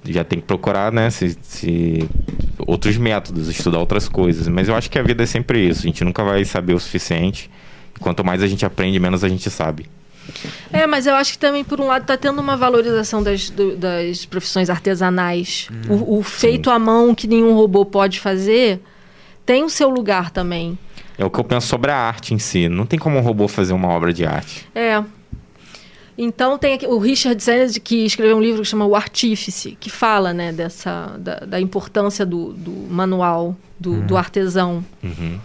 já 0.06 0.24
tem 0.24 0.40
que 0.40 0.46
procurar, 0.48 0.92
né, 0.92 1.12
se, 1.12 1.38
se, 1.44 2.10
outros 2.66 2.98
métodos, 2.98 3.48
estudar 3.48 3.78
outras 3.78 4.10
coisas. 4.10 4.48
Mas 4.48 4.70
eu 4.70 4.76
acho 4.76 4.90
que 4.90 4.98
a 4.98 5.04
vida 5.04 5.22
é 5.22 5.28
sempre 5.28 5.60
isso. 5.60 5.82
A 5.82 5.84
gente 5.84 6.04
nunca 6.04 6.24
vai 6.24 6.44
saber 6.46 6.74
o 6.74 6.80
suficiente. 6.80 7.48
Quanto 8.00 8.26
mais 8.26 8.42
a 8.42 8.48
gente 8.48 8.66
aprende, 8.66 9.00
menos 9.00 9.24
a 9.24 9.30
gente 9.30 9.52
sabe. 9.52 9.86
É, 10.72 10.88
mas 10.88 11.06
eu 11.06 11.16
acho 11.16 11.34
que 11.34 11.38
também, 11.38 11.64
por 11.64 11.80
um 11.80 11.88
lado, 11.88 12.04
está 12.04 12.18
tendo 12.18 12.40
uma 12.40 12.58
valorização 12.58 13.22
das, 13.22 13.50
do, 13.50 13.76
das 13.76 14.26
profissões 14.26 14.70
artesanais. 14.70 15.68
Hum, 15.72 15.94
o, 15.94 16.20
o, 16.20 16.24
feito 16.24 16.70
à 16.70 16.80
mão 16.80 17.14
que 17.14 17.28
nenhum 17.28 17.54
robô 17.54 17.86
pode 17.86 18.20
fazer 18.20 18.82
tem 19.46 19.64
o 19.64 19.70
seu 19.70 19.90
lugar 19.90 20.32
também. 20.32 20.78
É 21.18 21.24
o 21.24 21.30
que 21.30 21.40
eu 21.40 21.44
penso 21.44 21.68
sobre 21.68 21.92
a 21.92 21.98
arte 21.98 22.34
em 22.34 22.40
si. 22.40 22.68
Não 22.68 22.86
tem 22.86 22.98
como 22.98 23.18
um 23.18 23.22
robô 23.22 23.48
fazer 23.48 23.74
uma 23.74 23.90
obra 23.90 24.12
de 24.12 24.26
arte. 24.26 24.68
É. 24.74 25.04
Então 26.18 26.58
tem 26.58 26.74
aqui, 26.74 26.86
o 26.86 26.98
Richard 27.00 27.42
Sennett 27.42 27.80
que 27.80 28.06
escreveu 28.06 28.38
um 28.38 28.42
livro 28.42 28.62
que 28.62 28.68
chama 28.68 28.86
O 28.86 28.96
Artífice, 28.96 29.78
que 29.80 29.90
fala 29.90 30.34
né, 30.34 30.52
dessa, 30.52 31.16
da, 31.20 31.40
da 31.40 31.60
importância 31.60 32.26
do, 32.26 32.54
do 32.54 32.72
manual, 32.72 33.56
do, 33.80 33.94
uhum. 33.94 34.06
do 34.06 34.18
artesão. 34.18 34.86
Uhum. 35.04 35.40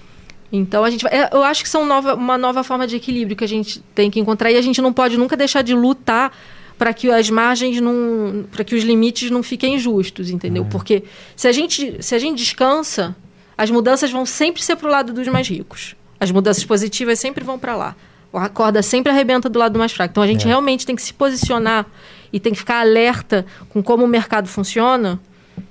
Então 0.50 0.82
a 0.82 0.90
gente 0.90 1.02
vai, 1.02 1.12
é, 1.12 1.30
eu 1.32 1.42
acho 1.42 1.62
que 1.62 1.68
são 1.68 1.84
nova, 1.84 2.14
uma 2.14 2.38
nova 2.38 2.64
forma 2.64 2.86
de 2.86 2.96
equilíbrio 2.96 3.36
que 3.36 3.44
a 3.44 3.48
gente 3.48 3.80
tem 3.94 4.10
que 4.10 4.18
encontrar 4.18 4.50
e 4.50 4.56
a 4.56 4.62
gente 4.62 4.80
não 4.80 4.92
pode 4.92 5.16
nunca 5.18 5.36
deixar 5.36 5.62
de 5.62 5.74
lutar 5.74 6.32
para 6.78 6.94
que 6.94 7.10
as 7.10 7.28
margens 7.28 7.80
não, 7.80 8.44
para 8.50 8.64
que 8.64 8.74
os 8.74 8.84
limites 8.84 9.30
não 9.30 9.42
fiquem 9.42 9.78
justos, 9.78 10.30
entendeu? 10.30 10.62
Uhum. 10.62 10.68
Porque 10.68 11.02
se 11.36 11.48
a 11.48 11.52
gente 11.52 12.02
se 12.02 12.14
a 12.14 12.18
gente 12.18 12.38
descansa, 12.38 13.14
as 13.56 13.70
mudanças 13.70 14.10
vão 14.10 14.24
sempre 14.24 14.62
ser 14.62 14.76
para 14.76 14.88
o 14.88 14.90
lado 14.90 15.12
dos 15.12 15.26
mais 15.28 15.48
ricos. 15.48 15.96
As 16.20 16.30
mudanças 16.30 16.64
positivas 16.64 17.18
sempre 17.18 17.44
vão 17.44 17.58
para 17.58 17.76
lá. 17.76 17.96
A 18.32 18.48
corda 18.48 18.82
sempre 18.82 19.10
arrebenta 19.10 19.48
do 19.48 19.58
lado 19.58 19.78
mais 19.78 19.92
fraco. 19.92 20.12
Então 20.12 20.22
a 20.22 20.26
gente 20.26 20.44
é. 20.44 20.48
realmente 20.48 20.86
tem 20.86 20.94
que 20.94 21.02
se 21.02 21.12
posicionar 21.12 21.86
e 22.32 22.38
tem 22.38 22.52
que 22.52 22.58
ficar 22.58 22.80
alerta 22.80 23.44
com 23.68 23.82
como 23.82 24.04
o 24.04 24.08
mercado 24.08 24.48
funciona, 24.48 25.18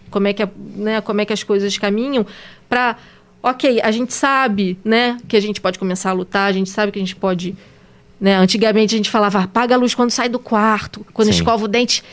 como 0.09 0.27
é 0.27 0.33
que, 0.33 0.43
a, 0.43 0.49
né, 0.75 1.01
como 1.01 1.21
é 1.21 1.25
que 1.25 1.33
as 1.33 1.43
coisas 1.43 1.77
caminham, 1.77 2.25
para 2.67 2.97
ok, 3.41 3.79
a 3.81 3.91
gente 3.91 4.13
sabe, 4.13 4.77
né, 4.83 5.17
que 5.27 5.37
a 5.37 5.39
gente 5.39 5.61
pode 5.61 5.79
começar 5.79 6.09
a 6.09 6.13
lutar, 6.13 6.49
a 6.49 6.53
gente 6.53 6.69
sabe 6.69 6.91
que 6.91 6.99
a 6.99 7.01
gente 7.01 7.15
pode, 7.15 7.55
né, 8.19 8.35
antigamente 8.35 8.95
a 8.95 8.97
gente 8.97 9.09
falava, 9.09 9.39
apaga 9.39 9.75
a 9.75 9.77
luz 9.77 9.95
quando 9.95 10.11
sai 10.11 10.29
do 10.29 10.39
quarto, 10.39 11.05
quando 11.13 11.27
Sim. 11.27 11.35
escova 11.35 11.65
o 11.65 11.67
dente, 11.67 12.03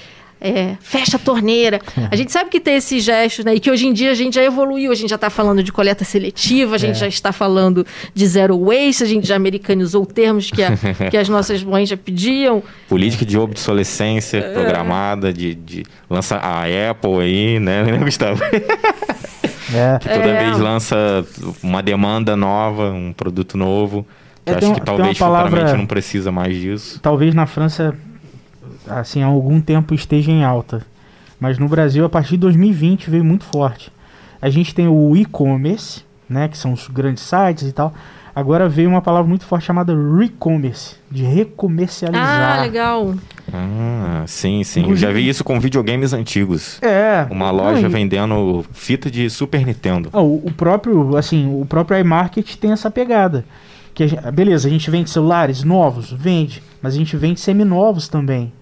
é, 0.44 0.76
fecha 0.80 1.16
a 1.16 1.18
torneira. 1.18 1.80
A 2.10 2.16
gente 2.16 2.30
sabe 2.30 2.50
que 2.50 2.60
tem 2.60 2.76
esses 2.76 3.02
gestos, 3.02 3.46
né? 3.46 3.54
E 3.54 3.60
que 3.60 3.70
hoje 3.70 3.86
em 3.86 3.94
dia 3.94 4.10
a 4.10 4.14
gente 4.14 4.34
já 4.34 4.42
evoluiu, 4.42 4.92
a 4.92 4.94
gente 4.94 5.08
já 5.08 5.14
está 5.14 5.30
falando 5.30 5.62
de 5.62 5.72
coleta 5.72 6.04
seletiva, 6.04 6.74
a 6.74 6.78
gente 6.78 6.96
é. 6.96 6.98
já 6.98 7.06
está 7.08 7.32
falando 7.32 7.86
de 8.12 8.26
zero 8.26 8.58
waste, 8.58 9.02
a 9.02 9.06
gente 9.06 9.26
já 9.26 9.36
americanizou 9.36 10.04
termos 10.04 10.50
que, 10.50 10.62
a, 10.62 10.72
que 11.10 11.16
as 11.16 11.30
nossas 11.30 11.62
mães 11.62 11.88
já 11.88 11.96
pediam. 11.96 12.62
Política 12.88 13.24
de 13.24 13.38
obsolescência 13.38 14.38
é. 14.38 14.52
programada, 14.52 15.32
de, 15.32 15.54
de 15.54 15.82
lança 16.10 16.36
a 16.36 16.64
Apple 16.90 17.20
aí, 17.20 17.58
né, 17.58 17.82
né 17.90 17.98
Gustavo? 17.98 18.42
É. 19.72 19.98
Que 19.98 20.08
toda 20.08 20.26
é. 20.26 20.44
vez 20.44 20.58
lança 20.58 21.24
uma 21.62 21.82
demanda 21.82 22.36
nova, 22.36 22.90
um 22.90 23.12
produto 23.12 23.56
novo. 23.56 24.06
Que 24.44 24.52
é, 24.52 24.56
acho 24.56 24.70
um, 24.70 24.74
que 24.74 24.80
talvez 24.80 25.18
palavra, 25.18 25.50
futuramente 25.50 25.78
não 25.78 25.86
precisa 25.86 26.30
mais 26.30 26.54
disso. 26.56 27.00
Talvez 27.00 27.34
na 27.34 27.46
França, 27.46 27.94
assim, 28.86 29.22
há 29.22 29.26
algum 29.26 29.60
tempo 29.60 29.94
esteja 29.94 30.30
em 30.30 30.44
alta. 30.44 30.84
Mas 31.40 31.58
no 31.58 31.68
Brasil, 31.68 32.04
a 32.04 32.08
partir 32.08 32.32
de 32.32 32.38
2020, 32.38 33.10
veio 33.10 33.24
muito 33.24 33.44
forte. 33.44 33.92
A 34.40 34.50
gente 34.50 34.74
tem 34.74 34.86
o 34.86 35.16
e-commerce, 35.16 36.04
né? 36.28 36.48
Que 36.48 36.58
são 36.58 36.72
os 36.72 36.88
grandes 36.88 37.22
sites 37.22 37.68
e 37.68 37.72
tal. 37.72 37.94
Agora 38.34 38.68
veio 38.68 38.88
uma 38.88 39.00
palavra 39.00 39.28
muito 39.28 39.44
forte 39.44 39.64
chamada 39.64 39.94
re-commerce, 39.94 40.96
de 41.08 41.22
recomercializar. 41.22 42.58
Ah, 42.58 42.62
legal. 42.62 43.14
Ah, 43.52 44.24
sim, 44.26 44.64
sim. 44.64 44.88
Eu 44.88 44.96
já 44.96 45.12
vi 45.12 45.28
isso 45.28 45.44
com 45.44 45.60
videogames 45.60 46.12
antigos. 46.12 46.82
É. 46.82 47.28
Uma 47.30 47.52
loja 47.52 47.82
não, 47.82 47.90
vendendo 47.90 48.64
fita 48.72 49.08
de 49.08 49.30
Super 49.30 49.64
Nintendo. 49.64 50.08
Ah, 50.12 50.20
o, 50.20 50.42
o, 50.46 50.52
próprio, 50.52 51.16
assim, 51.16 51.46
o 51.46 51.64
próprio 51.64 51.98
iMarket 52.00 52.56
tem 52.56 52.72
essa 52.72 52.90
pegada. 52.90 53.44
Que 53.94 54.02
a 54.02 54.06
gente, 54.08 54.30
beleza, 54.32 54.66
a 54.66 54.70
gente 54.70 54.90
vende 54.90 55.10
celulares 55.10 55.62
novos, 55.62 56.10
vende, 56.10 56.60
mas 56.82 56.94
a 56.94 56.96
gente 56.96 57.16
vende 57.16 57.38
seminovos 57.38 58.08
também. 58.08 58.52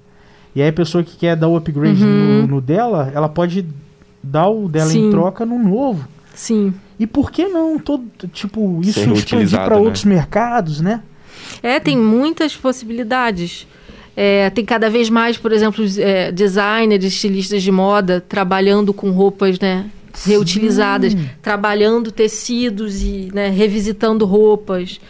E 0.55 0.61
aí 0.61 0.69
a 0.69 0.73
pessoa 0.73 1.03
que 1.03 1.17
quer 1.17 1.35
dar 1.35 1.49
o 1.49 1.57
upgrade 1.57 2.05
uhum. 2.05 2.43
no, 2.43 2.47
no, 2.47 2.61
dela, 2.61 3.11
ela 3.15 3.29
pode 3.29 3.65
dar 4.23 4.49
o 4.49 4.69
dela 4.69 4.91
sim. 4.91 5.07
em 5.07 5.11
troca 5.11 5.47
no 5.47 5.59
novo. 5.59 6.07
Sim. 6.35 6.75
E 7.03 7.07
por 7.07 7.33
que 7.33 7.49
não 7.49 7.81
todo, 7.81 8.05
tipo, 8.33 8.81
isso 8.81 9.13
expandir 9.13 9.59
para 9.59 9.75
né? 9.75 9.83
outros 9.83 10.05
mercados, 10.05 10.81
né? 10.81 11.03
É, 11.61 11.81
tem 11.81 11.99
muitas 11.99 12.55
possibilidades. 12.55 13.67
É, 14.17 14.51
tem 14.51 14.65
cada 14.65 14.89
vez 14.89 15.11
mais, 15.11 15.37
por 15.37 15.51
exemplo, 15.51 15.85
é, 15.99 16.31
designers, 16.31 17.05
estilistas 17.05 17.61
de 17.61 17.73
moda 17.73 18.21
trabalhando 18.21 18.95
com 18.95 19.11
roupas 19.11 19.59
né, 19.59 19.87
reutilizadas, 20.25 21.13
Sim. 21.13 21.29
trabalhando 21.43 22.13
tecidos 22.13 23.03
e 23.03 23.31
né, 23.35 23.49
revisitando 23.49 24.25
roupas. 24.25 25.01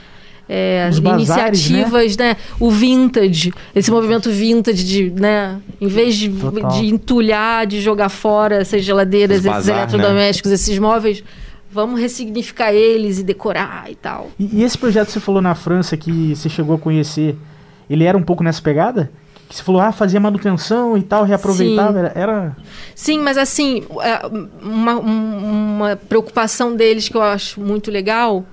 É, 0.48 0.90
iniciativas, 1.14 2.16
né? 2.16 2.30
né? 2.30 2.36
O 2.58 2.70
vintage, 2.70 3.52
esse 3.74 3.90
movimento 3.90 4.30
vintage 4.30 4.84
de, 4.84 5.10
né? 5.10 5.60
Em 5.80 5.86
vez 5.86 6.16
de, 6.16 6.28
de 6.28 6.86
entulhar, 6.86 7.66
de 7.66 7.80
jogar 7.80 8.08
fora 8.08 8.56
essas 8.56 8.82
geladeiras, 8.82 9.44
esses 9.44 9.66
né? 9.66 9.72
eletrodomésticos, 9.72 10.50
né? 10.50 10.54
esses 10.56 10.78
móveis, 10.78 11.22
vamos 11.72 12.00
ressignificar 12.00 12.72
eles 12.72 13.18
e 13.18 13.24
decorar 13.24 13.90
e 13.90 13.94
tal. 13.94 14.30
E, 14.38 14.60
e, 14.60 14.62
esse 14.62 14.76
projeto 14.76 15.06
que 15.06 15.12
você 15.12 15.20
falou 15.20 15.40
na 15.40 15.54
França 15.54 15.96
que 15.96 16.36
você 16.36 16.48
chegou 16.48 16.76
a 16.76 16.78
conhecer, 16.78 17.36
ele 17.88 18.04
era 18.04 18.16
um 18.16 18.22
pouco 18.22 18.44
nessa 18.44 18.60
pegada? 18.60 19.10
Que 19.48 19.56
você 19.56 19.62
falou, 19.62 19.80
ah, 19.80 19.92
fazia 19.92 20.20
manutenção 20.20 20.96
e 20.96 21.02
tal, 21.02 21.24
reaproveitava, 21.24 22.08
Sim. 22.08 22.12
era... 22.14 22.56
Sim, 22.94 23.18
mas 23.20 23.36
assim, 23.36 23.84
é, 24.00 24.20
uma, 24.62 24.96
uma 24.98 25.96
preocupação 25.96 26.74
deles 26.76 27.08
que 27.08 27.16
eu 27.16 27.22
acho 27.22 27.60
muito 27.60 27.90
legal 27.90 28.44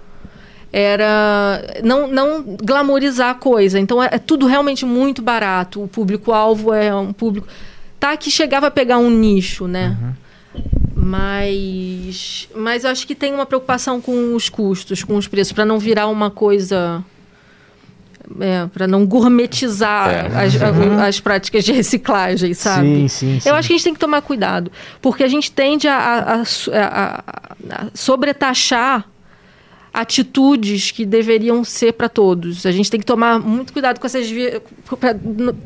era 0.71 1.61
não, 1.83 2.07
não 2.07 2.43
glamorizar 2.43 3.31
a 3.31 3.33
coisa. 3.33 3.79
Então 3.79 4.01
é, 4.01 4.09
é 4.11 4.19
tudo 4.19 4.45
realmente 4.45 4.85
muito 4.85 5.21
barato. 5.21 5.83
O 5.83 5.87
público-alvo 5.87 6.73
é 6.73 6.93
um 6.93 7.11
público. 7.11 7.47
Tá 7.99 8.15
que 8.15 8.31
chegava 8.31 8.67
a 8.67 8.71
pegar 8.71 8.97
um 8.97 9.09
nicho, 9.09 9.67
né? 9.67 9.97
Uhum. 10.01 10.13
Mas, 11.09 12.47
mas 12.55 12.83
eu 12.83 12.91
acho 12.91 13.07
que 13.07 13.15
tem 13.15 13.33
uma 13.33 13.45
preocupação 13.45 13.99
com 13.99 14.35
os 14.35 14.47
custos, 14.47 15.03
com 15.03 15.15
os 15.15 15.27
preços, 15.27 15.51
para 15.51 15.65
não 15.65 15.79
virar 15.79 16.05
uma 16.05 16.29
coisa 16.29 17.03
é, 18.39 18.67
para 18.67 18.85
não 18.85 19.07
gourmetizar 19.07 20.09
é. 20.11 20.45
as, 20.45 20.53
uhum. 20.53 20.99
as, 20.99 21.19
práticas 21.19 21.65
de 21.65 21.71
reciclagem, 21.71 22.53
sabe? 22.53 22.87
Sim, 22.87 23.07
sim, 23.07 23.39
sim. 23.39 23.49
Eu 23.49 23.55
acho 23.55 23.67
que 23.67 23.73
a 23.73 23.77
gente 23.77 23.83
tem 23.85 23.93
que 23.95 23.99
tomar 23.99 24.21
cuidado, 24.21 24.71
porque 25.01 25.23
a 25.23 25.27
gente 25.27 25.51
tende 25.51 25.87
a, 25.87 25.97
a, 25.97 26.43
a, 26.43 27.23
a 27.71 27.87
sobretaxar 27.95 29.09
atitudes 29.91 30.91
que 30.91 31.07
deveriam 31.07 31.63
ser 31.63 31.93
para 31.93 32.07
todos. 32.07 32.67
A 32.67 32.71
gente 32.71 32.91
tem 32.91 32.99
que 32.99 33.05
tomar 33.05 33.39
muito 33.39 33.73
cuidado 33.73 33.99
com 33.99 34.05
essas 34.05 34.27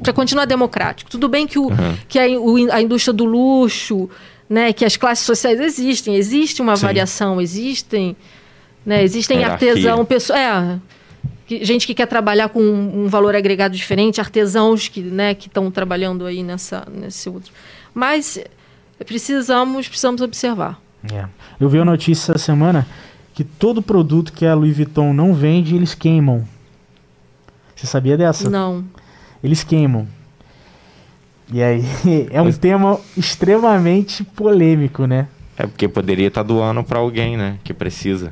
para 0.02 0.14
continuar 0.14 0.46
democrático. 0.46 1.12
Tudo 1.12 1.28
bem 1.28 1.46
que, 1.46 1.60
o, 1.60 1.64
uhum. 1.64 1.98
que 2.08 2.18
a, 2.18 2.24
a, 2.24 2.82
indústria 2.82 3.14
do 3.14 3.26
luxo, 3.26 4.10
né, 4.50 4.74
que 4.74 4.86
as 4.86 4.98
classes 4.98 5.26
sociais 5.26 5.60
existem, 5.60 6.16
existe 6.16 6.62
uma 6.62 6.76
Sim. 6.76 6.86
variação, 6.86 7.42
existem, 7.42 8.16
né, 8.86 9.04
existem 9.04 9.44
artesão, 9.44 10.06
pessoas, 10.06 10.40
é, 10.40 10.80
gente 11.62 11.86
que 11.86 11.94
quer 11.94 12.08
trabalhar 12.08 12.50
com 12.50 12.62
um, 12.62 13.08
valor 13.08 13.36
agregado 13.36 13.76
diferente, 13.76 14.20
artesãos 14.20 14.88
que 14.88 15.02
né, 15.02 15.34
que 15.34 15.48
estão 15.48 15.70
trabalhando 15.70 16.26
aí 16.26 16.44
nessa 16.44 16.88
nesse 16.92 17.30
outro. 17.30 17.52
Mas 17.94 18.40
precisamos 19.06 19.88
precisamos 19.88 20.22
observar. 20.22 20.80
É. 21.12 21.26
Eu 21.60 21.68
vi 21.68 21.80
a 21.80 21.86
notícia 21.86 22.32
essa 22.32 22.40
semana 22.40 22.88
que 23.34 23.44
todo 23.44 23.82
produto 23.82 24.32
que 24.32 24.46
a 24.46 24.54
Louis 24.54 24.76
Vuitton 24.76 25.14
não 25.14 25.34
vende, 25.34 25.76
eles 25.76 25.94
queimam. 25.94 26.48
Você 27.76 27.88
sabia 27.88 28.16
dessa? 28.16 28.50
Não. 28.50 28.86
Eles 29.44 29.64
queimam. 29.64 30.08
E 31.52 31.62
aí, 31.62 31.84
é 32.32 32.42
um 32.42 32.46
Mas... 32.46 32.58
tema 32.58 33.00
extremamente 33.18 34.24
polêmico, 34.24 35.06
né? 35.06 35.28
É 35.58 35.68
porque 35.68 35.88
poderia 35.88 36.28
estar 36.28 36.42
tá 36.42 36.48
doando 36.48 36.84
para 36.84 37.00
alguém, 37.00 37.38
né? 37.38 37.58
Que 37.64 37.74
precisa. 37.74 38.32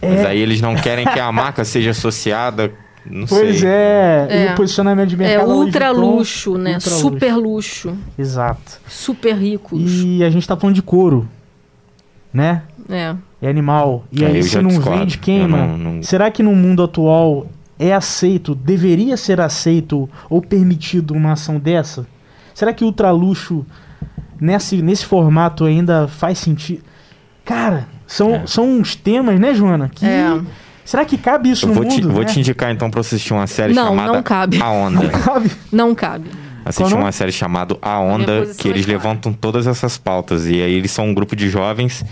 É. 0.00 0.08
Mas 0.08 0.26
aí 0.26 0.38
eles 0.38 0.60
não 0.60 0.74
querem 0.74 1.06
que 1.06 1.20
a 1.20 1.30
marca 1.30 1.62
seja 1.64 1.90
associada. 1.90 2.72
Não 3.04 3.26
pois 3.26 3.60
sei. 3.60 3.68
é. 3.68 4.26
é. 4.30 4.46
E 4.46 4.52
o 4.52 4.54
posicionamento 4.54 5.10
de 5.10 5.16
mercado. 5.16 5.50
É 5.50 5.54
ultra 5.54 5.90
luxo, 5.90 6.56
né? 6.56 6.74
Ultra 6.74 6.90
Super 6.90 7.36
luxo. 7.36 7.88
luxo. 7.88 7.98
Exato. 8.18 8.80
Super 8.88 9.34
ricos. 9.34 10.02
E 10.02 10.24
a 10.24 10.30
gente 10.30 10.48
tá 10.48 10.56
falando 10.56 10.74
de 10.74 10.82
couro, 10.82 11.28
né? 12.32 12.62
É 12.88 13.14
é 13.46 13.50
animal. 13.50 14.04
E 14.10 14.24
aí, 14.24 14.42
se 14.42 14.60
não 14.60 14.70
discordo. 14.70 15.00
vende, 15.00 15.18
queima. 15.18 15.66
Não, 15.66 15.78
não... 15.78 16.02
Será 16.02 16.30
que 16.30 16.42
no 16.42 16.54
mundo 16.54 16.82
atual 16.82 17.46
é 17.78 17.92
aceito, 17.92 18.54
deveria 18.54 19.16
ser 19.16 19.40
aceito 19.40 20.08
ou 20.30 20.40
permitido 20.40 21.12
uma 21.12 21.32
ação 21.32 21.58
dessa? 21.58 22.06
Será 22.54 22.72
que 22.72 22.84
ultraluxo 22.84 23.66
nesse, 24.40 24.80
nesse 24.80 25.04
formato 25.04 25.64
ainda 25.64 26.06
faz 26.08 26.38
sentido? 26.38 26.82
Cara, 27.44 27.86
são, 28.06 28.36
é. 28.36 28.46
são 28.46 28.78
uns 28.78 28.94
temas, 28.94 29.38
né, 29.38 29.52
Joana? 29.52 29.90
Que. 29.92 30.06
É. 30.06 30.40
Será 30.84 31.04
que 31.04 31.16
cabe 31.16 31.50
isso 31.50 31.64
Eu 31.64 31.68
no 31.70 31.74
vou 31.74 31.84
mundo? 31.84 31.94
Te, 31.94 32.02
vou 32.06 32.20
né? 32.20 32.26
te 32.26 32.38
indicar 32.38 32.70
então 32.70 32.90
pra 32.90 33.02
você 33.02 33.14
assistir 33.14 33.32
uma 33.32 33.46
série 33.46 33.72
não, 33.72 33.88
chamada 33.88 34.12
não 34.12 34.22
cabe. 34.22 34.60
A 34.60 34.70
Onda. 34.70 35.02
Não 35.02 35.10
cabe. 35.10 35.50
Não 35.72 35.94
cabe. 35.94 36.30
Assistir 36.64 36.94
uma 36.94 37.12
série 37.12 37.32
chamada 37.32 37.76
A 37.82 37.98
Onda, 37.98 38.46
que 38.56 38.68
eles 38.68 38.86
levantam 38.86 39.32
todas 39.32 39.66
essas 39.66 39.98
pautas. 39.98 40.46
E 40.46 40.62
aí 40.62 40.72
eles 40.72 40.90
são 40.90 41.08
um 41.08 41.14
grupo 41.14 41.34
de 41.36 41.48
jovens 41.48 42.04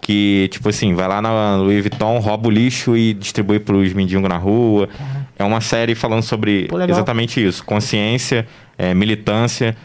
que, 0.00 0.48
tipo 0.50 0.68
assim, 0.68 0.94
vai 0.94 1.08
lá 1.08 1.20
na 1.20 1.56
Louis 1.56 1.80
Vuitton, 1.80 2.18
rouba 2.18 2.48
o 2.48 2.50
lixo 2.50 2.96
e 2.96 3.12
distribui 3.12 3.58
para 3.60 3.76
os 3.76 3.92
mendigos 3.92 4.28
na 4.28 4.38
rua. 4.38 4.88
É 5.38 5.44
uma 5.44 5.60
série 5.60 5.94
falando 5.94 6.22
sobre 6.22 6.66
Pô, 6.68 6.80
exatamente 6.80 7.44
isso: 7.44 7.64
consciência, 7.64 8.46
é, 8.76 8.92
militância 8.92 9.76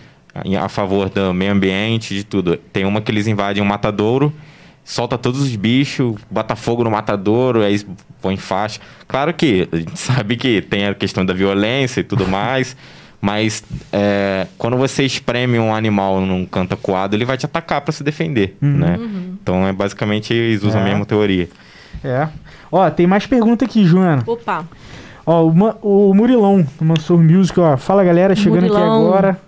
a 0.59 0.67
favor 0.67 1.09
do 1.09 1.33
meio 1.33 1.51
ambiente, 1.51 2.15
de 2.15 2.23
tudo. 2.23 2.57
Tem 2.57 2.85
uma 2.85 3.01
que 3.01 3.11
eles 3.11 3.27
invadem 3.27 3.61
um 3.61 3.65
matadouro, 3.65 4.33
solta 4.83 5.17
todos 5.17 5.41
os 5.41 5.55
bichos, 5.55 6.15
bota 6.29 6.55
fogo 6.55 6.83
no 6.83 6.89
matadouro, 6.89 7.61
aí 7.61 7.79
põe 8.19 8.35
faixa. 8.35 8.79
Claro 9.07 9.33
que 9.33 9.67
a 9.71 9.75
gente 9.75 9.97
sabe 9.99 10.35
que 10.35 10.61
tem 10.61 10.87
a 10.87 10.95
questão 10.95 11.23
da 11.23 11.33
violência 11.33 12.01
e 12.01 12.03
tudo 12.03 12.27
mais. 12.27 12.75
Mas 13.23 13.63
é, 13.93 14.47
quando 14.57 14.75
você 14.75 15.05
espreme 15.05 15.57
um 15.57 15.73
animal 15.73 16.19
num 16.19 16.45
canto 16.45 16.73
acuado, 16.73 17.13
ele 17.13 17.23
vai 17.23 17.37
te 17.37 17.45
atacar 17.45 17.79
para 17.79 17.93
se 17.93 18.03
defender, 18.03 18.57
uhum. 18.61 18.77
né? 18.77 18.97
Uhum. 18.99 19.37
Então, 19.41 19.65
é 19.65 19.71
basicamente, 19.71 20.33
eles 20.33 20.61
usam 20.61 20.81
é. 20.81 20.83
a 20.83 20.87
mesma 20.89 21.05
teoria. 21.05 21.47
É. 22.03 22.27
Ó, 22.69 22.89
tem 22.89 23.07
mais 23.07 23.25
pergunta 23.25 23.63
aqui, 23.63 23.85
Joana. 23.85 24.23
Opa. 24.27 24.65
Ó, 25.25 25.43
o, 25.43 26.09
o 26.09 26.13
Murilão, 26.13 26.65
do 26.77 26.85
Mansur 26.85 27.19
Music, 27.19 27.59
ó. 27.59 27.77
Fala, 27.77 28.03
galera, 28.03 28.35
chegando 28.35 28.61
Murilão. 28.61 28.81
aqui 28.81 29.05
agora. 29.05 29.41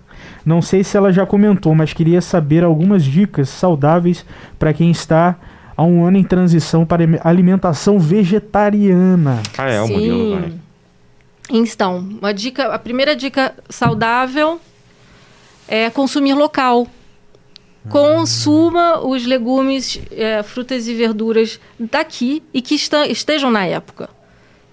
Não 0.44 0.62
sei 0.62 0.84
se 0.84 0.96
ela 0.96 1.12
já 1.12 1.26
comentou, 1.26 1.74
mas 1.74 1.92
queria 1.92 2.20
saber 2.20 2.62
algumas 2.62 3.04
dicas 3.04 3.48
saudáveis 3.48 4.24
para 4.58 4.72
quem 4.72 4.90
está 4.90 5.36
há 5.76 5.82
um 5.82 6.04
ano 6.04 6.16
em 6.16 6.24
transição 6.24 6.86
para 6.86 7.04
alimentação 7.22 7.98
vegetariana. 7.98 9.42
Ah, 9.58 9.68
é, 9.68 9.82
o 9.82 9.88
Murilo, 9.88 10.40
vai. 10.40 10.52
Então, 11.50 11.98
uma 11.98 12.32
dica, 12.32 12.72
a 12.72 12.78
primeira 12.78 13.14
dica 13.14 13.54
saudável 13.68 14.60
é 15.68 15.90
consumir 15.90 16.34
local. 16.34 16.86
Consuma 17.88 18.98
os 18.98 19.24
legumes, 19.24 20.00
é, 20.10 20.42
frutas 20.42 20.88
e 20.88 20.94
verduras 20.94 21.60
daqui 21.78 22.42
e 22.52 22.60
que 22.60 22.74
estejam 22.74 23.48
na 23.48 23.64
época. 23.64 24.10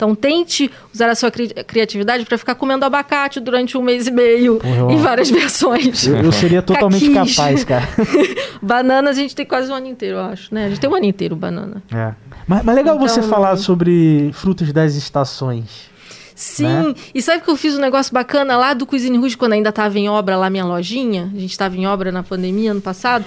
Então 0.03 0.13
tente 0.13 0.69
usar 0.93 1.09
a 1.09 1.15
sua 1.15 1.31
cri 1.31 1.47
criatividade 1.47 2.25
para 2.25 2.38
ficar 2.38 2.55
comendo 2.55 2.84
abacate 2.84 3.39
durante 3.39 3.77
um 3.77 3.81
mês 3.81 4.05
e 4.05 4.11
meio 4.11 4.57
Porra, 4.57 4.91
em 4.91 4.97
várias 4.97 5.30
versões. 5.31 6.05
Eu, 6.05 6.17
eu 6.17 6.31
seria 6.34 6.61
totalmente 6.61 7.09
Caquis. 7.09 7.35
capaz, 7.38 7.63
cara. 7.63 7.88
banana 8.61 9.11
a 9.11 9.13
gente 9.13 9.34
tem 9.34 9.45
quase 9.45 9.71
um 9.71 9.75
ano 9.75 9.88
inteiro, 9.88 10.17
eu 10.17 10.21
acho, 10.21 10.53
né? 10.53 10.65
A 10.65 10.69
gente 10.69 10.81
tem 10.81 10.89
um 10.89 10.95
ano 10.95 11.05
inteiro 11.05 11.38
banana. 11.38 11.81
É. 11.89 12.11
Mas, 12.45 12.65
mas 12.65 12.75
legal 12.75 12.97
então, 12.97 13.07
você 13.07 13.21
falar 13.21 13.55
sobre 13.55 14.30
frutas 14.34 14.73
das 14.73 14.95
estações. 14.95 15.89
Sim, 16.35 16.65
né? 16.65 16.95
e 17.15 17.21
sabe 17.21 17.41
que 17.41 17.49
eu 17.49 17.55
fiz 17.55 17.77
um 17.77 17.80
negócio 17.80 18.13
bacana 18.13 18.57
lá 18.57 18.73
do 18.73 18.85
Cuisine 18.85 19.17
Rouge, 19.17 19.38
quando 19.38 19.53
ainda 19.53 19.69
estava 19.69 19.97
em 19.97 20.09
obra 20.09 20.35
lá 20.35 20.49
minha 20.49 20.65
lojinha? 20.65 21.31
A 21.34 21.39
gente 21.39 21.51
estava 21.51 21.77
em 21.77 21.88
obra 21.88 22.11
na 22.11 22.23
pandemia 22.23 22.71
ano 22.71 22.81
passado. 22.81 23.23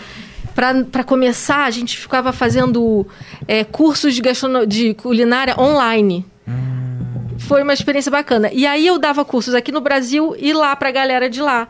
Para 0.54 1.04
começar, 1.04 1.64
a 1.64 1.70
gente 1.70 1.96
ficava 1.96 2.32
fazendo 2.32 3.06
é, 3.48 3.64
cursos 3.64 4.14
de, 4.14 4.22
de 4.66 4.94
culinária 4.94 5.58
online. 5.58 6.24
Foi 7.38 7.62
uma 7.62 7.72
experiência 7.72 8.10
bacana. 8.10 8.50
E 8.52 8.66
aí 8.66 8.86
eu 8.86 8.98
dava 8.98 9.24
cursos 9.24 9.54
aqui 9.54 9.70
no 9.70 9.80
Brasil 9.80 10.34
e 10.38 10.52
lá 10.52 10.74
para 10.74 10.88
a 10.88 10.92
galera 10.92 11.28
de 11.28 11.40
lá. 11.40 11.68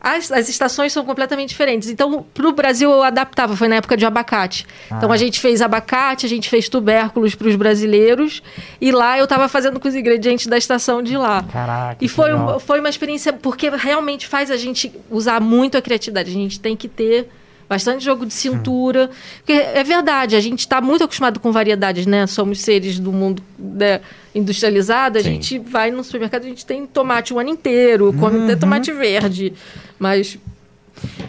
As, 0.00 0.30
as, 0.30 0.48
estações 0.48 0.92
são 0.92 1.04
completamente 1.04 1.48
diferentes. 1.48 1.88
Então, 1.88 2.24
para 2.32 2.46
o 2.46 2.52
Brasil, 2.52 2.88
eu 2.88 3.02
adaptava. 3.02 3.56
Foi 3.56 3.66
na 3.66 3.76
época 3.76 3.96
de 3.96 4.06
abacate. 4.06 4.64
Ah. 4.88 4.94
Então, 4.96 5.10
a 5.10 5.16
gente 5.16 5.40
fez 5.40 5.60
abacate, 5.60 6.24
a 6.24 6.28
gente 6.28 6.48
fez 6.48 6.68
tubérculos 6.68 7.34
para 7.34 7.48
os 7.48 7.56
brasileiros. 7.56 8.40
E 8.80 8.92
lá 8.92 9.18
eu 9.18 9.24
estava 9.24 9.48
fazendo 9.48 9.80
com 9.80 9.88
os 9.88 9.96
ingredientes 9.96 10.46
da 10.46 10.56
estação 10.56 11.02
de 11.02 11.16
lá. 11.16 11.42
Caraca. 11.52 11.96
E 12.00 12.06
foi, 12.08 12.30
foi 12.60 12.78
uma 12.78 12.88
experiência, 12.88 13.32
porque 13.32 13.70
realmente 13.70 14.28
faz 14.28 14.52
a 14.52 14.56
gente 14.56 14.92
usar 15.10 15.40
muito 15.40 15.76
a 15.76 15.82
criatividade. 15.82 16.30
A 16.30 16.34
gente 16.34 16.60
tem 16.60 16.76
que 16.76 16.86
ter 16.86 17.28
bastante 17.68 18.04
jogo 18.04 18.24
de 18.24 18.32
cintura. 18.32 19.10
Porque 19.38 19.52
é 19.52 19.84
verdade, 19.84 20.34
a 20.36 20.40
gente 20.40 20.60
está 20.60 20.80
muito 20.80 21.04
acostumado 21.04 21.38
com 21.38 21.52
variedades, 21.52 22.06
né? 22.06 22.26
Somos 22.26 22.60
seres 22.60 22.98
do 22.98 23.12
mundo 23.12 23.42
né, 23.58 24.00
industrializado, 24.34 25.18
a 25.18 25.22
Sim. 25.22 25.34
gente 25.34 25.58
vai 25.58 25.90
no 25.90 26.02
supermercado, 26.02 26.44
a 26.44 26.48
gente 26.48 26.64
tem 26.64 26.86
tomate 26.86 27.34
o 27.34 27.38
ano 27.38 27.50
inteiro, 27.50 28.14
come 28.18 28.38
uhum. 28.38 28.58
tomate 28.58 28.92
verde. 28.92 29.52
Mas 29.98 30.38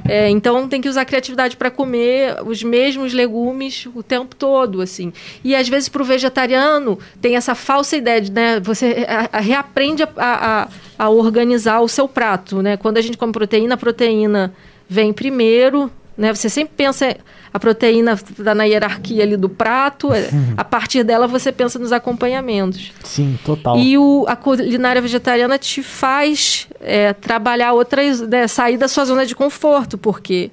é, 0.07 0.29
então 0.29 0.67
tem 0.67 0.81
que 0.81 0.89
usar 0.89 1.05
criatividade 1.05 1.55
para 1.55 1.69
comer 1.69 2.37
os 2.45 2.63
mesmos 2.63 3.13
legumes 3.13 3.87
o 3.93 4.01
tempo 4.01 4.35
todo, 4.35 4.81
assim. 4.81 5.13
E 5.43 5.55
às 5.55 5.67
vezes 5.69 5.89
para 5.89 6.01
o 6.01 6.05
vegetariano 6.05 6.97
tem 7.21 7.35
essa 7.35 7.53
falsa 7.53 7.97
ideia 7.97 8.21
de, 8.21 8.31
né? 8.31 8.59
Você 8.61 9.05
a, 9.07 9.37
a, 9.37 9.39
reaprende 9.39 10.03
a, 10.03 10.09
a, 10.17 10.67
a, 10.97 11.09
organizar 11.09 11.81
o 11.81 11.87
seu 11.87 12.07
prato, 12.07 12.61
né? 12.61 12.77
Quando 12.77 12.97
a 12.97 13.01
gente 13.01 13.17
come 13.17 13.31
proteína, 13.31 13.75
a 13.75 13.77
proteína 13.77 14.53
vem 14.87 15.13
primeiro, 15.13 15.91
né? 16.19 16.33
Você 16.33 16.49
sempre 16.49 16.73
pensa 16.75 17.15
a 17.51 17.59
proteína 17.59 18.13
está 18.13 18.53
na 18.53 18.65
hierarquia 18.65 19.23
ali 19.23 19.35
do 19.35 19.49
prato. 19.49 20.13
É, 20.13 20.29
uhum. 20.31 20.53
A 20.55 20.63
partir 20.63 21.03
dela 21.03 21.27
você 21.27 21.51
pensa 21.51 21.79
nos 21.79 21.91
acompanhamentos. 21.91 22.91
Sim, 23.03 23.39
total. 23.43 23.77
E 23.77 23.97
o, 23.97 24.25
a 24.27 24.35
culinária 24.35 25.01
vegetariana 25.01 25.57
te 25.57 25.81
faz 25.81 26.67
é, 26.81 27.13
trabalhar 27.13 27.73
outras, 27.73 28.21
né, 28.21 28.47
sair 28.47 28.77
da 28.77 28.87
sua 28.87 29.05
zona 29.05 29.25
de 29.25 29.35
conforto, 29.35 29.97
porque 29.97 30.51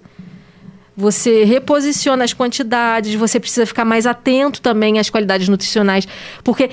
você 0.97 1.44
reposiciona 1.44 2.24
as 2.24 2.32
quantidades, 2.32 3.14
você 3.14 3.38
precisa 3.38 3.66
ficar 3.66 3.84
mais 3.84 4.06
atento 4.06 4.62
também 4.62 4.98
às 4.98 5.10
qualidades 5.10 5.48
nutricionais, 5.48 6.09
porque 6.43 6.70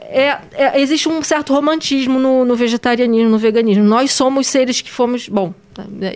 é, 0.00 0.38
é, 0.52 0.80
existe 0.80 1.08
um 1.08 1.22
certo 1.22 1.52
romantismo 1.52 2.18
no, 2.18 2.44
no, 2.44 2.56
vegetarianismo, 2.56 3.28
no 3.28 3.38
veganismo. 3.38 3.84
Nós 3.84 4.12
somos 4.12 4.46
seres 4.46 4.80
que 4.80 4.90
fomos. 4.90 5.28
Bom, 5.28 5.52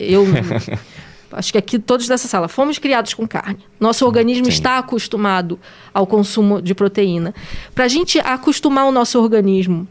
eu. 0.01 0.25
acho 1.33 1.53
que 1.53 1.59
aqui 1.59 1.79
todos 1.79 2.07
dessa 2.07 2.29
sala, 2.29 2.49
fomos 2.49 2.79
criados 2.79 3.15
com 3.15 3.27
carne. 3.27 3.59
Nosso 3.79 4.05
organismo 4.05 4.47
Sim. 4.47 4.51
está 4.51 4.79
acostumado 4.79 5.59
ao 5.93 6.07
consumo 6.07 6.61
de 6.61 6.75
proteína. 6.75 7.35
Para 7.75 7.85
a 7.85 7.89
gente 7.89 8.19
acostumar 8.21 8.87
o 8.87 8.93
nosso 8.93 9.21
organismo 9.21 9.87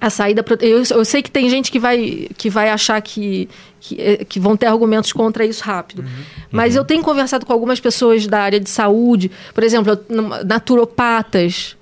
a 0.00 0.08
sair 0.08 0.34
da 0.34 0.42
proteína. 0.42 0.78
Eu, 0.78 0.98
eu, 0.98 1.04
sei 1.04 1.22
que 1.22 1.30
tem 1.30 1.48
gente 1.50 1.70
que 1.70 1.78
vai, 1.78 2.28
que 2.36 2.48
vai 2.48 2.70
achar 2.70 3.00
que, 3.02 3.48
que, 3.78 4.00
eh, 4.00 4.24
que 4.24 4.40
vão 4.40 4.56
ter 4.56 4.66
argumentos 4.66 5.12
contra 5.12 5.44
isso 5.44 5.62
rápido. 5.62 6.00
Uhum. 6.00 6.08
Mas 6.50 6.74
uhum. 6.74 6.80
eu 6.80 6.84
tenho 6.84 7.02
conversado 7.02 7.44
com 7.44 7.52
algumas 7.52 7.78
pessoas 7.78 8.26
da 8.26 8.40
área 8.40 8.58
de 8.58 8.70
saúde, 8.70 9.30
por 9.52 9.62
exemplo, 9.62 9.98
naturopatas, 10.46 11.76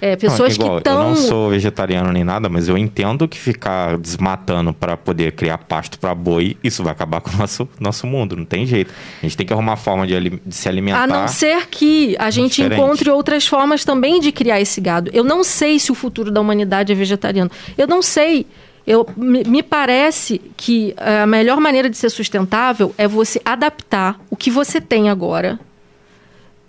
É, 0.00 0.16
pessoas 0.16 0.58
não, 0.58 0.66
igual, 0.66 0.82
que 0.82 0.88
estão. 0.88 1.02
Eu 1.02 1.08
não 1.08 1.16
sou 1.16 1.50
vegetariano 1.50 2.12
nem 2.12 2.24
nada, 2.24 2.48
mas 2.48 2.68
eu 2.68 2.76
entendo 2.76 3.26
que 3.26 3.38
ficar 3.38 3.96
desmatando 3.98 4.72
para 4.72 4.96
poder 4.96 5.32
criar 5.32 5.58
pasto 5.58 5.98
para 5.98 6.14
boi, 6.14 6.56
isso 6.62 6.82
vai 6.82 6.92
acabar 6.92 7.20
com 7.22 7.30
o 7.30 7.36
nosso, 7.36 7.68
nosso 7.80 8.06
mundo. 8.06 8.36
Não 8.36 8.44
tem 8.44 8.66
jeito. 8.66 8.92
A 9.22 9.26
gente 9.26 9.36
tem 9.36 9.46
que 9.46 9.52
arrumar 9.52 9.76
forma 9.76 10.06
de, 10.06 10.30
de 10.30 10.54
se 10.54 10.68
alimentar. 10.68 11.02
A 11.02 11.06
não 11.06 11.28
ser 11.28 11.66
que 11.68 12.16
a 12.18 12.30
gente 12.30 12.62
diferente. 12.62 12.80
encontre 12.80 13.10
outras 13.10 13.46
formas 13.46 13.84
também 13.84 14.20
de 14.20 14.32
criar 14.32 14.60
esse 14.60 14.80
gado. 14.80 15.10
Eu 15.12 15.24
não 15.24 15.42
sei 15.42 15.78
se 15.78 15.90
o 15.90 15.94
futuro 15.94 16.30
da 16.30 16.40
humanidade 16.40 16.92
é 16.92 16.94
vegetariano. 16.94 17.50
Eu 17.76 17.86
não 17.86 18.02
sei. 18.02 18.46
Eu, 18.86 19.08
me 19.16 19.62
parece 19.62 20.38
que 20.58 20.94
eh, 20.98 21.22
a 21.22 21.26
melhor 21.26 21.58
maneira 21.58 21.88
de 21.88 21.96
ser 21.96 22.10
sustentável 22.10 22.94
é 22.98 23.08
você 23.08 23.40
adaptar 23.42 24.20
o 24.28 24.36
que 24.36 24.50
você 24.50 24.78
tem 24.78 25.08
agora 25.08 25.58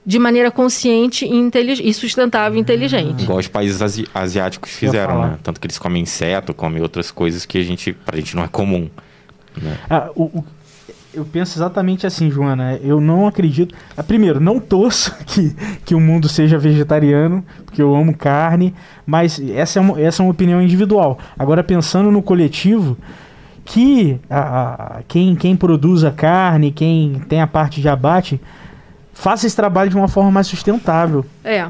de 0.06 0.20
maneira 0.20 0.52
consciente 0.52 1.26
e, 1.26 1.90
e 1.90 1.94
sustentável 1.94 2.58
e 2.58 2.62
inteligente. 2.62 3.24
Igual 3.24 3.40
os 3.40 3.48
países 3.48 3.82
asi 3.82 4.08
asiáticos 4.14 4.72
fizeram, 4.72 5.22
né? 5.22 5.40
Tanto 5.42 5.60
que 5.60 5.66
eles 5.66 5.80
comem 5.80 6.04
inseto, 6.04 6.54
comem 6.54 6.82
outras 6.82 7.10
coisas 7.10 7.46
que 7.46 7.58
a 7.58 7.64
gente, 7.64 7.94
pra 7.94 8.18
gente 8.18 8.36
não 8.36 8.44
é 8.44 8.48
comum. 8.48 8.88
Né? 9.60 9.78
Ah, 9.90 10.12
o, 10.16 10.24
o, 10.26 10.46
eu 11.12 11.26
penso 11.26 11.58
exatamente 11.58 12.06
assim, 12.06 12.30
Joana. 12.30 12.78
Eu 12.84 13.02
não 13.02 13.26
acredito. 13.26 13.74
Ah, 13.98 14.04
primeiro, 14.04 14.40
não 14.40 14.60
torço 14.60 15.16
que, 15.26 15.56
que 15.84 15.96
o 15.96 16.00
mundo 16.00 16.30
seja 16.30 16.58
vegetariano, 16.60 17.44
porque 17.66 17.82
eu 17.82 17.96
amo 17.96 18.16
carne, 18.16 18.76
mas 19.06 19.42
essa 19.54 19.80
é 19.80 19.82
uma, 19.82 20.00
essa 20.00 20.22
é 20.22 20.24
uma 20.24 20.32
opinião 20.32 20.62
individual. 20.62 21.18
Agora, 21.40 21.64
pensando 21.64 22.12
no 22.12 22.22
coletivo, 22.22 22.96
que 23.64 24.20
a, 24.30 24.40
a, 24.98 25.04
quem, 25.08 25.36
quem 25.36 25.56
produz 25.56 26.04
a 26.04 26.12
carne, 26.12 26.72
quem 26.72 27.22
tem 27.28 27.42
a 27.42 27.48
parte 27.48 27.82
de 27.82 27.90
abate 27.90 28.40
faça 29.16 29.48
esse 29.48 29.56
trabalho 29.56 29.90
de 29.90 29.96
uma 29.96 30.08
forma 30.08 30.30
mais 30.30 30.46
sustentável. 30.46 31.26
É 31.44 31.66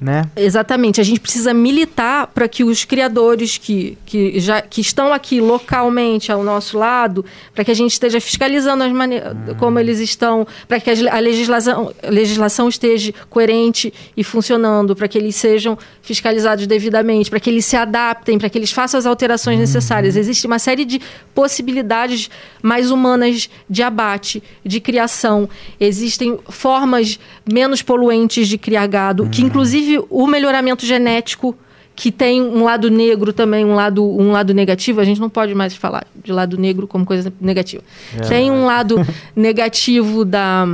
né? 0.00 0.30
Exatamente. 0.36 1.00
A 1.00 1.04
gente 1.04 1.18
precisa 1.18 1.52
militar 1.52 2.28
para 2.28 2.46
que 2.46 2.62
os 2.62 2.84
criadores 2.84 3.58
que, 3.58 3.98
que, 4.06 4.38
já, 4.38 4.62
que 4.62 4.80
estão 4.80 5.12
aqui 5.12 5.40
localmente 5.40 6.30
ao 6.30 6.44
nosso 6.44 6.78
lado, 6.78 7.24
para 7.52 7.64
que 7.64 7.70
a 7.72 7.74
gente 7.74 7.92
esteja 7.92 8.20
fiscalizando 8.20 8.84
as 8.84 8.92
maneiras 8.92 9.32
hum. 9.32 9.54
como 9.58 9.78
eles 9.78 9.98
estão, 9.98 10.46
para 10.68 10.78
que 10.78 10.90
a 10.90 11.18
legislação, 11.18 11.92
a 12.00 12.10
legislação 12.10 12.68
esteja 12.68 13.12
coerente 13.28 13.92
e 14.16 14.22
funcionando, 14.22 14.94
para 14.94 15.08
que 15.08 15.18
eles 15.18 15.34
sejam 15.34 15.76
fiscalizados 16.00 16.66
devidamente, 16.68 17.28
para 17.28 17.40
que 17.40 17.50
eles 17.50 17.64
se 17.64 17.76
adaptem, 17.76 18.38
para 18.38 18.48
que 18.48 18.56
eles 18.56 18.70
façam 18.70 18.98
as 18.98 19.06
alterações 19.06 19.56
hum. 19.56 19.60
necessárias. 19.60 20.14
Existe 20.14 20.46
uma 20.46 20.60
série 20.60 20.84
de 20.84 21.00
possibilidades 21.34 22.30
mais 22.62 22.92
humanas 22.92 23.50
de 23.68 23.82
abate, 23.82 24.42
de 24.64 24.80
criação. 24.80 25.48
Existem 25.80 26.38
formas 26.48 27.18
menos 27.50 27.82
poluentes 27.82 28.46
de 28.46 28.56
criar 28.56 28.86
gado, 28.86 29.24
hum. 29.24 29.28
que 29.28 29.42
inclusive 29.42 29.87
Inclusive, 29.88 30.06
o 30.10 30.26
melhoramento 30.26 30.84
genético, 30.84 31.56
que 31.96 32.12
tem 32.12 32.42
um 32.42 32.62
lado 32.62 32.90
negro 32.90 33.32
também, 33.32 33.64
um 33.64 33.74
lado, 33.74 34.04
um 34.04 34.30
lado 34.30 34.52
negativo, 34.52 35.00
a 35.00 35.04
gente 35.04 35.20
não 35.20 35.30
pode 35.30 35.54
mais 35.54 35.74
falar 35.74 36.06
de 36.22 36.30
lado 36.30 36.58
negro 36.58 36.86
como 36.86 37.04
coisa 37.04 37.32
negativa. 37.40 37.82
É. 38.16 38.20
Tem 38.20 38.50
um 38.50 38.64
lado 38.66 38.96
negativo 39.34 40.24
da. 40.24 40.66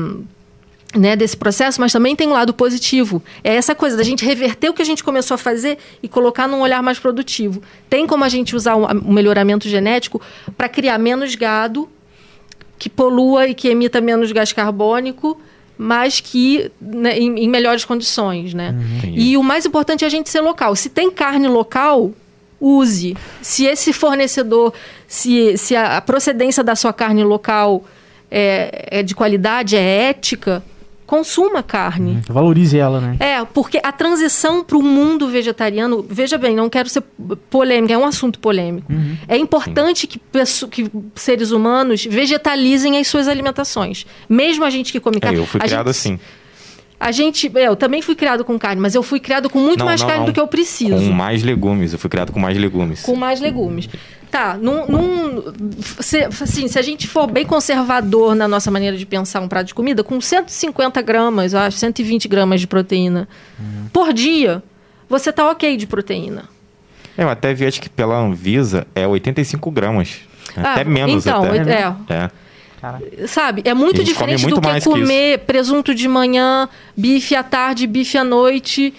Né, 0.96 1.16
desse 1.16 1.36
processo, 1.36 1.80
mas 1.80 1.92
também 1.92 2.14
tem 2.14 2.28
um 2.28 2.32
lado 2.32 2.54
positivo. 2.54 3.20
É 3.42 3.56
essa 3.56 3.74
coisa 3.74 3.96
da 3.96 4.04
gente 4.04 4.24
reverter 4.24 4.68
o 4.68 4.72
que 4.72 4.80
a 4.80 4.84
gente 4.84 5.02
começou 5.02 5.34
a 5.34 5.38
fazer 5.38 5.76
e 6.00 6.06
colocar 6.06 6.46
num 6.46 6.60
olhar 6.60 6.80
mais 6.84 7.00
produtivo. 7.00 7.60
Tem 7.90 8.06
como 8.06 8.22
a 8.22 8.28
gente 8.28 8.54
usar 8.54 8.76
o 8.76 8.84
um, 8.84 9.08
um 9.08 9.12
melhoramento 9.12 9.68
genético 9.68 10.20
para 10.56 10.68
criar 10.68 10.96
menos 10.98 11.34
gado 11.34 11.88
que 12.78 12.88
polua 12.88 13.48
e 13.48 13.54
que 13.54 13.66
emita 13.66 14.00
menos 14.00 14.30
gás 14.30 14.52
carbônico 14.52 15.36
mas 15.76 16.20
que 16.20 16.70
né, 16.80 17.18
em, 17.18 17.44
em, 17.44 17.48
melhores 17.48 17.84
condições, 17.84 18.54
né? 18.54 18.74
Uhum. 19.04 19.12
E 19.14 19.36
o 19.36 19.42
mais 19.42 19.66
importante 19.66 20.04
é 20.04 20.06
a 20.06 20.10
gente 20.10 20.30
ser 20.30 20.40
local. 20.40 20.76
Se 20.76 20.88
tem 20.88 21.10
carne 21.10 21.48
local, 21.48 22.12
use. 22.60 23.16
Se 23.42 23.66
esse 23.66 23.92
fornecedor, 23.92 24.72
se, 25.06 25.56
se 25.58 25.74
a, 25.74 25.96
a 25.96 26.00
procedência 26.00 26.62
da 26.62 26.76
sua 26.76 26.92
carne 26.92 27.24
local 27.24 27.84
é, 28.30 28.98
é 29.00 29.02
de 29.02 29.14
qualidade, 29.14 29.76
é 29.76 30.08
ética, 30.08 30.62
consuma 31.06 31.62
carne. 31.62 32.12
Uhum. 32.12 32.22
Valorize 32.28 32.78
ela, 32.78 33.00
né? 33.00 33.16
É, 33.20 33.44
porque 33.44 33.80
a 33.82 33.92
transição 33.92 34.64
para 34.64 34.76
o 34.76 34.82
mundo 34.82 35.28
vegetariano, 35.28 36.04
veja 36.08 36.38
bem, 36.38 36.54
não 36.54 36.68
quero 36.68 36.88
ser 36.88 37.02
polêmica, 37.50 37.94
é 37.94 37.98
um 37.98 38.06
assunto 38.06 38.38
polêmico. 38.38 38.92
Uhum. 38.92 39.16
É 39.28 39.36
importante 39.36 40.06
que, 40.06 40.20
que, 40.70 40.90
seres 41.14 41.50
humanos 41.50 42.04
vegetalizem 42.04 42.98
as 42.98 43.06
suas 43.06 43.28
alimentações. 43.28 44.06
Mesmo 44.28 44.64
a 44.64 44.70
gente 44.70 44.92
que 44.92 45.00
come 45.00 45.20
carne. 45.20 45.38
É, 45.38 45.40
eu 45.40 45.46
fui 45.46 45.60
criado 45.60 45.86
gente, 45.86 45.90
assim. 45.90 46.20
A 47.04 47.12
gente, 47.12 47.52
eu 47.54 47.76
também 47.76 48.00
fui 48.00 48.14
criado 48.14 48.46
com 48.46 48.58
carne, 48.58 48.80
mas 48.80 48.94
eu 48.94 49.02
fui 49.02 49.20
criado 49.20 49.50
com 49.50 49.58
muito 49.58 49.80
não, 49.80 49.84
mais 49.84 50.00
não, 50.00 50.08
carne 50.08 50.20
não. 50.20 50.26
do 50.26 50.32
que 50.32 50.40
eu 50.40 50.46
preciso. 50.46 50.96
Com 50.96 51.12
mais 51.12 51.42
legumes, 51.42 51.92
eu 51.92 51.98
fui 51.98 52.08
criado 52.08 52.32
com 52.32 52.40
mais 52.40 52.56
legumes. 52.56 53.02
Com 53.02 53.14
mais 53.14 53.42
legumes. 53.42 53.90
Tá, 54.30 54.56
num, 54.56 54.86
num 54.86 55.52
se, 56.00 56.24
assim, 56.24 56.66
se 56.66 56.78
a 56.78 56.82
gente 56.82 57.06
for 57.06 57.26
bem 57.26 57.44
conservador 57.44 58.34
na 58.34 58.48
nossa 58.48 58.70
maneira 58.70 58.96
de 58.96 59.04
pensar 59.04 59.42
um 59.42 59.48
prato 59.48 59.66
de 59.66 59.74
comida, 59.74 60.02
com 60.02 60.18
150 60.18 61.02
gramas, 61.02 61.52
eu 61.52 61.58
acho, 61.58 61.76
120 61.76 62.26
gramas 62.26 62.58
de 62.58 62.66
proteína 62.66 63.28
uhum. 63.60 63.88
por 63.92 64.10
dia, 64.14 64.62
você 65.06 65.30
tá 65.30 65.50
ok 65.50 65.76
de 65.76 65.86
proteína. 65.86 66.44
Eu 67.18 67.28
até 67.28 67.52
vi, 67.52 67.66
acho 67.66 67.82
que 67.82 67.90
pela 67.90 68.18
Anvisa 68.18 68.86
é 68.94 69.06
85 69.06 69.70
gramas. 69.70 70.20
Ah, 70.56 70.72
até 70.72 70.84
menos 70.84 71.26
então, 71.26 71.44
até. 71.44 71.70
É. 71.70 72.14
é. 72.14 72.30
Sabe? 73.26 73.62
É 73.64 73.74
muito 73.74 74.02
diferente 74.02 74.42
muito 74.42 74.60
do 74.60 74.60
que 74.60 74.80
comer 74.80 75.38
que 75.38 75.44
presunto 75.46 75.94
de 75.94 76.08
manhã, 76.08 76.68
bife 76.96 77.34
à 77.34 77.42
tarde, 77.42 77.86
bife 77.86 78.16
à 78.18 78.24
noite 78.24 78.92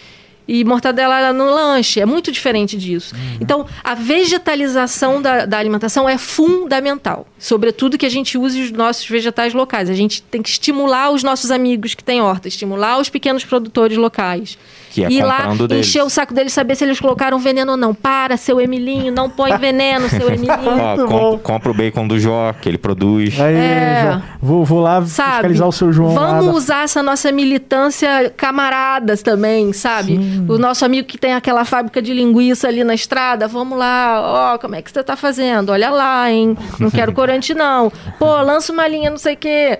e 0.47 0.63
mortadela 0.63 1.33
no 1.33 1.45
lanche. 1.45 1.99
É 1.99 2.05
muito 2.05 2.31
diferente 2.31 2.77
disso. 2.77 3.15
Uhum. 3.15 3.37
Então, 3.41 3.65
a 3.83 3.95
vegetalização 3.95 5.21
da, 5.21 5.45
da, 5.45 5.57
alimentação 5.57 6.07
é 6.07 6.17
fundamental. 6.17 7.27
Sobretudo 7.37 7.97
que 7.97 8.05
a 8.05 8.09
gente 8.09 8.37
use 8.37 8.61
os 8.61 8.71
nossos 8.71 9.07
vegetais 9.07 9.53
locais. 9.53 9.89
A 9.89 9.93
gente 9.93 10.21
tem 10.21 10.41
que 10.41 10.49
estimular 10.49 11.09
os 11.11 11.23
nossos 11.23 11.51
amigos 11.51 11.93
que 11.93 12.03
têm 12.03 12.21
horta, 12.21 12.47
estimular 12.47 12.99
os 12.99 13.09
pequenos 13.09 13.43
produtores 13.43 13.97
locais. 13.97 14.57
Que 14.95 15.03
é 15.03 15.11
ir 15.11 15.23
lá, 15.25 15.47
deles. 15.67 15.89
encher 15.89 16.03
o 16.03 16.09
saco 16.09 16.33
deles, 16.33 16.53
saber 16.53 16.73
se 16.75 16.85
eles 16.85 16.97
colocaram 17.01 17.37
veneno 17.37 17.71
ou 17.71 17.77
não. 17.77 17.93
Para, 17.93 18.37
seu 18.37 18.61
Emilinho, 18.61 19.11
não 19.11 19.29
põe 19.29 19.51
veneno, 19.59 20.07
seu 20.07 20.29
Emilinho. 20.29 21.05
Ó, 21.09 21.37
compra 21.37 21.69
o 21.69 21.73
bacon 21.73 22.07
do 22.07 22.17
Jó, 22.17 22.53
que 22.53 22.69
ele 22.69 22.77
produz. 22.77 23.37
Aí, 23.37 23.55
é, 23.55 24.21
vou, 24.41 24.63
vou 24.63 24.79
lá 24.79 25.05
sabe, 25.05 25.31
fiscalizar 25.31 25.67
o 25.67 25.71
seu 25.73 25.91
João. 25.91 26.13
Vamos 26.13 26.45
lá. 26.45 26.53
usar 26.53 26.83
essa 26.85 27.03
nossa 27.03 27.29
militância 27.29 28.33
camaradas 28.37 29.21
também, 29.21 29.73
sabe? 29.73 30.15
Sim. 30.15 30.45
O 30.47 30.57
nosso 30.57 30.85
amigo 30.85 31.05
que 31.05 31.17
tem 31.17 31.33
aquela 31.33 31.65
fábrica 31.65 32.01
de 32.01 32.13
linguiça 32.13 32.69
ali 32.69 32.81
na 32.85 32.93
estrada, 32.93 33.49
vamos 33.49 33.77
lá, 33.77 34.53
ó, 34.53 34.57
como 34.57 34.75
é 34.75 34.81
que 34.81 34.89
você 34.89 35.03
tá 35.03 35.17
fazendo? 35.17 35.73
Olha 35.73 35.89
lá, 35.89 36.31
hein? 36.31 36.57
Não 36.79 36.89
quero 36.89 37.11
corante, 37.11 37.53
não. 37.53 37.91
Pô, 38.17 38.41
lança 38.41 38.71
uma 38.71 38.87
linha, 38.87 39.09
não 39.09 39.17
sei 39.17 39.33
o 39.33 39.37
quê. 39.37 39.79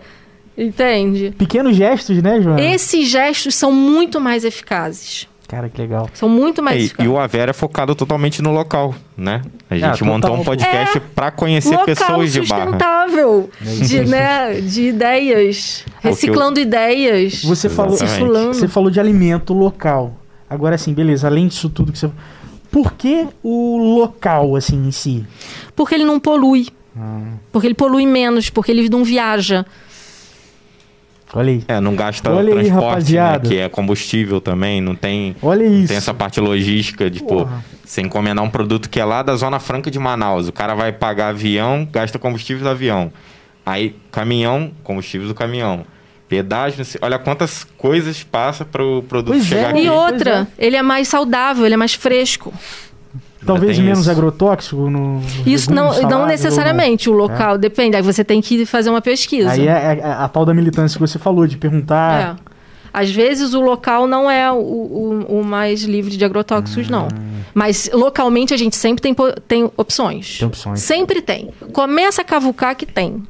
Entende? 0.58 1.34
Pequenos 1.38 1.76
gestos, 1.76 2.22
né, 2.22 2.42
João? 2.42 2.58
Esses 2.58 3.08
gestos 3.08 3.56
são 3.56 3.72
muito 3.72 4.22
mais 4.22 4.46
eficazes. 4.46 5.28
Cara, 5.48 5.70
que 5.70 5.80
legal. 5.80 6.10
São 6.14 6.28
muito 6.28 6.64
mais 6.64 6.78
é, 6.78 6.86
eficazes. 6.86 7.06
E 7.06 7.14
o 7.14 7.20
Avera 7.20 7.52
é 7.52 7.54
focado 7.54 7.94
totalmente 7.94 8.42
no 8.42 8.52
local, 8.52 8.96
né? 9.16 9.42
A 9.70 9.76
gente 9.76 10.04
ah, 10.04 10.06
montou 10.06 10.34
um 10.34 10.44
podcast 10.44 10.98
é, 10.98 11.02
para 11.14 11.30
conhecer 11.30 11.78
pessoas 11.80 12.34
de 12.34 12.42
barra. 12.42 12.64
sustentável, 12.64 13.50
de, 13.62 14.06
né, 14.06 14.62
de 14.62 14.84
ideias, 14.88 15.86
reciclando 16.02 16.60
eu... 16.60 16.64
ideias. 16.64 17.44
Você 17.44 17.70
falou, 17.70 17.98
você 17.98 18.68
falou 18.68 18.90
de 18.90 19.00
alimento 19.00 19.54
local. 19.54 20.16
Agora 20.50 20.78
sim, 20.78 20.94
beleza, 20.94 21.28
além 21.28 21.48
disso 21.48 21.70
tudo 21.70 21.92
que 21.92 21.98
você 21.98 22.10
Por 22.72 22.94
que 22.94 23.28
o 23.44 23.78
local 24.00 24.56
assim 24.56 24.88
em 24.88 24.92
si? 24.92 25.26
Porque 25.76 25.94
ele 25.94 26.06
não 26.06 26.20
polui. 26.20 26.68
Ah. 26.98 27.22
Porque 27.52 27.68
ele 27.68 27.76
polui 27.76 28.06
menos, 28.06 28.50
porque 28.50 28.72
ele 28.72 28.88
não 28.90 29.04
viaja. 29.04 29.66
Olha 31.36 31.52
aí. 31.52 31.64
É, 31.68 31.82
não 31.82 31.94
gasta 31.96 32.32
Olha 32.32 32.54
transporte, 32.54 33.18
aí, 33.18 33.32
né, 33.34 33.40
que 33.40 33.58
é 33.58 33.68
combustível 33.68 34.40
também, 34.40 34.80
não 34.80 34.96
tem, 34.96 35.36
Olha 35.42 35.68
não 35.68 35.76
isso. 35.76 35.90
tem 35.90 35.98
essa 35.98 36.14
parte 36.14 36.40
logística 36.40 37.10
de, 37.10 37.22
pô, 37.22 37.46
você 37.84 38.02
encomendar 38.02 38.44
um 38.44 38.50
produto 38.50 38.90
que 38.90 39.02
é 39.02 39.06
lá 39.06 39.22
da 39.22 39.36
Zona 39.36 39.60
Franca 39.60 39.92
de 39.92 40.00
Manaus, 40.00 40.48
o 40.48 40.54
cara 40.54 40.74
vai 40.74 40.94
pagar 40.94 41.28
avião, 41.30 41.86
gasta 41.92 42.18
combustível 42.18 42.64
do 42.64 42.70
avião. 42.70 43.12
Aí, 43.66 43.96
caminhão, 44.12 44.72
combustível 44.82 45.28
do 45.28 45.36
caminhão. 45.36 45.86
Pedágio, 46.30 46.84
olha 47.02 47.20
quantas 47.20 47.64
coisas 47.78 48.24
passa 48.24 48.66
para 48.66 48.84
o 48.84 49.04
produto 49.04 49.34
pois 49.34 49.46
é. 49.46 49.48
chegar 49.48 49.68
é. 49.68 49.72
aqui. 49.72 49.84
E 49.84 49.90
outra, 49.90 50.48
ele 50.58 50.76
é 50.76 50.82
mais 50.82 51.08
saudável, 51.08 51.66
ele 51.66 51.76
é 51.76 51.78
mais 51.78 51.94
fresco. 51.94 52.54
Talvez 53.46 53.78
menos 53.78 54.02
isso. 54.02 54.12
agrotóxico 54.12 54.90
no. 54.90 55.22
Isso 55.46 55.72
não, 55.72 56.02
não 56.04 56.26
necessariamente, 56.26 57.10
o 57.10 57.14
local 57.14 57.56
é. 57.56 57.58
depende. 57.58 57.96
Aí 57.96 58.02
você 58.02 58.24
tem 58.24 58.42
que 58.42 58.66
fazer 58.66 58.90
uma 58.90 59.02
pesquisa. 59.02 59.52
Aí 59.52 59.68
é, 59.68 59.72
é, 59.72 60.00
é 60.00 60.06
a 60.06 60.28
tal 60.28 60.46
da 60.46 60.54
militância 60.54 60.98
que 60.98 61.08
você 61.08 61.20
falou, 61.20 61.46
de 61.46 61.58
perguntar. 61.58 62.40
É. 62.40 62.56
Às 62.92 63.12
vezes 63.12 63.54
o 63.54 63.60
local 63.60 64.08
não 64.08 64.32
é 64.32 64.50
o, 64.50 64.56
o, 64.56 65.40
o 65.40 65.44
mais 65.44 65.84
livre 65.84 66.16
de 66.16 66.24
agrotóxicos, 66.24 66.88
hum. 66.88 66.92
não. 66.92 67.08
Mas 67.54 67.90
localmente 67.94 68.54
a 68.54 68.58
gente 68.58 68.76
sempre 68.76 69.02
tem, 69.02 69.16
tem 69.48 69.70
opções. 69.78 70.38
Tem 70.40 70.48
opções. 70.48 70.82
Sempre 70.82 71.22
tem. 71.22 71.50
Começa 71.74 72.22
a 72.22 72.26
cavucar 72.26 72.76
que 72.76 72.86
tem. 72.86 73.12
Uhum. 73.12 73.26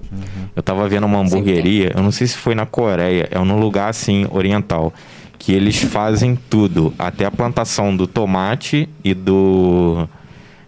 Eu 0.55 0.63
tava 0.63 0.87
vendo 0.87 1.05
uma 1.05 1.19
hamburgueria, 1.19 1.91
eu 1.95 2.01
não 2.01 2.11
sei 2.11 2.27
se 2.27 2.37
foi 2.37 2.55
na 2.55 2.65
Coreia, 2.65 3.27
é 3.31 3.39
num 3.39 3.59
lugar 3.59 3.89
assim, 3.89 4.27
oriental 4.31 4.93
que 5.37 5.53
eles 5.53 5.81
fazem 5.81 6.37
tudo, 6.49 6.93
até 6.97 7.25
a 7.25 7.31
plantação 7.31 7.95
do 7.95 8.07
tomate 8.07 8.89
e 9.03 9.13
do, 9.13 10.07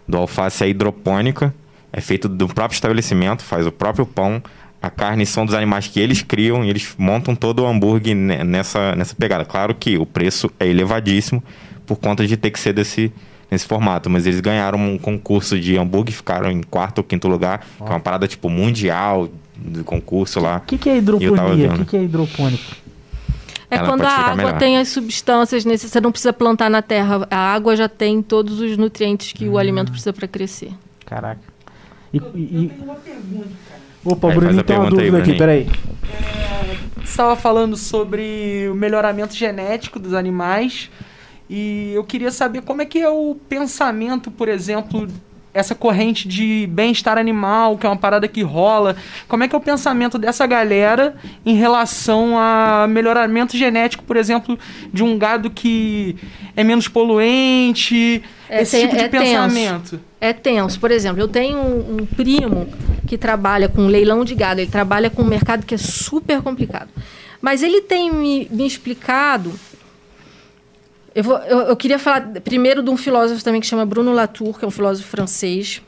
do 0.06 0.16
alface 0.16 0.64
é 0.64 0.68
hidropônica, 0.68 1.54
é 1.92 2.00
feito 2.00 2.28
do 2.28 2.46
próprio 2.48 2.76
estabelecimento, 2.76 3.42
faz 3.42 3.66
o 3.66 3.72
próprio 3.72 4.06
pão, 4.06 4.42
a 4.80 4.90
carne 4.90 5.26
são 5.26 5.44
dos 5.44 5.54
animais 5.54 5.88
que 5.88 5.98
eles 5.98 6.22
criam 6.22 6.64
e 6.64 6.70
eles 6.70 6.94
montam 6.96 7.34
todo 7.34 7.62
o 7.62 7.66
hambúrguer 7.66 8.14
nessa, 8.14 8.94
nessa 8.94 9.14
pegada. 9.14 9.44
Claro 9.44 9.74
que 9.74 9.98
o 9.98 10.06
preço 10.06 10.50
é 10.60 10.68
elevadíssimo 10.68 11.42
por 11.84 11.96
conta 11.96 12.26
de 12.26 12.36
ter 12.36 12.50
que 12.50 12.60
ser 12.60 12.72
desse, 12.72 13.12
nesse 13.50 13.66
formato, 13.66 14.08
mas 14.08 14.26
eles 14.26 14.40
ganharam 14.40 14.78
um 14.78 14.96
concurso 14.96 15.58
de 15.58 15.76
hambúrguer, 15.76 16.14
ficaram 16.14 16.50
em 16.50 16.62
quarto 16.62 16.98
ou 16.98 17.04
quinto 17.04 17.26
lugar, 17.26 17.66
oh. 17.80 17.84
que 17.84 17.90
é 17.90 17.94
uma 17.94 18.00
parada 18.00 18.28
tipo 18.28 18.48
mundial 18.48 19.28
do 19.56 19.82
concurso 19.82 20.38
lá. 20.38 20.58
O 20.58 20.60
que, 20.60 20.78
que 20.78 20.88
é 20.88 20.98
hidroponia? 20.98 21.72
O 21.72 21.78
que, 21.78 21.84
que 21.84 21.96
é 21.96 22.02
hidropônico? 22.04 22.76
É 23.70 23.76
Ela 23.76 23.86
quando 23.86 24.02
a 24.02 24.08
água 24.08 24.36
melhor. 24.36 24.58
tem 24.58 24.78
as 24.78 24.88
substâncias 24.88 25.64
necessárias, 25.64 25.92
você 25.92 26.00
não 26.00 26.10
precisa 26.10 26.32
plantar 26.32 26.70
na 26.70 26.80
terra, 26.80 27.26
a 27.30 27.36
água 27.36 27.76
já 27.76 27.88
tem 27.88 28.22
todos 28.22 28.60
os 28.60 28.76
nutrientes 28.78 29.32
que 29.32 29.46
hum. 29.46 29.52
o 29.52 29.58
alimento 29.58 29.90
precisa 29.90 30.12
para 30.12 30.26
crescer. 30.26 30.72
Caraca. 31.04 31.40
E, 32.12 32.16
e, 32.16 32.40
e... 32.40 32.72
uma 32.82 32.94
pergunta, 32.94 33.48
cara. 33.68 33.80
Opa, 34.04 34.28
o 34.28 34.32
Bruninho 34.32 34.62
tem 34.62 34.76
uma 34.76 34.88
dúvida 34.88 35.16
aí, 35.18 35.22
aqui, 35.22 35.36
peraí. 35.36 35.66
É, 36.02 36.76
você 36.94 37.10
estava 37.10 37.36
falando 37.36 37.76
sobre 37.76 38.68
o 38.70 38.74
melhoramento 38.74 39.34
genético 39.34 39.98
dos 39.98 40.14
animais 40.14 40.90
e 41.50 41.92
eu 41.94 42.04
queria 42.04 42.30
saber 42.30 42.62
como 42.62 42.80
é 42.80 42.86
que 42.86 42.98
é 42.98 43.08
o 43.08 43.36
pensamento, 43.48 44.30
por 44.30 44.48
exemplo, 44.48 45.08
essa 45.58 45.74
corrente 45.74 46.26
de 46.28 46.68
bem-estar 46.70 47.18
animal, 47.18 47.76
que 47.76 47.86
é 47.86 47.88
uma 47.88 47.96
parada 47.96 48.28
que 48.28 48.42
rola. 48.42 48.96
Como 49.26 49.42
é 49.42 49.48
que 49.48 49.54
é 49.54 49.58
o 49.58 49.60
pensamento 49.60 50.18
dessa 50.18 50.46
galera 50.46 51.16
em 51.44 51.54
relação 51.54 52.38
a 52.38 52.86
melhoramento 52.88 53.56
genético, 53.56 54.04
por 54.04 54.16
exemplo, 54.16 54.58
de 54.92 55.02
um 55.02 55.18
gado 55.18 55.50
que 55.50 56.16
é 56.56 56.62
menos 56.62 56.88
poluente? 56.88 58.22
É, 58.48 58.62
esse 58.62 58.76
tem, 58.76 58.86
tipo 58.86 58.96
de 58.96 59.04
é 59.04 59.08
pensamento. 59.08 59.90
Tenso. 59.90 60.00
É 60.20 60.32
tenso. 60.32 60.80
Por 60.80 60.90
exemplo, 60.90 61.20
eu 61.20 61.28
tenho 61.28 61.58
um, 61.58 61.96
um 62.00 62.06
primo 62.06 62.66
que 63.06 63.18
trabalha 63.18 63.68
com 63.68 63.86
leilão 63.86 64.24
de 64.24 64.34
gado, 64.34 64.60
ele 64.60 64.70
trabalha 64.70 65.10
com 65.10 65.22
um 65.22 65.26
mercado 65.26 65.66
que 65.66 65.74
é 65.74 65.78
super 65.78 66.40
complicado. 66.42 66.88
Mas 67.40 67.62
ele 67.62 67.82
tem 67.82 68.12
me, 68.12 68.48
me 68.50 68.66
explicado 68.66 69.52
eu, 71.18 71.24
vou, 71.24 71.36
eu, 71.38 71.58
eu, 71.62 71.76
queria 71.76 71.98
falar 71.98 72.20
primeiro 72.44 72.80
de 72.80 72.88
um 72.90 72.96
filósofo 72.96 73.42
também 73.42 73.60
que 73.60 73.66
chama 73.66 73.84
Bruno 73.84 74.12
Latour, 74.12 74.56
que 74.56 74.64
é 74.64 74.68
um 74.68 74.70
filósofo 74.70 75.08
francês, 75.08 75.82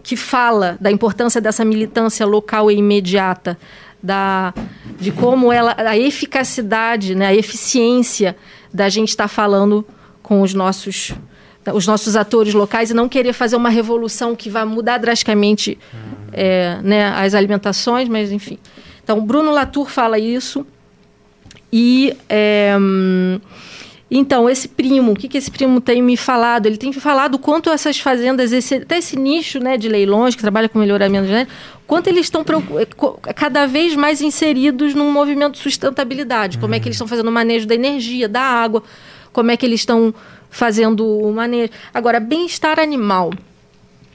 que 0.00 0.14
fala 0.14 0.78
da 0.80 0.92
importância 0.92 1.40
dessa 1.40 1.64
militância 1.64 2.24
local 2.24 2.70
e 2.70 2.76
imediata, 2.76 3.58
da, 4.00 4.54
de 4.96 5.10
como 5.10 5.52
ela, 5.52 5.74
a 5.76 5.98
eficacidade, 5.98 7.16
né, 7.16 7.26
a 7.26 7.34
eficiência 7.34 8.36
da 8.72 8.88
gente 8.88 9.08
estar 9.08 9.24
tá 9.24 9.28
falando 9.28 9.84
com 10.22 10.40
os 10.40 10.54
nossos, 10.54 11.12
os 11.74 11.84
nossos 11.84 12.14
atores 12.14 12.54
locais 12.54 12.92
e 12.92 12.94
não 12.94 13.08
querer 13.08 13.32
fazer 13.32 13.56
uma 13.56 13.70
revolução 13.70 14.36
que 14.36 14.48
vai 14.48 14.64
mudar 14.64 14.98
drasticamente 14.98 15.76
é, 16.32 16.78
né, 16.80 17.06
as 17.06 17.34
alimentações, 17.34 18.08
mas 18.08 18.30
enfim. 18.30 18.56
Então, 19.02 19.20
Bruno 19.26 19.50
Latour 19.50 19.90
fala 19.90 20.16
isso 20.16 20.64
e 21.72 22.16
é, 22.28 22.76
então, 24.16 24.48
esse 24.48 24.68
primo, 24.68 25.10
o 25.10 25.16
que, 25.16 25.26
que 25.26 25.36
esse 25.36 25.50
primo 25.50 25.80
tem 25.80 26.00
me 26.00 26.16
falado? 26.16 26.66
Ele 26.66 26.76
tem 26.76 26.90
me 26.90 27.00
falado 27.00 27.36
quanto 27.36 27.68
essas 27.68 27.98
fazendas, 27.98 28.52
esse, 28.52 28.76
até 28.76 28.98
esse 28.98 29.18
nicho 29.18 29.58
né, 29.58 29.76
de 29.76 29.88
leilões 29.88 30.36
que 30.36 30.40
trabalha 30.40 30.68
com 30.68 30.78
melhoramento 30.78 31.26
genético, 31.26 31.52
quanto 31.84 32.06
eles 32.06 32.26
estão 32.26 32.44
é, 32.78 33.32
cada 33.32 33.66
vez 33.66 33.96
mais 33.96 34.20
inseridos 34.20 34.94
num 34.94 35.10
movimento 35.10 35.54
de 35.54 35.58
sustentabilidade. 35.58 36.58
Como 36.58 36.76
é 36.76 36.78
que 36.78 36.86
eles 36.86 36.94
estão 36.94 37.08
fazendo 37.08 37.26
o 37.26 37.32
manejo 37.32 37.66
da 37.66 37.74
energia, 37.74 38.28
da 38.28 38.40
água, 38.40 38.84
como 39.32 39.50
é 39.50 39.56
que 39.56 39.66
eles 39.66 39.80
estão 39.80 40.14
fazendo 40.48 41.04
o 41.04 41.32
manejo. 41.32 41.72
Agora, 41.92 42.20
bem-estar 42.20 42.78
animal. 42.78 43.32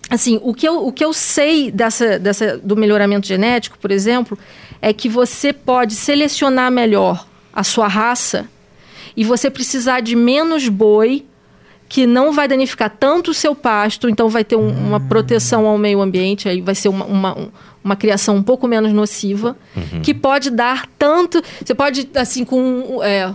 Assim, 0.10 0.40
o 0.42 0.54
que 0.54 0.66
eu, 0.66 0.88
o 0.88 0.94
que 0.94 1.04
eu 1.04 1.12
sei 1.12 1.72
dessa, 1.72 2.18
dessa, 2.18 2.58
do 2.58 2.78
melhoramento 2.78 3.28
genético, 3.28 3.78
por 3.78 3.92
exemplo, 3.92 4.40
é 4.82 4.94
que 4.94 5.10
você 5.10 5.52
pode 5.52 5.94
selecionar 5.94 6.72
melhor 6.72 7.28
a 7.52 7.66
sua 7.66 7.90
raça 7.90 8.48
e 9.16 9.24
você 9.24 9.50
precisar 9.50 10.02
de 10.02 10.16
menos 10.16 10.68
boi 10.68 11.26
que 11.90 12.06
não 12.06 12.32
vai 12.32 12.48
danificar 12.48 12.96
tanto 13.00 13.32
o 13.32 13.34
seu 13.34 13.56
pasto, 13.56 14.08
então 14.08 14.30
vai 14.30 14.44
ter 14.44 14.56
um, 14.56 14.70
uma 14.70 15.00
proteção 15.00 15.66
ao 15.66 15.76
meio 15.76 16.00
ambiente, 16.02 16.48
aí 16.48 16.62
vai 16.62 16.76
ser 16.76 16.88
uma, 16.88 17.04
uma, 17.04 17.50
uma 17.84 17.96
criação 17.96 18.36
um 18.36 18.44
pouco 18.44 18.68
menos 18.68 18.94
nociva, 18.94 19.58
uhum. 19.76 20.02
que 20.04 20.14
pode 20.14 20.52
dar 20.52 20.86
tanto. 21.00 21.42
Você 21.66 21.74
pode, 21.74 22.08
assim, 22.14 22.46
com 22.46 23.00
é, 23.02 23.34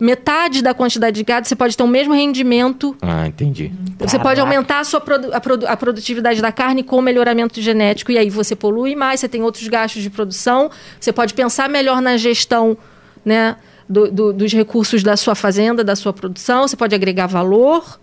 metade 0.00 0.62
da 0.62 0.72
quantidade 0.72 1.16
de 1.16 1.22
gado, 1.22 1.46
você 1.46 1.54
pode 1.54 1.76
ter 1.76 1.82
o 1.82 1.86
mesmo 1.86 2.14
rendimento. 2.14 2.96
Ah, 3.02 3.26
entendi. 3.26 3.70
Você 3.98 4.16
Caraca. 4.16 4.20
pode 4.20 4.40
aumentar 4.40 4.80
a 4.80 4.84
sua 4.84 5.00
produ 5.02 5.28
a, 5.30 5.38
produ 5.38 5.66
a, 5.66 5.76
produtividade 5.76 6.40
da 6.40 6.50
carne 6.50 6.82
com 6.82 7.02
melhoramento 7.02 7.60
genético, 7.60 8.10
e 8.10 8.16
aí 8.16 8.30
você 8.30 8.56
polui 8.56 8.96
mais, 8.96 9.20
você 9.20 9.28
tem 9.28 9.42
outros 9.42 9.68
gastos 9.68 10.02
de 10.02 10.08
produção, 10.08 10.70
você 10.98 11.12
pode 11.12 11.34
pensar 11.34 11.68
melhor 11.68 12.00
na 12.00 12.16
gestão, 12.16 12.74
né? 13.22 13.56
Do, 13.88 14.10
do, 14.10 14.32
dos 14.32 14.52
recursos 14.52 15.02
da 15.02 15.16
sua 15.16 15.34
fazenda, 15.34 15.84
da 15.84 15.96
sua 15.96 16.12
produção, 16.12 16.66
você 16.66 16.76
pode 16.76 16.94
agregar 16.94 17.26
valor 17.26 17.98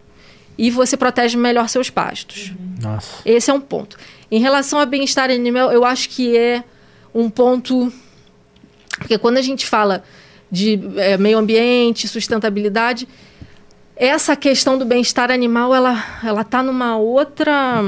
e 0.58 0.70
você 0.70 0.96
protege 0.96 1.38
melhor 1.38 1.68
seus 1.70 1.90
pastos. 1.90 2.54
Nossa. 2.82 3.22
Esse 3.26 3.50
é 3.50 3.54
um 3.54 3.62
ponto. 3.62 3.98
Em 4.30 4.40
relação 4.40 4.80
ao 4.80 4.86
bem-estar 4.86 5.30
animal, 5.30 5.72
eu 5.72 5.84
acho 5.84 6.10
que 6.10 6.38
é 6.38 6.64
um 7.14 7.30
ponto. 7.30 7.92
Porque 8.98 9.18
quando 9.18 9.38
a 9.38 9.42
gente 9.42 9.66
fala 9.66 10.04
de 10.52 10.80
é, 10.98 11.18
meio 11.18 11.38
ambiente, 11.38 12.08
sustentabilidade, 12.08 13.08
essa 13.96 14.36
questão 14.36 14.78
do 14.78 14.86
bem-estar 14.86 15.32
animal, 15.32 15.74
ela 15.74 16.04
ela 16.24 16.42
está 16.42 16.62
numa 16.62 16.98
outra 16.98 17.82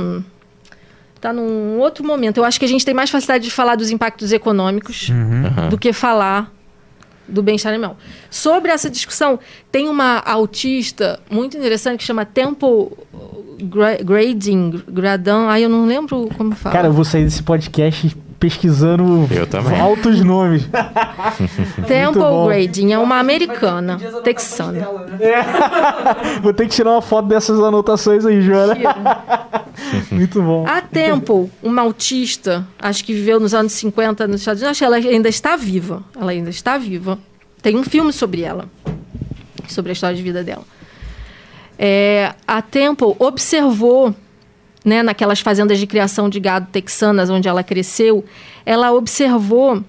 está 1.15 1.31
num 1.31 1.79
outro 1.79 2.03
momento. 2.03 2.37
Eu 2.37 2.43
acho 2.43 2.59
que 2.59 2.65
a 2.65 2.67
gente 2.67 2.83
tem 2.83 2.93
mais 2.93 3.09
facilidade 3.09 3.45
de 3.45 3.51
falar 3.51 3.75
dos 3.75 3.89
impactos 3.89 4.31
econômicos 4.33 5.09
uhum. 5.09 5.69
do 5.69 5.77
que 5.77 5.93
falar 5.93 6.51
do 7.27 7.41
bem-estar 7.41 7.73
animal. 7.73 7.97
Sobre 8.29 8.71
essa 8.71 8.89
discussão, 8.89 9.39
tem 9.71 9.87
uma 9.87 10.19
autista 10.19 11.19
muito 11.29 11.57
interessante 11.57 11.99
que 11.99 12.05
chama 12.05 12.25
Temple 12.25 12.89
Grading, 14.03 14.83
Gradão, 14.87 15.49
aí 15.49 15.63
eu 15.63 15.69
não 15.69 15.85
lembro 15.85 16.29
como 16.37 16.53
fala. 16.55 16.75
Cara, 16.75 16.87
eu 16.87 16.93
vou 16.93 17.05
sair 17.05 17.23
desse 17.23 17.43
podcast 17.43 18.15
pesquisando 18.43 19.25
altos 19.79 20.19
nomes. 20.25 20.67
Temple 21.87 22.23
Grading 22.47 22.91
é 22.91 22.99
uma 22.99 23.17
americana, 23.19 23.97
texana. 24.21 24.85
Né? 25.17 25.31
É. 25.31 26.39
Vou 26.43 26.53
ter 26.53 26.67
que 26.67 26.75
tirar 26.75 26.91
uma 26.91 27.01
foto 27.01 27.29
dessas 27.29 27.57
anotações 27.59 28.25
aí, 28.25 28.41
Joana. 28.41 28.75
Muito 30.11 30.41
bom. 30.41 30.65
A 30.67 30.81
Temple, 30.81 31.49
uma 31.61 31.81
autista, 31.81 32.67
acho 32.79 33.03
que 33.03 33.13
viveu 33.13 33.39
nos 33.39 33.53
anos 33.53 33.73
50 33.73 34.27
nos 34.27 34.41
Estados 34.41 34.61
Unidos, 34.61 34.71
acho 34.71 34.79
que 34.79 34.85
ela 34.85 34.95
ainda 34.95 35.29
está 35.29 35.55
viva. 35.55 36.03
Ela 36.15 36.31
ainda 36.31 36.49
está 36.49 36.77
viva. 36.77 37.19
Tem 37.61 37.77
um 37.77 37.83
filme 37.83 38.11
sobre 38.11 38.41
ela, 38.41 38.69
sobre 39.67 39.91
a 39.91 39.93
história 39.93 40.15
de 40.15 40.23
vida 40.23 40.43
dela. 40.43 40.63
É, 41.77 42.33
a 42.47 42.61
Temple 42.61 43.15
observou 43.19 44.13
né, 44.83 45.01
naquelas 45.01 45.39
fazendas 45.39 45.79
de 45.79 45.87
criação 45.87 46.29
de 46.29 46.39
gado 46.39 46.67
texanas 46.71 47.29
onde 47.29 47.47
ela 47.47 47.63
cresceu, 47.63 48.23
ela 48.65 48.91
observou 48.91 49.83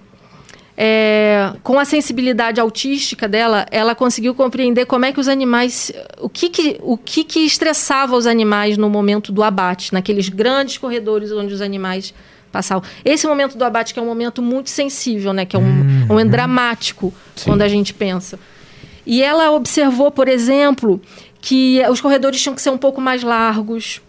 é, 0.77 1.53
com 1.63 1.79
a 1.79 1.85
sensibilidade 1.85 2.59
autística 2.59 3.27
dela, 3.27 3.65
ela 3.71 3.95
conseguiu 3.95 4.35
compreender 4.35 4.85
como 4.85 5.05
é 5.05 5.13
que 5.13 5.19
os 5.19 5.27
animais, 5.27 5.91
o 6.19 6.27
que 6.27 6.49
que, 6.49 6.77
o 6.81 6.97
que 6.97 7.23
que 7.23 7.39
estressava 7.39 8.15
os 8.15 8.27
animais 8.27 8.77
no 8.77 8.89
momento 8.89 9.31
do 9.31 9.41
abate, 9.41 9.93
naqueles 9.93 10.27
grandes 10.27 10.77
corredores 10.77 11.31
onde 11.31 11.53
os 11.53 11.61
animais 11.61 12.13
passavam. 12.51 12.83
Esse 13.03 13.25
momento 13.25 13.57
do 13.57 13.63
abate 13.63 13.93
que 13.93 13.99
é 13.99 14.03
um 14.03 14.05
momento 14.05 14.41
muito 14.41 14.69
sensível, 14.69 15.31
né, 15.31 15.45
que 15.45 15.55
é 15.55 15.59
um, 15.59 16.07
uhum. 16.09 16.19
um 16.19 16.27
dramático 16.27 17.13
Sim. 17.35 17.51
quando 17.51 17.61
a 17.61 17.67
gente 17.69 17.93
pensa. 17.93 18.37
E 19.05 19.21
ela 19.21 19.51
observou, 19.51 20.11
por 20.11 20.27
exemplo, 20.27 20.99
que 21.39 21.81
os 21.89 22.01
corredores 22.01 22.41
tinham 22.41 22.55
que 22.55 22.61
ser 22.61 22.71
um 22.71 22.77
pouco 22.77 22.99
mais 22.99 23.23
largos, 23.23 24.01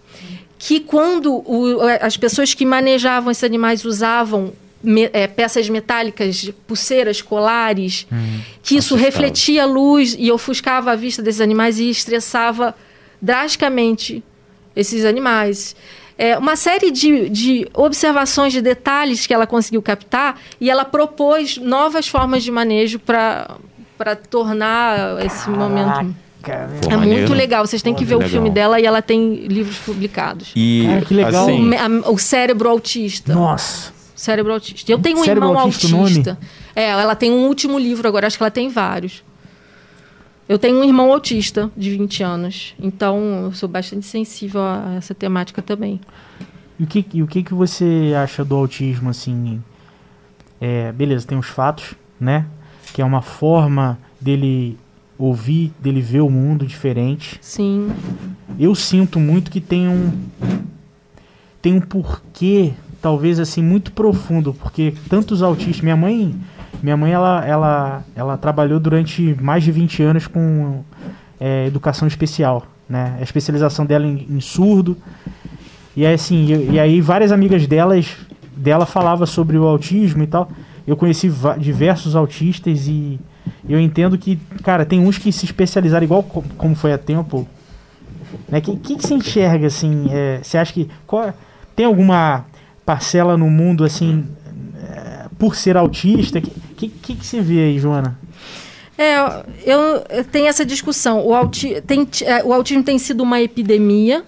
que 0.59 0.81
quando 0.81 1.35
o, 1.35 1.81
as 2.01 2.17
pessoas 2.17 2.55
que 2.55 2.65
manejavam 2.65 3.31
esses 3.31 3.45
animais 3.45 3.85
usavam 3.85 4.53
me, 4.87 5.11
é, 5.13 5.27
peças 5.27 5.69
metálicas, 5.69 6.51
pulseiras, 6.67 7.21
colares, 7.21 8.07
hum, 8.11 8.41
que 8.63 8.77
isso 8.77 8.95
assustava. 8.95 9.03
refletia 9.03 9.65
a 9.65 9.67
luz 9.67 10.15
e 10.17 10.31
ofuscava 10.31 10.93
a 10.93 10.97
vista 10.97 11.21
desses 11.21 11.41
animais 11.41 11.81
e 11.81 11.91
estressava 11.91 12.75
drasticamente 13.21 14.23
esses 14.75 15.05
animais. 15.05 15.75
É, 16.17 16.39
uma 16.39 16.55
série 16.55 16.91
de, 16.91 17.29
de 17.29 17.69
observações 17.75 18.53
de 18.53 18.63
detalhes 18.63 19.27
que 19.27 19.35
ela 19.35 19.47
conseguiu 19.47 19.83
captar 19.83 20.41
e 20.61 20.71
ela 20.71 20.85
propôs 20.85 21.59
novas 21.59 22.09
formas 22.09 22.43
de 22.45 22.51
manejo 22.51 22.99
para 22.99 23.59
tornar 24.31 25.23
esse 25.25 25.45
Caraca. 25.45 25.51
momento 25.51 26.17
Pô, 26.81 26.91
é 26.91 26.97
maneiro. 26.97 27.19
muito 27.19 27.35
legal. 27.35 27.67
Vocês 27.67 27.83
têm 27.83 27.93
Pô, 27.93 27.99
que 27.99 28.05
ver 28.05 28.15
o 28.15 28.19
legal. 28.19 28.31
filme 28.31 28.51
dela 28.51 28.81
e 28.81 28.87
ela 28.87 29.03
tem 29.03 29.47
livros 29.47 29.79
publicados. 29.79 30.53
E 30.55 30.85
Cara, 30.87 31.01
que 31.03 31.15
legal. 31.15 31.45
Assim... 31.45 31.71
O, 32.05 32.13
o, 32.13 32.19
cérebro 32.19 32.69
autista. 32.69 33.35
Nossa. 33.35 33.93
Cérebro 34.17 34.53
autista. 34.53 34.91
Eu 34.91 34.99
tenho 34.99 35.19
um 35.19 35.25
cérebro 35.25 35.51
irmão 35.51 35.61
autista. 35.61 35.97
autista. 35.97 36.39
É, 36.75 36.89
ela 36.89 37.15
tem 37.15 37.31
um 37.31 37.47
último 37.47 37.79
livro 37.79 38.09
agora, 38.09 38.27
acho 38.27 38.37
que 38.37 38.43
ela 38.43 38.51
tem 38.51 38.69
vários. 38.69 39.23
Eu 40.49 40.59
tenho 40.59 40.79
um 40.79 40.85
irmão 40.85 41.13
autista 41.13 41.71
de 41.77 41.91
20 41.91 42.23
anos, 42.23 42.75
então 42.81 43.45
eu 43.45 43.53
sou 43.53 43.69
bastante 43.69 44.07
sensível 44.07 44.63
a 44.63 44.95
essa 44.97 45.15
temática 45.15 45.61
também. 45.61 46.01
E 46.79 46.85
o 46.85 46.87
que, 46.87 47.05
e 47.13 47.23
o 47.23 47.27
que, 47.27 47.43
que 47.43 47.53
você 47.53 48.13
acha 48.17 48.45
do 48.45 48.55
autismo, 48.55 49.11
assim? 49.11 49.63
É, 50.61 50.93
beleza, 50.93 51.27
tem 51.27 51.37
os 51.37 51.47
fatos, 51.47 51.95
né? 52.19 52.47
Que 52.95 53.03
é 53.03 53.05
uma 53.05 53.23
forma 53.23 53.99
dele 54.21 54.79
ouvir, 55.19 55.73
dele 55.79 56.01
ver 56.01 56.21
o 56.21 56.31
mundo 56.31 56.67
diferente. 56.67 57.39
Sim. 57.41 57.91
Eu 58.59 58.75
sinto 58.75 59.19
muito 59.19 59.51
que 59.51 59.61
tem 59.61 59.89
um 59.89 60.13
tem 61.61 61.73
um 61.73 61.81
porquê, 61.81 62.75
talvez 63.07 63.39
assim 63.39 63.63
muito 63.63 63.93
profundo, 63.93 64.53
porque 64.53 64.93
tantos 65.09 65.41
autistas, 65.41 65.81
minha 65.81 65.97
mãe, 65.97 66.35
minha 66.83 66.97
mãe 66.97 67.13
ela 67.13 67.47
ela 67.47 68.05
ela 68.17 68.37
trabalhou 68.37 68.81
durante 68.81 69.37
mais 69.41 69.63
de 69.63 69.71
20 69.71 70.03
anos 70.03 70.27
com 70.27 70.83
é, 71.39 71.67
educação 71.69 72.09
especial, 72.09 72.67
né? 72.89 73.17
A 73.21 73.23
especialização 73.23 73.87
dela 73.87 74.05
em, 74.05 74.27
em 74.29 74.41
surdo. 74.41 74.97
E 75.95 76.05
assim, 76.05 76.53
e, 76.53 76.73
e 76.73 76.81
aí 76.81 77.01
várias 77.01 77.31
amigas 77.31 77.65
delas 77.69 78.17
dela 78.57 78.85
falava 78.85 79.25
sobre 79.25 79.57
o 79.57 79.63
autismo 79.63 80.25
e 80.25 80.27
tal. 80.27 80.51
Eu 80.85 80.97
conheci 80.97 81.33
diversos 81.59 82.17
autistas 82.17 82.89
e 82.89 83.21
eu 83.69 83.79
entendo 83.79 84.19
que, 84.19 84.35
cara, 84.65 84.85
tem 84.85 84.99
uns 84.99 85.17
que 85.17 85.31
se 85.31 85.45
especializaram 85.45 86.03
igual 86.03 86.25
como 86.25 86.75
foi 86.75 86.93
a 86.93 86.99
tempo. 86.99 87.47
Né? 88.49 88.61
Que, 88.61 88.77
que, 88.77 88.97
que 88.97 89.07
se 89.07 89.15
enxerga 89.15 89.69
assim? 89.69 90.09
É, 90.11 90.41
você 90.43 90.59
acha 90.59 90.73
que 90.73 90.89
qual, 91.07 91.33
tem 91.77 91.87
alguma 91.87 92.45
parcela 92.87 93.37
no 93.37 93.51
mundo 93.51 93.85
assim 93.85 94.25
é, 94.81 95.27
por 95.39 95.55
ser 95.55 95.77
autista? 95.77 96.41
Que, 96.41 96.51
que, 96.77 96.89
que, 96.89 97.15
que 97.17 97.27
você 97.27 97.43
vê 97.43 97.65
aí, 97.65 97.79
Joana? 97.79 98.19
É, 98.97 99.17
eu, 99.65 100.05
eu 100.09 100.25
tenho 100.25 100.47
essa 100.47 100.65
discussão. 100.65 101.27
O, 101.27 101.35
auti 101.35 101.83
tem, 101.87 102.09
é, 102.23 102.43
o 102.43 102.55
autismo 102.55 102.83
tem 102.83 102.99
sido 102.99 103.23
uma 103.23 103.43
epidemia 103.43 104.25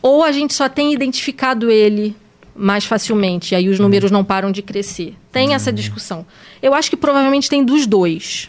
ou 0.00 0.22
a 0.22 0.30
gente 0.30 0.54
só 0.54 0.68
tem 0.68 0.92
identificado 0.92 1.70
ele 1.70 2.14
mais 2.54 2.84
facilmente, 2.84 3.52
e 3.52 3.54
aí 3.54 3.68
os 3.68 3.78
números 3.78 4.10
não 4.10 4.24
param 4.24 4.50
de 4.50 4.62
crescer. 4.62 5.14
Tem 5.30 5.52
essa 5.52 5.72
discussão. 5.72 6.24
Eu 6.62 6.72
acho 6.72 6.88
que 6.88 6.96
provavelmente 6.96 7.50
tem 7.50 7.64
dos 7.64 7.86
dois. 7.86 8.48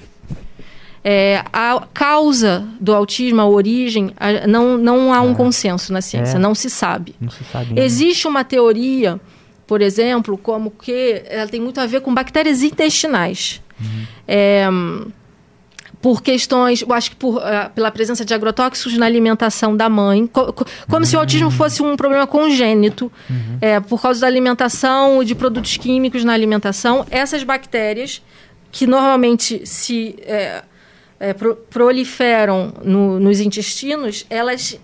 É, 1.04 1.44
a 1.54 1.86
causa 1.94 2.68
do 2.80 2.94
autismo, 2.94 3.42
a 3.42 3.48
origem, 3.48 4.12
a, 4.18 4.46
não, 4.48 4.78
não 4.78 5.14
há 5.14 5.22
um 5.22 5.32
é. 5.32 5.36
consenso 5.36 5.92
na 5.92 6.02
ciência, 6.02 6.36
é. 6.36 6.40
não 6.40 6.54
se 6.54 6.70
sabe. 6.70 7.16
Não 7.20 7.30
se 7.30 7.44
sabe 7.46 7.80
Existe 7.80 8.28
uma 8.28 8.44
teoria, 8.44 9.20
por 9.68 9.82
exemplo, 9.82 10.38
como 10.38 10.72
que 10.72 11.22
ela 11.26 11.48
tem 11.48 11.60
muito 11.60 11.80
a 11.80 11.86
ver 11.86 12.02
com 12.02 12.14
bactérias 12.14 12.64
intestinais. 12.64 13.62
Uhum. 13.80 14.06
É, 14.28 14.68
por 16.02 16.22
questões, 16.22 16.82
eu 16.82 16.94
acho 16.94 17.12
que 17.12 17.16
por, 17.16 17.38
uh, 17.38 17.70
pela 17.76 17.92
presença 17.92 18.24
de 18.24 18.34
agrotóxicos 18.34 18.98
na 18.98 19.06
alimentação 19.06 19.76
da 19.76 19.90
mãe, 19.90 20.28
co 20.28 20.54
como 20.54 21.00
uhum. 21.00 21.04
se 21.04 21.16
o 21.16 21.20
autismo 21.20 21.52
fosse 21.52 21.82
um 21.82 21.98
problema 21.98 22.26
congênito, 22.26 23.12
uhum. 23.30 23.58
é, 23.60 23.80
por 23.80 24.02
causa 24.02 24.22
da 24.22 24.28
alimentação, 24.28 25.24
de 25.24 25.36
produtos 25.36 25.76
químicos 25.76 26.24
na 26.24 26.34
alimentação, 26.34 27.06
essas 27.10 27.44
bactérias 27.44 28.22
que 28.72 28.86
normalmente 28.86 29.66
se 29.66 30.16
é, 30.22 30.64
é, 31.20 31.34
pro 31.34 31.56
proliferam 31.56 32.74
no, 32.84 33.20
nos 33.20 33.40
intestinos, 33.40 34.26
elas 34.30 34.80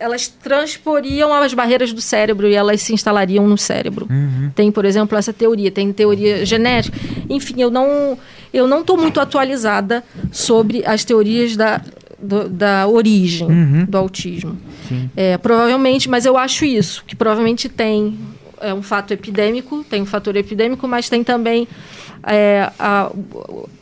elas 0.00 0.26
transporiam 0.26 1.32
as 1.32 1.52
barreiras 1.52 1.92
do 1.92 2.00
cérebro 2.00 2.48
e 2.48 2.54
elas 2.54 2.80
se 2.80 2.94
instalariam 2.94 3.46
no 3.46 3.58
cérebro. 3.58 4.08
Uhum. 4.10 4.50
Tem, 4.54 4.72
por 4.72 4.84
exemplo, 4.86 5.16
essa 5.16 5.32
teoria, 5.32 5.70
tem 5.70 5.92
teoria 5.92 6.44
genética. 6.44 6.98
Enfim, 7.28 7.60
eu 7.60 7.70
não 7.70 8.18
eu 8.52 8.66
não 8.66 8.80
estou 8.80 8.96
muito 8.96 9.20
atualizada 9.20 10.02
sobre 10.32 10.84
as 10.84 11.04
teorias 11.04 11.56
da, 11.56 11.80
do, 12.20 12.48
da 12.48 12.88
origem 12.88 13.46
uhum. 13.46 13.84
do 13.84 13.96
autismo. 13.96 14.58
É, 15.14 15.38
provavelmente, 15.38 16.08
mas 16.08 16.26
eu 16.26 16.36
acho 16.36 16.64
isso, 16.64 17.04
que 17.06 17.14
provavelmente 17.14 17.68
tem 17.68 18.18
é 18.60 18.72
um 18.72 18.82
fato 18.82 19.12
epidêmico, 19.12 19.84
tem 19.84 20.02
um 20.02 20.06
fator 20.06 20.36
epidêmico, 20.36 20.86
mas 20.86 21.08
tem 21.08 21.24
também 21.24 21.66
é, 22.22 22.70
a, 22.78 23.10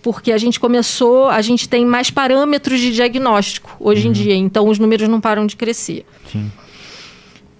porque 0.03 0.33
a 0.33 0.39
gente 0.39 0.61
começou, 0.61 1.29
a 1.29 1.43
gente 1.43 1.69
tem 1.69 1.85
mais 1.85 2.11
parâmetros 2.11 2.81
de 2.81 2.93
diagnóstico 2.93 3.77
hoje 3.81 4.05
uhum. 4.05 4.11
em 4.11 4.13
dia, 4.13 4.35
então 4.35 4.69
os 4.69 4.79
números 4.79 5.09
não 5.09 5.21
param 5.21 5.47
de 5.47 5.57
crescer. 5.57 6.05
Sim. 6.31 6.51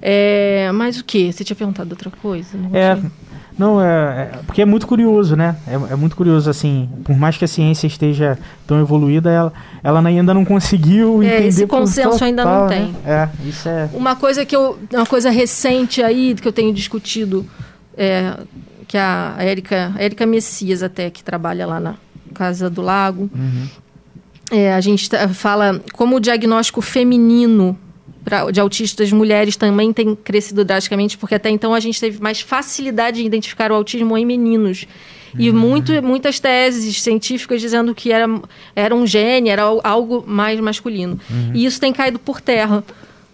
É, 0.01 0.70
mas 0.73 1.01
o 1.01 1.05
que? 1.05 1.32
Você 1.32 1.43
tinha 1.43 1.57
perguntado 1.57 1.90
outra 1.90 2.11
coisa? 2.11 2.57
É, 2.73 2.97
não, 3.59 3.82
é, 3.82 4.30
é, 4.32 4.40
porque 4.47 4.62
é 4.62 4.64
muito 4.64 4.86
curioso, 4.86 5.35
né? 5.35 5.56
É, 5.66 5.74
é, 5.74 5.97
muito 5.97 6.14
curioso, 6.14 6.48
assim, 6.48 6.89
por 7.02 7.16
mais 7.16 7.36
que 7.36 7.44
a 7.44 7.48
ciência 7.48 7.89
esteja 7.89 8.39
tão 8.64 8.78
evoluída, 8.78 9.30
ela, 9.30 9.52
ela 9.82 10.09
ainda 10.09 10.32
não 10.32 10.44
conseguiu 10.44 11.20
é, 11.22 11.26
entender... 11.26 11.47
Esse 11.48 11.66
consenso 11.66 12.22
ainda 12.22 12.44
não 12.44 12.68
tem. 12.68 12.93
Né? 12.93 12.94
É, 13.05 13.28
isso 13.44 13.68
é... 13.68 13.90
Uma 13.93 14.14
coisa 14.14 14.47
que 14.47 14.55
eu... 14.55 14.78
Uma 14.93 15.06
coisa 15.06 15.28
recente 15.28 16.01
aí, 16.01 16.36
que 16.36 16.47
eu 16.47 16.52
tenho 16.52 16.72
discutido, 16.72 17.44
é, 17.97 18.35
que 18.86 18.97
a 18.97 19.35
Érica, 19.40 19.93
a 19.97 20.02
Érica 20.02 20.24
Messias 20.24 20.82
até, 20.82 21.10
que 21.10 21.24
trabalha 21.24 21.66
lá 21.66 21.80
na 21.80 21.97
Casa 22.35 22.70
do 22.70 22.80
Lago, 22.80 23.28
uhum. 23.35 23.66
é, 24.52 24.72
a 24.72 24.80
gente 24.80 25.10
tá, 25.10 25.28
fala 25.28 25.80
como 25.93 26.16
o 26.16 26.20
diagnóstico 26.20 26.80
feminino 26.80 27.76
pra, 28.24 28.51
de 28.51 28.61
autistas 28.61 29.12
mulheres 29.12 29.57
também 29.57 29.93
tem 29.93 30.15
crescido 30.15 30.65
drasticamente, 30.65 31.16
porque 31.16 31.35
até 31.35 31.51
então 31.51 31.74
a 31.74 31.81
gente 31.81 32.01
teve 32.01 32.20
mais 32.20 32.40
facilidade 32.40 33.23
em 33.23 33.27
identificar 33.27 33.70
o 33.73 33.74
autismo 33.74 34.16
em 34.16 34.27
meninos. 34.27 34.86
E 35.39 35.51
uhum. 35.51 35.57
muito, 35.57 36.03
muitas 36.03 36.40
teses 36.40 37.03
científicas 37.03 37.61
dizendo 37.61 37.95
que 37.95 38.11
era, 38.12 38.27
era 38.74 38.95
um 38.95 39.07
gene, 39.07 39.51
era 39.51 39.62
algo 39.85 40.24
mais 40.27 40.59
masculino. 40.61 41.19
Uhum. 41.31 41.53
E 41.55 41.66
isso 41.66 41.81
tem 41.81 41.93
caído 41.93 42.19
por 42.19 42.40
terra. 42.40 42.82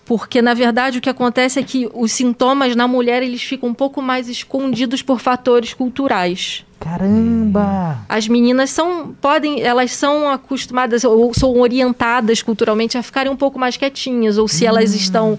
Porque, 0.05 0.43
na 0.43 0.53
verdade, 0.53 0.99
o 0.99 1.01
que 1.01 1.09
acontece 1.09 1.59
é 1.59 1.63
que 1.63 1.89
os 1.95 2.13
sintomas 2.13 2.77
na 2.77 2.87
mulher 2.87 3.23
eles 3.23 3.43
ficam 3.43 3.71
um 3.71 3.75
pouco 3.75 4.03
mais 4.03 4.29
escondidos 4.29 5.01
por 5.01 5.19
fatores 5.19 5.73
culturais. 5.73 6.65
Caramba! 6.85 8.05
As 8.07 8.29
meninas 8.29 8.69
são 8.69 9.15
podem, 9.19 9.63
elas 9.63 9.93
são 9.93 10.29
acostumadas 10.29 11.03
ou 11.03 11.33
são 11.33 11.59
orientadas 11.59 12.43
culturalmente 12.43 12.99
a 12.99 13.03
ficarem 13.03 13.33
um 13.33 13.37
pouco 13.37 13.59
mais 13.59 13.79
quietinhas, 13.79 14.37
ou 14.37 14.47
se 14.47 14.65
hum. 14.65 14.69
elas 14.69 14.95
estão 14.95 15.39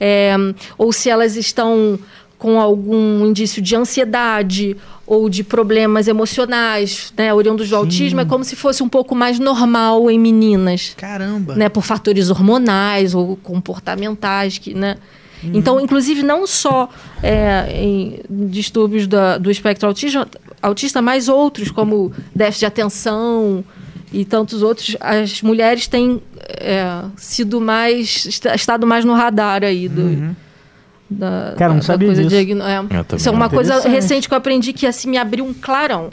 é, 0.00 0.34
ou 0.76 0.92
se 0.92 1.08
elas 1.08 1.36
estão 1.36 1.96
com 2.36 2.60
algum 2.60 3.24
indício 3.24 3.62
de 3.62 3.76
ansiedade 3.76 4.76
ou 5.06 5.30
de 5.30 5.44
problemas 5.44 6.08
emocionais, 6.08 7.12
né, 7.16 7.32
oriundos 7.32 7.68
do 7.68 7.76
Sim. 7.76 7.76
autismo, 7.76 8.20
é 8.20 8.24
como 8.24 8.42
se 8.42 8.56
fosse 8.56 8.82
um 8.82 8.88
pouco 8.88 9.14
mais 9.14 9.38
normal 9.38 10.10
em 10.10 10.18
meninas. 10.18 10.92
Caramba! 10.96 11.54
Né, 11.54 11.68
por 11.68 11.84
fatores 11.84 12.30
hormonais 12.30 13.14
ou 13.14 13.36
comportamentais, 13.36 14.58
que, 14.58 14.74
né? 14.74 14.96
Uhum. 15.44 15.50
Então, 15.54 15.80
inclusive, 15.80 16.22
não 16.22 16.46
só 16.46 16.88
é, 17.22 17.66
em 17.74 18.20
distúrbios 18.30 19.06
da, 19.06 19.38
do 19.38 19.50
espectro 19.50 19.86
autismo, 19.86 20.26
autista, 20.62 21.02
mas 21.02 21.28
outros, 21.28 21.70
como 21.70 22.12
déficit 22.34 22.60
de 22.60 22.66
atenção 22.66 23.64
e 24.12 24.24
tantos 24.24 24.62
outros, 24.62 24.96
as 25.00 25.42
mulheres 25.42 25.86
têm 25.86 26.22
é, 26.48 27.02
sido 27.16 27.60
mais. 27.60 28.26
estado 28.54 28.86
mais 28.86 29.04
no 29.04 29.12
radar 29.12 29.62
aí 29.64 29.88
do. 29.88 30.02
Uhum. 30.02 30.36
Da, 31.10 31.54
Cara, 31.58 31.72
não 31.72 31.80
da 31.80 31.84
sabia 31.84 32.08
coisa 32.08 32.22
disso. 32.22 32.44
De, 32.44 32.52
é, 32.62 33.16
isso 33.16 33.28
é 33.28 33.32
uma 33.32 33.50
coisa 33.50 33.80
recente 33.88 34.26
que 34.26 34.34
eu 34.34 34.38
aprendi 34.38 34.72
que 34.72 34.86
assim 34.86 35.10
me 35.10 35.18
abriu 35.18 35.44
um 35.44 35.52
clarão. 35.52 36.10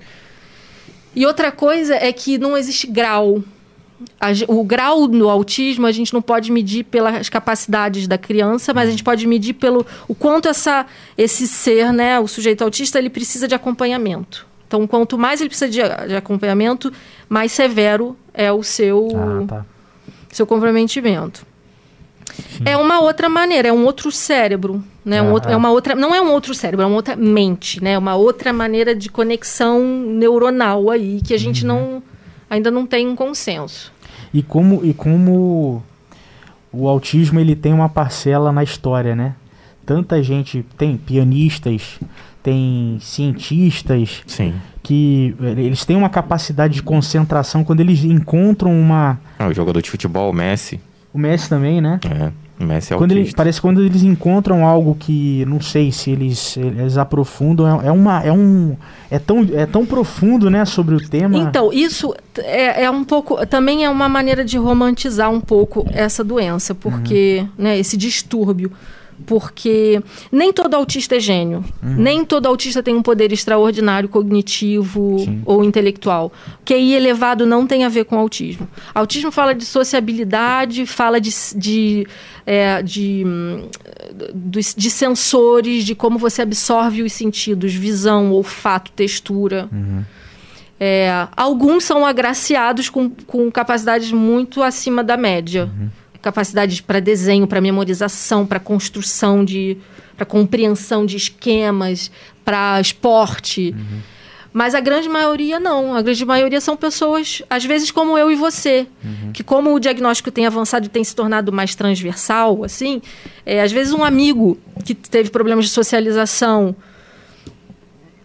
E 1.15 1.25
outra 1.25 1.51
coisa 1.51 1.95
é 1.95 2.11
que 2.11 2.37
não 2.37 2.57
existe 2.57 2.87
grau 2.87 3.43
o 4.47 4.63
grau 4.63 5.07
no 5.07 5.29
autismo 5.29 5.87
a 5.87 5.91
gente 5.91 6.13
não 6.13 6.21
pode 6.21 6.51
medir 6.51 6.83
pelas 6.83 7.29
capacidades 7.29 8.07
da 8.07 8.17
criança, 8.17 8.73
mas 8.73 8.87
a 8.87 8.91
gente 8.91 9.03
pode 9.03 9.25
medir 9.27 9.53
pelo 9.53 9.85
o 10.07 10.15
quanto 10.15 10.47
essa, 10.47 10.85
esse 11.17 11.47
ser, 11.47 11.91
né, 11.91 12.19
o 12.19 12.27
sujeito 12.27 12.63
autista, 12.63 12.99
ele 12.99 13.09
precisa 13.09 13.47
de 13.47 13.55
acompanhamento. 13.55 14.47
Então, 14.67 14.87
quanto 14.87 15.17
mais 15.17 15.41
ele 15.41 15.49
precisa 15.49 15.69
de, 15.69 16.07
de 16.07 16.15
acompanhamento, 16.15 16.93
mais 17.27 17.51
severo 17.51 18.15
é 18.33 18.51
o 18.51 18.63
seu, 18.63 19.09
ah, 19.15 19.45
tá. 19.45 19.65
seu 20.31 20.47
comprometimento. 20.47 21.45
Sim. 22.49 22.63
É 22.65 22.77
uma 22.77 23.01
outra 23.01 23.27
maneira, 23.27 23.67
é 23.67 23.73
um 23.73 23.83
outro 23.83 24.11
cérebro, 24.11 24.81
né? 25.03 25.19
Ah, 25.19 25.23
um 25.23 25.31
outro, 25.31 25.49
é. 25.49 25.53
é 25.53 25.57
uma 25.57 25.71
outra, 25.71 25.95
não 25.95 26.15
é 26.15 26.21
um 26.21 26.31
outro 26.31 26.53
cérebro, 26.53 26.83
é 26.83 26.87
uma 26.87 26.95
outra 26.95 27.15
mente, 27.15 27.83
né? 27.83 27.97
Uma 27.97 28.15
outra 28.15 28.53
maneira 28.53 28.95
de 28.95 29.09
conexão 29.09 29.81
neuronal 29.81 30.89
aí 30.89 31.21
que 31.21 31.33
a 31.33 31.37
gente 31.37 31.65
uhum. 31.65 31.67
não 31.67 32.03
ainda 32.51 32.69
não 32.69 32.85
tem 32.85 33.07
um 33.07 33.15
consenso. 33.15 33.93
E 34.33 34.43
como, 34.43 34.85
e 34.85 34.93
como 34.93 35.81
o 36.71 36.87
autismo 36.87 37.39
ele 37.39 37.55
tem 37.55 37.71
uma 37.71 37.87
parcela 37.87 38.51
na 38.51 38.61
história, 38.61 39.15
né? 39.15 39.35
Tanta 39.85 40.21
gente 40.21 40.65
tem 40.77 40.97
pianistas, 40.97 41.97
tem 42.43 42.97
cientistas 42.99 44.21
Sim. 44.27 44.53
que 44.83 45.33
eles 45.39 45.85
têm 45.85 45.95
uma 45.95 46.09
capacidade 46.09 46.75
de 46.75 46.83
concentração 46.83 47.63
quando 47.63 47.79
eles 47.79 48.03
encontram 48.03 48.71
uma. 48.77 49.19
Ah, 49.39 49.47
o 49.47 49.53
jogador 49.53 49.81
de 49.81 49.89
futebol, 49.89 50.29
o 50.29 50.33
Messi. 50.33 50.79
O 51.13 51.17
Messi 51.17 51.49
também, 51.49 51.79
né? 51.81 51.99
É. 52.05 52.31
Messi 52.59 52.93
é 52.93 52.97
quando 52.97 53.11
ele, 53.11 53.33
parece 53.33 53.57
que 53.57 53.61
quando 53.61 53.83
eles 53.83 54.03
encontram 54.03 54.65
algo 54.65 54.95
que 54.95 55.43
não 55.45 55.59
sei 55.59 55.91
se 55.91 56.11
eles, 56.11 56.57
eles 56.57 56.97
aprofundam, 56.97 57.81
é, 57.81 57.87
é 57.87 57.91
uma 57.91 58.21
é 58.23 58.31
um 58.31 58.75
é 59.09 59.19
tão, 59.19 59.47
é 59.53 59.65
tão 59.65 59.85
profundo, 59.85 60.49
né, 60.49 60.63
sobre 60.63 60.95
o 60.95 61.09
tema. 61.09 61.37
Então, 61.37 61.71
isso 61.73 62.15
é, 62.37 62.83
é 62.83 62.89
um 62.89 63.03
pouco 63.03 63.45
também 63.45 63.83
é 63.83 63.89
uma 63.89 64.07
maneira 64.07 64.45
de 64.45 64.57
romantizar 64.57 65.29
um 65.29 65.41
pouco 65.41 65.85
essa 65.91 66.23
doença, 66.23 66.73
porque, 66.73 67.39
uhum. 67.41 67.63
né, 67.63 67.77
esse 67.77 67.97
distúrbio 67.97 68.71
porque 69.25 70.01
nem 70.31 70.51
todo 70.51 70.73
autista 70.73 71.15
é 71.15 71.19
gênio. 71.19 71.63
Uhum. 71.81 71.95
Nem 71.95 72.25
todo 72.25 72.45
autista 72.45 72.81
tem 72.81 72.95
um 72.95 73.01
poder 73.01 73.31
extraordinário 73.31 74.09
cognitivo 74.09 75.19
Sim. 75.19 75.41
ou 75.45 75.63
intelectual. 75.63 76.31
QI 76.65 76.93
elevado 76.93 77.45
não 77.45 77.65
tem 77.65 77.83
a 77.83 77.89
ver 77.89 78.05
com 78.05 78.17
autismo. 78.17 78.67
Autismo 78.93 79.31
fala 79.31 79.53
de 79.53 79.65
sociabilidade, 79.65 80.85
fala 80.85 81.19
de, 81.19 81.31
de, 81.55 82.07
é, 82.45 82.81
de, 82.81 83.23
de, 84.33 84.59
de, 84.75 84.89
sensores, 84.89 85.83
de 85.83 85.95
como 85.95 86.17
você 86.17 86.41
absorve 86.41 87.03
os 87.03 87.13
sentidos, 87.13 87.73
visão, 87.73 88.31
olfato, 88.31 88.91
textura. 88.91 89.69
Uhum. 89.71 90.03
É, 90.79 91.27
alguns 91.37 91.83
são 91.83 92.05
agraciados 92.05 92.89
com, 92.89 93.09
com 93.09 93.51
capacidades 93.51 94.11
muito 94.11 94.63
acima 94.63 95.03
da 95.03 95.15
média. 95.15 95.65
Uhum 95.65 96.00
capacidade 96.21 96.83
para 96.83 96.99
desenho, 96.99 97.47
para 97.47 97.59
memorização, 97.59 98.45
para 98.45 98.59
construção 98.59 99.43
de. 99.43 99.77
para 100.15 100.25
compreensão 100.25 101.05
de 101.05 101.17
esquemas, 101.17 102.11
para 102.43 102.79
esporte. 102.79 103.73
Uhum. 103.77 103.99
Mas 104.53 104.75
a 104.75 104.81
grande 104.81 105.07
maioria 105.07 105.59
não. 105.59 105.95
A 105.95 106.01
grande 106.01 106.25
maioria 106.25 106.59
são 106.59 106.75
pessoas, 106.75 107.41
às 107.49 107.63
vezes, 107.63 107.89
como 107.89 108.17
eu 108.17 108.29
e 108.29 108.35
você, 108.35 108.85
uhum. 109.03 109.31
que 109.31 109.43
como 109.43 109.73
o 109.73 109.79
diagnóstico 109.79 110.29
tem 110.29 110.45
avançado 110.45 110.85
e 110.85 110.89
tem 110.89 111.03
se 111.03 111.15
tornado 111.15 111.53
mais 111.53 111.73
transversal, 111.73 112.63
assim, 112.63 113.01
é, 113.45 113.61
às 113.61 113.71
vezes 113.71 113.93
um 113.93 114.03
amigo 114.03 114.57
que 114.83 114.93
teve 114.93 115.29
problemas 115.29 115.65
de 115.65 115.71
socialização 115.71 116.75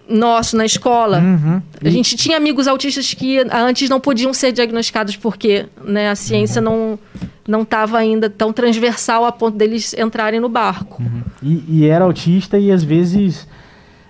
nosso 0.08 0.56
na 0.56 0.64
escola. 0.64 1.18
Uhum. 1.18 1.62
A 1.84 1.90
gente 1.90 2.16
tinha 2.16 2.36
amigos 2.36 2.66
autistas 2.66 3.12
que 3.12 3.38
antes 3.50 3.88
não 3.88 4.00
podiam 4.00 4.32
ser 4.32 4.52
diagnosticados 4.52 5.16
porque 5.16 5.66
né, 5.84 6.10
a 6.10 6.14
ciência 6.14 6.60
uhum. 6.62 6.98
não 6.98 6.98
não 7.46 7.62
estava 7.62 7.98
ainda 7.98 8.28
tão 8.28 8.52
transversal 8.52 9.24
a 9.24 9.32
ponto 9.32 9.56
deles 9.56 9.94
entrarem 9.94 10.40
no 10.40 10.48
barco. 10.48 11.02
Uhum. 11.02 11.22
E, 11.42 11.64
e, 11.68 11.86
era 11.86 12.04
autista 12.04 12.58
e 12.58 12.70
às 12.70 12.82
vezes 12.82 13.46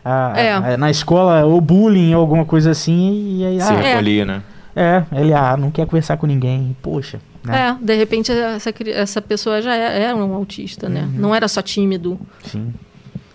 a, 0.05 0.33
é. 0.37 0.53
a, 0.53 0.77
na 0.77 0.91
escola 0.91 1.45
ou 1.45 1.61
bullying 1.61 2.15
ou 2.15 2.21
alguma 2.21 2.45
coisa 2.45 2.71
assim 2.71 3.39
e 3.39 3.47
aí 3.47 3.61
se 3.61 3.73
ah, 3.73 3.77
recolhia, 3.77 4.23
é. 4.23 4.25
né? 4.25 4.43
É, 4.75 5.05
ele 5.13 5.33
ah, 5.33 5.57
não 5.57 5.71
quer 5.71 5.87
conversar 5.87 6.19
com 6.19 6.27
ninguém, 6.27 6.77
poxa. 6.83 7.19
Né? 7.43 7.69
É, 7.69 7.85
de 7.85 7.95
repente 7.95 8.31
essa, 8.31 8.75
essa 8.91 9.23
pessoa 9.23 9.63
já 9.63 9.75
era, 9.75 9.95
é, 9.95 10.03
era 10.03 10.17
um 10.17 10.35
autista, 10.35 10.89
né? 10.89 11.03
Uhum. 11.03 11.21
Não 11.21 11.35
era 11.35 11.49
só 11.49 11.63
tímido. 11.63 12.19
Sim, 12.43 12.75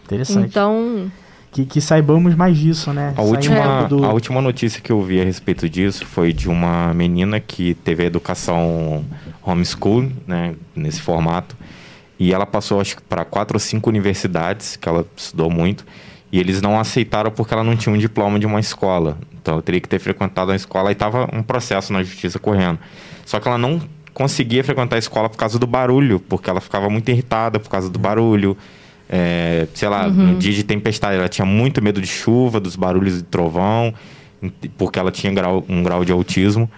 interessante. 0.03 0.47
Então 0.47 1.11
que, 1.51 1.65
que, 1.65 1.81
saibamos 1.81 2.33
mais 2.35 2.57
disso, 2.57 2.93
né? 2.93 3.13
A 3.17 3.21
última, 3.21 3.83
do... 3.83 4.05
a 4.05 4.13
última 4.13 4.41
notícia 4.41 4.81
que 4.81 4.91
eu 4.91 5.01
vi 5.01 5.19
a 5.19 5.25
respeito 5.25 5.67
disso 5.69 6.05
foi 6.05 6.31
de 6.31 6.49
uma 6.49 6.93
menina 6.93 7.39
que 7.39 7.73
teve 7.73 8.03
a 8.03 8.05
educação 8.05 9.03
homeschool, 9.43 10.09
né, 10.25 10.55
nesse 10.75 11.01
formato, 11.01 11.55
e 12.17 12.33
ela 12.33 12.45
passou 12.45 12.79
acho 12.79 12.95
que 12.95 13.01
para 13.01 13.25
quatro 13.25 13.55
ou 13.55 13.59
cinco 13.59 13.89
universidades, 13.89 14.75
que 14.75 14.87
ela 14.87 15.05
estudou 15.15 15.49
muito, 15.49 15.85
e 16.31 16.39
eles 16.39 16.61
não 16.61 16.79
aceitaram 16.79 17.31
porque 17.31 17.53
ela 17.53 17.63
não 17.63 17.75
tinha 17.75 17.93
um 17.93 17.97
diploma 17.97 18.39
de 18.39 18.45
uma 18.45 18.59
escola. 18.59 19.17
Então 19.41 19.55
eu 19.55 19.61
teria 19.61 19.81
que 19.81 19.89
ter 19.89 19.99
frequentado 19.99 20.51
a 20.51 20.55
escola 20.55 20.89
e 20.89 20.93
estava 20.93 21.27
um 21.33 21.43
processo 21.43 21.91
na 21.91 22.01
justiça 22.03 22.39
correndo. 22.39 22.79
Só 23.25 23.39
que 23.39 23.47
ela 23.47 23.57
não 23.57 23.81
conseguia 24.13 24.63
frequentar 24.63 24.95
a 24.95 24.99
escola 24.99 25.29
por 25.29 25.37
causa 25.37 25.59
do 25.59 25.67
barulho, 25.67 26.19
porque 26.19 26.49
ela 26.49 26.61
ficava 26.61 26.89
muito 26.89 27.09
irritada 27.09 27.59
por 27.59 27.69
causa 27.69 27.89
do 27.89 27.99
barulho. 27.99 28.55
É, 29.13 29.67
sei 29.73 29.89
lá, 29.89 30.07
uhum. 30.07 30.13
no 30.13 30.35
dia 30.39 30.53
de 30.53 30.63
tempestade, 30.63 31.17
ela 31.17 31.27
tinha 31.27 31.45
muito 31.45 31.83
medo 31.83 31.99
de 31.99 32.07
chuva, 32.07 32.61
dos 32.61 32.77
barulhos 32.77 33.17
de 33.17 33.23
trovão, 33.23 33.93
porque 34.77 34.97
ela 34.97 35.11
tinha 35.11 35.33
grau, 35.33 35.65
um 35.67 35.83
grau 35.83 36.05
de 36.05 36.13
autismo. 36.13 36.71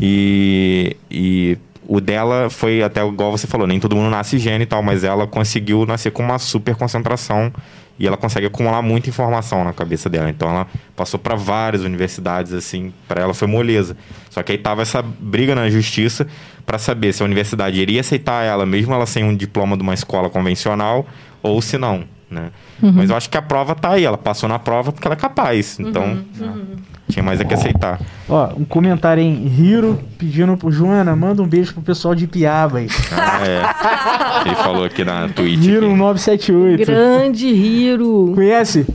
E, 0.00 0.96
e 1.10 1.58
o 1.86 2.00
dela 2.00 2.48
foi 2.48 2.82
até 2.82 3.06
igual 3.06 3.30
você 3.30 3.46
falou, 3.46 3.66
nem 3.66 3.78
todo 3.78 3.94
mundo 3.94 4.10
nasce 4.10 4.38
gênio 4.38 4.62
e 4.62 4.66
tal, 4.66 4.82
mas 4.82 5.04
ela 5.04 5.26
conseguiu 5.26 5.84
nascer 5.86 6.10
com 6.10 6.22
uma 6.22 6.38
super 6.38 6.74
concentração 6.74 7.52
e 7.98 8.06
ela 8.06 8.16
consegue 8.16 8.46
acumular 8.46 8.82
muita 8.82 9.08
informação 9.08 9.64
na 9.64 9.72
cabeça 9.72 10.08
dela. 10.08 10.28
Então 10.28 10.48
ela 10.48 10.66
passou 10.94 11.18
para 11.18 11.34
várias 11.34 11.82
universidades 11.82 12.52
assim, 12.52 12.92
para 13.08 13.22
ela 13.22 13.32
foi 13.32 13.48
moleza. 13.48 13.96
Só 14.30 14.42
que 14.42 14.52
aí 14.52 14.58
tava 14.58 14.82
essa 14.82 15.02
briga 15.02 15.54
na 15.54 15.70
justiça 15.70 16.26
para 16.64 16.78
saber 16.78 17.12
se 17.12 17.22
a 17.22 17.24
universidade 17.26 17.80
iria 17.80 18.00
aceitar 18.00 18.42
ela, 18.44 18.66
mesmo 18.66 18.92
ela 18.92 19.06
sem 19.06 19.24
um 19.24 19.34
diploma 19.34 19.76
de 19.76 19.82
uma 19.82 19.94
escola 19.94 20.28
convencional, 20.28 21.06
ou 21.46 21.62
se 21.62 21.78
não, 21.78 22.04
né? 22.30 22.50
Uhum. 22.82 22.92
Mas 22.94 23.10
eu 23.10 23.16
acho 23.16 23.30
que 23.30 23.36
a 23.36 23.42
prova 23.42 23.74
tá 23.74 23.90
aí, 23.90 24.04
ela 24.04 24.18
passou 24.18 24.48
na 24.48 24.58
prova 24.58 24.92
porque 24.92 25.06
ela 25.06 25.14
é 25.14 25.18
capaz, 25.18 25.78
então 25.80 26.02
uhum. 26.02 26.24
Uhum. 26.40 26.76
tinha 27.08 27.22
mais 27.22 27.40
a 27.40 27.44
que 27.44 27.54
aceitar. 27.54 28.00
Ó, 28.28 28.50
um 28.56 28.64
comentário 28.64 29.22
em 29.22 29.46
Hiro 29.46 29.98
pedindo 30.18 30.56
pro 30.56 30.70
Joana, 30.70 31.14
manda 31.16 31.42
um 31.42 31.46
beijo 31.46 31.72
pro 31.72 31.82
pessoal 31.82 32.14
de 32.14 32.26
Piabas. 32.26 32.92
Ah, 33.12 33.40
é. 33.46 34.46
Ele 34.46 34.54
falou 34.56 34.84
aqui 34.84 35.04
na 35.04 35.28
Twitch. 35.28 35.64
Hiro 35.64 35.96
978. 35.96 36.86
Grande 36.86 37.46
Hiro. 37.46 38.32
Conhece? 38.34 38.86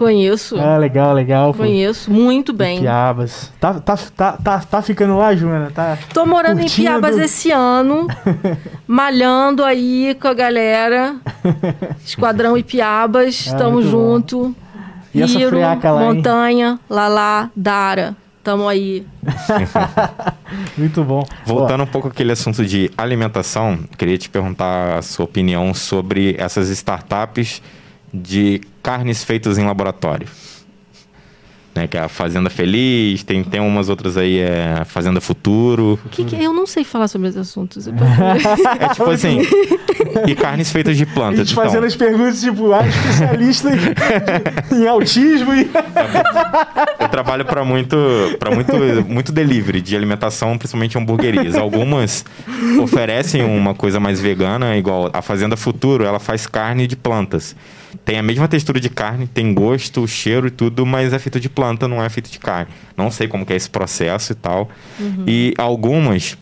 Conheço. 0.00 0.58
Ah, 0.58 0.78
legal, 0.78 1.12
legal. 1.12 1.52
Conheço 1.52 2.10
muito 2.10 2.54
bem. 2.54 2.80
Piabas. 2.80 3.52
Tá, 3.60 3.74
tá, 3.74 3.98
tá, 4.16 4.32
tá, 4.32 4.58
tá 4.60 4.80
ficando 4.80 5.18
lá, 5.18 5.36
Joana? 5.36 5.70
Tá 5.70 5.98
Tô 6.14 6.24
morando 6.24 6.60
curtindo. 6.60 6.88
em 6.88 6.90
Piabas 6.90 7.18
esse 7.18 7.50
ano, 7.50 8.06
malhando 8.88 9.62
aí 9.62 10.16
com 10.18 10.26
a 10.26 10.32
galera. 10.32 11.16
Esquadrão 12.02 12.56
e 12.56 12.62
Piabas, 12.62 13.50
ah, 13.52 13.58
tamo 13.58 13.82
junto. 13.82 14.56
E 15.14 15.20
essa 15.20 15.36
Rio, 15.36 15.50
lá, 15.60 15.76
Montanha, 15.98 16.80
Lalá, 16.88 17.50
Dara. 17.54 18.16
Tamo 18.42 18.66
aí. 18.68 19.06
Muito 20.78 21.04
bom. 21.04 21.26
Voltando 21.44 21.84
um 21.84 21.86
pouco 21.86 22.08
aquele 22.08 22.32
assunto 22.32 22.64
de 22.64 22.90
alimentação, 22.96 23.80
queria 23.98 24.16
te 24.16 24.30
perguntar 24.30 24.96
a 24.96 25.02
sua 25.02 25.26
opinião 25.26 25.74
sobre 25.74 26.36
essas 26.38 26.70
startups 26.70 27.60
de 28.12 28.60
carnes 28.82 29.24
feitas 29.24 29.58
em 29.58 29.64
laboratório. 29.64 30.26
Né, 31.72 31.86
que 31.86 31.96
é 31.96 32.00
a 32.00 32.08
Fazenda 32.08 32.50
Feliz, 32.50 33.22
tem, 33.22 33.44
tem 33.44 33.60
umas 33.60 33.88
outras 33.88 34.16
aí, 34.16 34.38
é 34.40 34.84
Fazenda 34.84 35.20
Futuro. 35.20 36.00
Que, 36.10 36.24
que 36.24 36.34
eu 36.34 36.52
não 36.52 36.66
sei 36.66 36.82
falar 36.82 37.06
sobre 37.06 37.28
esses 37.28 37.40
assuntos. 37.40 37.86
é 37.86 38.88
tipo 38.92 39.08
assim, 39.08 39.38
e 40.26 40.34
carnes 40.34 40.72
feitas 40.72 40.96
de 40.96 41.06
plantas. 41.06 41.40
A 41.40 41.44
gente 41.44 41.52
então. 41.52 41.64
fazendo 41.64 41.86
as 41.86 41.94
perguntas, 41.94 42.40
tipo, 42.40 42.72
ah, 42.72 42.84
especialista 42.84 43.70
em, 43.70 44.82
em 44.82 44.88
autismo. 44.88 45.54
E... 45.54 45.70
Eu 46.98 47.08
trabalho 47.08 47.44
para 47.44 47.64
muito, 47.64 47.96
pra 48.40 48.52
muito, 48.52 48.72
muito 49.06 49.30
delivery 49.30 49.80
de 49.80 49.94
alimentação, 49.94 50.58
principalmente 50.58 50.98
hamburguerias. 50.98 51.54
Algumas 51.54 52.24
oferecem 52.82 53.44
uma 53.44 53.74
coisa 53.74 54.00
mais 54.00 54.20
vegana, 54.20 54.76
igual 54.76 55.08
a 55.12 55.22
Fazenda 55.22 55.56
Futuro, 55.56 56.02
ela 56.02 56.18
faz 56.18 56.48
carne 56.48 56.88
de 56.88 56.96
plantas 56.96 57.54
tem 58.04 58.18
a 58.18 58.22
mesma 58.22 58.48
textura 58.48 58.80
de 58.80 58.88
carne, 58.88 59.26
tem 59.26 59.52
gosto, 59.52 60.06
cheiro 60.06 60.46
e 60.46 60.50
tudo, 60.50 60.86
mas 60.86 61.12
é 61.12 61.18
feito 61.18 61.40
de 61.40 61.48
planta, 61.48 61.86
não 61.88 62.02
é 62.02 62.08
feito 62.08 62.30
de 62.30 62.38
carne. 62.38 62.72
Não 62.96 63.10
sei 63.10 63.28
como 63.28 63.46
é 63.48 63.54
esse 63.54 63.68
processo 63.68 64.32
e 64.32 64.34
tal. 64.34 64.68
Uhum. 64.98 65.24
E 65.26 65.54
algumas, 65.58 66.36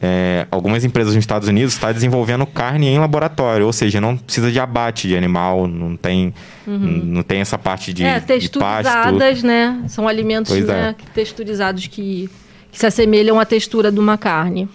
é, 0.00 0.46
algumas 0.50 0.84
empresas 0.84 1.14
nos 1.14 1.22
Estados 1.22 1.48
Unidos 1.48 1.74
estão 1.74 1.88
tá 1.88 1.92
desenvolvendo 1.92 2.46
carne 2.46 2.86
em 2.86 2.98
laboratório, 2.98 3.66
ou 3.66 3.72
seja, 3.72 4.00
não 4.00 4.16
precisa 4.16 4.50
de 4.50 4.58
abate 4.58 5.06
de 5.06 5.16
animal, 5.16 5.66
não 5.66 5.96
tem, 5.96 6.34
uhum. 6.66 7.02
não 7.04 7.22
tem 7.22 7.40
essa 7.40 7.58
parte 7.58 7.92
de, 7.92 8.04
é, 8.04 8.20
texturizadas, 8.20 9.42
né? 9.42 9.84
São 9.88 10.08
alimentos 10.08 10.52
né, 10.60 10.94
é. 10.98 11.12
texturizados 11.12 11.86
que, 11.86 12.30
que 12.72 12.78
se 12.78 12.86
assemelham 12.86 13.38
à 13.38 13.44
textura 13.44 13.92
de 13.92 13.98
uma 13.98 14.16
carne. 14.16 14.68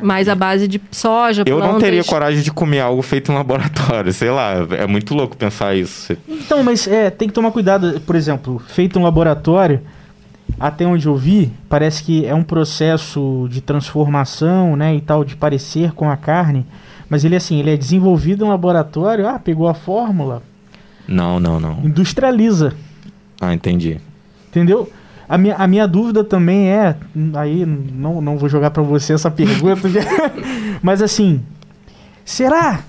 Mais 0.00 0.28
a 0.28 0.34
base 0.34 0.66
de 0.66 0.80
soja, 0.90 1.44
Eu 1.46 1.58
não 1.58 1.78
teria 1.78 2.02
coragem 2.04 2.42
de 2.42 2.50
comer 2.50 2.80
algo 2.80 3.02
feito 3.02 3.30
em 3.30 3.34
laboratório, 3.34 4.10
sei 4.14 4.30
lá, 4.30 4.54
é 4.70 4.86
muito 4.86 5.14
louco 5.14 5.36
pensar 5.36 5.74
isso. 5.74 6.16
Então, 6.28 6.62
mas 6.62 6.86
é, 6.86 7.10
tem 7.10 7.28
que 7.28 7.34
tomar 7.34 7.50
cuidado, 7.50 8.00
por 8.00 8.16
exemplo, 8.16 8.58
feito 8.58 8.98
em 8.98 9.02
laboratório, 9.02 9.80
até 10.58 10.86
onde 10.86 11.06
eu 11.06 11.16
vi, 11.16 11.52
parece 11.68 12.02
que 12.02 12.26
é 12.26 12.34
um 12.34 12.42
processo 12.42 13.46
de 13.50 13.60
transformação, 13.60 14.76
né, 14.76 14.94
e 14.94 15.00
tal, 15.00 15.24
de 15.24 15.36
parecer 15.36 15.92
com 15.92 16.10
a 16.10 16.16
carne, 16.16 16.66
mas 17.08 17.24
ele 17.24 17.36
assim, 17.36 17.58
ele 17.58 17.70
é 17.70 17.76
desenvolvido 17.76 18.44
em 18.44 18.48
laboratório, 18.48 19.28
ah, 19.28 19.38
pegou 19.38 19.68
a 19.68 19.74
fórmula. 19.74 20.42
Não, 21.06 21.38
não, 21.38 21.58
não. 21.60 21.80
Industrializa. 21.84 22.72
Ah, 23.40 23.52
entendi. 23.52 24.00
Entendeu? 24.48 24.90
A 25.32 25.38
minha, 25.38 25.54
a 25.54 25.66
minha 25.66 25.88
dúvida 25.88 26.22
também 26.22 26.68
é, 26.68 26.94
aí 27.32 27.64
não, 27.64 28.20
não 28.20 28.36
vou 28.36 28.50
jogar 28.50 28.70
para 28.70 28.82
você 28.82 29.14
essa 29.14 29.30
pergunta, 29.30 29.88
mas 30.82 31.00
assim, 31.00 31.40
será 32.22 32.80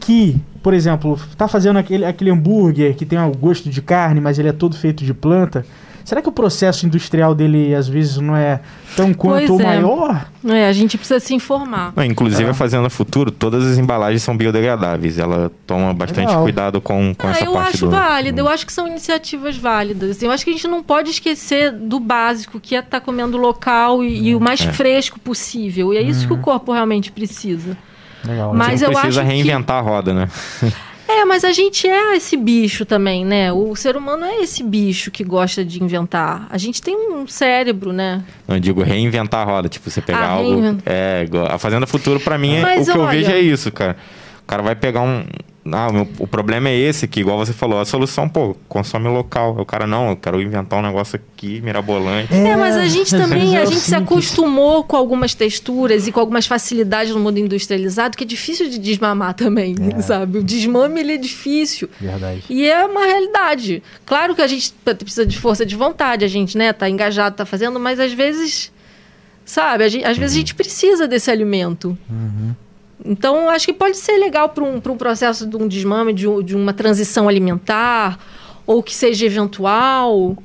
que, 0.00 0.40
por 0.62 0.72
exemplo, 0.72 1.20
tá 1.36 1.46
fazendo 1.46 1.78
aquele, 1.78 2.06
aquele 2.06 2.30
hambúrguer 2.30 2.94
que 2.96 3.04
tem 3.04 3.18
o 3.18 3.30
gosto 3.32 3.68
de 3.68 3.82
carne, 3.82 4.18
mas 4.18 4.38
ele 4.38 4.48
é 4.48 4.52
todo 4.52 4.74
feito 4.74 5.04
de 5.04 5.12
planta? 5.12 5.66
Será 6.04 6.20
que 6.20 6.28
o 6.28 6.32
processo 6.32 6.84
industrial 6.84 7.34
dele 7.34 7.74
às 7.74 7.88
vezes 7.88 8.18
não 8.18 8.36
é 8.36 8.60
tão 8.94 9.14
quanto 9.14 9.46
pois 9.46 9.60
é. 9.60 9.64
maior? 9.64 10.26
É, 10.44 10.68
a 10.68 10.72
gente 10.72 10.98
precisa 10.98 11.18
se 11.18 11.34
informar. 11.34 11.94
Não, 11.96 12.04
inclusive, 12.04 12.44
é. 12.44 12.50
a 12.50 12.54
Fazenda 12.54 12.90
Futuro, 12.90 13.30
todas 13.30 13.66
as 13.66 13.78
embalagens 13.78 14.22
são 14.22 14.36
biodegradáveis. 14.36 15.18
Ela 15.18 15.50
toma 15.66 15.94
bastante 15.94 16.28
Legal. 16.28 16.42
cuidado 16.42 16.80
com, 16.80 17.14
com 17.14 17.26
ah, 17.26 17.30
essa 17.30 17.44
eu 17.46 17.52
parte 17.52 17.74
acho 17.76 17.86
do... 17.86 17.90
válido, 17.90 18.38
eu 18.38 18.48
acho 18.48 18.66
que 18.66 18.72
são 18.72 18.86
iniciativas 18.86 19.56
válidas. 19.56 20.22
Eu 20.22 20.30
acho 20.30 20.44
que 20.44 20.50
a 20.50 20.52
gente 20.52 20.68
não 20.68 20.82
pode 20.82 21.10
esquecer 21.10 21.72
do 21.72 21.98
básico, 21.98 22.60
que 22.60 22.76
é 22.76 22.80
estar 22.80 23.00
tá 23.00 23.00
comendo 23.00 23.38
local 23.38 24.04
e, 24.04 24.06
hum, 24.06 24.24
e 24.24 24.34
o 24.34 24.40
mais 24.40 24.60
é. 24.60 24.72
fresco 24.72 25.18
possível. 25.18 25.94
E 25.94 25.96
é 25.96 26.02
isso 26.02 26.24
hum. 26.24 26.28
que 26.28 26.32
o 26.34 26.36
uhum. 26.36 26.42
corpo 26.42 26.72
realmente 26.72 27.10
precisa. 27.10 27.78
Legal. 28.26 28.52
Mas 28.54 28.80
Você 28.80 28.86
não 28.86 28.92
precisa 28.92 29.22
reinventar 29.22 29.82
que... 29.82 29.88
a 29.88 29.90
roda, 29.90 30.14
né? 30.14 30.28
É, 31.06 31.24
mas 31.24 31.44
a 31.44 31.52
gente 31.52 31.86
é 31.86 32.16
esse 32.16 32.36
bicho 32.36 32.84
também, 32.84 33.24
né? 33.24 33.52
O 33.52 33.76
ser 33.76 33.96
humano 33.96 34.24
é 34.24 34.40
esse 34.40 34.62
bicho 34.62 35.10
que 35.10 35.22
gosta 35.22 35.64
de 35.64 35.82
inventar. 35.82 36.46
A 36.50 36.56
gente 36.56 36.80
tem 36.80 36.96
um 36.96 37.26
cérebro, 37.26 37.92
né? 37.92 38.22
Não 38.48 38.58
digo 38.58 38.82
reinventar 38.82 39.42
a 39.42 39.44
roda, 39.44 39.68
tipo 39.68 39.90
você 39.90 40.00
pegar 40.00 40.20
ah, 40.20 40.30
algo. 40.30 40.50
Reinvent... 40.50 40.80
É, 40.86 41.26
a 41.50 41.58
Fazenda 41.58 41.86
Futuro 41.86 42.18
para 42.20 42.38
mim, 42.38 42.56
é, 42.56 42.80
o 42.80 42.84
que 42.84 42.90
olha... 42.90 42.98
eu 42.98 43.08
vejo 43.08 43.30
é 43.30 43.40
isso, 43.40 43.70
cara. 43.70 43.96
O 44.42 44.46
cara 44.46 44.62
vai 44.62 44.74
pegar 44.74 45.02
um, 45.02 45.24
ah, 45.72 45.88
o, 45.88 45.92
meu, 45.92 46.08
o, 46.18 46.26
problema 46.26 46.68
é 46.68 46.76
esse, 46.76 47.08
que 47.08 47.20
igual 47.20 47.38
você 47.38 47.52
falou, 47.52 47.80
a 47.80 47.84
solução, 47.86 48.28
pô, 48.28 48.54
consome 48.68 49.08
local. 49.08 49.56
O 49.58 49.64
cara, 49.64 49.86
não, 49.86 50.10
eu 50.10 50.16
quero 50.16 50.40
inventar 50.42 50.78
um 50.78 50.82
negócio 50.82 51.16
aqui, 51.16 51.60
mirabolante. 51.62 52.34
É, 52.34 52.48
é 52.48 52.56
mas 52.56 52.76
a 52.76 52.86
gente 52.86 53.10
também, 53.10 53.56
a 53.56 53.64
gente 53.64 53.80
se 53.80 53.94
acostumou 53.94 54.84
com 54.84 54.94
algumas 54.94 55.34
texturas 55.34 56.06
e 56.06 56.12
com 56.12 56.20
algumas 56.20 56.46
facilidades 56.46 57.14
no 57.14 57.20
mundo 57.20 57.38
industrializado, 57.38 58.14
que 58.16 58.24
é 58.24 58.26
difícil 58.26 58.68
de 58.68 58.78
desmamar 58.78 59.32
também, 59.32 59.74
é. 59.96 60.00
sabe? 60.02 60.38
O 60.38 60.44
desmame, 60.44 61.00
ele 61.00 61.14
é 61.14 61.16
difícil. 61.16 61.88
Verdade. 61.98 62.44
E 62.50 62.68
é 62.68 62.84
uma 62.84 63.06
realidade. 63.06 63.82
Claro 64.04 64.34
que 64.34 64.42
a 64.42 64.46
gente 64.46 64.74
precisa 64.98 65.24
de 65.24 65.38
força 65.38 65.64
de 65.64 65.74
vontade, 65.74 66.26
a 66.26 66.28
gente, 66.28 66.58
né, 66.58 66.74
tá 66.74 66.90
engajado, 66.90 67.36
tá 67.36 67.46
fazendo, 67.46 67.80
mas 67.80 67.98
às 67.98 68.12
vezes, 68.12 68.70
sabe, 69.46 69.88
gente, 69.88 70.04
às 70.04 70.18
vezes 70.18 70.36
a 70.36 70.38
gente 70.40 70.54
precisa 70.54 71.08
desse 71.08 71.30
alimento. 71.30 71.96
Uhum. 72.10 72.54
Então, 73.04 73.50
acho 73.50 73.66
que 73.66 73.72
pode 73.72 73.96
ser 73.98 74.16
legal 74.16 74.48
para 74.48 74.64
um, 74.64 74.76
um 74.76 74.96
processo 74.96 75.46
de 75.46 75.56
um 75.56 75.68
desmame, 75.68 76.12
de, 76.12 76.26
de 76.42 76.56
uma 76.56 76.72
transição 76.72 77.28
alimentar, 77.28 78.18
ou 78.66 78.82
que 78.82 78.94
seja 78.94 79.26
eventual 79.26 80.36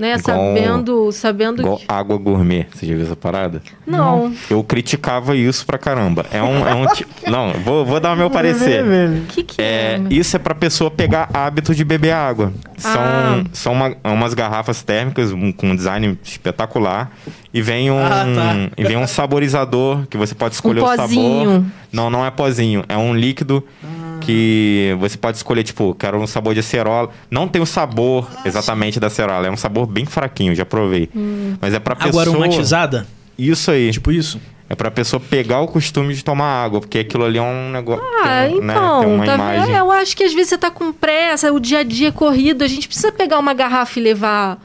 né? 0.00 0.16
Igual, 0.16 0.36
sabendo, 0.36 1.12
sabendo 1.12 1.62
igual 1.62 1.76
que... 1.76 1.84
água 1.86 2.16
gourmet. 2.16 2.66
Você 2.72 2.86
já 2.86 2.94
viu 2.94 3.04
essa 3.04 3.14
parada? 3.14 3.62
Não. 3.86 4.32
Eu 4.48 4.64
criticava 4.64 5.36
isso 5.36 5.66
pra 5.66 5.76
caramba. 5.76 6.24
É 6.32 6.42
um, 6.42 6.66
é 6.66 6.74
um 6.74 6.86
não, 7.30 7.52
vou, 7.62 7.84
vou 7.84 8.00
dar 8.00 8.14
o 8.14 8.16
meu 8.16 8.30
parecer. 8.30 8.82
que 9.28 9.42
que 9.42 9.60
é, 9.60 9.96
é? 9.96 10.00
Isso 10.08 10.34
é 10.34 10.38
pra 10.38 10.54
pessoa 10.54 10.90
pegar 10.90 11.28
hábito 11.34 11.74
de 11.74 11.84
beber 11.84 12.12
água. 12.12 12.50
São, 12.78 13.02
ah. 13.02 13.44
são 13.52 13.72
uma, 13.74 13.94
umas 14.02 14.32
garrafas 14.32 14.82
térmicas 14.82 15.32
com 15.56 15.70
um 15.70 15.76
design 15.76 16.18
espetacular 16.24 17.12
e 17.52 17.60
vem 17.60 17.90
um 17.90 17.98
ah, 17.98 18.24
tá. 18.34 18.70
e 18.78 18.84
vem 18.84 18.96
um 18.96 19.06
saborizador 19.06 20.06
que 20.08 20.16
você 20.16 20.34
pode 20.34 20.54
escolher 20.54 20.80
um 20.80 20.84
o 20.84 20.96
sabor. 20.96 21.64
Não, 21.92 22.08
não 22.08 22.24
é 22.24 22.30
pozinho, 22.30 22.84
é 22.88 22.96
um 22.96 23.14
líquido. 23.14 23.62
Ah 23.84 23.99
que 24.20 24.96
você 25.00 25.16
pode 25.16 25.36
escolher, 25.36 25.62
tipo, 25.62 25.94
quero 25.94 26.18
um 26.18 26.26
sabor 26.26 26.54
de 26.54 26.60
acerola. 26.60 27.10
Não 27.30 27.48
tem 27.48 27.60
o 27.60 27.66
sabor 27.66 28.28
exatamente 28.44 29.00
da 29.00 29.08
acerola, 29.08 29.46
é 29.46 29.50
um 29.50 29.56
sabor 29.56 29.86
bem 29.86 30.06
fraquinho, 30.06 30.54
já 30.54 30.64
provei. 30.64 31.08
Hum. 31.14 31.54
Mas 31.60 31.74
é 31.74 31.78
pra 31.78 31.96
pessoa... 31.96 32.22
Água 32.22 32.34
aromatizada? 32.34 33.06
Isso 33.38 33.70
aí. 33.70 33.90
Tipo 33.90 34.12
isso? 34.12 34.40
É 34.68 34.76
pra 34.76 34.88
pessoa 34.88 35.18
pegar 35.18 35.60
o 35.60 35.66
costume 35.66 36.14
de 36.14 36.22
tomar 36.22 36.64
água, 36.64 36.80
porque 36.80 37.00
aquilo 37.00 37.24
ali 37.24 37.38
é 37.38 37.42
um 37.42 37.72
negócio. 37.72 38.04
Ah, 38.22 38.46
tem, 38.46 38.58
então, 38.58 38.62
né, 38.62 39.00
tem 39.00 39.14
uma 39.14 39.24
tá 39.24 39.34
imagem. 39.34 39.74
Eu 39.74 39.90
acho 39.90 40.16
que 40.16 40.22
às 40.22 40.32
vezes 40.32 40.50
você 40.50 40.58
tá 40.58 40.70
com 40.70 40.92
pressa, 40.92 41.52
o 41.52 41.58
dia 41.58 41.80
a 41.80 41.82
dia 41.82 42.08
é 42.08 42.12
corrido, 42.12 42.62
a 42.62 42.68
gente 42.68 42.86
precisa 42.86 43.10
pegar 43.10 43.40
uma 43.40 43.52
garrafa 43.52 43.98
e 43.98 44.02
levar 44.02 44.62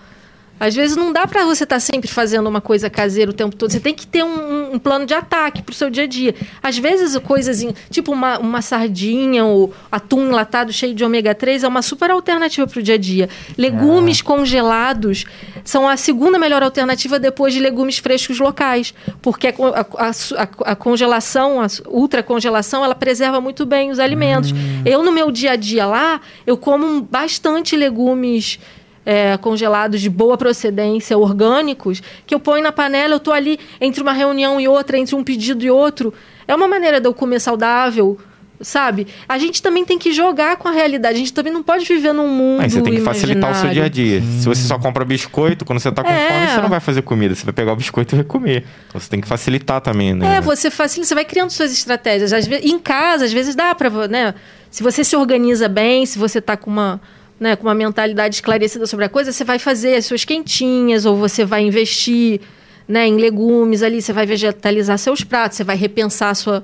às 0.60 0.74
vezes 0.74 0.96
não 0.96 1.12
dá 1.12 1.28
para 1.28 1.44
você 1.44 1.64
estar 1.64 1.76
tá 1.76 1.80
sempre 1.80 2.10
fazendo 2.10 2.48
uma 2.48 2.62
coisa 2.62 2.90
caseira 2.90 3.30
o 3.32 3.34
tempo 3.34 3.56
todo. 3.56 3.72
Você 3.72 3.80
tem 3.80 3.94
que 3.94 4.08
ter 4.08 4.24
um, 4.24 4.74
um 4.74 4.80
plano 4.80 5.06
de 5.06 5.14
ataque 5.14 5.62
para 5.62 5.72
o 5.72 5.76
seu 5.76 5.90
dia 5.90 6.04
a 6.04 6.08
dia. 6.08 6.34
Às 6.64 6.78
vezes, 6.78 7.18
coisas 7.18 7.66
tipo 7.90 8.12
uma, 8.12 8.40
uma 8.40 8.62
sardinha 8.62 9.44
ou 9.44 9.74
atum 9.92 10.28
enlatado 10.28 10.72
cheio 10.72 10.94
de 10.94 11.04
ômega 11.04 11.36
3 11.36 11.64
é 11.64 11.68
uma 11.68 11.82
super 11.82 12.12
alternativa 12.12 12.66
para 12.66 12.80
o 12.80 12.84
dia 12.84 12.96
a 12.96 12.98
dia. 12.98 13.30
Legumes 13.58 14.22
é. 14.22 14.24
congelados 14.24 15.26
são 15.64 15.88
a 15.88 15.98
segunda 15.98 16.40
melhor 16.40 16.64
alternativa 16.64 17.20
depois 17.20 17.54
de 17.54 17.60
legumes 17.60 17.98
frescos 17.98 18.40
locais. 18.40 18.94
Porque 19.22 19.48
a, 19.48 19.52
a, 19.52 20.10
a, 20.10 20.72
a 20.72 20.76
congelação, 20.76 21.62
a 21.62 21.68
ultracongelação, 21.90 22.84
ela 22.84 22.96
preserva 22.96 23.42
muito 23.42 23.66
bem 23.66 23.92
os 23.92 24.00
alimentos. 24.00 24.52
Hum. 24.52 24.84
Eu, 24.86 25.04
no 25.04 25.12
meu 25.12 25.32
dia 25.32 25.52
a 25.52 25.56
dia 25.56 25.86
lá, 25.86 26.22
eu 26.48 26.56
como 26.56 27.02
bastante 27.02 27.76
legumes 27.76 28.60
é, 29.06 29.38
congelados 29.38 30.02
de 30.02 30.10
boa 30.10 30.38
procedência, 30.38 31.18
orgânicos, 31.18 32.02
que 32.26 32.34
eu 32.34 32.40
ponho 32.40 32.64
na 32.64 32.72
panela, 32.72 33.14
eu 33.14 33.18
estou 33.18 33.34
ali 33.34 33.60
entre 33.80 34.02
uma 34.02 34.14
reunião 34.14 34.60
e 34.60 34.68
outra, 34.68 34.98
entre 34.98 35.16
um 35.16 35.24
pedido 35.24 35.64
e 35.64 35.70
outro. 35.70 36.14
É 36.48 36.56
uma 36.56 36.68
maneira 36.68 37.00
de 37.00 37.08
eu 37.08 37.14
comer 37.14 37.40
saudável, 37.40 38.18
sabe? 38.62 39.08
A 39.28 39.38
gente 39.38 39.62
também 39.62 39.86
tem 39.86 39.98
que 39.98 40.12
jogar 40.12 40.58
com 40.58 40.68
a 40.68 40.72
realidade. 40.72 41.16
A 41.16 41.20
gente 41.20 41.34
também 41.34 41.52
não 41.52 41.64
pode 41.64 41.86
viver 41.86 42.14
num 42.14 42.28
mundo. 42.28 42.62
Mas 42.62 42.74
você 42.74 42.82
tem 42.82 42.96
que 42.96 43.02
facilitar 43.02 43.52
o 43.52 43.56
seu 43.56 43.70
dia 43.70 43.86
a 43.86 43.90
dia. 43.90 44.20
Hum. 44.20 44.40
Se 44.40 44.48
você 44.48 44.62
só 44.68 44.78
compra 44.78 45.04
biscoito, 45.06 45.66
quando 45.66 45.80
você 45.80 45.90
está 45.90 46.04
com 46.04 46.10
é. 46.10 46.28
fome, 46.30 46.48
você 46.48 46.62
não 46.62 46.70
vai 46.70 46.80
fazer 46.80 47.02
comida. 47.02 47.36
Você 47.36 47.46
vai 47.46 47.54
pegar 47.54 47.74
o 47.74 47.76
biscoito 47.76 48.16
e 48.16 48.18
vai 48.18 48.26
comer. 48.26 48.66
Então 48.88 49.00
você 49.00 49.10
tem 49.10 49.22
que 49.22 49.28
facilitar 49.28 49.82
também, 49.82 50.14
né? 50.14 50.38
É, 50.38 50.42
você 50.42 50.70
facilita, 50.70 51.08
você 51.08 51.16
vai 51.16 51.26
criando 51.26 51.50
suas 51.50 51.72
estratégias. 51.72 52.34
Às 52.34 52.48
vezes, 52.48 52.66
em 52.66 52.80
casa, 52.80 53.26
às 53.26 53.34
vezes 53.34 53.56
dá 53.56 53.74
para, 53.76 54.08
né? 54.08 54.34
Se 54.70 54.84
você 54.84 55.04
se 55.04 55.16
organiza 55.16 55.68
bem, 55.68 56.06
se 56.06 56.18
você 56.18 56.40
está 56.40 56.58
com 56.58 56.70
uma 56.70 57.00
né, 57.40 57.56
com 57.56 57.64
uma 57.64 57.76
mentalidade 57.76 58.36
esclarecida 58.36 58.86
sobre 58.88 59.06
a 59.06 59.10
coisa, 59.10 59.32
você 59.32 59.44
vai 59.44 59.60
fazer 59.60 59.96
as 59.96 60.06
suas 60.06 60.24
quentinhas 60.24 61.06
ou 61.06 61.16
você 61.18 61.44
vai 61.44 61.62
investir 61.62 62.42
né, 62.88 63.08
em 63.08 63.18
legumes 63.18 63.84
ali, 63.84 64.02
você 64.02 64.14
vai 64.14 64.26
vegetalizar 64.26 64.98
seus 64.98 65.24
pratos, 65.24 65.58
você 65.58 65.64
vai 65.64 65.76
repensar 65.76 66.30
a 66.30 66.36
sua, 66.36 66.64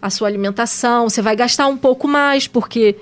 a 0.00 0.10
sua 0.10 0.28
alimentação, 0.28 1.08
você 1.08 1.20
vai 1.20 1.36
gastar 1.36 1.66
um 1.66 1.76
pouco 1.76 2.08
mais, 2.08 2.46
porque 2.46 2.96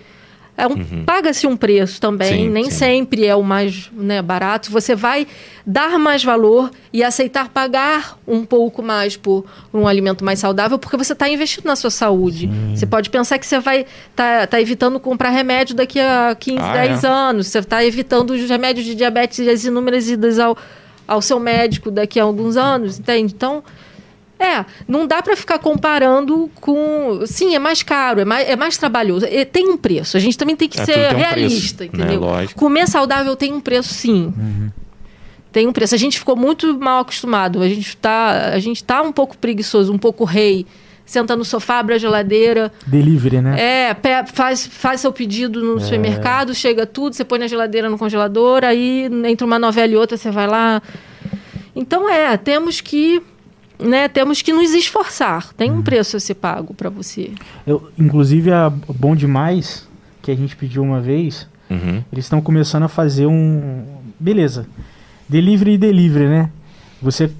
é 0.58 0.66
um, 0.66 0.72
uhum. 0.72 1.04
Paga-se 1.06 1.46
um 1.46 1.56
preço 1.56 2.00
também, 2.00 2.46
sim, 2.46 2.50
nem 2.50 2.64
sim. 2.64 2.70
sempre 2.72 3.24
é 3.24 3.36
o 3.36 3.44
mais 3.44 3.88
né, 3.92 4.20
barato. 4.20 4.72
Você 4.72 4.92
vai 4.92 5.24
dar 5.64 6.00
mais 6.00 6.24
valor 6.24 6.68
e 6.92 7.04
aceitar 7.04 7.48
pagar 7.48 8.18
um 8.26 8.44
pouco 8.44 8.82
mais 8.82 9.16
por 9.16 9.44
um 9.72 9.86
alimento 9.86 10.24
mais 10.24 10.40
saudável, 10.40 10.76
porque 10.76 10.96
você 10.96 11.12
está 11.12 11.28
investindo 11.28 11.66
na 11.66 11.76
sua 11.76 11.90
saúde. 11.90 12.48
Sim. 12.48 12.74
Você 12.74 12.86
pode 12.86 13.08
pensar 13.08 13.38
que 13.38 13.46
você 13.46 13.60
vai 13.60 13.86
estar 14.10 14.40
tá, 14.40 14.46
tá 14.48 14.60
evitando 14.60 14.98
comprar 14.98 15.30
remédio 15.30 15.76
daqui 15.76 16.00
a 16.00 16.36
15, 16.36 16.58
ah, 16.60 16.72
10 16.72 17.04
é? 17.04 17.06
anos. 17.06 17.46
Você 17.46 17.60
está 17.60 17.84
evitando 17.84 18.30
os 18.32 18.50
remédios 18.50 18.84
de 18.84 18.96
diabetes 18.96 19.38
e 19.38 19.48
as 19.48 19.64
inúmeras 19.64 20.10
idas 20.10 20.40
ao, 20.40 20.58
ao 21.06 21.22
seu 21.22 21.38
médico 21.38 21.88
daqui 21.88 22.18
a 22.18 22.24
alguns 22.24 22.56
anos, 22.56 22.98
entende? 22.98 23.32
Então, 23.32 23.62
é, 24.38 24.64
não 24.86 25.06
dá 25.06 25.20
para 25.20 25.36
ficar 25.36 25.58
comparando 25.58 26.48
com. 26.60 27.22
Sim, 27.26 27.56
é 27.56 27.58
mais 27.58 27.82
caro, 27.82 28.20
é 28.20 28.24
mais, 28.24 28.48
é 28.48 28.54
mais 28.54 28.78
trabalhoso. 28.78 29.26
tem 29.50 29.68
um 29.68 29.76
preço. 29.76 30.16
A 30.16 30.20
gente 30.20 30.38
também 30.38 30.54
tem 30.54 30.68
que 30.68 30.80
é, 30.80 30.84
ser 30.84 31.14
um 31.14 31.18
realista, 31.18 31.84
preço, 31.84 31.96
né? 31.96 32.14
entendeu? 32.14 32.30
Né? 32.30 32.46
Comer 32.54 32.86
saudável 32.86 33.34
tem 33.34 33.52
um 33.52 33.60
preço, 33.60 33.92
sim. 33.92 34.32
Uhum. 34.36 34.70
Tem 35.50 35.66
um 35.66 35.72
preço. 35.72 35.94
A 35.94 35.98
gente 35.98 36.18
ficou 36.18 36.36
muito 36.36 36.78
mal 36.78 37.00
acostumado. 37.00 37.60
A 37.60 37.68
gente 37.68 37.88
está 37.88 38.52
a 38.52 38.58
gente 38.60 38.84
tá 38.84 39.02
um 39.02 39.10
pouco 39.10 39.36
preguiçoso, 39.36 39.92
um 39.92 39.98
pouco 39.98 40.24
rei. 40.24 40.64
Senta 41.04 41.34
no 41.34 41.44
sofá, 41.44 41.78
abre 41.78 41.94
a 41.94 41.98
geladeira. 41.98 42.70
Delivery, 42.86 43.40
né? 43.40 43.58
É, 43.58 43.96
faz, 44.26 44.66
faz 44.66 45.00
seu 45.00 45.10
pedido 45.10 45.64
no 45.64 45.78
é. 45.78 45.80
supermercado, 45.80 46.54
chega 46.54 46.84
tudo, 46.84 47.14
você 47.14 47.24
põe 47.24 47.38
na 47.38 47.46
geladeira 47.46 47.88
no 47.88 47.96
congelador, 47.96 48.62
aí 48.62 49.08
entre 49.24 49.42
uma 49.42 49.58
novela 49.58 49.90
e 49.94 49.96
outra 49.96 50.18
você 50.18 50.30
vai 50.30 50.46
lá. 50.46 50.82
Então 51.74 52.10
é, 52.10 52.36
temos 52.36 52.82
que 52.82 53.22
né, 53.78 54.08
temos 54.08 54.42
que 54.42 54.52
nos 54.52 54.72
esforçar. 54.72 55.52
Tem 55.54 55.70
um 55.70 55.82
preço 55.82 56.16
a 56.16 56.20
ser 56.20 56.34
pago 56.34 56.74
para 56.74 56.90
você. 56.90 57.32
Eu, 57.66 57.90
inclusive, 57.98 58.52
a 58.52 58.70
Bom 58.70 59.14
Demais, 59.14 59.88
que 60.20 60.30
a 60.30 60.34
gente 60.34 60.56
pediu 60.56 60.82
uma 60.82 61.00
vez, 61.00 61.48
uhum. 61.70 62.02
eles 62.12 62.24
estão 62.24 62.40
começando 62.40 62.84
a 62.84 62.88
fazer 62.88 63.26
um. 63.26 63.84
Beleza. 64.18 64.66
Delivery 65.28 65.74
e 65.74 65.78
delivery, 65.78 66.26
né? 66.26 66.50
Você. 67.00 67.30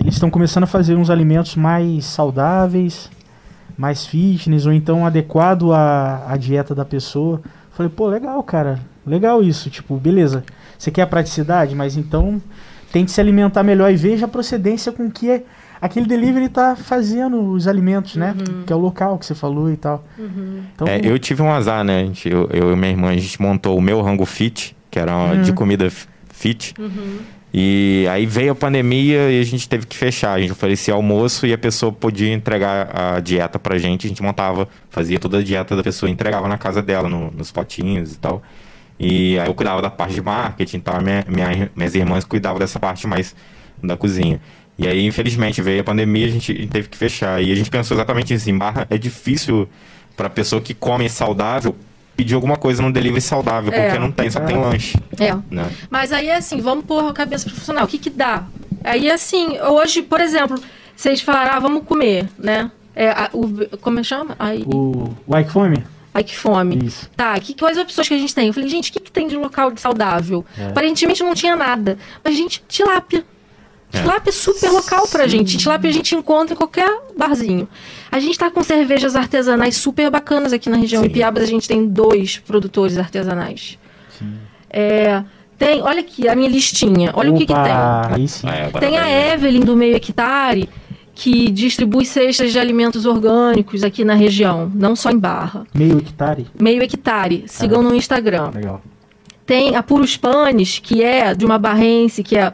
Eles 0.00 0.14
estão 0.14 0.30
começando 0.30 0.64
a 0.64 0.66
fazer 0.66 0.96
uns 0.96 1.08
alimentos 1.08 1.56
mais 1.56 2.04
saudáveis, 2.04 3.10
mais 3.76 4.06
fitness, 4.06 4.66
ou 4.66 4.72
então 4.72 5.06
adequado 5.06 5.72
à, 5.72 6.24
à 6.28 6.36
dieta 6.36 6.74
da 6.74 6.84
pessoa. 6.84 7.40
Falei, 7.72 7.90
pô, 7.94 8.06
legal, 8.06 8.42
cara. 8.42 8.80
Legal 9.06 9.42
isso. 9.42 9.70
Tipo, 9.70 9.96
beleza. 9.96 10.44
Você 10.78 10.90
quer 10.90 11.02
a 11.02 11.06
praticidade, 11.06 11.74
mas 11.74 11.96
então 11.96 12.40
tente 12.92 13.10
se 13.10 13.20
alimentar 13.20 13.62
melhor 13.62 13.90
e 13.90 13.96
veja 13.96 14.26
a 14.26 14.28
procedência 14.28 14.92
com 14.92 15.10
que 15.10 15.30
é, 15.30 15.42
aquele 15.80 16.06
delivery 16.06 16.44
está 16.44 16.76
fazendo 16.76 17.40
os 17.50 17.66
alimentos, 17.66 18.14
né? 18.16 18.36
Uhum. 18.38 18.62
Que 18.64 18.72
é 18.72 18.76
o 18.76 18.78
local 18.78 19.18
que 19.18 19.24
você 19.24 19.34
falou 19.34 19.72
e 19.72 19.76
tal. 19.76 20.04
Uhum. 20.18 20.62
Então, 20.74 20.86
é, 20.86 21.00
eu 21.02 21.18
tive 21.18 21.42
um 21.42 21.50
azar, 21.50 21.82
né? 21.82 22.04
Gente, 22.04 22.28
eu, 22.28 22.48
eu, 22.52 22.72
e 22.72 22.76
minha 22.76 22.90
irmã, 22.90 23.08
a 23.08 23.16
gente 23.16 23.40
montou 23.40 23.76
o 23.76 23.80
meu 23.80 24.02
rango 24.02 24.26
fit, 24.26 24.76
que 24.90 24.98
era 24.98 25.16
uhum. 25.16 25.42
de 25.42 25.52
comida 25.54 25.90
fit. 26.30 26.74
Uhum. 26.78 27.18
E 27.54 28.06
aí 28.10 28.24
veio 28.24 28.52
a 28.52 28.54
pandemia 28.54 29.30
e 29.30 29.38
a 29.38 29.44
gente 29.44 29.68
teve 29.68 29.86
que 29.86 29.96
fechar. 29.96 30.32
A 30.32 30.40
gente 30.40 30.52
oferecia 30.52 30.94
almoço 30.94 31.46
e 31.46 31.52
a 31.52 31.58
pessoa 31.58 31.92
podia 31.92 32.32
entregar 32.32 32.88
a 32.94 33.20
dieta 33.20 33.58
pra 33.58 33.76
gente. 33.76 34.06
A 34.06 34.08
gente 34.08 34.22
montava, 34.22 34.68
fazia 34.88 35.18
toda 35.18 35.38
a 35.38 35.42
dieta 35.42 35.76
da 35.76 35.82
pessoa 35.82 36.08
e 36.08 36.12
entregava 36.12 36.48
na 36.48 36.56
casa 36.56 36.82
dela, 36.82 37.08
no, 37.10 37.30
nos 37.30 37.50
potinhos 37.50 38.14
e 38.14 38.18
tal. 38.18 38.42
E 39.02 39.36
aí 39.36 39.48
eu 39.48 39.54
cuidava 39.54 39.82
da 39.82 39.90
parte 39.90 40.14
de 40.14 40.22
marketing, 40.22 40.76
então 40.76 40.94
minha, 41.02 41.24
minha, 41.26 41.70
minhas 41.74 41.92
irmãs 41.92 42.24
cuidavam 42.24 42.60
dessa 42.60 42.78
parte 42.78 43.04
mais 43.04 43.34
da 43.82 43.96
cozinha. 43.96 44.40
E 44.78 44.86
aí, 44.86 45.04
infelizmente, 45.04 45.60
veio 45.60 45.80
a 45.80 45.84
pandemia, 45.84 46.26
a 46.26 46.30
gente 46.30 46.68
teve 46.68 46.88
que 46.88 46.96
fechar. 46.96 47.42
E 47.42 47.50
a 47.50 47.54
gente 47.54 47.68
pensou 47.68 47.96
exatamente 47.96 48.32
isso. 48.32 48.48
Em 48.48 48.56
barra 48.56 48.86
é 48.88 48.96
difícil 48.96 49.68
para 50.16 50.30
pessoa 50.30 50.62
que 50.62 50.72
come 50.72 51.08
saudável 51.08 51.74
pedir 52.16 52.34
alguma 52.34 52.56
coisa 52.56 52.80
no 52.80 52.92
delivery 52.92 53.20
saudável, 53.20 53.72
é. 53.72 53.86
porque 53.86 53.98
não 53.98 54.12
tem, 54.12 54.30
só 54.30 54.38
tem 54.38 54.56
lanche. 54.56 54.96
É. 55.18 55.34
Né? 55.50 55.68
Mas 55.90 56.12
aí, 56.12 56.30
assim, 56.30 56.60
vamos 56.60 56.84
pôr 56.84 57.04
a 57.08 57.12
cabeça 57.12 57.46
profissional. 57.46 57.84
O 57.84 57.88
que 57.88 57.98
que 57.98 58.10
dá? 58.10 58.44
Aí, 58.84 59.10
assim, 59.10 59.58
hoje, 59.58 60.02
por 60.02 60.20
exemplo, 60.20 60.60
vocês 60.94 61.20
falaram, 61.20 61.56
ah, 61.56 61.58
vamos 61.58 61.84
comer, 61.84 62.28
né? 62.38 62.70
É, 62.94 63.08
a, 63.08 63.30
o, 63.32 63.76
como 63.78 63.98
é 63.98 64.02
que 64.02 64.08
chama? 64.08 64.36
Aí, 64.38 64.62
o, 64.66 65.12
o 65.26 65.38
Ike 65.38 65.50
Fome? 65.50 65.82
Ai, 66.14 66.22
que 66.22 66.36
fome. 66.36 66.78
Isso. 66.84 67.08
Tá, 67.16 67.38
que, 67.40 67.54
quais 67.54 67.78
opções 67.78 68.06
que 68.06 68.14
a 68.14 68.18
gente 68.18 68.34
tem? 68.34 68.48
Eu 68.48 68.52
falei, 68.52 68.68
gente, 68.68 68.90
o 68.90 68.92
que, 68.92 69.00
que 69.00 69.10
tem 69.10 69.26
de 69.26 69.36
local 69.36 69.72
saudável? 69.76 70.44
É. 70.58 70.66
Aparentemente 70.66 71.22
não 71.22 71.34
tinha 71.34 71.56
nada. 71.56 71.96
Mas, 72.22 72.36
gente, 72.36 72.62
tilápia. 72.68 73.24
É. 73.92 74.00
Tilápia 74.00 74.30
é 74.30 74.32
super 74.32 74.70
local 74.70 75.06
pra 75.08 75.24
Sim. 75.24 75.30
gente. 75.30 75.56
Tilápia 75.56 75.90
a 75.90 75.92
gente 75.92 76.14
encontra 76.14 76.54
em 76.54 76.56
qualquer 76.56 76.90
barzinho. 77.16 77.68
A 78.10 78.18
gente 78.18 78.38
tá 78.38 78.50
com 78.50 78.62
cervejas 78.62 79.16
artesanais 79.16 79.76
super 79.76 80.10
bacanas 80.10 80.52
aqui 80.52 80.68
na 80.68 80.76
região. 80.76 81.02
Sim. 81.02 81.08
Em 81.08 81.12
Piabas 81.12 81.42
a 81.42 81.46
gente 81.46 81.66
tem 81.66 81.86
dois 81.86 82.38
produtores 82.38 82.98
artesanais. 82.98 83.78
Sim. 84.18 84.34
É, 84.68 85.22
tem, 85.58 85.80
olha 85.80 86.00
aqui 86.00 86.28
a 86.28 86.34
minha 86.34 86.48
listinha. 86.48 87.12
Olha 87.14 87.30
Opa, 87.30 87.36
o 87.36 87.38
que, 87.38 87.46
que 87.46 87.54
tem. 87.54 87.72
Ah, 87.72 88.10
é, 88.52 88.80
tem 88.80 88.98
a 88.98 89.32
Evelyn 89.32 89.60
do 89.60 89.76
Meio 89.76 89.94
Hectare, 89.94 90.68
que 91.22 91.52
distribui 91.52 92.04
cestas 92.04 92.50
de 92.50 92.58
alimentos 92.58 93.06
orgânicos 93.06 93.84
aqui 93.84 94.04
na 94.04 94.12
região, 94.12 94.68
não 94.74 94.96
só 94.96 95.08
em 95.08 95.16
Barra. 95.16 95.64
Meio 95.72 95.98
Hectare? 95.98 96.48
Meio 96.60 96.82
Hectare. 96.82 97.44
Sigam 97.46 97.80
no 97.80 97.94
Instagram. 97.94 98.50
Legal. 98.52 98.82
Tem 99.46 99.76
a 99.76 99.84
Puros 99.84 100.16
Panes, 100.16 100.80
que 100.80 101.00
é 101.00 101.32
de 101.32 101.44
uma 101.44 101.60
barrense, 101.60 102.24
que 102.24 102.36
é 102.36 102.52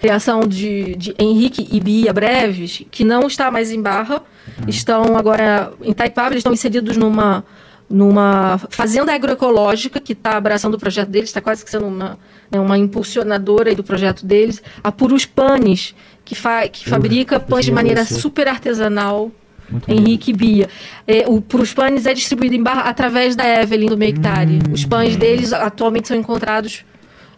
criação 0.00 0.40
de, 0.40 0.96
de 0.96 1.14
Henrique 1.16 1.68
e 1.70 1.78
Bia 1.78 2.12
Breves, 2.12 2.82
que 2.90 3.04
não 3.04 3.28
está 3.28 3.52
mais 3.52 3.70
em 3.70 3.80
Barra, 3.80 4.16
uhum. 4.16 4.64
estão 4.66 5.16
agora 5.16 5.72
em 5.80 5.92
Taipava, 5.92 6.30
eles 6.30 6.40
estão 6.40 6.52
inseridos 6.52 6.96
numa, 6.96 7.44
numa 7.88 8.58
fazenda 8.68 9.14
agroecológica 9.14 10.00
que 10.00 10.12
está 10.12 10.36
abraçando 10.36 10.74
o 10.74 10.78
projeto 10.78 11.08
deles, 11.08 11.28
está 11.28 11.40
quase 11.40 11.64
que 11.64 11.70
sendo 11.70 11.86
uma, 11.86 12.18
né, 12.50 12.58
uma 12.58 12.76
impulsionadora 12.76 13.76
do 13.76 13.84
projeto 13.84 14.26
deles. 14.26 14.60
A 14.82 14.90
Purus 14.90 15.24
Panes, 15.24 15.94
que, 16.28 16.34
fa 16.34 16.68
que 16.68 16.86
fabrica 16.86 17.40
pães 17.40 17.64
de 17.64 17.72
maneira 17.72 18.04
super 18.04 18.46
artesanal. 18.48 19.30
Muito 19.70 19.90
Henrique 19.90 20.32
Bia. 20.32 20.68
É, 21.06 21.24
o 21.26 21.40
Purus 21.40 21.72
Panes 21.72 22.06
é 22.06 22.12
distribuído 22.12 22.54
em 22.54 22.62
Barra 22.62 22.82
através 22.82 23.34
da 23.34 23.46
Evelyn 23.46 23.88
do 23.88 23.96
Meictari. 23.96 24.54
Hum. 24.54 24.72
Os 24.72 24.84
pães 24.84 25.16
deles 25.16 25.52
atualmente 25.52 26.08
são 26.08 26.16
encontrados 26.16 26.84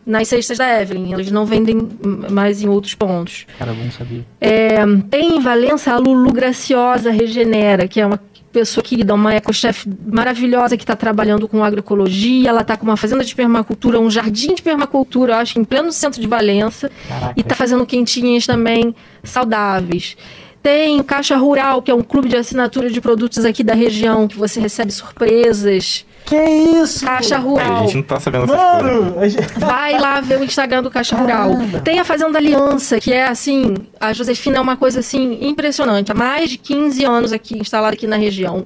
nas 0.05 0.27
cestas 0.29 0.59
da 0.59 0.81
Evelyn. 0.81 1.13
Eles 1.13 1.31
não 1.31 1.45
vendem 1.47 1.89
mais 2.31 2.63
em 2.63 2.69
outros 2.69 2.95
pontos. 2.95 3.47
Cara, 3.59 3.73
bom 3.73 3.91
saber. 3.91 4.25
É, 4.41 4.79
tem 5.09 5.37
em 5.37 5.41
Valença 5.41 5.93
a 5.93 5.99
Lulu 5.99 6.33
Graciosa 6.33 7.11
Regenera, 7.11 7.87
que 7.87 8.01
é 8.01 8.07
uma 8.07 8.21
pessoa 8.53 8.83
querida, 8.83 9.15
uma 9.15 9.35
ecochef 9.35 9.89
maravilhosa 10.07 10.77
que 10.77 10.83
está 10.83 10.97
trabalhando 10.97 11.47
com 11.47 11.63
agroecologia. 11.63 12.49
Ela 12.49 12.63
está 12.63 12.77
com 12.77 12.85
uma 12.85 12.97
fazenda 12.97 13.25
de 13.25 13.35
permacultura, 13.35 14.01
um 14.01 14.11
jardim 14.11 14.55
de 14.55 14.63
permacultura, 14.63 15.37
acho 15.37 15.55
que 15.55 15.61
em 15.61 15.65
pleno 15.65 15.93
centro 15.93 16.21
de 16.21 16.27
Valença. 16.27 16.91
Caraca. 17.09 17.35
E 17.37 17.41
está 17.41 17.55
fazendo 17.55 17.87
quentinhas 17.87 18.47
também 18.47 18.95
saudáveis. 19.23 20.17
Tem 20.63 21.03
Caixa 21.03 21.37
Rural, 21.37 21.81
que 21.81 21.91
é 21.91 21.95
um 21.95 22.03
clube 22.03 22.29
de 22.29 22.37
assinatura 22.37 22.91
de 22.91 23.01
produtos 23.01 23.45
aqui 23.45 23.65
da 23.65 23.75
região, 23.75 24.29
que 24.29 24.37
você 24.37 24.61
recebe 24.61 24.93
surpresas. 24.93 26.05
Que 26.31 26.37
isso? 26.37 27.05
Caixa 27.05 27.39
Rural. 27.39 27.79
a 27.79 27.81
gente 27.81 27.97
não 27.97 28.03
tá 28.05 28.21
sabendo 28.21 28.47
Mano, 28.47 29.17
Vai 29.59 29.99
lá 29.99 30.21
ver 30.21 30.39
o 30.39 30.45
Instagram 30.45 30.81
do 30.81 30.89
Caixa 30.89 31.17
Rural. 31.17 31.51
Tem 31.83 31.99
a 31.99 32.05
Fazenda 32.05 32.39
Aliança, 32.39 33.01
que 33.01 33.13
é 33.13 33.27
assim, 33.27 33.75
a 33.99 34.13
Josefina 34.13 34.59
é 34.59 34.61
uma 34.61 34.77
coisa 34.77 35.01
assim 35.01 35.45
impressionante. 35.45 36.13
Há 36.13 36.15
mais 36.15 36.49
de 36.49 36.57
15 36.57 37.05
anos 37.05 37.33
aqui, 37.33 37.59
instalada 37.59 37.95
aqui 37.95 38.07
na 38.07 38.15
região. 38.15 38.65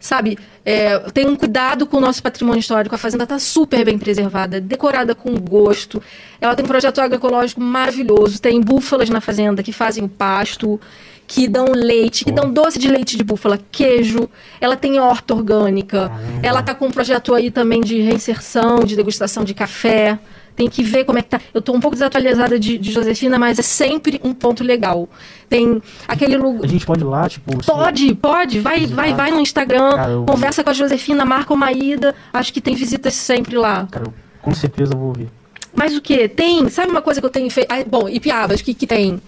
Sabe, 0.00 0.36
é, 0.64 0.98
tem 1.10 1.28
um 1.28 1.36
cuidado 1.36 1.86
com 1.86 1.98
o 1.98 2.00
nosso 2.00 2.20
patrimônio 2.20 2.58
histórico. 2.58 2.96
A 2.96 2.98
fazenda 2.98 3.22
está 3.22 3.38
super 3.38 3.84
bem 3.84 3.96
preservada, 3.96 4.60
decorada 4.60 5.14
com 5.14 5.32
gosto. 5.38 6.02
Ela 6.40 6.56
tem 6.56 6.64
um 6.64 6.68
projeto 6.68 7.00
agroecológico 7.00 7.60
maravilhoso. 7.60 8.42
Tem 8.42 8.60
búfalas 8.60 9.08
na 9.08 9.20
fazenda 9.20 9.62
que 9.62 9.72
fazem 9.72 10.02
o 10.02 10.08
pasto 10.08 10.80
que 11.26 11.48
dão 11.48 11.66
leite, 11.72 12.24
que 12.24 12.32
dão 12.32 12.50
doce 12.52 12.78
de 12.78 12.88
leite 12.88 13.16
de 13.16 13.24
búfala, 13.24 13.58
queijo, 13.70 14.28
ela 14.60 14.76
tem 14.76 15.00
horta 15.00 15.34
orgânica, 15.34 16.10
ela 16.42 16.62
tá 16.62 16.74
com 16.74 16.86
um 16.86 16.90
projeto 16.90 17.34
aí 17.34 17.50
também 17.50 17.80
de 17.80 18.00
reinserção, 18.00 18.80
de 18.84 18.94
degustação 18.94 19.44
de 19.44 19.54
café. 19.54 20.18
Tem 20.54 20.70
que 20.70 20.82
ver 20.82 21.04
como 21.04 21.18
é 21.18 21.22
que 21.22 21.28
tá. 21.28 21.38
Eu 21.52 21.60
tô 21.60 21.74
um 21.74 21.80
pouco 21.80 21.94
desatualizada 21.94 22.58
de, 22.58 22.78
de 22.78 22.90
Josefina, 22.90 23.38
mas 23.38 23.58
é 23.58 23.62
sempre 23.62 24.18
um 24.24 24.32
ponto 24.32 24.64
legal. 24.64 25.06
Tem 25.50 25.82
aquele 26.08 26.38
lugar. 26.38 26.64
A 26.64 26.66
gente 26.66 26.86
pode 26.86 27.02
ir 27.02 27.04
lá, 27.04 27.28
tipo. 27.28 27.62
Pode, 27.62 28.14
pode. 28.14 28.60
Vai, 28.60 28.86
vai, 28.86 29.12
vai 29.12 29.30
no 29.30 29.40
Instagram, 29.40 29.90
Cara, 29.90 30.12
eu... 30.12 30.24
conversa 30.24 30.64
com 30.64 30.70
a 30.70 30.72
Josefina, 30.72 31.26
marca 31.26 31.52
uma 31.52 31.70
ida. 31.72 32.14
Acho 32.32 32.54
que 32.54 32.62
tem 32.62 32.74
visitas 32.74 33.12
sempre 33.12 33.54
lá. 33.54 33.86
Cara, 33.90 34.06
eu, 34.06 34.14
com 34.40 34.54
certeza 34.54 34.96
vou 34.96 35.08
ouvir. 35.08 35.28
Mas 35.74 35.94
o 35.94 36.00
que? 36.00 36.26
Tem. 36.26 36.66
Sabe 36.70 36.90
uma 36.90 37.02
coisa 37.02 37.20
que 37.20 37.26
eu 37.26 37.30
tenho 37.30 37.50
feito? 37.50 37.70
Ah, 37.70 37.84
bom, 37.86 38.08
e 38.08 38.18
Piabas, 38.18 38.60
o 38.60 38.64
que, 38.64 38.72
que 38.72 38.86
tem? 38.86 39.20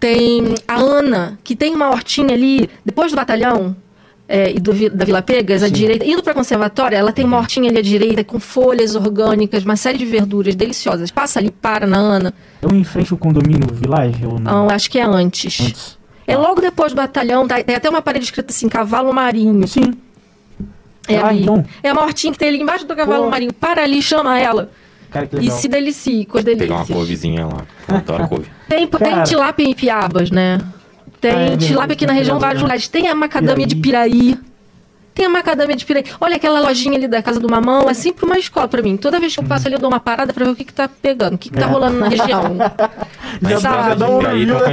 Tem 0.00 0.54
a 0.66 0.76
Ana, 0.76 1.38
que 1.44 1.54
tem 1.54 1.74
uma 1.74 1.90
hortinha 1.90 2.34
ali, 2.34 2.68
depois 2.84 3.12
do 3.12 3.16
batalhão, 3.16 3.76
é, 4.26 4.52
e 4.52 4.60
do, 4.60 4.72
da 4.90 5.04
Vila 5.04 5.20
Pegas, 5.20 5.62
à 5.62 5.68
direita, 5.68 6.06
indo 6.06 6.22
para 6.22 6.32
a 6.32 6.34
conservatória, 6.34 6.96
ela 6.96 7.12
tem 7.12 7.24
uma 7.24 7.36
hortinha 7.36 7.68
ali 7.68 7.78
à 7.78 7.82
direita 7.82 8.22
com 8.22 8.38
folhas 8.38 8.94
orgânicas, 8.94 9.64
uma 9.64 9.76
série 9.76 9.98
de 9.98 10.06
verduras 10.06 10.54
deliciosas. 10.54 11.10
Passa 11.10 11.40
ali, 11.40 11.50
para 11.50 11.86
na 11.86 11.98
Ana. 11.98 12.32
Eu 12.62 12.70
em 12.70 12.84
frente 12.84 13.12
ao 13.12 13.18
condomínio 13.18 13.66
Village? 13.74 14.24
Ou 14.24 14.38
não? 14.38 14.70
acho 14.70 14.88
que 14.88 14.98
é 14.98 15.02
antes. 15.02 15.60
antes. 15.60 15.98
É 16.26 16.36
logo 16.36 16.60
depois 16.60 16.92
do 16.92 16.96
batalhão, 16.96 17.48
tá, 17.48 17.60
tem 17.60 17.74
até 17.74 17.90
uma 17.90 18.00
parede 18.00 18.24
escrita 18.24 18.52
assim, 18.52 18.68
cavalo 18.68 19.12
marinho. 19.12 19.66
Sim. 19.66 19.92
É 21.08 21.16
ah, 21.18 21.26
ali. 21.26 21.42
Então. 21.42 21.64
É 21.82 21.92
uma 21.92 22.02
hortinha 22.02 22.32
que 22.32 22.38
tem 22.38 22.48
ali 22.48 22.62
embaixo 22.62 22.86
do 22.86 22.94
cavalo 22.94 23.24
Pô. 23.24 23.30
marinho. 23.30 23.52
Para 23.52 23.82
ali, 23.82 24.00
chama 24.00 24.38
ela. 24.38 24.70
Cara, 25.10 25.28
e 25.40 25.50
se 25.50 25.68
delicie 25.68 26.24
com 26.24 26.38
as 26.38 26.44
delícias. 26.44 26.68
Pegar 26.68 26.80
uma 26.80 26.86
couvezinha 26.86 27.46
lá. 27.46 27.66
Adoro 27.88 28.28
couve. 28.28 28.46
Tem, 28.68 28.86
tem 28.86 29.22
tilápia 29.24 29.64
em 29.64 29.74
Piabas, 29.74 30.30
né? 30.30 30.58
Tem 31.20 31.32
ah, 31.32 31.40
é 31.52 31.56
tilápia 31.56 31.94
aqui 31.94 32.06
na 32.06 32.12
região, 32.12 32.38
vários 32.38 32.62
lugares. 32.62 32.86
Tem 32.86 33.08
a 33.08 33.14
macadâmia 33.14 33.66
de 33.66 33.74
Piraí. 33.74 34.38
Tem 35.12 35.26
a 35.26 35.28
macadâmia 35.28 35.74
de 35.74 35.84
Piraí. 35.84 36.04
Olha 36.20 36.36
aquela 36.36 36.60
lojinha 36.60 36.96
ali 36.96 37.08
da 37.08 37.20
Casa 37.20 37.40
do 37.40 37.50
Mamão, 37.50 37.90
é 37.90 37.94
sempre 37.94 38.24
uma 38.24 38.38
escola 38.38 38.68
pra 38.68 38.80
mim. 38.80 38.96
Toda 38.96 39.18
vez 39.18 39.34
que 39.34 39.40
eu 39.40 39.44
passo 39.44 39.66
ali, 39.66 39.74
eu 39.74 39.80
dou 39.80 39.90
uma 39.90 39.98
parada 40.00 40.32
pra 40.32 40.44
ver 40.44 40.52
o 40.52 40.56
que, 40.56 40.64
que 40.64 40.72
tá 40.72 40.88
pegando, 40.88 41.34
o 41.34 41.38
que, 41.38 41.50
que 41.50 41.58
tá 41.58 41.66
é. 41.66 41.68
rolando 41.68 41.98
na 41.98 42.08
região. 42.08 42.56
Sabe? 43.60 44.04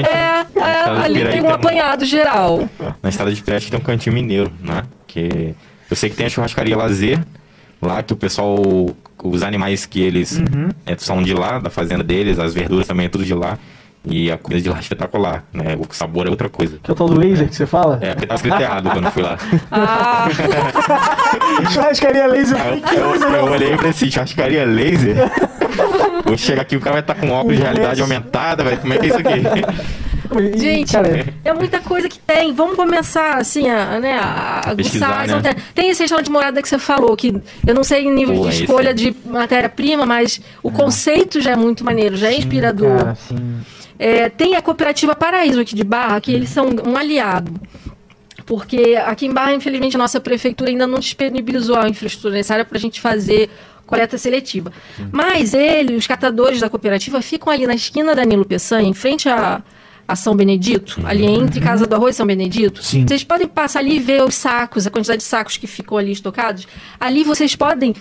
É, 0.07 0.45
é 0.59 1.03
ali 1.03 1.26
tem 1.26 1.41
um 1.41 1.49
apanhado 1.49 2.05
geral. 2.05 2.69
Na 3.01 3.09
estrada 3.09 3.34
de 3.34 3.41
Piraí 3.41 3.61
tem 3.61 3.80
um 3.80 3.84
cantinho 3.84 4.14
mineiro, 4.14 4.53
né? 4.61 4.84
Que 5.07 5.55
eu 5.89 5.97
sei 5.97 6.09
que 6.09 6.15
tem 6.15 6.27
a 6.27 6.30
churrascaria 6.30 6.77
Lazer, 6.77 7.19
lá 7.81 8.03
que 8.03 8.14
o 8.14 8.15
pessoal 8.15 8.55
os 9.23 9.44
animais 9.44 9.85
que 9.85 10.02
eles 10.02 10.38
uhum. 10.38 10.69
é, 10.85 10.95
são 10.98 11.22
de 11.22 11.34
lá, 11.34 11.60
da 11.60 11.69
fazenda 11.69 12.03
deles, 12.03 12.39
as 12.39 12.53
verduras 12.53 12.88
também 12.88 13.07
é 13.07 13.10
tudo 13.10 13.26
de 13.26 13.34
lá. 13.34 13.57
E 14.10 14.31
a 14.31 14.38
comida 14.38 14.61
de 14.61 14.69
lá 14.69 14.77
é 14.77 14.80
espetacular, 14.80 15.44
né? 15.52 15.76
O 15.77 15.94
sabor 15.94 16.27
é 16.27 16.30
outra 16.30 16.48
coisa. 16.48 16.80
Que 16.81 16.89
é 16.89 16.94
o 16.94 16.95
tal 16.95 17.10
do 17.10 17.19
laser 17.19 17.45
é. 17.45 17.49
que 17.49 17.56
você 17.56 17.65
fala? 17.65 17.99
É, 18.02 18.14
porque 18.14 18.26
tá 18.26 18.35
escrito 18.35 18.61
errado 18.61 18.89
quando 18.89 19.06
eu 19.06 19.11
fui 19.11 19.22
lá. 19.22 19.38
Ah. 19.69 20.30
churrascaria 21.69 22.26
laser. 22.27 22.57
Eu, 22.95 23.15
eu, 23.15 23.30
eu 23.34 23.45
olhei 23.52 23.76
pra 23.76 23.89
esse 23.89 24.10
churrascaria 24.10 24.64
laser. 24.65 25.30
Vou 26.23 26.38
chegar 26.38 26.61
aqui, 26.61 26.77
o 26.77 26.80
cara 26.80 26.94
vai 26.94 27.02
estar 27.02 27.15
tá 27.15 27.19
com 27.19 27.31
óculos 27.31 27.57
de 27.57 27.64
realidade 27.64 28.02
aumentada, 28.02 28.64
vai. 28.64 28.77
Como 28.77 28.94
é 28.94 28.98
que 28.98 29.06
é 29.07 29.10
isso 29.10 29.18
aqui? 29.18 30.06
Gente, 30.55 30.93
é 31.43 31.53
muita 31.53 31.79
coisa 31.79 32.07
que 32.09 32.19
tem. 32.19 32.53
Vamos 32.53 32.75
começar, 32.75 33.37
assim, 33.37 33.69
a, 33.69 33.99
né, 33.99 34.17
a 34.19 34.69
aguçar. 34.69 35.27
Né? 35.27 35.55
Tem 35.73 35.89
esse 35.89 36.01
restaurante 36.01 36.25
de 36.25 36.31
morada 36.31 36.61
que 36.61 36.69
você 36.69 36.79
falou, 36.79 37.15
que 37.15 37.41
eu 37.65 37.75
não 37.75 37.83
sei 37.83 38.05
em 38.05 38.13
nível 38.13 38.35
Pô, 38.35 38.49
de 38.49 38.63
escolha 38.63 38.89
esse... 38.89 39.11
de 39.11 39.15
matéria-prima, 39.25 40.05
mas 40.05 40.41
o 40.61 40.71
conceito 40.71 41.41
já 41.41 41.51
é 41.51 41.55
muito 41.55 41.83
maneiro, 41.83 42.15
já 42.15 42.29
é 42.29 42.37
inspirador. 42.37 42.97
Cara, 42.99 43.17
é, 43.99 44.29
tem 44.29 44.55
a 44.55 44.61
cooperativa 44.61 45.15
Paraíso 45.15 45.59
aqui 45.59 45.75
de 45.75 45.83
Barra, 45.83 46.21
que 46.21 46.31
eles 46.31 46.49
são 46.49 46.67
um 46.85 46.95
aliado 46.95 47.51
porque 48.45 48.97
aqui 49.05 49.25
em 49.25 49.33
Barra, 49.33 49.53
infelizmente, 49.53 49.97
a 49.97 49.99
nossa 49.99 50.21
prefeitura 50.21 50.69
ainda 50.69 50.87
não 50.87 50.99
disponibilizou 50.99 51.75
a 51.75 51.89
infraestrutura 51.89 52.33
necessária 52.33 52.63
para 52.63 52.77
a 52.77 52.79
gente 52.79 53.01
fazer 53.01 53.49
coleta 53.85 54.17
seletiva. 54.17 54.71
Mas 55.11 55.53
ele, 55.53 55.95
os 55.95 56.07
catadores 56.07 56.61
da 56.61 56.69
cooperativa, 56.69 57.21
ficam 57.21 57.51
ali 57.51 57.67
na 57.67 57.75
esquina 57.75 58.15
da 58.15 58.23
Nilo 58.23 58.45
Peçanha, 58.45 58.87
em 58.87 58.93
frente 58.93 59.27
a 59.27 59.61
a 60.07 60.15
São 60.15 60.35
Benedito, 60.35 61.01
ali 61.05 61.25
entre 61.25 61.59
Casa 61.59 61.85
do 61.85 61.93
Arroz 61.93 62.15
e 62.15 62.17
São 62.17 62.25
Benedito, 62.25 62.81
Sim. 62.81 63.05
vocês 63.05 63.23
podem 63.23 63.47
passar 63.47 63.79
ali 63.79 63.97
e 63.97 63.99
ver 63.99 64.23
os 64.23 64.35
sacos, 64.35 64.88
a 64.88 64.89
quantidade 64.89 65.19
de 65.19 65.27
sacos 65.27 65.57
que 65.57 65.67
ficou 65.67 65.97
ali 65.97 66.11
estocados. 66.11 66.67
Ali 66.99 67.23
vocês 67.23 67.55
podem 67.55 67.93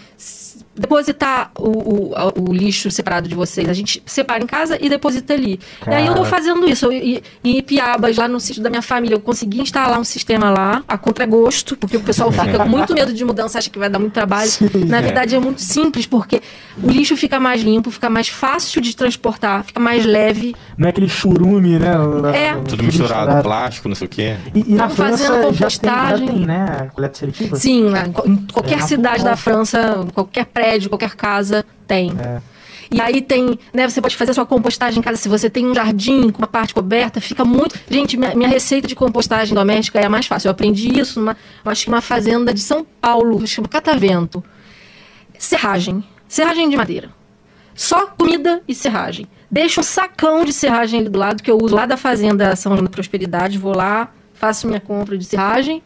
depositar 0.79 1.51
o, 1.59 1.69
o, 1.69 2.15
o, 2.49 2.53
lixo 2.53 2.91
separado 2.91 3.29
de 3.29 3.35
vocês. 3.35 3.69
A 3.69 3.73
gente 3.73 4.03
separa 4.07 4.43
em 4.43 4.47
casa 4.47 4.79
e 4.81 4.89
deposita 4.89 5.35
ali. 5.35 5.59
Cara. 5.81 5.99
E 5.99 6.03
aí 6.03 6.07
eu 6.07 6.15
tô 6.15 6.25
fazendo 6.25 6.69
isso. 6.69 6.91
em 6.93 7.23
Ipiabas, 7.45 8.17
lá 8.17 8.29
no 8.29 8.39
sítio 8.39 8.63
da 8.63 8.71
minha 8.71 8.83
família, 8.83 9.15
eu 9.15 9.21
consegui 9.21 9.61
instalar 9.61 9.99
um 9.99 10.05
sistema 10.05 10.51
lá, 10.51 10.83
a 10.87 10.99
contragosto, 10.99 11.77
porque 11.77 11.97
o 11.97 12.01
pessoal 12.01 12.31
fica 12.31 12.59
com 12.59 12.69
muito 12.69 12.95
medo 12.95 13.13
de 13.13 13.25
mudança, 13.25 13.59
acha 13.59 13.71
que 13.71 13.79
vai 13.79 13.89
dar 13.89 13.99
muito 13.99 14.13
trabalho. 14.13 14.49
Sim, 14.49 14.69
Na 14.87 15.01
verdade, 15.01 15.35
é. 15.35 15.39
é 15.39 15.41
muito 15.41 15.61
simples, 15.61 16.07
porque 16.07 16.41
o 16.83 16.89
lixo 16.89 17.17
fica 17.17 17.41
mais 17.41 17.63
limpo, 17.63 17.91
fica 17.91 18.11
mais 18.11 18.29
fácil 18.29 18.81
de 18.81 18.95
transportar, 18.95 19.65
fica 19.65 19.81
mais 19.81 20.05
leve. 20.05 20.55
Não 20.77 20.87
é 20.87 20.91
aquele 20.91 21.09
churume, 21.09 21.79
né? 21.79 21.95
É. 22.35 22.55
Tudo 22.69 22.85
misturado, 22.85 23.43
plástico, 23.43 23.89
não 23.89 23.97
sei 23.97 24.07
o 24.07 24.11
quê. 24.11 24.37
E, 24.55 24.73
e 24.73 24.75
na 24.75 24.89
França 24.89 25.17
fazendo 25.17 25.47
compostagem. 25.47 26.27
Já 26.27 26.33
tem, 26.33 26.43
já 26.43 26.47
tem, 26.47 26.47
né? 26.47 26.91
Coleta 26.95 27.19
seletiva? 27.19 27.57
Sim, 27.57 27.87
em 28.27 28.37
qualquer 28.53 28.79
é, 28.79 28.83
cidade 28.83 29.25
da 29.25 29.37
França, 29.37 30.07
qualquer 30.15 30.45
prédio, 30.47 30.66
qualquer 30.89 31.15
casa, 31.15 31.65
tem. 31.87 32.13
É. 32.19 32.41
E 32.91 33.01
aí 33.01 33.21
tem, 33.21 33.59
né, 33.73 33.89
você 33.89 34.01
pode 34.01 34.17
fazer 34.17 34.31
a 34.31 34.35
sua 34.35 34.47
compostagem 34.47 35.01
em 35.01 35.03
casa. 35.03 35.17
Se 35.17 35.29
você 35.29 35.51
tem 35.51 35.67
um 35.67 35.75
jardim 35.75 36.31
com 36.31 36.39
uma 36.39 36.47
parte 36.47 36.73
coberta, 36.75 37.21
fica 37.21 37.45
muito. 37.45 37.79
Gente, 37.91 38.17
minha, 38.17 38.35
minha 38.35 38.49
receita 38.49 38.87
de 38.87 38.95
compostagem 38.95 39.55
doméstica 39.55 39.99
é 39.99 40.07
a 40.07 40.09
mais 40.09 40.27
fácil. 40.27 40.49
Eu 40.49 40.53
aprendi 40.53 40.99
isso 40.99 41.21
numa, 41.21 41.37
acho 41.65 41.85
que 41.85 41.89
uma 41.89 42.01
fazenda 42.01 42.55
de 42.55 42.61
São 42.61 42.87
Paulo, 43.01 43.45
chama 43.47 43.69
Catavento. 43.69 44.43
Serragem. 45.39 46.03
Serragem 46.29 46.69
de 46.69 46.77
madeira. 46.77 47.11
Só 47.75 48.07
comida 48.07 48.63
e 48.67 48.75
serragem. 48.75 49.27
Deixo 49.51 49.81
um 49.81 49.85
sacão 49.85 50.45
de 50.45 50.53
serragem 50.53 51.01
ali 51.01 51.09
do 51.09 51.19
lado 51.19 51.43
que 51.43 51.51
eu 51.51 51.59
uso 51.61 51.75
lá 51.75 51.87
da 51.87 51.97
fazenda 51.97 52.55
São 52.57 52.75
da 52.77 52.89
Prosperidade. 52.89 53.59
Vou 53.59 53.77
lá, 53.77 54.11
faço 54.35 54.67
minha 54.67 54.81
compra 54.81 55.19
de 55.19 55.25
serragem 55.25 55.83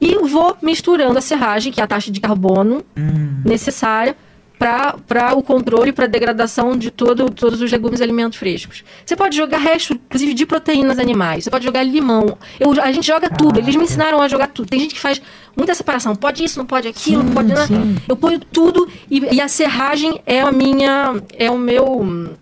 e 0.00 0.16
vou 0.26 0.56
misturando 0.62 1.18
a 1.18 1.20
serragem, 1.20 1.72
que 1.72 1.80
é 1.80 1.84
a 1.84 1.86
taxa 1.86 2.10
de 2.10 2.20
carbono 2.20 2.82
hum. 2.96 3.42
necessária 3.44 4.16
para 4.60 5.34
o 5.34 5.42
controle, 5.42 5.90
para 5.90 6.04
a 6.04 6.08
degradação 6.08 6.76
de 6.76 6.90
todo, 6.90 7.30
todos 7.30 7.62
os 7.62 7.72
legumes 7.72 7.98
e 7.98 8.02
alimentos 8.02 8.38
frescos. 8.38 8.84
Você 9.06 9.16
pode 9.16 9.34
jogar 9.34 9.56
resto, 9.56 9.94
inclusive, 9.94 10.34
de 10.34 10.44
proteínas 10.44 10.98
animais. 10.98 11.44
Você 11.44 11.50
pode 11.50 11.64
jogar 11.64 11.82
limão. 11.82 12.36
Eu, 12.58 12.72
a 12.82 12.92
gente 12.92 13.06
joga 13.06 13.30
tudo. 13.30 13.58
Eles 13.58 13.74
me 13.74 13.84
ensinaram 13.84 14.20
a 14.20 14.28
jogar 14.28 14.48
tudo. 14.48 14.68
Tem 14.68 14.78
gente 14.78 14.94
que 14.94 15.00
faz 15.00 15.20
muita 15.56 15.74
separação. 15.74 16.14
Pode 16.14 16.44
isso, 16.44 16.58
não 16.58 16.66
pode 16.66 16.86
aquilo, 16.86 17.22
sim, 17.22 17.26
não 17.26 17.34
pode 17.34 17.48
nada. 17.48 17.74
Eu 18.06 18.16
ponho 18.16 18.38
tudo 18.38 18.86
e, 19.10 19.34
e 19.34 19.40
a 19.40 19.48
serragem 19.48 20.20
é 20.26 20.42
a 20.42 20.52
minha... 20.52 21.14
É 21.38 21.50
o 21.50 21.56
meu 21.56 22.36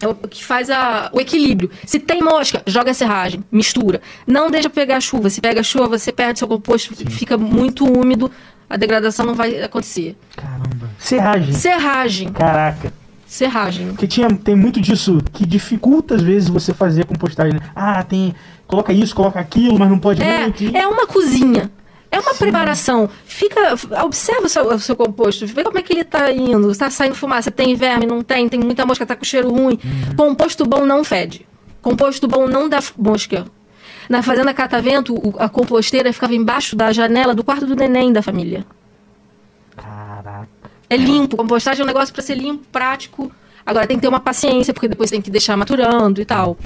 é 0.00 0.06
o 0.08 0.14
que 0.14 0.44
faz 0.44 0.70
a, 0.70 1.10
o 1.12 1.20
equilíbrio. 1.20 1.70
Se 1.84 1.98
tem 1.98 2.22
mosca, 2.22 2.62
joga 2.66 2.90
a 2.90 2.94
serragem, 2.94 3.42
mistura. 3.50 4.00
Não 4.26 4.50
deixa 4.50 4.70
pegar 4.70 5.00
chuva. 5.00 5.28
Se 5.30 5.40
pega 5.40 5.62
chuva, 5.62 5.98
você 5.98 6.12
perde 6.12 6.38
seu 6.38 6.48
composto, 6.48 6.94
Sim. 6.94 7.06
fica 7.06 7.36
muito 7.36 7.84
úmido, 7.84 8.30
a 8.68 8.76
degradação 8.76 9.26
não 9.26 9.34
vai 9.34 9.62
acontecer. 9.62 10.16
Caramba. 10.36 10.90
Serragem. 10.98 11.52
Serragem. 11.52 12.28
Caraca. 12.32 12.92
Serragem. 13.26 13.88
Porque 13.88 14.06
tinha, 14.06 14.28
tem 14.30 14.56
muito 14.56 14.80
disso 14.80 15.18
que 15.32 15.44
dificulta 15.44 16.14
às 16.14 16.22
vezes 16.22 16.48
você 16.48 16.72
fazer 16.72 17.02
a 17.02 17.04
compostagem. 17.04 17.54
Né? 17.54 17.60
Ah, 17.74 18.02
tem. 18.02 18.34
Coloca 18.66 18.92
isso, 18.92 19.14
coloca 19.14 19.38
aquilo, 19.38 19.78
mas 19.78 19.88
não 19.88 19.98
pode 19.98 20.22
é, 20.22 20.42
muito. 20.42 20.76
É 20.76 20.86
uma 20.86 21.06
cozinha. 21.06 21.70
É 22.10 22.18
uma 22.18 22.32
Sim. 22.32 22.38
preparação. 22.38 23.08
Fica, 23.26 23.74
observa 24.02 24.46
o 24.46 24.48
seu, 24.48 24.66
o 24.66 24.78
seu, 24.78 24.96
composto, 24.96 25.46
vê 25.46 25.62
como 25.62 25.78
é 25.78 25.82
que 25.82 25.92
ele 25.92 26.00
está 26.00 26.30
indo. 26.32 26.70
Está 26.70 26.90
saindo 26.90 27.14
fumaça, 27.14 27.50
tem 27.50 27.74
verme, 27.74 28.06
não 28.06 28.22
tem, 28.22 28.48
tem 28.48 28.58
muita 28.60 28.86
mosca, 28.86 29.04
está 29.04 29.14
com 29.14 29.24
cheiro 29.24 29.50
ruim. 29.50 29.78
Uhum. 29.84 30.16
Composto 30.16 30.64
bom 30.64 30.86
não 30.86 31.04
fede. 31.04 31.46
Composto 31.82 32.26
bom 32.26 32.48
não 32.48 32.68
dá 32.68 32.78
mosca. 32.96 33.46
Na 34.08 34.22
fazenda 34.22 34.54
Catavento, 34.54 35.14
a 35.38 35.48
composteira 35.50 36.12
ficava 36.12 36.34
embaixo 36.34 36.74
da 36.74 36.90
janela 36.92 37.34
do 37.34 37.44
quarto 37.44 37.66
do 37.66 37.76
neném 37.76 38.10
da 38.10 38.22
família. 38.22 38.64
Caraca. 39.76 40.48
É 40.88 40.96
limpo. 40.96 41.36
Compostagem 41.36 41.82
é 41.82 41.84
um 41.84 41.86
negócio 41.86 42.12
para 42.12 42.22
ser 42.22 42.34
limpo, 42.34 42.64
prático. 42.72 43.30
Agora 43.66 43.86
tem 43.86 43.98
que 43.98 44.00
ter 44.00 44.08
uma 44.08 44.20
paciência, 44.20 44.72
porque 44.72 44.88
depois 44.88 45.10
tem 45.10 45.20
que 45.20 45.30
deixar 45.30 45.54
maturando 45.56 46.22
e 46.22 46.24
tal. 46.24 46.56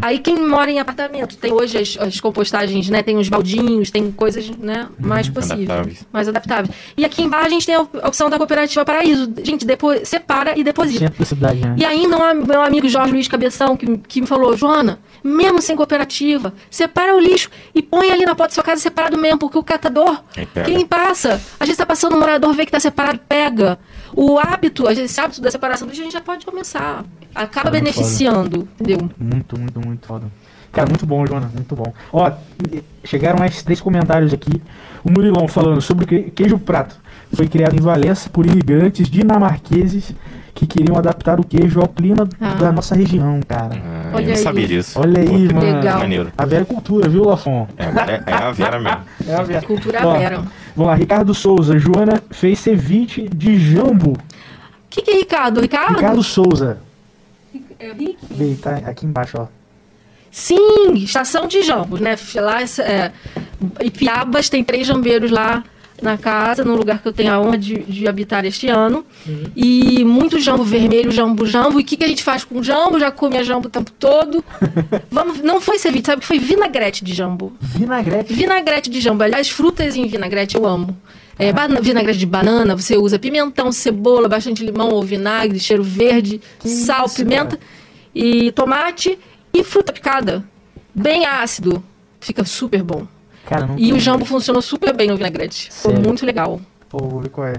Aí 0.00 0.18
quem 0.18 0.36
mora 0.36 0.70
em 0.70 0.78
apartamento, 0.78 1.36
tem 1.36 1.52
hoje 1.52 1.78
as, 1.78 1.96
as 1.98 2.20
compostagens, 2.20 2.88
né? 2.88 3.02
Tem 3.02 3.16
os 3.16 3.28
baldinhos, 3.28 3.90
tem 3.90 4.10
coisas, 4.12 4.48
né? 4.50 4.88
Mais 4.98 5.28
hum, 5.28 5.32
possíveis. 5.32 5.70
Adaptáveis. 5.70 6.06
Mais 6.12 6.28
adaptáveis. 6.28 6.74
E 6.96 7.04
aqui 7.04 7.22
embaixo 7.22 7.46
a 7.46 7.50
gente 7.50 7.66
tem 7.66 7.74
a 7.74 7.80
opção 7.80 8.30
da 8.30 8.36
cooperativa 8.36 8.84
Paraíso. 8.84 9.32
Gente, 9.42 9.66
depois 9.66 10.08
separa 10.08 10.58
e 10.58 10.64
deposita. 10.64 11.04
Né? 11.04 11.76
E 11.78 11.84
ainda 11.84 12.16
um, 12.16 12.46
meu 12.46 12.62
amigo 12.62 12.88
Jorge 12.88 13.12
Luiz 13.12 13.28
Cabeção, 13.28 13.76
que, 13.76 13.98
que 13.98 14.20
me 14.20 14.26
falou, 14.26 14.56
Joana, 14.56 14.98
mesmo 15.22 15.60
sem 15.60 15.76
cooperativa, 15.76 16.52
separa 16.70 17.14
o 17.14 17.20
lixo 17.20 17.50
e 17.74 17.82
põe 17.82 18.10
ali 18.10 18.24
na 18.24 18.34
porta 18.34 18.50
da 18.50 18.54
sua 18.54 18.64
casa 18.64 18.80
separado 18.80 19.18
mesmo, 19.18 19.38
porque 19.38 19.58
o 19.58 19.62
catador, 19.62 20.22
quem 20.64 20.86
passa, 20.86 21.40
a 21.58 21.64
gente 21.64 21.74
está 21.74 21.86
passando, 21.86 22.16
um 22.16 22.20
morador 22.20 22.52
vê 22.54 22.64
que 22.64 22.68
está 22.68 22.80
separado, 22.80 23.20
pega. 23.28 23.78
O 24.14 24.38
hábito, 24.38 24.88
esse 24.90 25.20
hábito 25.20 25.40
da 25.40 25.50
separação 25.50 25.86
do 25.86 25.90
lixo, 25.90 26.02
a 26.02 26.04
gente 26.04 26.12
já 26.12 26.20
pode 26.20 26.44
começar. 26.44 27.04
Acaba 27.34 27.68
é 27.68 27.72
beneficiando, 27.72 28.68
entendeu? 28.74 29.08
Muito, 29.16 29.58
muito, 29.58 29.69
muito 29.78 30.06
foda. 30.06 30.26
Cara, 30.72 30.88
muito 30.88 31.04
bom, 31.04 31.26
Joana, 31.26 31.50
muito 31.52 31.74
bom. 31.74 31.92
Ó, 32.12 32.30
chegaram 33.04 33.38
mais 33.38 33.62
três 33.62 33.80
comentários 33.80 34.32
aqui. 34.32 34.62
O 35.04 35.10
Murilão 35.10 35.48
falando 35.48 35.80
sobre 35.80 36.30
queijo 36.30 36.58
prato. 36.58 36.96
Foi 37.32 37.48
criado 37.48 37.76
em 37.76 37.80
Valença 37.80 38.28
por 38.30 38.46
imigrantes 38.46 39.08
dinamarqueses 39.08 40.14
que 40.54 40.66
queriam 40.66 40.96
adaptar 40.96 41.38
o 41.40 41.44
queijo 41.44 41.80
ao 41.80 41.88
clima 41.88 42.28
ah. 42.40 42.54
da 42.54 42.72
nossa 42.72 42.94
região, 42.94 43.40
cara. 43.46 43.76
Ah, 43.76 44.10
Olha 44.14 44.24
eu 44.26 44.30
aí. 44.30 44.36
sabia 44.36 44.66
disso. 44.66 44.98
Olha 44.98 45.20
aí, 45.20 45.48
Pô, 45.48 45.54
mano. 45.54 45.76
Legal. 45.76 45.98
Maneiro. 46.00 46.32
A 46.36 46.44
Vera 46.44 46.64
Cultura, 46.64 47.08
viu, 47.08 47.24
Lafon? 47.24 47.68
É, 47.76 47.84
é, 47.84 48.22
é, 48.26 48.34
a 48.34 48.50
Vera 48.50 48.80
mesmo. 48.80 49.00
É 49.26 49.34
a 49.34 49.42
Vera. 49.42 49.66
Cultura 49.66 50.06
Ó, 50.06 50.18
Vera. 50.18 50.42
Vamos 50.76 50.90
lá, 50.90 50.94
Ricardo 50.94 51.34
Souza. 51.34 51.78
Joana 51.78 52.20
fez 52.30 52.58
ceviche 52.58 53.28
de 53.28 53.58
jambo. 53.58 54.12
O 54.12 54.18
que, 54.88 55.02
que 55.02 55.10
é 55.10 55.14
Ricardo? 55.14 55.60
Ricardo? 55.60 55.94
Ricardo 55.94 56.22
Souza. 56.22 56.78
É 57.78 57.92
Rick? 57.92 58.56
tá 58.56 58.76
aqui 58.84 59.06
embaixo, 59.06 59.38
ó. 59.40 59.59
Sim, 60.30 60.94
estação 60.94 61.46
de 61.46 61.62
jambos, 61.62 62.00
né? 62.00 62.16
Lá, 62.36 62.60
é, 62.62 63.12
Ipiabas 63.84 64.48
tem 64.48 64.62
três 64.62 64.86
jambeiros 64.86 65.30
lá 65.30 65.64
na 66.02 66.16
casa, 66.16 66.64
no 66.64 66.74
lugar 66.74 67.02
que 67.02 67.08
eu 67.08 67.12
tenho 67.12 67.32
a 67.32 67.40
honra 67.40 67.58
de, 67.58 67.78
de 67.80 68.08
habitar 68.08 68.44
este 68.44 68.68
ano. 68.68 69.04
Uhum. 69.26 69.44
E 69.54 70.04
muito 70.04 70.38
jambo 70.38 70.64
vermelho, 70.64 71.10
jambo, 71.10 71.46
jambo. 71.46 71.78
E 71.78 71.82
o 71.82 71.86
que, 71.86 71.96
que 71.96 72.04
a 72.04 72.08
gente 72.08 72.22
faz 72.22 72.44
com 72.44 72.62
jambo? 72.62 72.98
Já 72.98 73.10
come 73.10 73.36
a 73.36 73.42
jambo 73.42 73.68
o 73.68 73.70
tempo 73.70 73.90
todo. 73.92 74.44
Vamos, 75.10 75.40
não 75.40 75.60
foi 75.60 75.78
ceviche, 75.78 76.04
sabe 76.06 76.20
que 76.22 76.26
foi 76.26 76.38
vinagrete 76.38 77.04
de 77.04 77.12
jambo. 77.12 77.52
Vinagrete? 77.60 78.32
Vinagrete 78.32 78.90
de 78.90 79.00
jambo. 79.00 79.22
Aliás, 79.22 79.50
frutas 79.50 79.96
em 79.96 80.06
vinagrete 80.06 80.56
eu 80.56 80.66
amo. 80.66 80.96
É, 81.38 81.52
vinagrete 81.80 82.18
de 82.18 82.26
banana, 82.26 82.76
você 82.76 82.98
usa 82.98 83.18
pimentão, 83.18 83.72
cebola, 83.72 84.28
bastante 84.28 84.62
limão 84.62 84.90
ou 84.90 85.02
vinagre, 85.02 85.58
cheiro 85.58 85.82
verde, 85.82 86.38
que 86.58 86.68
sal, 86.68 87.06
isso, 87.06 87.16
pimenta 87.16 87.56
cara. 87.56 87.60
e 88.14 88.52
tomate 88.52 89.18
e 89.52 89.64
fruta 89.64 89.92
picada. 89.92 90.44
Bem 90.94 91.26
ácido. 91.26 91.82
Fica 92.20 92.44
super 92.44 92.82
bom. 92.82 93.06
Cara, 93.46 93.70
e 93.76 93.92
o 93.92 93.98
jambo 93.98 94.24
funcionou 94.24 94.60
super 94.62 94.94
bem 94.94 95.08
no 95.08 95.16
vinagrete. 95.16 95.72
Sério? 95.72 95.96
Foi 95.96 96.06
muito 96.06 96.24
legal. 96.26 96.60
Pô, 96.88 96.98
vou 96.98 97.20
ver 97.20 97.30
qual 97.30 97.46
é. 97.46 97.54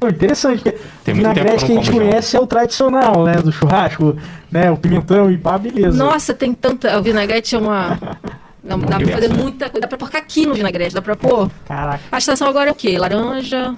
Pô, 0.00 0.08
interessante, 0.08 0.62
porque 0.62 0.78
Tem 1.04 1.14
o 1.14 1.16
vinagrete 1.16 1.64
que 1.64 1.72
a 1.72 1.74
gente 1.76 1.90
conhece 1.92 2.32
jambo. 2.32 2.42
é 2.42 2.44
o 2.44 2.46
tradicional, 2.48 3.24
né? 3.24 3.34
Do 3.36 3.52
churrasco, 3.52 4.16
né? 4.50 4.70
O 4.70 4.76
pimentão 4.76 5.30
e 5.30 5.38
pá, 5.38 5.56
beleza. 5.56 5.96
Nossa, 5.96 6.34
tem 6.34 6.52
tanta. 6.52 6.98
O 6.98 7.02
vinagrete 7.02 7.54
é 7.54 7.58
uma. 7.58 7.98
Dá, 8.64 8.76
dá 8.76 8.96
pra 8.96 9.08
fazer 9.08 9.28
muita 9.28 9.68
coisa. 9.68 9.80
Dá 9.80 9.88
pra 9.88 9.98
pôr 9.98 10.16
aqui 10.16 10.46
no 10.46 10.54
vinagrete, 10.54 10.94
dá 10.94 11.02
pra 11.02 11.16
pôr. 11.16 11.50
Caraca. 11.66 12.00
A 12.12 12.18
estação 12.18 12.46
agora 12.48 12.70
é 12.70 12.72
o 12.72 12.74
quê? 12.76 12.96
Laranja. 12.96 13.74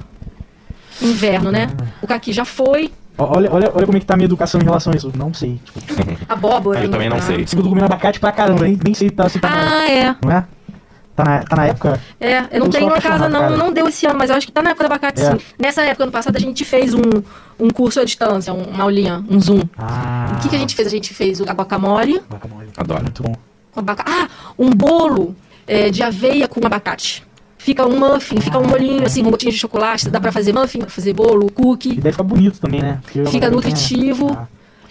Inverno, 1.00 1.50
né? 1.50 1.68
O 2.02 2.06
caqui 2.06 2.32
já 2.34 2.44
foi. 2.44 2.92
Olha, 3.16 3.52
olha, 3.52 3.70
olha 3.74 3.86
como 3.86 3.96
é 3.96 4.00
que 4.00 4.06
tá 4.06 4.14
a 4.14 4.16
minha 4.16 4.26
educação 4.26 4.60
em 4.60 4.64
relação 4.64 4.92
a 4.92 4.96
isso. 4.96 5.12
Não 5.16 5.32
sei. 5.32 5.60
Tipo, 5.64 5.80
Abóbora. 6.28 6.82
Eu 6.82 6.90
também 6.90 7.08
não 7.08 7.18
tá. 7.18 7.22
sei. 7.22 7.46
Segundo 7.46 7.68
comendo 7.68 7.86
abacate 7.86 8.18
pra 8.18 8.32
caramba, 8.32 8.64
nem, 8.64 8.78
nem 8.82 8.94
sei 8.94 9.10
tá, 9.10 9.28
se 9.28 9.38
tá. 9.38 9.48
Ah, 9.50 9.90
é. 9.90 10.16
Não 10.22 10.32
é? 10.32 10.44
Tá 11.14 11.24
na, 11.24 11.42
tá 11.44 11.56
na 11.56 11.66
época? 11.66 12.00
É, 12.20 12.38
eu 12.38 12.58
não 12.58 12.66
eu 12.66 12.70
tenho 12.70 12.86
uma 12.86 13.00
casa, 13.00 13.28
não, 13.28 13.40
cara. 13.40 13.56
não 13.56 13.72
deu 13.72 13.86
esse 13.86 14.04
ano, 14.04 14.18
mas 14.18 14.30
eu 14.30 14.36
acho 14.36 14.46
que 14.46 14.52
tá 14.52 14.60
na 14.60 14.70
época 14.70 14.88
do 14.88 14.92
abacate, 14.92 15.22
é. 15.22 15.30
sim. 15.30 15.38
Nessa 15.56 15.82
época, 15.82 16.02
ano 16.02 16.12
passado, 16.12 16.34
a 16.36 16.40
gente 16.40 16.64
fez 16.64 16.92
um, 16.92 17.02
um 17.58 17.70
curso 17.70 18.00
à 18.00 18.04
distância, 18.04 18.52
uma 18.52 18.82
aulinha, 18.82 19.24
um 19.30 19.40
Zoom. 19.40 19.62
Ah. 19.78 20.32
O 20.34 20.42
que, 20.42 20.48
que 20.48 20.56
a 20.56 20.58
gente 20.58 20.74
fez? 20.74 20.88
A 20.88 20.90
gente 20.90 21.14
fez 21.14 21.38
o 21.38 21.44
guacamole. 21.44 22.20
Guacamole. 22.28 22.68
Adoro. 22.76 23.02
Muito 23.02 23.22
bom. 23.22 23.36
Abaca... 23.76 24.04
Ah, 24.06 24.28
um 24.58 24.70
bolo 24.70 25.36
é, 25.68 25.88
de 25.88 26.02
aveia 26.02 26.48
com 26.48 26.64
abacate. 26.66 27.24
Fica 27.64 27.86
um 27.86 27.98
muffin, 27.98 28.38
fica 28.42 28.58
um 28.58 28.66
molhinho, 28.68 29.06
assim, 29.06 29.22
um 29.22 29.30
gotinha 29.30 29.50
de 29.50 29.56
chocolate. 29.56 30.10
Dá 30.10 30.20
pra 30.20 30.30
fazer 30.30 30.52
muffin, 30.52 30.80
pra 30.80 30.90
fazer 30.90 31.14
bolo, 31.14 31.50
cookie. 31.50 31.92
E 31.92 31.94
deve 31.94 32.10
ficar 32.10 32.22
bonito 32.22 32.60
também, 32.60 32.82
né? 32.82 33.00
Porque 33.00 33.24
fica 33.24 33.48
nutritivo. 33.48 34.36
Ah. 34.38 34.46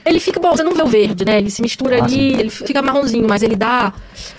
Ele 0.06 0.20
fica 0.20 0.40
bom, 0.40 0.52
você 0.52 0.64
não 0.64 0.74
vê 0.74 0.82
o 0.82 0.88
verde, 0.88 1.24
né? 1.24 1.38
Ele 1.38 1.50
se 1.50 1.62
mistura 1.62 1.98
ah, 1.98 2.04
ali, 2.04 2.14
sim. 2.14 2.40
ele 2.40 2.50
fica 2.50 2.82
marronzinho, 2.82 3.26
mas 3.28 3.42
ele 3.42 3.56
dá. 3.56 3.94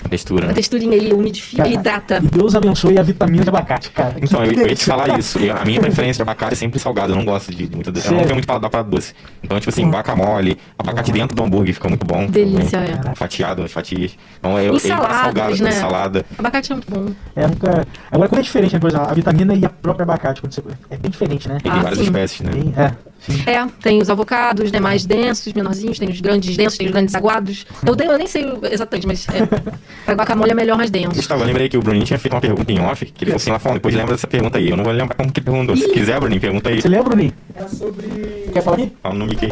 A 0.04 0.08
textura. 0.08 0.44
A 0.44 0.48
né? 0.48 0.54
texturinha, 0.54 0.94
ele 0.94 1.12
umidifica, 1.14 1.58
cara, 1.58 1.68
ele 1.68 1.78
hidrata. 1.78 2.20
E 2.22 2.26
Deus 2.26 2.54
abençoe 2.54 2.98
a 2.98 3.02
vitamina 3.02 3.42
de 3.42 3.48
abacate, 3.48 3.90
cara. 3.90 4.14
Então, 4.20 4.44
eu, 4.44 4.52
eu 4.52 4.68
ia 4.68 4.74
te 4.74 4.84
falar 4.84 5.16
isso. 5.18 5.38
A 5.50 5.64
minha 5.64 5.80
preferência 5.80 6.16
de 6.16 6.22
abacate 6.22 6.52
é 6.52 6.56
sempre 6.56 6.78
salgado. 6.78 7.12
Eu 7.12 7.16
não 7.16 7.24
gosto 7.24 7.50
de, 7.50 7.66
de 7.66 7.74
muito 7.74 7.90
doce. 7.90 8.06
Eu 8.06 8.12
não 8.12 8.22
tenho 8.22 8.34
muito 8.34 8.46
paladar 8.46 8.68
para 8.68 8.82
doce. 8.82 9.14
Então, 9.42 9.58
tipo 9.58 9.70
assim, 9.70 9.88
guacamole, 9.88 10.58
abacate 10.78 11.12
dentro 11.12 11.36
do 11.36 11.42
hambúrguer 11.42 11.74
fica 11.74 11.88
muito 11.88 12.04
bom. 12.04 12.26
Delícia, 12.26 12.80
também. 12.80 13.12
é. 13.12 13.14
Fatiado, 13.14 13.62
as 13.62 13.72
fatias. 13.72 14.16
Então, 14.38 14.58
eu, 14.58 14.74
Ensaladas, 14.74 15.16
salgado, 15.16 15.62
né? 15.62 15.70
salada. 15.72 16.26
Abacate 16.38 16.72
é 16.72 16.74
muito 16.74 16.90
bom. 16.90 17.12
É, 17.34 17.46
nunca... 17.46 17.86
Agora, 18.10 18.28
quando 18.28 18.40
é 18.40 18.42
diferente, 18.42 18.74
né? 18.74 18.80
Por 18.80 18.90
exemplo, 18.90 19.08
a 19.08 19.14
vitamina 19.14 19.54
e 19.54 19.64
a 19.64 19.70
própria 19.70 20.04
abacate, 20.04 20.40
quando 20.40 20.52
você... 20.52 20.62
é 20.90 20.96
bem 20.96 21.10
diferente, 21.10 21.48
né? 21.48 21.58
Tem 21.62 21.72
ah, 21.72 21.76
várias 21.76 21.98
sim. 21.98 22.04
espécies, 22.04 22.40
né? 22.42 22.52
é. 22.76 23.13
É, 23.46 23.66
tem 23.80 24.00
os 24.00 24.10
avocados, 24.10 24.70
né, 24.70 24.78
mais 24.78 25.06
densos, 25.06 25.52
menorzinhos, 25.52 25.98
tem 25.98 26.08
os 26.08 26.20
grandes 26.20 26.56
densos, 26.56 26.76
tem 26.76 26.86
os 26.86 26.92
grandes 26.92 27.14
aguados. 27.14 27.66
Eu, 27.86 27.96
eu 27.96 28.18
nem 28.18 28.26
sei 28.26 28.44
exatamente, 28.70 29.06
mas 29.06 29.26
é, 29.28 29.46
para 30.04 30.14
guacamole 30.14 30.50
é 30.50 30.54
melhor 30.54 30.76
mais 30.76 30.90
denso. 30.90 31.16
Gustavo, 31.16 31.42
eu 31.42 31.46
lembrei 31.46 31.68
que 31.68 31.76
o 31.76 31.82
Bruninho 31.82 32.04
tinha 32.04 32.18
feito 32.18 32.34
uma 32.34 32.40
pergunta 32.40 32.70
em 32.70 32.80
off, 32.80 33.04
que 33.06 33.24
ele 33.24 33.30
falou 33.30 33.36
assim 33.36 33.50
lá 33.50 33.58
falando, 33.58 33.78
depois 33.78 33.94
lembra 33.94 34.14
dessa 34.14 34.26
pergunta 34.26 34.58
aí. 34.58 34.68
Eu 34.68 34.76
não 34.76 34.84
vou 34.84 34.92
lembrar 34.92 35.14
como 35.14 35.32
que 35.32 35.40
ele 35.40 35.44
perguntou. 35.44 35.76
Se 35.76 35.88
quiser, 35.88 36.20
Bruninho, 36.20 36.40
pergunta 36.40 36.68
aí. 36.68 36.80
Você 36.80 36.88
lembra, 36.88 37.08
Bruninho? 37.10 37.32
Era 37.54 37.68
sobre... 37.68 38.06
Quer 38.52 38.62
falar 38.62 38.76
aqui? 38.76 38.92
Fala 39.02 39.14
o 39.14 39.18
nome 39.18 39.32
aqui. 39.32 39.48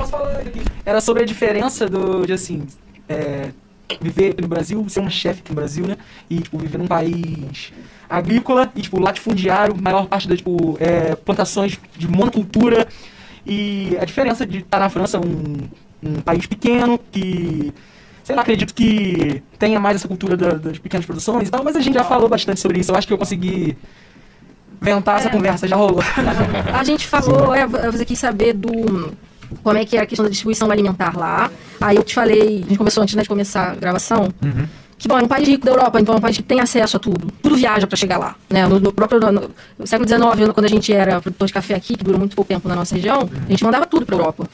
Era 0.85 1.01
sobre 1.01 1.23
a 1.23 1.27
diferença 1.27 1.89
do, 1.89 2.27
de 2.27 2.33
assim, 2.33 2.67
é, 3.09 3.49
viver 4.01 4.35
no 4.41 4.49
Brasil, 4.49 4.85
ser 4.89 5.01
um 5.01 5.11
chefe 5.11 5.43
no 5.49 5.55
Brasil, 5.55 5.87
né? 5.87 5.97
E, 6.29 6.41
tipo, 6.41 6.59
viver 6.59 6.79
num 6.79 6.87
país 6.87 7.73
agrícola 8.09 8.71
e, 8.77 8.83
tipo, 8.83 9.01
latifundiário, 9.01 9.75
maior 9.81 10.07
parte 10.07 10.29
das, 10.29 10.39
tipo, 10.39 10.77
é, 10.79 11.15
plantações 11.15 11.79
de 11.97 12.09
monocultura 12.09 12.87
e 13.47 13.97
a 14.01 14.05
diferença 14.05 14.47
de 14.47 14.59
estar 14.59 14.79
na 14.79 14.89
França, 14.89 15.19
um, 15.19 15.69
um 16.03 16.21
país 16.21 16.47
pequeno, 16.47 16.99
que 17.11 17.73
sei 18.23 18.37
lá, 18.37 18.43
acredito 18.43 18.73
que 18.73 19.43
tenha 19.59 19.81
mais 19.81 19.97
essa 19.97 20.09
cultura 20.09 20.37
da, 20.37 20.51
das 20.51 20.79
pequenas 20.79 21.05
produções 21.05 21.49
e 21.49 21.51
tal, 21.51 21.65
mas 21.65 21.75
a 21.75 21.81
gente 21.81 21.95
já 21.95 22.05
falou 22.05 22.29
bastante 22.29 22.61
sobre 22.61 22.81
isso. 22.81 22.93
Eu 22.93 22.97
acho 22.97 23.07
que 23.07 23.13
eu 23.13 23.19
consegui 23.19 23.77
ventar 24.81 25.17
é. 25.17 25.21
essa 25.21 25.31
conversa, 25.31 25.67
já 25.67 25.77
rolou. 25.77 26.03
A 26.75 26.85
gente 26.85 27.07
falou, 27.07 27.55
é, 27.55 27.67
você 27.67 28.05
quis 28.05 28.19
saber 28.19 28.53
do 28.53 29.13
como 29.63 29.77
é 29.77 29.85
que 29.85 29.97
é 29.97 30.01
a 30.01 30.07
questão 30.07 30.25
da 30.25 30.31
distribuição 30.31 30.71
alimentar 30.71 31.17
lá. 31.17 31.51
Aí 31.81 31.97
eu 31.97 32.03
te 32.03 32.15
falei, 32.15 32.65
a 32.65 32.69
gente 32.69 32.79
conversou 32.79 33.03
antes 33.03 33.15
né, 33.15 33.23
de 33.23 33.29
começar 33.29 33.73
a 33.73 33.75
gravação. 33.75 34.33
Uhum 34.43 34.82
que 35.03 35.09
bom, 35.09 35.19
é 35.19 35.23
um 35.25 35.27
país 35.27 35.49
rico 35.49 35.67
da 35.67 35.73
Europa, 35.73 36.01
então 36.01 36.15
é 36.15 36.19
um 36.19 36.21
país 36.21 36.37
que 36.37 36.45
tem 36.45 36.61
acesso 36.61 36.97
a 36.97 37.01
tudo. 37.01 37.27
Tudo 37.43 37.57
viaja 37.57 37.89
para 37.89 37.97
chegar 37.97 38.19
lá. 38.19 38.37
Né? 38.49 38.65
No, 38.69 38.79
no 38.79 38.93
próprio 38.93 39.19
no, 39.19 39.51
no 39.77 39.85
século 39.85 40.09
XIX, 40.09 40.53
quando 40.55 40.65
a 40.65 40.69
gente 40.69 40.93
era 40.93 41.21
produtor 41.21 41.49
de 41.49 41.53
café 41.53 41.75
aqui, 41.75 41.97
que 41.97 42.05
durou 42.05 42.21
muito 42.21 42.37
pouco 42.37 42.49
tempo 42.49 42.69
na 42.69 42.77
nossa 42.77 42.95
região, 42.95 43.29
a 43.45 43.51
gente 43.51 43.65
mandava 43.65 43.85
tudo 43.85 44.07
para 44.07 44.15
Europa. 44.15 44.49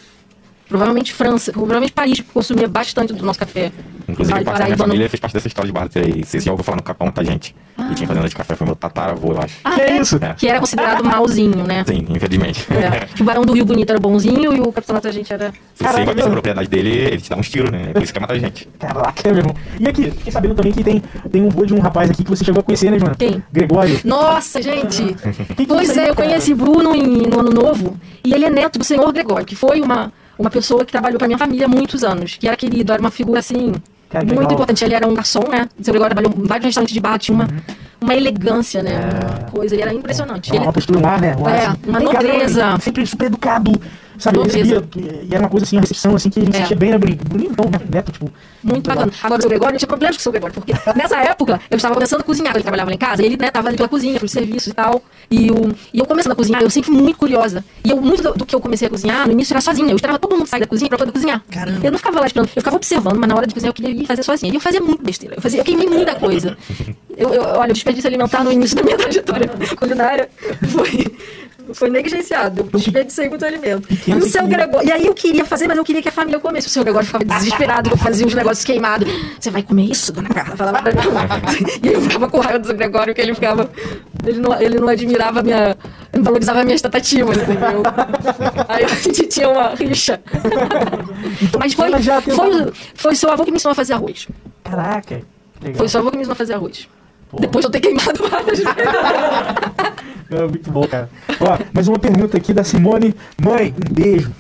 Provavelmente 0.68 1.14
França, 1.14 1.50
provavelmente 1.50 1.92
Paris 1.92 2.22
consumia 2.32 2.68
bastante 2.68 3.12
do 3.12 3.24
nosso 3.24 3.38
café. 3.38 3.72
Inclusive, 4.06 4.44
parte 4.44 4.58
da 4.58 4.64
minha 4.64 4.76
família 4.76 5.08
fez 5.08 5.20
parte 5.20 5.34
dessa 5.34 5.48
história 5.48 5.66
de 5.66 5.72
barra 5.72 5.88
aí. 5.96 6.24
Se 6.24 6.40
já 6.40 6.50
ouviu 6.50 6.64
falar 6.64 6.76
no 6.76 6.82
Capão, 6.82 7.10
tá, 7.10 7.22
gente? 7.22 7.54
Ah. 7.76 7.88
E 7.90 7.94
tinha 7.94 8.06
fazenda 8.06 8.28
de 8.28 8.34
café, 8.34 8.54
foi 8.54 8.66
meu 8.66 8.74
tataravô, 8.76 9.32
eu 9.32 9.40
acho. 9.42 9.56
Ah, 9.64 9.74
que 9.74 9.80
é 9.80 10.00
isso? 10.00 10.18
É. 10.20 10.34
Que 10.34 10.48
era 10.48 10.58
considerado 10.60 11.04
malzinho, 11.04 11.64
né? 11.64 11.84
Sim, 11.86 12.06
infelizmente. 12.08 12.66
É. 12.72 13.06
Que 13.06 13.22
o 13.22 13.24
Barão 13.24 13.44
do 13.44 13.52
Rio 13.52 13.64
Bonito 13.64 13.90
era 13.90 14.00
bonzinho 14.00 14.54
e 14.54 14.60
o 14.60 14.72
Capitão 14.72 14.98
da 14.98 15.10
gente 15.12 15.32
era... 15.32 15.52
Se 15.74 15.84
você 15.84 16.00
invade 16.00 16.22
a 16.22 16.30
propriedade 16.30 16.68
dele, 16.68 16.90
ele 16.90 17.20
te 17.20 17.30
dá 17.30 17.36
uns 17.36 17.48
tiros, 17.48 17.70
né? 17.70 17.86
É 17.90 17.92
por 17.92 18.02
isso 18.02 18.12
que 18.12 18.20
mata 18.20 18.32
a 18.32 18.38
gente. 18.38 18.68
Caraca, 18.78 19.28
meu 19.30 19.38
irmão. 19.38 19.54
E 19.78 19.88
aqui, 19.88 20.10
fiquei 20.10 20.32
sabendo 20.32 20.54
também 20.54 20.72
que 20.72 20.82
tem, 20.82 21.02
tem 21.30 21.42
um 21.42 21.48
vô 21.48 21.64
de 21.66 21.74
um 21.74 21.78
rapaz 21.78 22.10
aqui 22.10 22.24
que 22.24 22.30
você 22.30 22.44
chegou 22.44 22.60
a 22.60 22.62
conhecer, 22.62 22.90
né, 22.90 22.98
Joana? 22.98 23.14
Quem? 23.14 23.42
Gregório. 23.52 24.00
Nossa, 24.04 24.60
gente! 24.62 25.16
pois 25.68 25.96
é, 25.96 26.10
eu 26.10 26.14
conheci 26.14 26.54
Bruno 26.54 26.94
em, 26.94 27.26
no 27.26 27.40
Ano 27.40 27.50
Novo 27.50 27.98
e 28.24 28.32
ele 28.32 28.44
é 28.44 28.50
neto 28.50 28.78
do 28.78 28.84
senhor 28.84 29.12
Gregório, 29.12 29.46
que 29.46 29.56
foi 29.56 29.80
uma 29.80 30.12
uma 30.38 30.50
pessoa 30.50 30.84
que 30.84 30.92
trabalhou 30.92 31.18
para 31.18 31.26
minha 31.26 31.38
família 31.38 31.66
há 31.66 31.68
muitos 31.68 32.04
anos, 32.04 32.36
que 32.36 32.46
era 32.46 32.56
querido, 32.56 32.92
era 32.92 33.00
uma 33.00 33.10
figura 33.10 33.40
assim 33.40 33.72
Cara, 34.08 34.24
muito 34.24 34.38
legal. 34.38 34.54
importante. 34.54 34.84
Ele 34.84 34.94
era 34.94 35.06
um 35.06 35.14
garçom, 35.14 35.48
né? 35.48 35.68
Seu 35.82 35.92
Gregório 35.92 36.14
trabalhou 36.14 36.44
em 36.44 36.46
vários 36.46 36.66
restaurantes 36.66 36.94
de 36.94 37.00
bar, 37.00 37.18
tinha 37.18 37.34
uma, 37.34 37.44
uhum. 37.44 37.74
uma 38.00 38.14
elegância, 38.14 38.82
né? 38.82 38.92
É. 38.92 39.40
Uma 39.40 39.50
coisa, 39.50 39.74
ele 39.74 39.82
era 39.82 39.92
impressionante. 39.92 40.52
É. 40.52 40.56
Ele, 40.56 40.64
uma 40.64 40.72
postura, 40.72 40.98
um 40.98 41.06
ar, 41.06 41.20
né? 41.20 41.36
Um 41.36 41.48
é, 41.48 41.66
assim. 41.66 41.78
uma 41.86 42.00
nobreza. 42.00 42.78
Sempre 42.80 43.06
super 43.06 43.26
educado 43.26 43.72
sabe, 44.18 44.38
recebia, 44.40 44.82
e 44.96 45.28
era 45.30 45.40
uma 45.40 45.48
coisa 45.48 45.64
assim, 45.64 45.76
uma 45.76 45.82
recepção 45.82 46.14
assim, 46.14 46.30
que 46.30 46.40
a 46.40 46.44
gente 46.44 46.56
é. 46.56 46.60
sentia 46.60 46.76
bem, 46.76 46.90
né, 46.90 46.98
bonitão, 46.98 47.70
né, 47.70 47.80
neto, 47.90 48.12
tipo... 48.12 48.30
Muito 48.62 48.86
bacana. 48.88 49.12
Agora, 49.22 49.38
o 49.38 49.42
seu 49.42 49.48
Gregório, 49.48 49.72
não 49.72 49.78
tinha 49.78 49.88
problemas 49.88 50.16
com 50.16 50.20
o 50.20 50.22
seu 50.22 50.32
Gregório, 50.32 50.54
porque 50.54 50.72
nessa 50.96 51.16
época, 51.18 51.60
eu 51.70 51.76
estava 51.76 51.94
começando 51.94 52.20
a 52.20 52.24
cozinhar, 52.24 52.54
ele 52.54 52.62
trabalhava 52.62 52.90
lá 52.90 52.94
em 52.94 52.98
casa, 52.98 53.22
e 53.22 53.26
ele, 53.26 53.36
né, 53.36 53.50
tava 53.50 53.68
ali 53.68 53.76
pela 53.76 53.88
cozinha, 53.88 54.14
pelo 54.14 54.28
serviço 54.28 54.70
e 54.70 54.72
tal, 54.72 55.02
e, 55.30 55.50
o, 55.50 55.74
e 55.92 55.98
eu 55.98 56.06
começando 56.06 56.32
a 56.32 56.34
cozinhar, 56.34 56.62
eu 56.62 56.70
sempre 56.70 56.90
fui 56.90 57.00
muito 57.00 57.18
curiosa, 57.18 57.64
e 57.84 57.90
eu, 57.90 58.00
muito 58.00 58.22
do, 58.22 58.34
do, 58.34 58.46
que 58.46 58.54
eu 58.54 58.60
comecei 58.60 58.88
a 58.88 58.90
cozinhar, 58.90 59.26
no 59.26 59.32
início 59.32 59.52
era 59.52 59.60
sozinha, 59.60 59.90
eu 59.90 59.96
esperava 59.96 60.18
todo 60.18 60.36
mundo 60.36 60.46
sair 60.46 60.60
da 60.60 60.66
cozinha 60.66 60.88
pra 60.88 60.98
poder 60.98 61.12
cozinhar. 61.12 61.42
Caramba. 61.50 61.86
Eu 61.86 61.92
não 61.92 61.98
ficava 61.98 62.20
lá 62.20 62.26
esperando, 62.26 62.48
eu 62.48 62.62
ficava 62.62 62.76
observando, 62.76 63.18
mas 63.18 63.28
na 63.28 63.36
hora 63.36 63.46
de 63.46 63.54
cozinhar 63.54 63.70
eu 63.70 63.74
queria 63.74 64.02
ir 64.02 64.06
fazer 64.06 64.22
sozinha, 64.22 64.52
e 64.52 64.56
eu 64.56 64.60
fazia 64.60 64.80
muito 64.80 65.02
besteira, 65.02 65.36
eu, 65.36 65.42
fazia, 65.42 65.60
eu 65.60 65.64
queimei 65.64 65.88
muita 65.88 66.14
coisa. 66.14 66.56
Eu, 67.18 67.34
eu, 67.34 67.42
olha, 67.42 67.72
o 67.72 67.74
desperdício 67.74 68.06
alimentar 68.06 68.44
no 68.44 68.52
início 68.52 68.76
da 68.76 68.82
minha 68.84 68.94
trajetória 68.96 69.50
culinária 69.76 70.28
foi 70.68 71.04
foi 71.74 71.90
negligenciado. 71.90 72.68
Eu 72.72 72.78
desperdicei 72.78 73.28
muito 73.28 73.44
alimento. 73.44 73.88
E 74.06 74.14
o 74.14 74.22
seu 74.22 74.46
Gregório. 74.46 74.88
E 74.88 74.92
aí 74.92 75.06
eu 75.06 75.14
queria 75.14 75.44
fazer, 75.44 75.68
mas 75.68 75.76
eu 75.76 75.84
queria 75.84 76.02
que 76.02 76.08
a 76.08 76.12
família 76.12 76.40
comesse. 76.40 76.66
O 76.66 76.70
seu 76.70 76.82
Gregório 76.82 77.06
ficava 77.06 77.24
desesperado, 77.24 77.90
eu 77.90 77.96
fazia 77.96 78.26
uns 78.26 78.34
negócios 78.34 78.64
queimados. 78.64 79.08
Você 79.38 79.50
vai 79.50 79.62
comer 79.62 79.84
isso, 79.84 80.12
dona 80.12 80.28
Carla? 80.28 80.56
Falava 80.56 80.82
pra 80.82 80.92
mim. 80.92 80.98
E 81.82 81.88
eu 81.88 82.00
ficava 82.00 82.28
com 82.28 82.40
raiva 82.40 82.58
do 82.58 82.66
seu 82.66 82.76
Gregório, 82.76 83.14
que 83.14 83.20
ele 83.20 83.34
ficava. 83.34 83.70
Ele 84.26 84.40
não, 84.40 84.60
ele 84.60 84.78
não 84.78 84.88
admirava 84.88 85.40
a 85.40 85.42
minha. 85.42 85.76
Não 86.12 86.22
valorizava 86.22 86.64
minhas 86.64 86.80
tentativas, 86.80 87.36
entendeu? 87.36 87.82
Aí 88.68 88.84
a 88.84 88.88
gente 88.88 89.26
tinha 89.26 89.48
uma 89.48 89.74
rixa. 89.74 90.20
Então, 91.42 91.60
mas 91.60 91.74
foi, 91.74 91.90
foi, 92.22 92.72
foi 92.94 93.14
seu 93.14 93.30
avô 93.30 93.44
que 93.44 93.50
me 93.50 93.56
ensinou 93.56 93.72
a 93.72 93.74
fazer 93.74 93.92
arroz. 93.92 94.26
Caraca. 94.64 95.22
Legal. 95.60 95.76
Foi 95.76 95.88
seu 95.88 96.00
avô 96.00 96.10
que 96.10 96.16
me 96.16 96.22
ensinou 96.22 96.32
a 96.32 96.36
fazer 96.36 96.54
arroz. 96.54 96.88
Pô. 97.28 97.38
Depois 97.40 97.64
de 97.64 97.68
eu 97.68 97.72
ter 97.72 97.80
queimado 97.80 98.28
várias 98.28 98.58
vezes. 98.58 98.64
É, 100.30 100.42
muito 100.42 100.70
bom, 100.70 100.86
cara. 100.86 101.08
Ó, 101.40 101.58
mais 101.72 101.88
uma 101.88 101.98
pergunta 101.98 102.36
aqui 102.36 102.52
da 102.52 102.62
Simone. 102.62 103.14
Mãe, 103.42 103.74
um 103.74 103.94
beijo. 103.94 104.30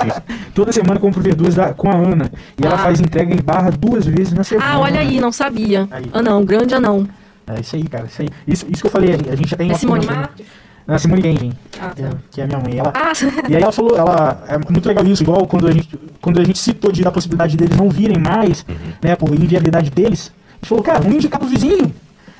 Toda 0.54 0.72
semana 0.72 0.98
compro 0.98 1.20
verduras 1.20 1.54
da, 1.54 1.74
com 1.74 1.90
a 1.90 1.94
Ana. 1.94 2.30
E 2.58 2.64
ah. 2.64 2.68
ela 2.68 2.78
faz 2.78 2.98
entrega 2.98 3.34
em 3.34 3.42
barra 3.42 3.70
duas 3.70 4.06
vezes 4.06 4.32
na 4.32 4.42
semana. 4.42 4.70
Ah, 4.70 4.78
olha 4.78 5.00
aí, 5.00 5.20
não 5.20 5.30
sabia. 5.30 5.86
Aí. 5.90 6.06
Anão, 6.14 6.46
grande 6.46 6.74
anão. 6.74 7.06
É 7.46 7.60
isso 7.60 7.76
aí, 7.76 7.84
cara. 7.84 8.06
Isso, 8.06 8.22
aí. 8.22 8.28
isso, 8.48 8.66
isso 8.70 8.80
que 8.80 8.86
eu 8.86 8.90
falei, 8.90 9.14
a 9.14 9.36
gente 9.36 9.50
já 9.50 9.56
tem. 9.58 9.70
É 9.70 9.74
Simone 9.74 10.06
Marques? 10.06 10.46
A 10.86 10.98
Simone 10.98 11.22
Gengen, 11.22 11.52
ah, 11.80 11.94
tá. 11.96 12.10
que 12.30 12.40
é 12.42 12.44
a 12.44 12.46
minha 12.46 12.58
mãe. 12.58 12.76
Ela, 12.76 12.92
ah, 12.94 13.12
e 13.48 13.56
aí 13.56 13.62
ela 13.62 13.72
falou, 13.72 13.96
ela, 13.96 14.44
é 14.46 14.58
muito 14.70 14.86
legal 14.86 15.04
isso, 15.06 15.22
igual 15.22 15.46
quando 15.46 15.66
a 15.66 15.72
gente, 15.72 15.98
quando 16.20 16.38
a 16.38 16.44
gente 16.44 16.58
citou 16.58 16.92
de, 16.92 17.02
da 17.02 17.10
possibilidade 17.10 17.56
deles 17.56 17.74
não 17.74 17.88
virem 17.88 18.18
mais, 18.18 18.66
uhum. 18.68 18.74
né, 19.02 19.16
por 19.16 19.30
inviabilidade 19.30 19.90
deles, 19.90 20.30
a 20.50 20.56
gente 20.56 20.68
falou, 20.68 20.84
cara, 20.84 21.00
vamos 21.00 21.16
indicar 21.16 21.40
pro 21.40 21.48
vizinho, 21.48 21.90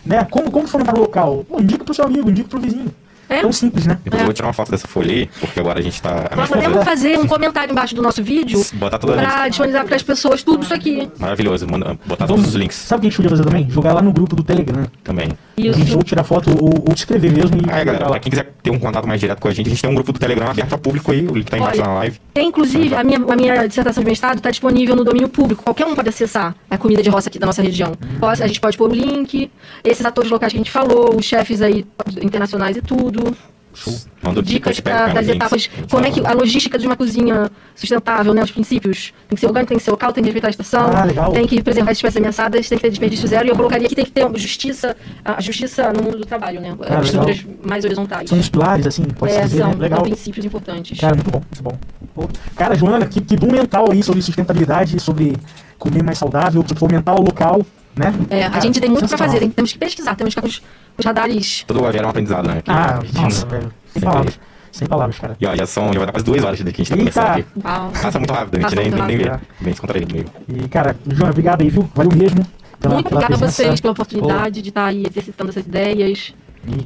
né, 0.04 0.26
como, 0.30 0.50
como 0.50 0.66
fomentar 0.66 0.96
local? 0.96 1.44
Pô, 1.48 1.60
indica 1.60 1.84
pro 1.84 1.94
seu 1.94 2.04
amigo, 2.04 2.30
indica 2.30 2.48
pro 2.48 2.60
vizinho. 2.60 2.92
É. 3.28 3.40
Tão 3.40 3.52
simples, 3.52 3.86
né? 3.86 3.98
Depois 4.04 4.20
é. 4.20 4.22
eu 4.22 4.26
vou 4.26 4.34
tirar 4.34 4.48
uma 4.48 4.52
foto 4.52 4.70
dessa 4.70 4.86
folha 4.86 5.10
aí, 5.10 5.30
porque 5.40 5.58
agora 5.58 5.78
a 5.78 5.82
gente 5.82 6.00
tá. 6.00 6.30
Nós 6.36 6.48
podemos 6.48 6.84
fazer 6.84 7.18
um 7.18 7.26
comentário 7.26 7.72
embaixo 7.72 7.94
do 7.94 8.02
nosso 8.02 8.22
vídeo 8.22 8.62
botar 8.74 8.98
toda 8.98 9.14
pra 9.14 9.48
disponibilizar 9.48 9.86
para 9.86 9.96
as 9.96 10.02
pessoas 10.02 10.42
tudo 10.42 10.62
isso 10.62 10.74
aqui. 10.74 11.10
Maravilhoso, 11.18 11.66
manda, 11.66 11.98
botar 12.04 12.26
Vamos, 12.26 12.42
todos 12.42 12.54
os 12.54 12.54
links. 12.54 12.76
Sabe 12.76 12.98
o 12.98 13.00
que 13.00 13.06
a 13.06 13.10
gente 13.10 13.16
podia 13.16 13.30
fazer 13.30 13.44
também? 13.44 13.70
Jogar 13.70 13.94
lá 13.94 14.02
no 14.02 14.12
grupo 14.12 14.36
do 14.36 14.42
Telegram. 14.42 14.86
Também. 15.02 15.30
Isso. 15.56 15.78
A 15.78 15.84
gente 15.84 15.96
ou 15.96 16.02
tirar 16.02 16.24
foto 16.24 16.50
ou, 16.50 16.84
ou 16.86 16.94
escrever 16.94 17.32
mesmo. 17.32 17.56
E 17.56 17.70
ah, 17.70 17.78
é, 17.78 17.84
galera, 17.84 18.06
pra 18.06 18.18
quem 18.18 18.30
quiser 18.30 18.52
ter 18.62 18.70
um 18.70 18.78
contato 18.78 19.06
mais 19.06 19.20
direto 19.20 19.40
com 19.40 19.48
a 19.48 19.52
gente, 19.52 19.66
a 19.66 19.70
gente 19.70 19.80
tem 19.80 19.90
um 19.90 19.94
grupo 19.94 20.12
do 20.12 20.18
Telegram 20.18 20.50
aberto 20.50 20.72
a 20.72 20.78
público 20.78 21.12
aí, 21.12 21.26
o 21.26 21.34
link 21.34 21.48
tá 21.48 21.56
embaixo 21.56 21.80
Olha, 21.80 21.88
na 21.88 21.94
live. 21.94 22.20
Tem, 22.32 22.48
inclusive, 22.48 22.94
a 22.94 23.04
minha, 23.04 23.18
a 23.18 23.36
minha 23.36 23.66
dissertação 23.66 24.02
de 24.02 24.10
mestrado 24.10 24.38
está 24.38 24.50
disponível 24.50 24.96
no 24.96 25.04
domínio 25.04 25.28
público. 25.28 25.62
Qualquer 25.62 25.86
um 25.86 25.94
pode 25.94 26.08
acessar 26.08 26.54
a 26.68 26.76
comida 26.76 27.02
de 27.02 27.08
roça 27.08 27.28
aqui 27.28 27.38
da 27.38 27.46
nossa 27.46 27.62
região. 27.62 27.92
Hum. 27.92 28.26
A 28.26 28.46
gente 28.46 28.60
pode 28.60 28.76
pôr 28.76 28.90
o 28.90 28.94
link, 28.94 29.50
esses 29.84 30.04
atores 30.04 30.30
locais 30.30 30.52
que 30.52 30.56
a 30.56 30.60
gente 30.60 30.70
falou, 30.70 31.16
os 31.16 31.24
chefes 31.24 31.62
aí 31.62 31.86
internacionais 32.20 32.76
e 32.76 32.82
tudo. 32.82 33.34
Show. 33.74 33.92
Manda 34.22 34.42
Dicas 34.42 34.80
pra, 34.80 35.08
das 35.08 35.28
etapas. 35.28 35.68
Como 35.90 36.06
é 36.06 36.10
que 36.10 36.24
a 36.24 36.32
logística 36.32 36.78
de 36.78 36.86
uma 36.86 36.96
cozinha 36.96 37.50
sustentável, 37.74 38.32
né? 38.32 38.42
Os 38.42 38.50
princípios. 38.50 39.12
Tem 39.28 39.34
que 39.34 39.40
ser 39.40 39.46
orgânico, 39.46 39.68
tem 39.68 39.78
que 39.78 39.84
ser 39.84 39.90
local, 39.90 40.12
tem 40.12 40.22
que 40.22 40.28
respeitar 40.28 40.48
a 40.48 40.50
estação, 40.50 40.90
ah, 40.94 41.30
tem 41.30 41.46
que 41.46 41.62
preservar 41.62 41.90
as 41.90 41.98
espécies 41.98 42.16
ameaçadas, 42.16 42.68
tem 42.68 42.78
que 42.78 42.82
ter 42.82 42.90
desperdício 42.90 43.28
zero. 43.28 43.46
E 43.46 43.50
eu 43.50 43.56
colocaria 43.56 43.88
que 43.88 43.94
tem 43.94 44.04
que 44.04 44.12
ter 44.12 44.26
justiça, 44.38 44.96
a 45.24 45.40
justiça 45.40 45.92
no 45.92 46.02
mundo 46.02 46.18
do 46.18 46.24
trabalho, 46.24 46.60
né? 46.60 46.76
Ah, 46.88 46.98
as 46.98 47.06
estruturas 47.06 47.44
mais 47.62 47.84
horizontais. 47.84 48.28
São 48.28 48.38
os 48.38 48.48
pilares, 48.48 48.86
assim, 48.86 49.02
pode 49.04 49.32
é, 49.32 49.42
dizer, 49.42 49.58
são, 49.58 49.70
né? 49.70 49.76
Legal. 49.76 50.02
princípios 50.02 50.44
importantes. 50.44 50.98
Cara, 50.98 51.14
muito 51.14 51.30
bom, 51.30 51.42
muito 51.50 51.62
bom. 51.62 51.78
Pô, 52.14 52.28
cara, 52.56 52.74
Joana, 52.74 53.06
que, 53.06 53.20
que 53.20 53.36
bom 53.36 53.50
mental 53.50 53.90
aí 53.90 54.02
sobre 54.02 54.22
sustentabilidade, 54.22 55.00
sobre 55.00 55.32
comer 55.78 56.02
mais 56.02 56.18
saudável, 56.18 56.62
sobre 56.62 56.78
fomentar 56.78 57.14
o 57.14 57.22
local 57.22 57.60
né? 57.96 58.12
É, 58.30 58.46
a 58.46 58.60
gente 58.60 58.80
tem 58.80 58.90
muito 58.90 59.08
para 59.08 59.18
fazer, 59.18 59.48
temos 59.50 59.72
que 59.72 59.78
pesquisar, 59.78 60.14
temos 60.14 60.34
que 60.34 60.40
ficar 60.40 60.48
com 60.48 60.48
os, 60.48 60.62
os 60.98 61.04
radares. 61.04 61.64
Todo 61.66 61.82
o 61.82 61.86
é 61.88 62.04
um 62.04 62.08
aprendizado, 62.08 62.48
né? 62.48 62.62
Ah, 62.66 63.00
nossa, 63.12 63.46
velho. 63.46 63.72
Sem 63.92 64.02
palavras. 64.02 64.40
Sem 64.72 64.88
palavras, 64.88 65.18
cara. 65.20 65.36
E 65.40 65.46
ó, 65.46 65.54
já 65.54 65.66
são, 65.66 65.92
já 65.92 66.00
vai 66.00 66.06
dar 66.06 66.12
quase 66.12 66.24
duas 66.24 66.42
horas 66.42 66.60
daqui 66.60 66.84
que 66.84 66.92
a 66.92 66.96
gente 66.96 67.12
tá 67.12 67.22
começando 67.22 67.26
aqui. 67.26 67.46
Uau. 67.64 67.92
Passa 68.02 68.18
muito 68.18 68.34
rápido, 68.34 68.56
a 68.56 68.60
gente 68.68 68.76
nem, 68.76 68.90
nem, 68.90 69.06
nem 69.06 69.16
vê. 69.18 69.30
Bem 69.60 69.70
descontraído 69.70 70.12
meio. 70.12 70.26
E, 70.48 70.68
cara, 70.68 70.96
João, 71.06 71.30
obrigado 71.30 71.60
aí, 71.60 71.70
viu? 71.70 71.88
Valeu 71.94 72.16
mesmo. 72.16 72.44
Pela, 72.80 72.94
muito 72.94 73.06
obrigada 73.06 73.34
a 73.34 73.38
vocês 73.38 73.80
pela 73.80 73.92
oportunidade 73.92 74.58
Pô. 74.58 74.62
de 74.62 74.68
estar 74.68 74.86
aí 74.86 75.04
exercitando 75.08 75.50
essas 75.50 75.64
ideias. 75.64 76.34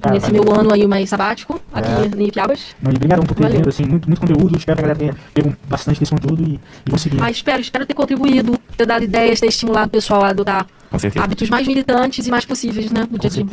cara, 0.02 0.14
nesse 0.14 0.30
meu 0.30 0.52
ano 0.52 0.74
aí 0.74 0.86
mais 0.86 1.08
sabático, 1.08 1.58
aqui 1.72 1.88
é. 1.88 2.22
em 2.22 2.26
Ipiabas. 2.26 2.76
Não, 2.82 2.90
obrigado 2.90 3.26
por 3.26 3.34
ter 3.34 3.48
vindo, 3.48 3.68
assim, 3.70 3.86
muito, 3.86 4.06
muito 4.06 4.20
conteúdo. 4.20 4.58
Espero 4.58 4.76
que 4.76 4.84
a 4.84 4.88
galera 4.88 4.98
tenha 4.98 5.16
pego 5.32 5.56
bastante 5.66 5.98
desse 5.98 6.12
conteúdo 6.12 6.42
e, 6.42 6.60
e 6.86 6.90
conseguir. 6.90 7.22
Ah, 7.22 7.30
espero, 7.30 7.62
espero 7.62 7.86
ter 7.86 7.94
contribuído, 7.94 8.58
ter 8.76 8.84
dado 8.84 9.02
ideias, 9.02 9.40
ter 9.40 9.46
estimulado 9.46 9.88
o 9.88 9.90
pessoal 9.90 10.24
a 10.24 10.28
adotar 10.28 10.66
hábitos 11.20 11.50
mais 11.50 11.66
militantes 11.66 12.26
e 12.26 12.30
mais 12.30 12.44
possíveis, 12.44 12.90
né? 12.90 13.06
No 13.10 13.18
dia 13.18 13.28
a 13.28 13.32
dia. 13.32 13.44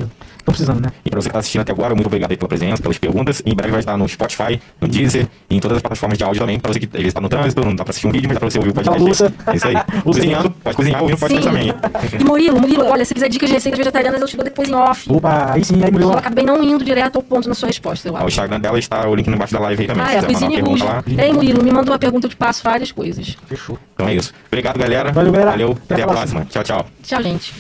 Estão 0.46 0.54
precisando, 0.54 0.82
né? 0.82 0.90
E 1.04 1.10
para 1.10 1.20
você 1.20 1.26
que 1.26 1.32
está 1.32 1.40
assistindo 1.40 1.62
até 1.62 1.72
agora, 1.72 1.96
muito 1.96 2.06
obrigado 2.06 2.32
aí 2.32 2.38
pela 2.38 2.48
presença, 2.48 2.82
pelas 2.82 2.98
perguntas. 2.98 3.42
Em 3.46 3.56
breve 3.56 3.72
vai 3.72 3.80
estar 3.80 3.98
no 3.98 4.08
Spotify, 4.08 4.62
no 4.80 4.88
Deezer 4.88 5.28
e 5.50 5.58
em 5.58 5.60
todas 5.60 5.78
as 5.78 5.82
plataformas 5.82 6.18
de 6.18 6.24
áudio 6.24 6.40
também. 6.42 6.60
Para 6.60 6.72
você 6.72 6.80
que 6.80 6.98
está 6.98 7.20
no 7.20 7.28
trânsito, 7.28 7.66
não 7.66 7.76
dá 7.76 7.84
para 7.84 7.90
assistir 7.92 8.08
um 8.08 8.12
vídeo, 8.12 8.28
mas 8.28 8.36
dá 8.36 8.40
para 8.40 8.50
você 8.52 8.60
ouvir 8.60 8.70
o 8.70 8.74
podcast. 8.74 9.24
É 9.48 9.56
isso 9.56 9.68
aí. 9.68 9.76
cozinhando, 10.04 10.52
pode 10.52 10.76
cozinhar, 10.76 11.02
ouvindo 11.02 11.18
podcast 11.18 11.48
também. 11.48 11.74
E 12.20 12.24
Murilo, 12.24 12.60
Murilo, 12.60 12.86
olha, 12.86 13.04
se 13.04 13.14
quiser 13.14 13.28
dicas 13.28 13.50
de 13.50 13.56
receitas 13.56 13.78
vegetarianas, 13.78 14.22
eu 14.22 14.28
te 14.28 14.36
dou 14.38 14.46
depois 14.46 14.70
em 14.70 14.76
off. 14.76 15.12
Opa, 15.12 15.54
aí 15.54 15.66
sim, 15.66 15.84
aí 15.84 15.92
Murilo. 15.92 16.12
Eu 16.12 16.18
acabei 16.18 16.46
não 16.46 16.64
indo 16.64 16.86
direto 16.86 17.16
ao 17.16 17.24
ponto 17.24 17.50
na 17.50 17.56
sua 17.56 17.68
resposta, 17.68 18.08
eu 18.08 18.16
acho. 18.16 18.26
O 18.26 18.28
Instagram 18.28 18.60
dela 18.60 18.78
está 18.78 19.08
o 19.10 19.16
link 19.16 19.28
embaixo 19.28 19.54
da 19.54 19.60
live 19.62 19.82
aí 19.82 19.88
também. 19.88 20.06
Ah, 20.06 20.14
é, 20.14 20.22
Cozinha 20.22 20.60
e 20.60 21.22
Ei, 21.22 21.34
Murilo, 21.34 21.64
me 21.64 21.72
manda 21.72 21.92
uma 21.92 22.00
pergunta, 22.00 22.28
eu 22.28 22.30
te 22.30 22.36
passo 22.36 22.64
várias 22.64 22.92
coisas. 22.92 23.36
Fechou. 23.48 23.80
Então 23.96 24.08
é 24.08 24.14
isso. 24.14 24.32
Obrigado, 24.48 24.78
galera. 24.78 25.12
Valeu, 25.12 25.32
galera. 25.32 25.52
Valeu, 25.52 25.72
até, 25.72 25.96
até 25.96 26.04
a 26.04 26.08
próxima. 26.08 26.42
próxima. 26.42 26.64
Tchau, 26.64 26.64
tchau. 26.64 26.86
Tchau, 27.02 27.25
gente. 27.26 27.54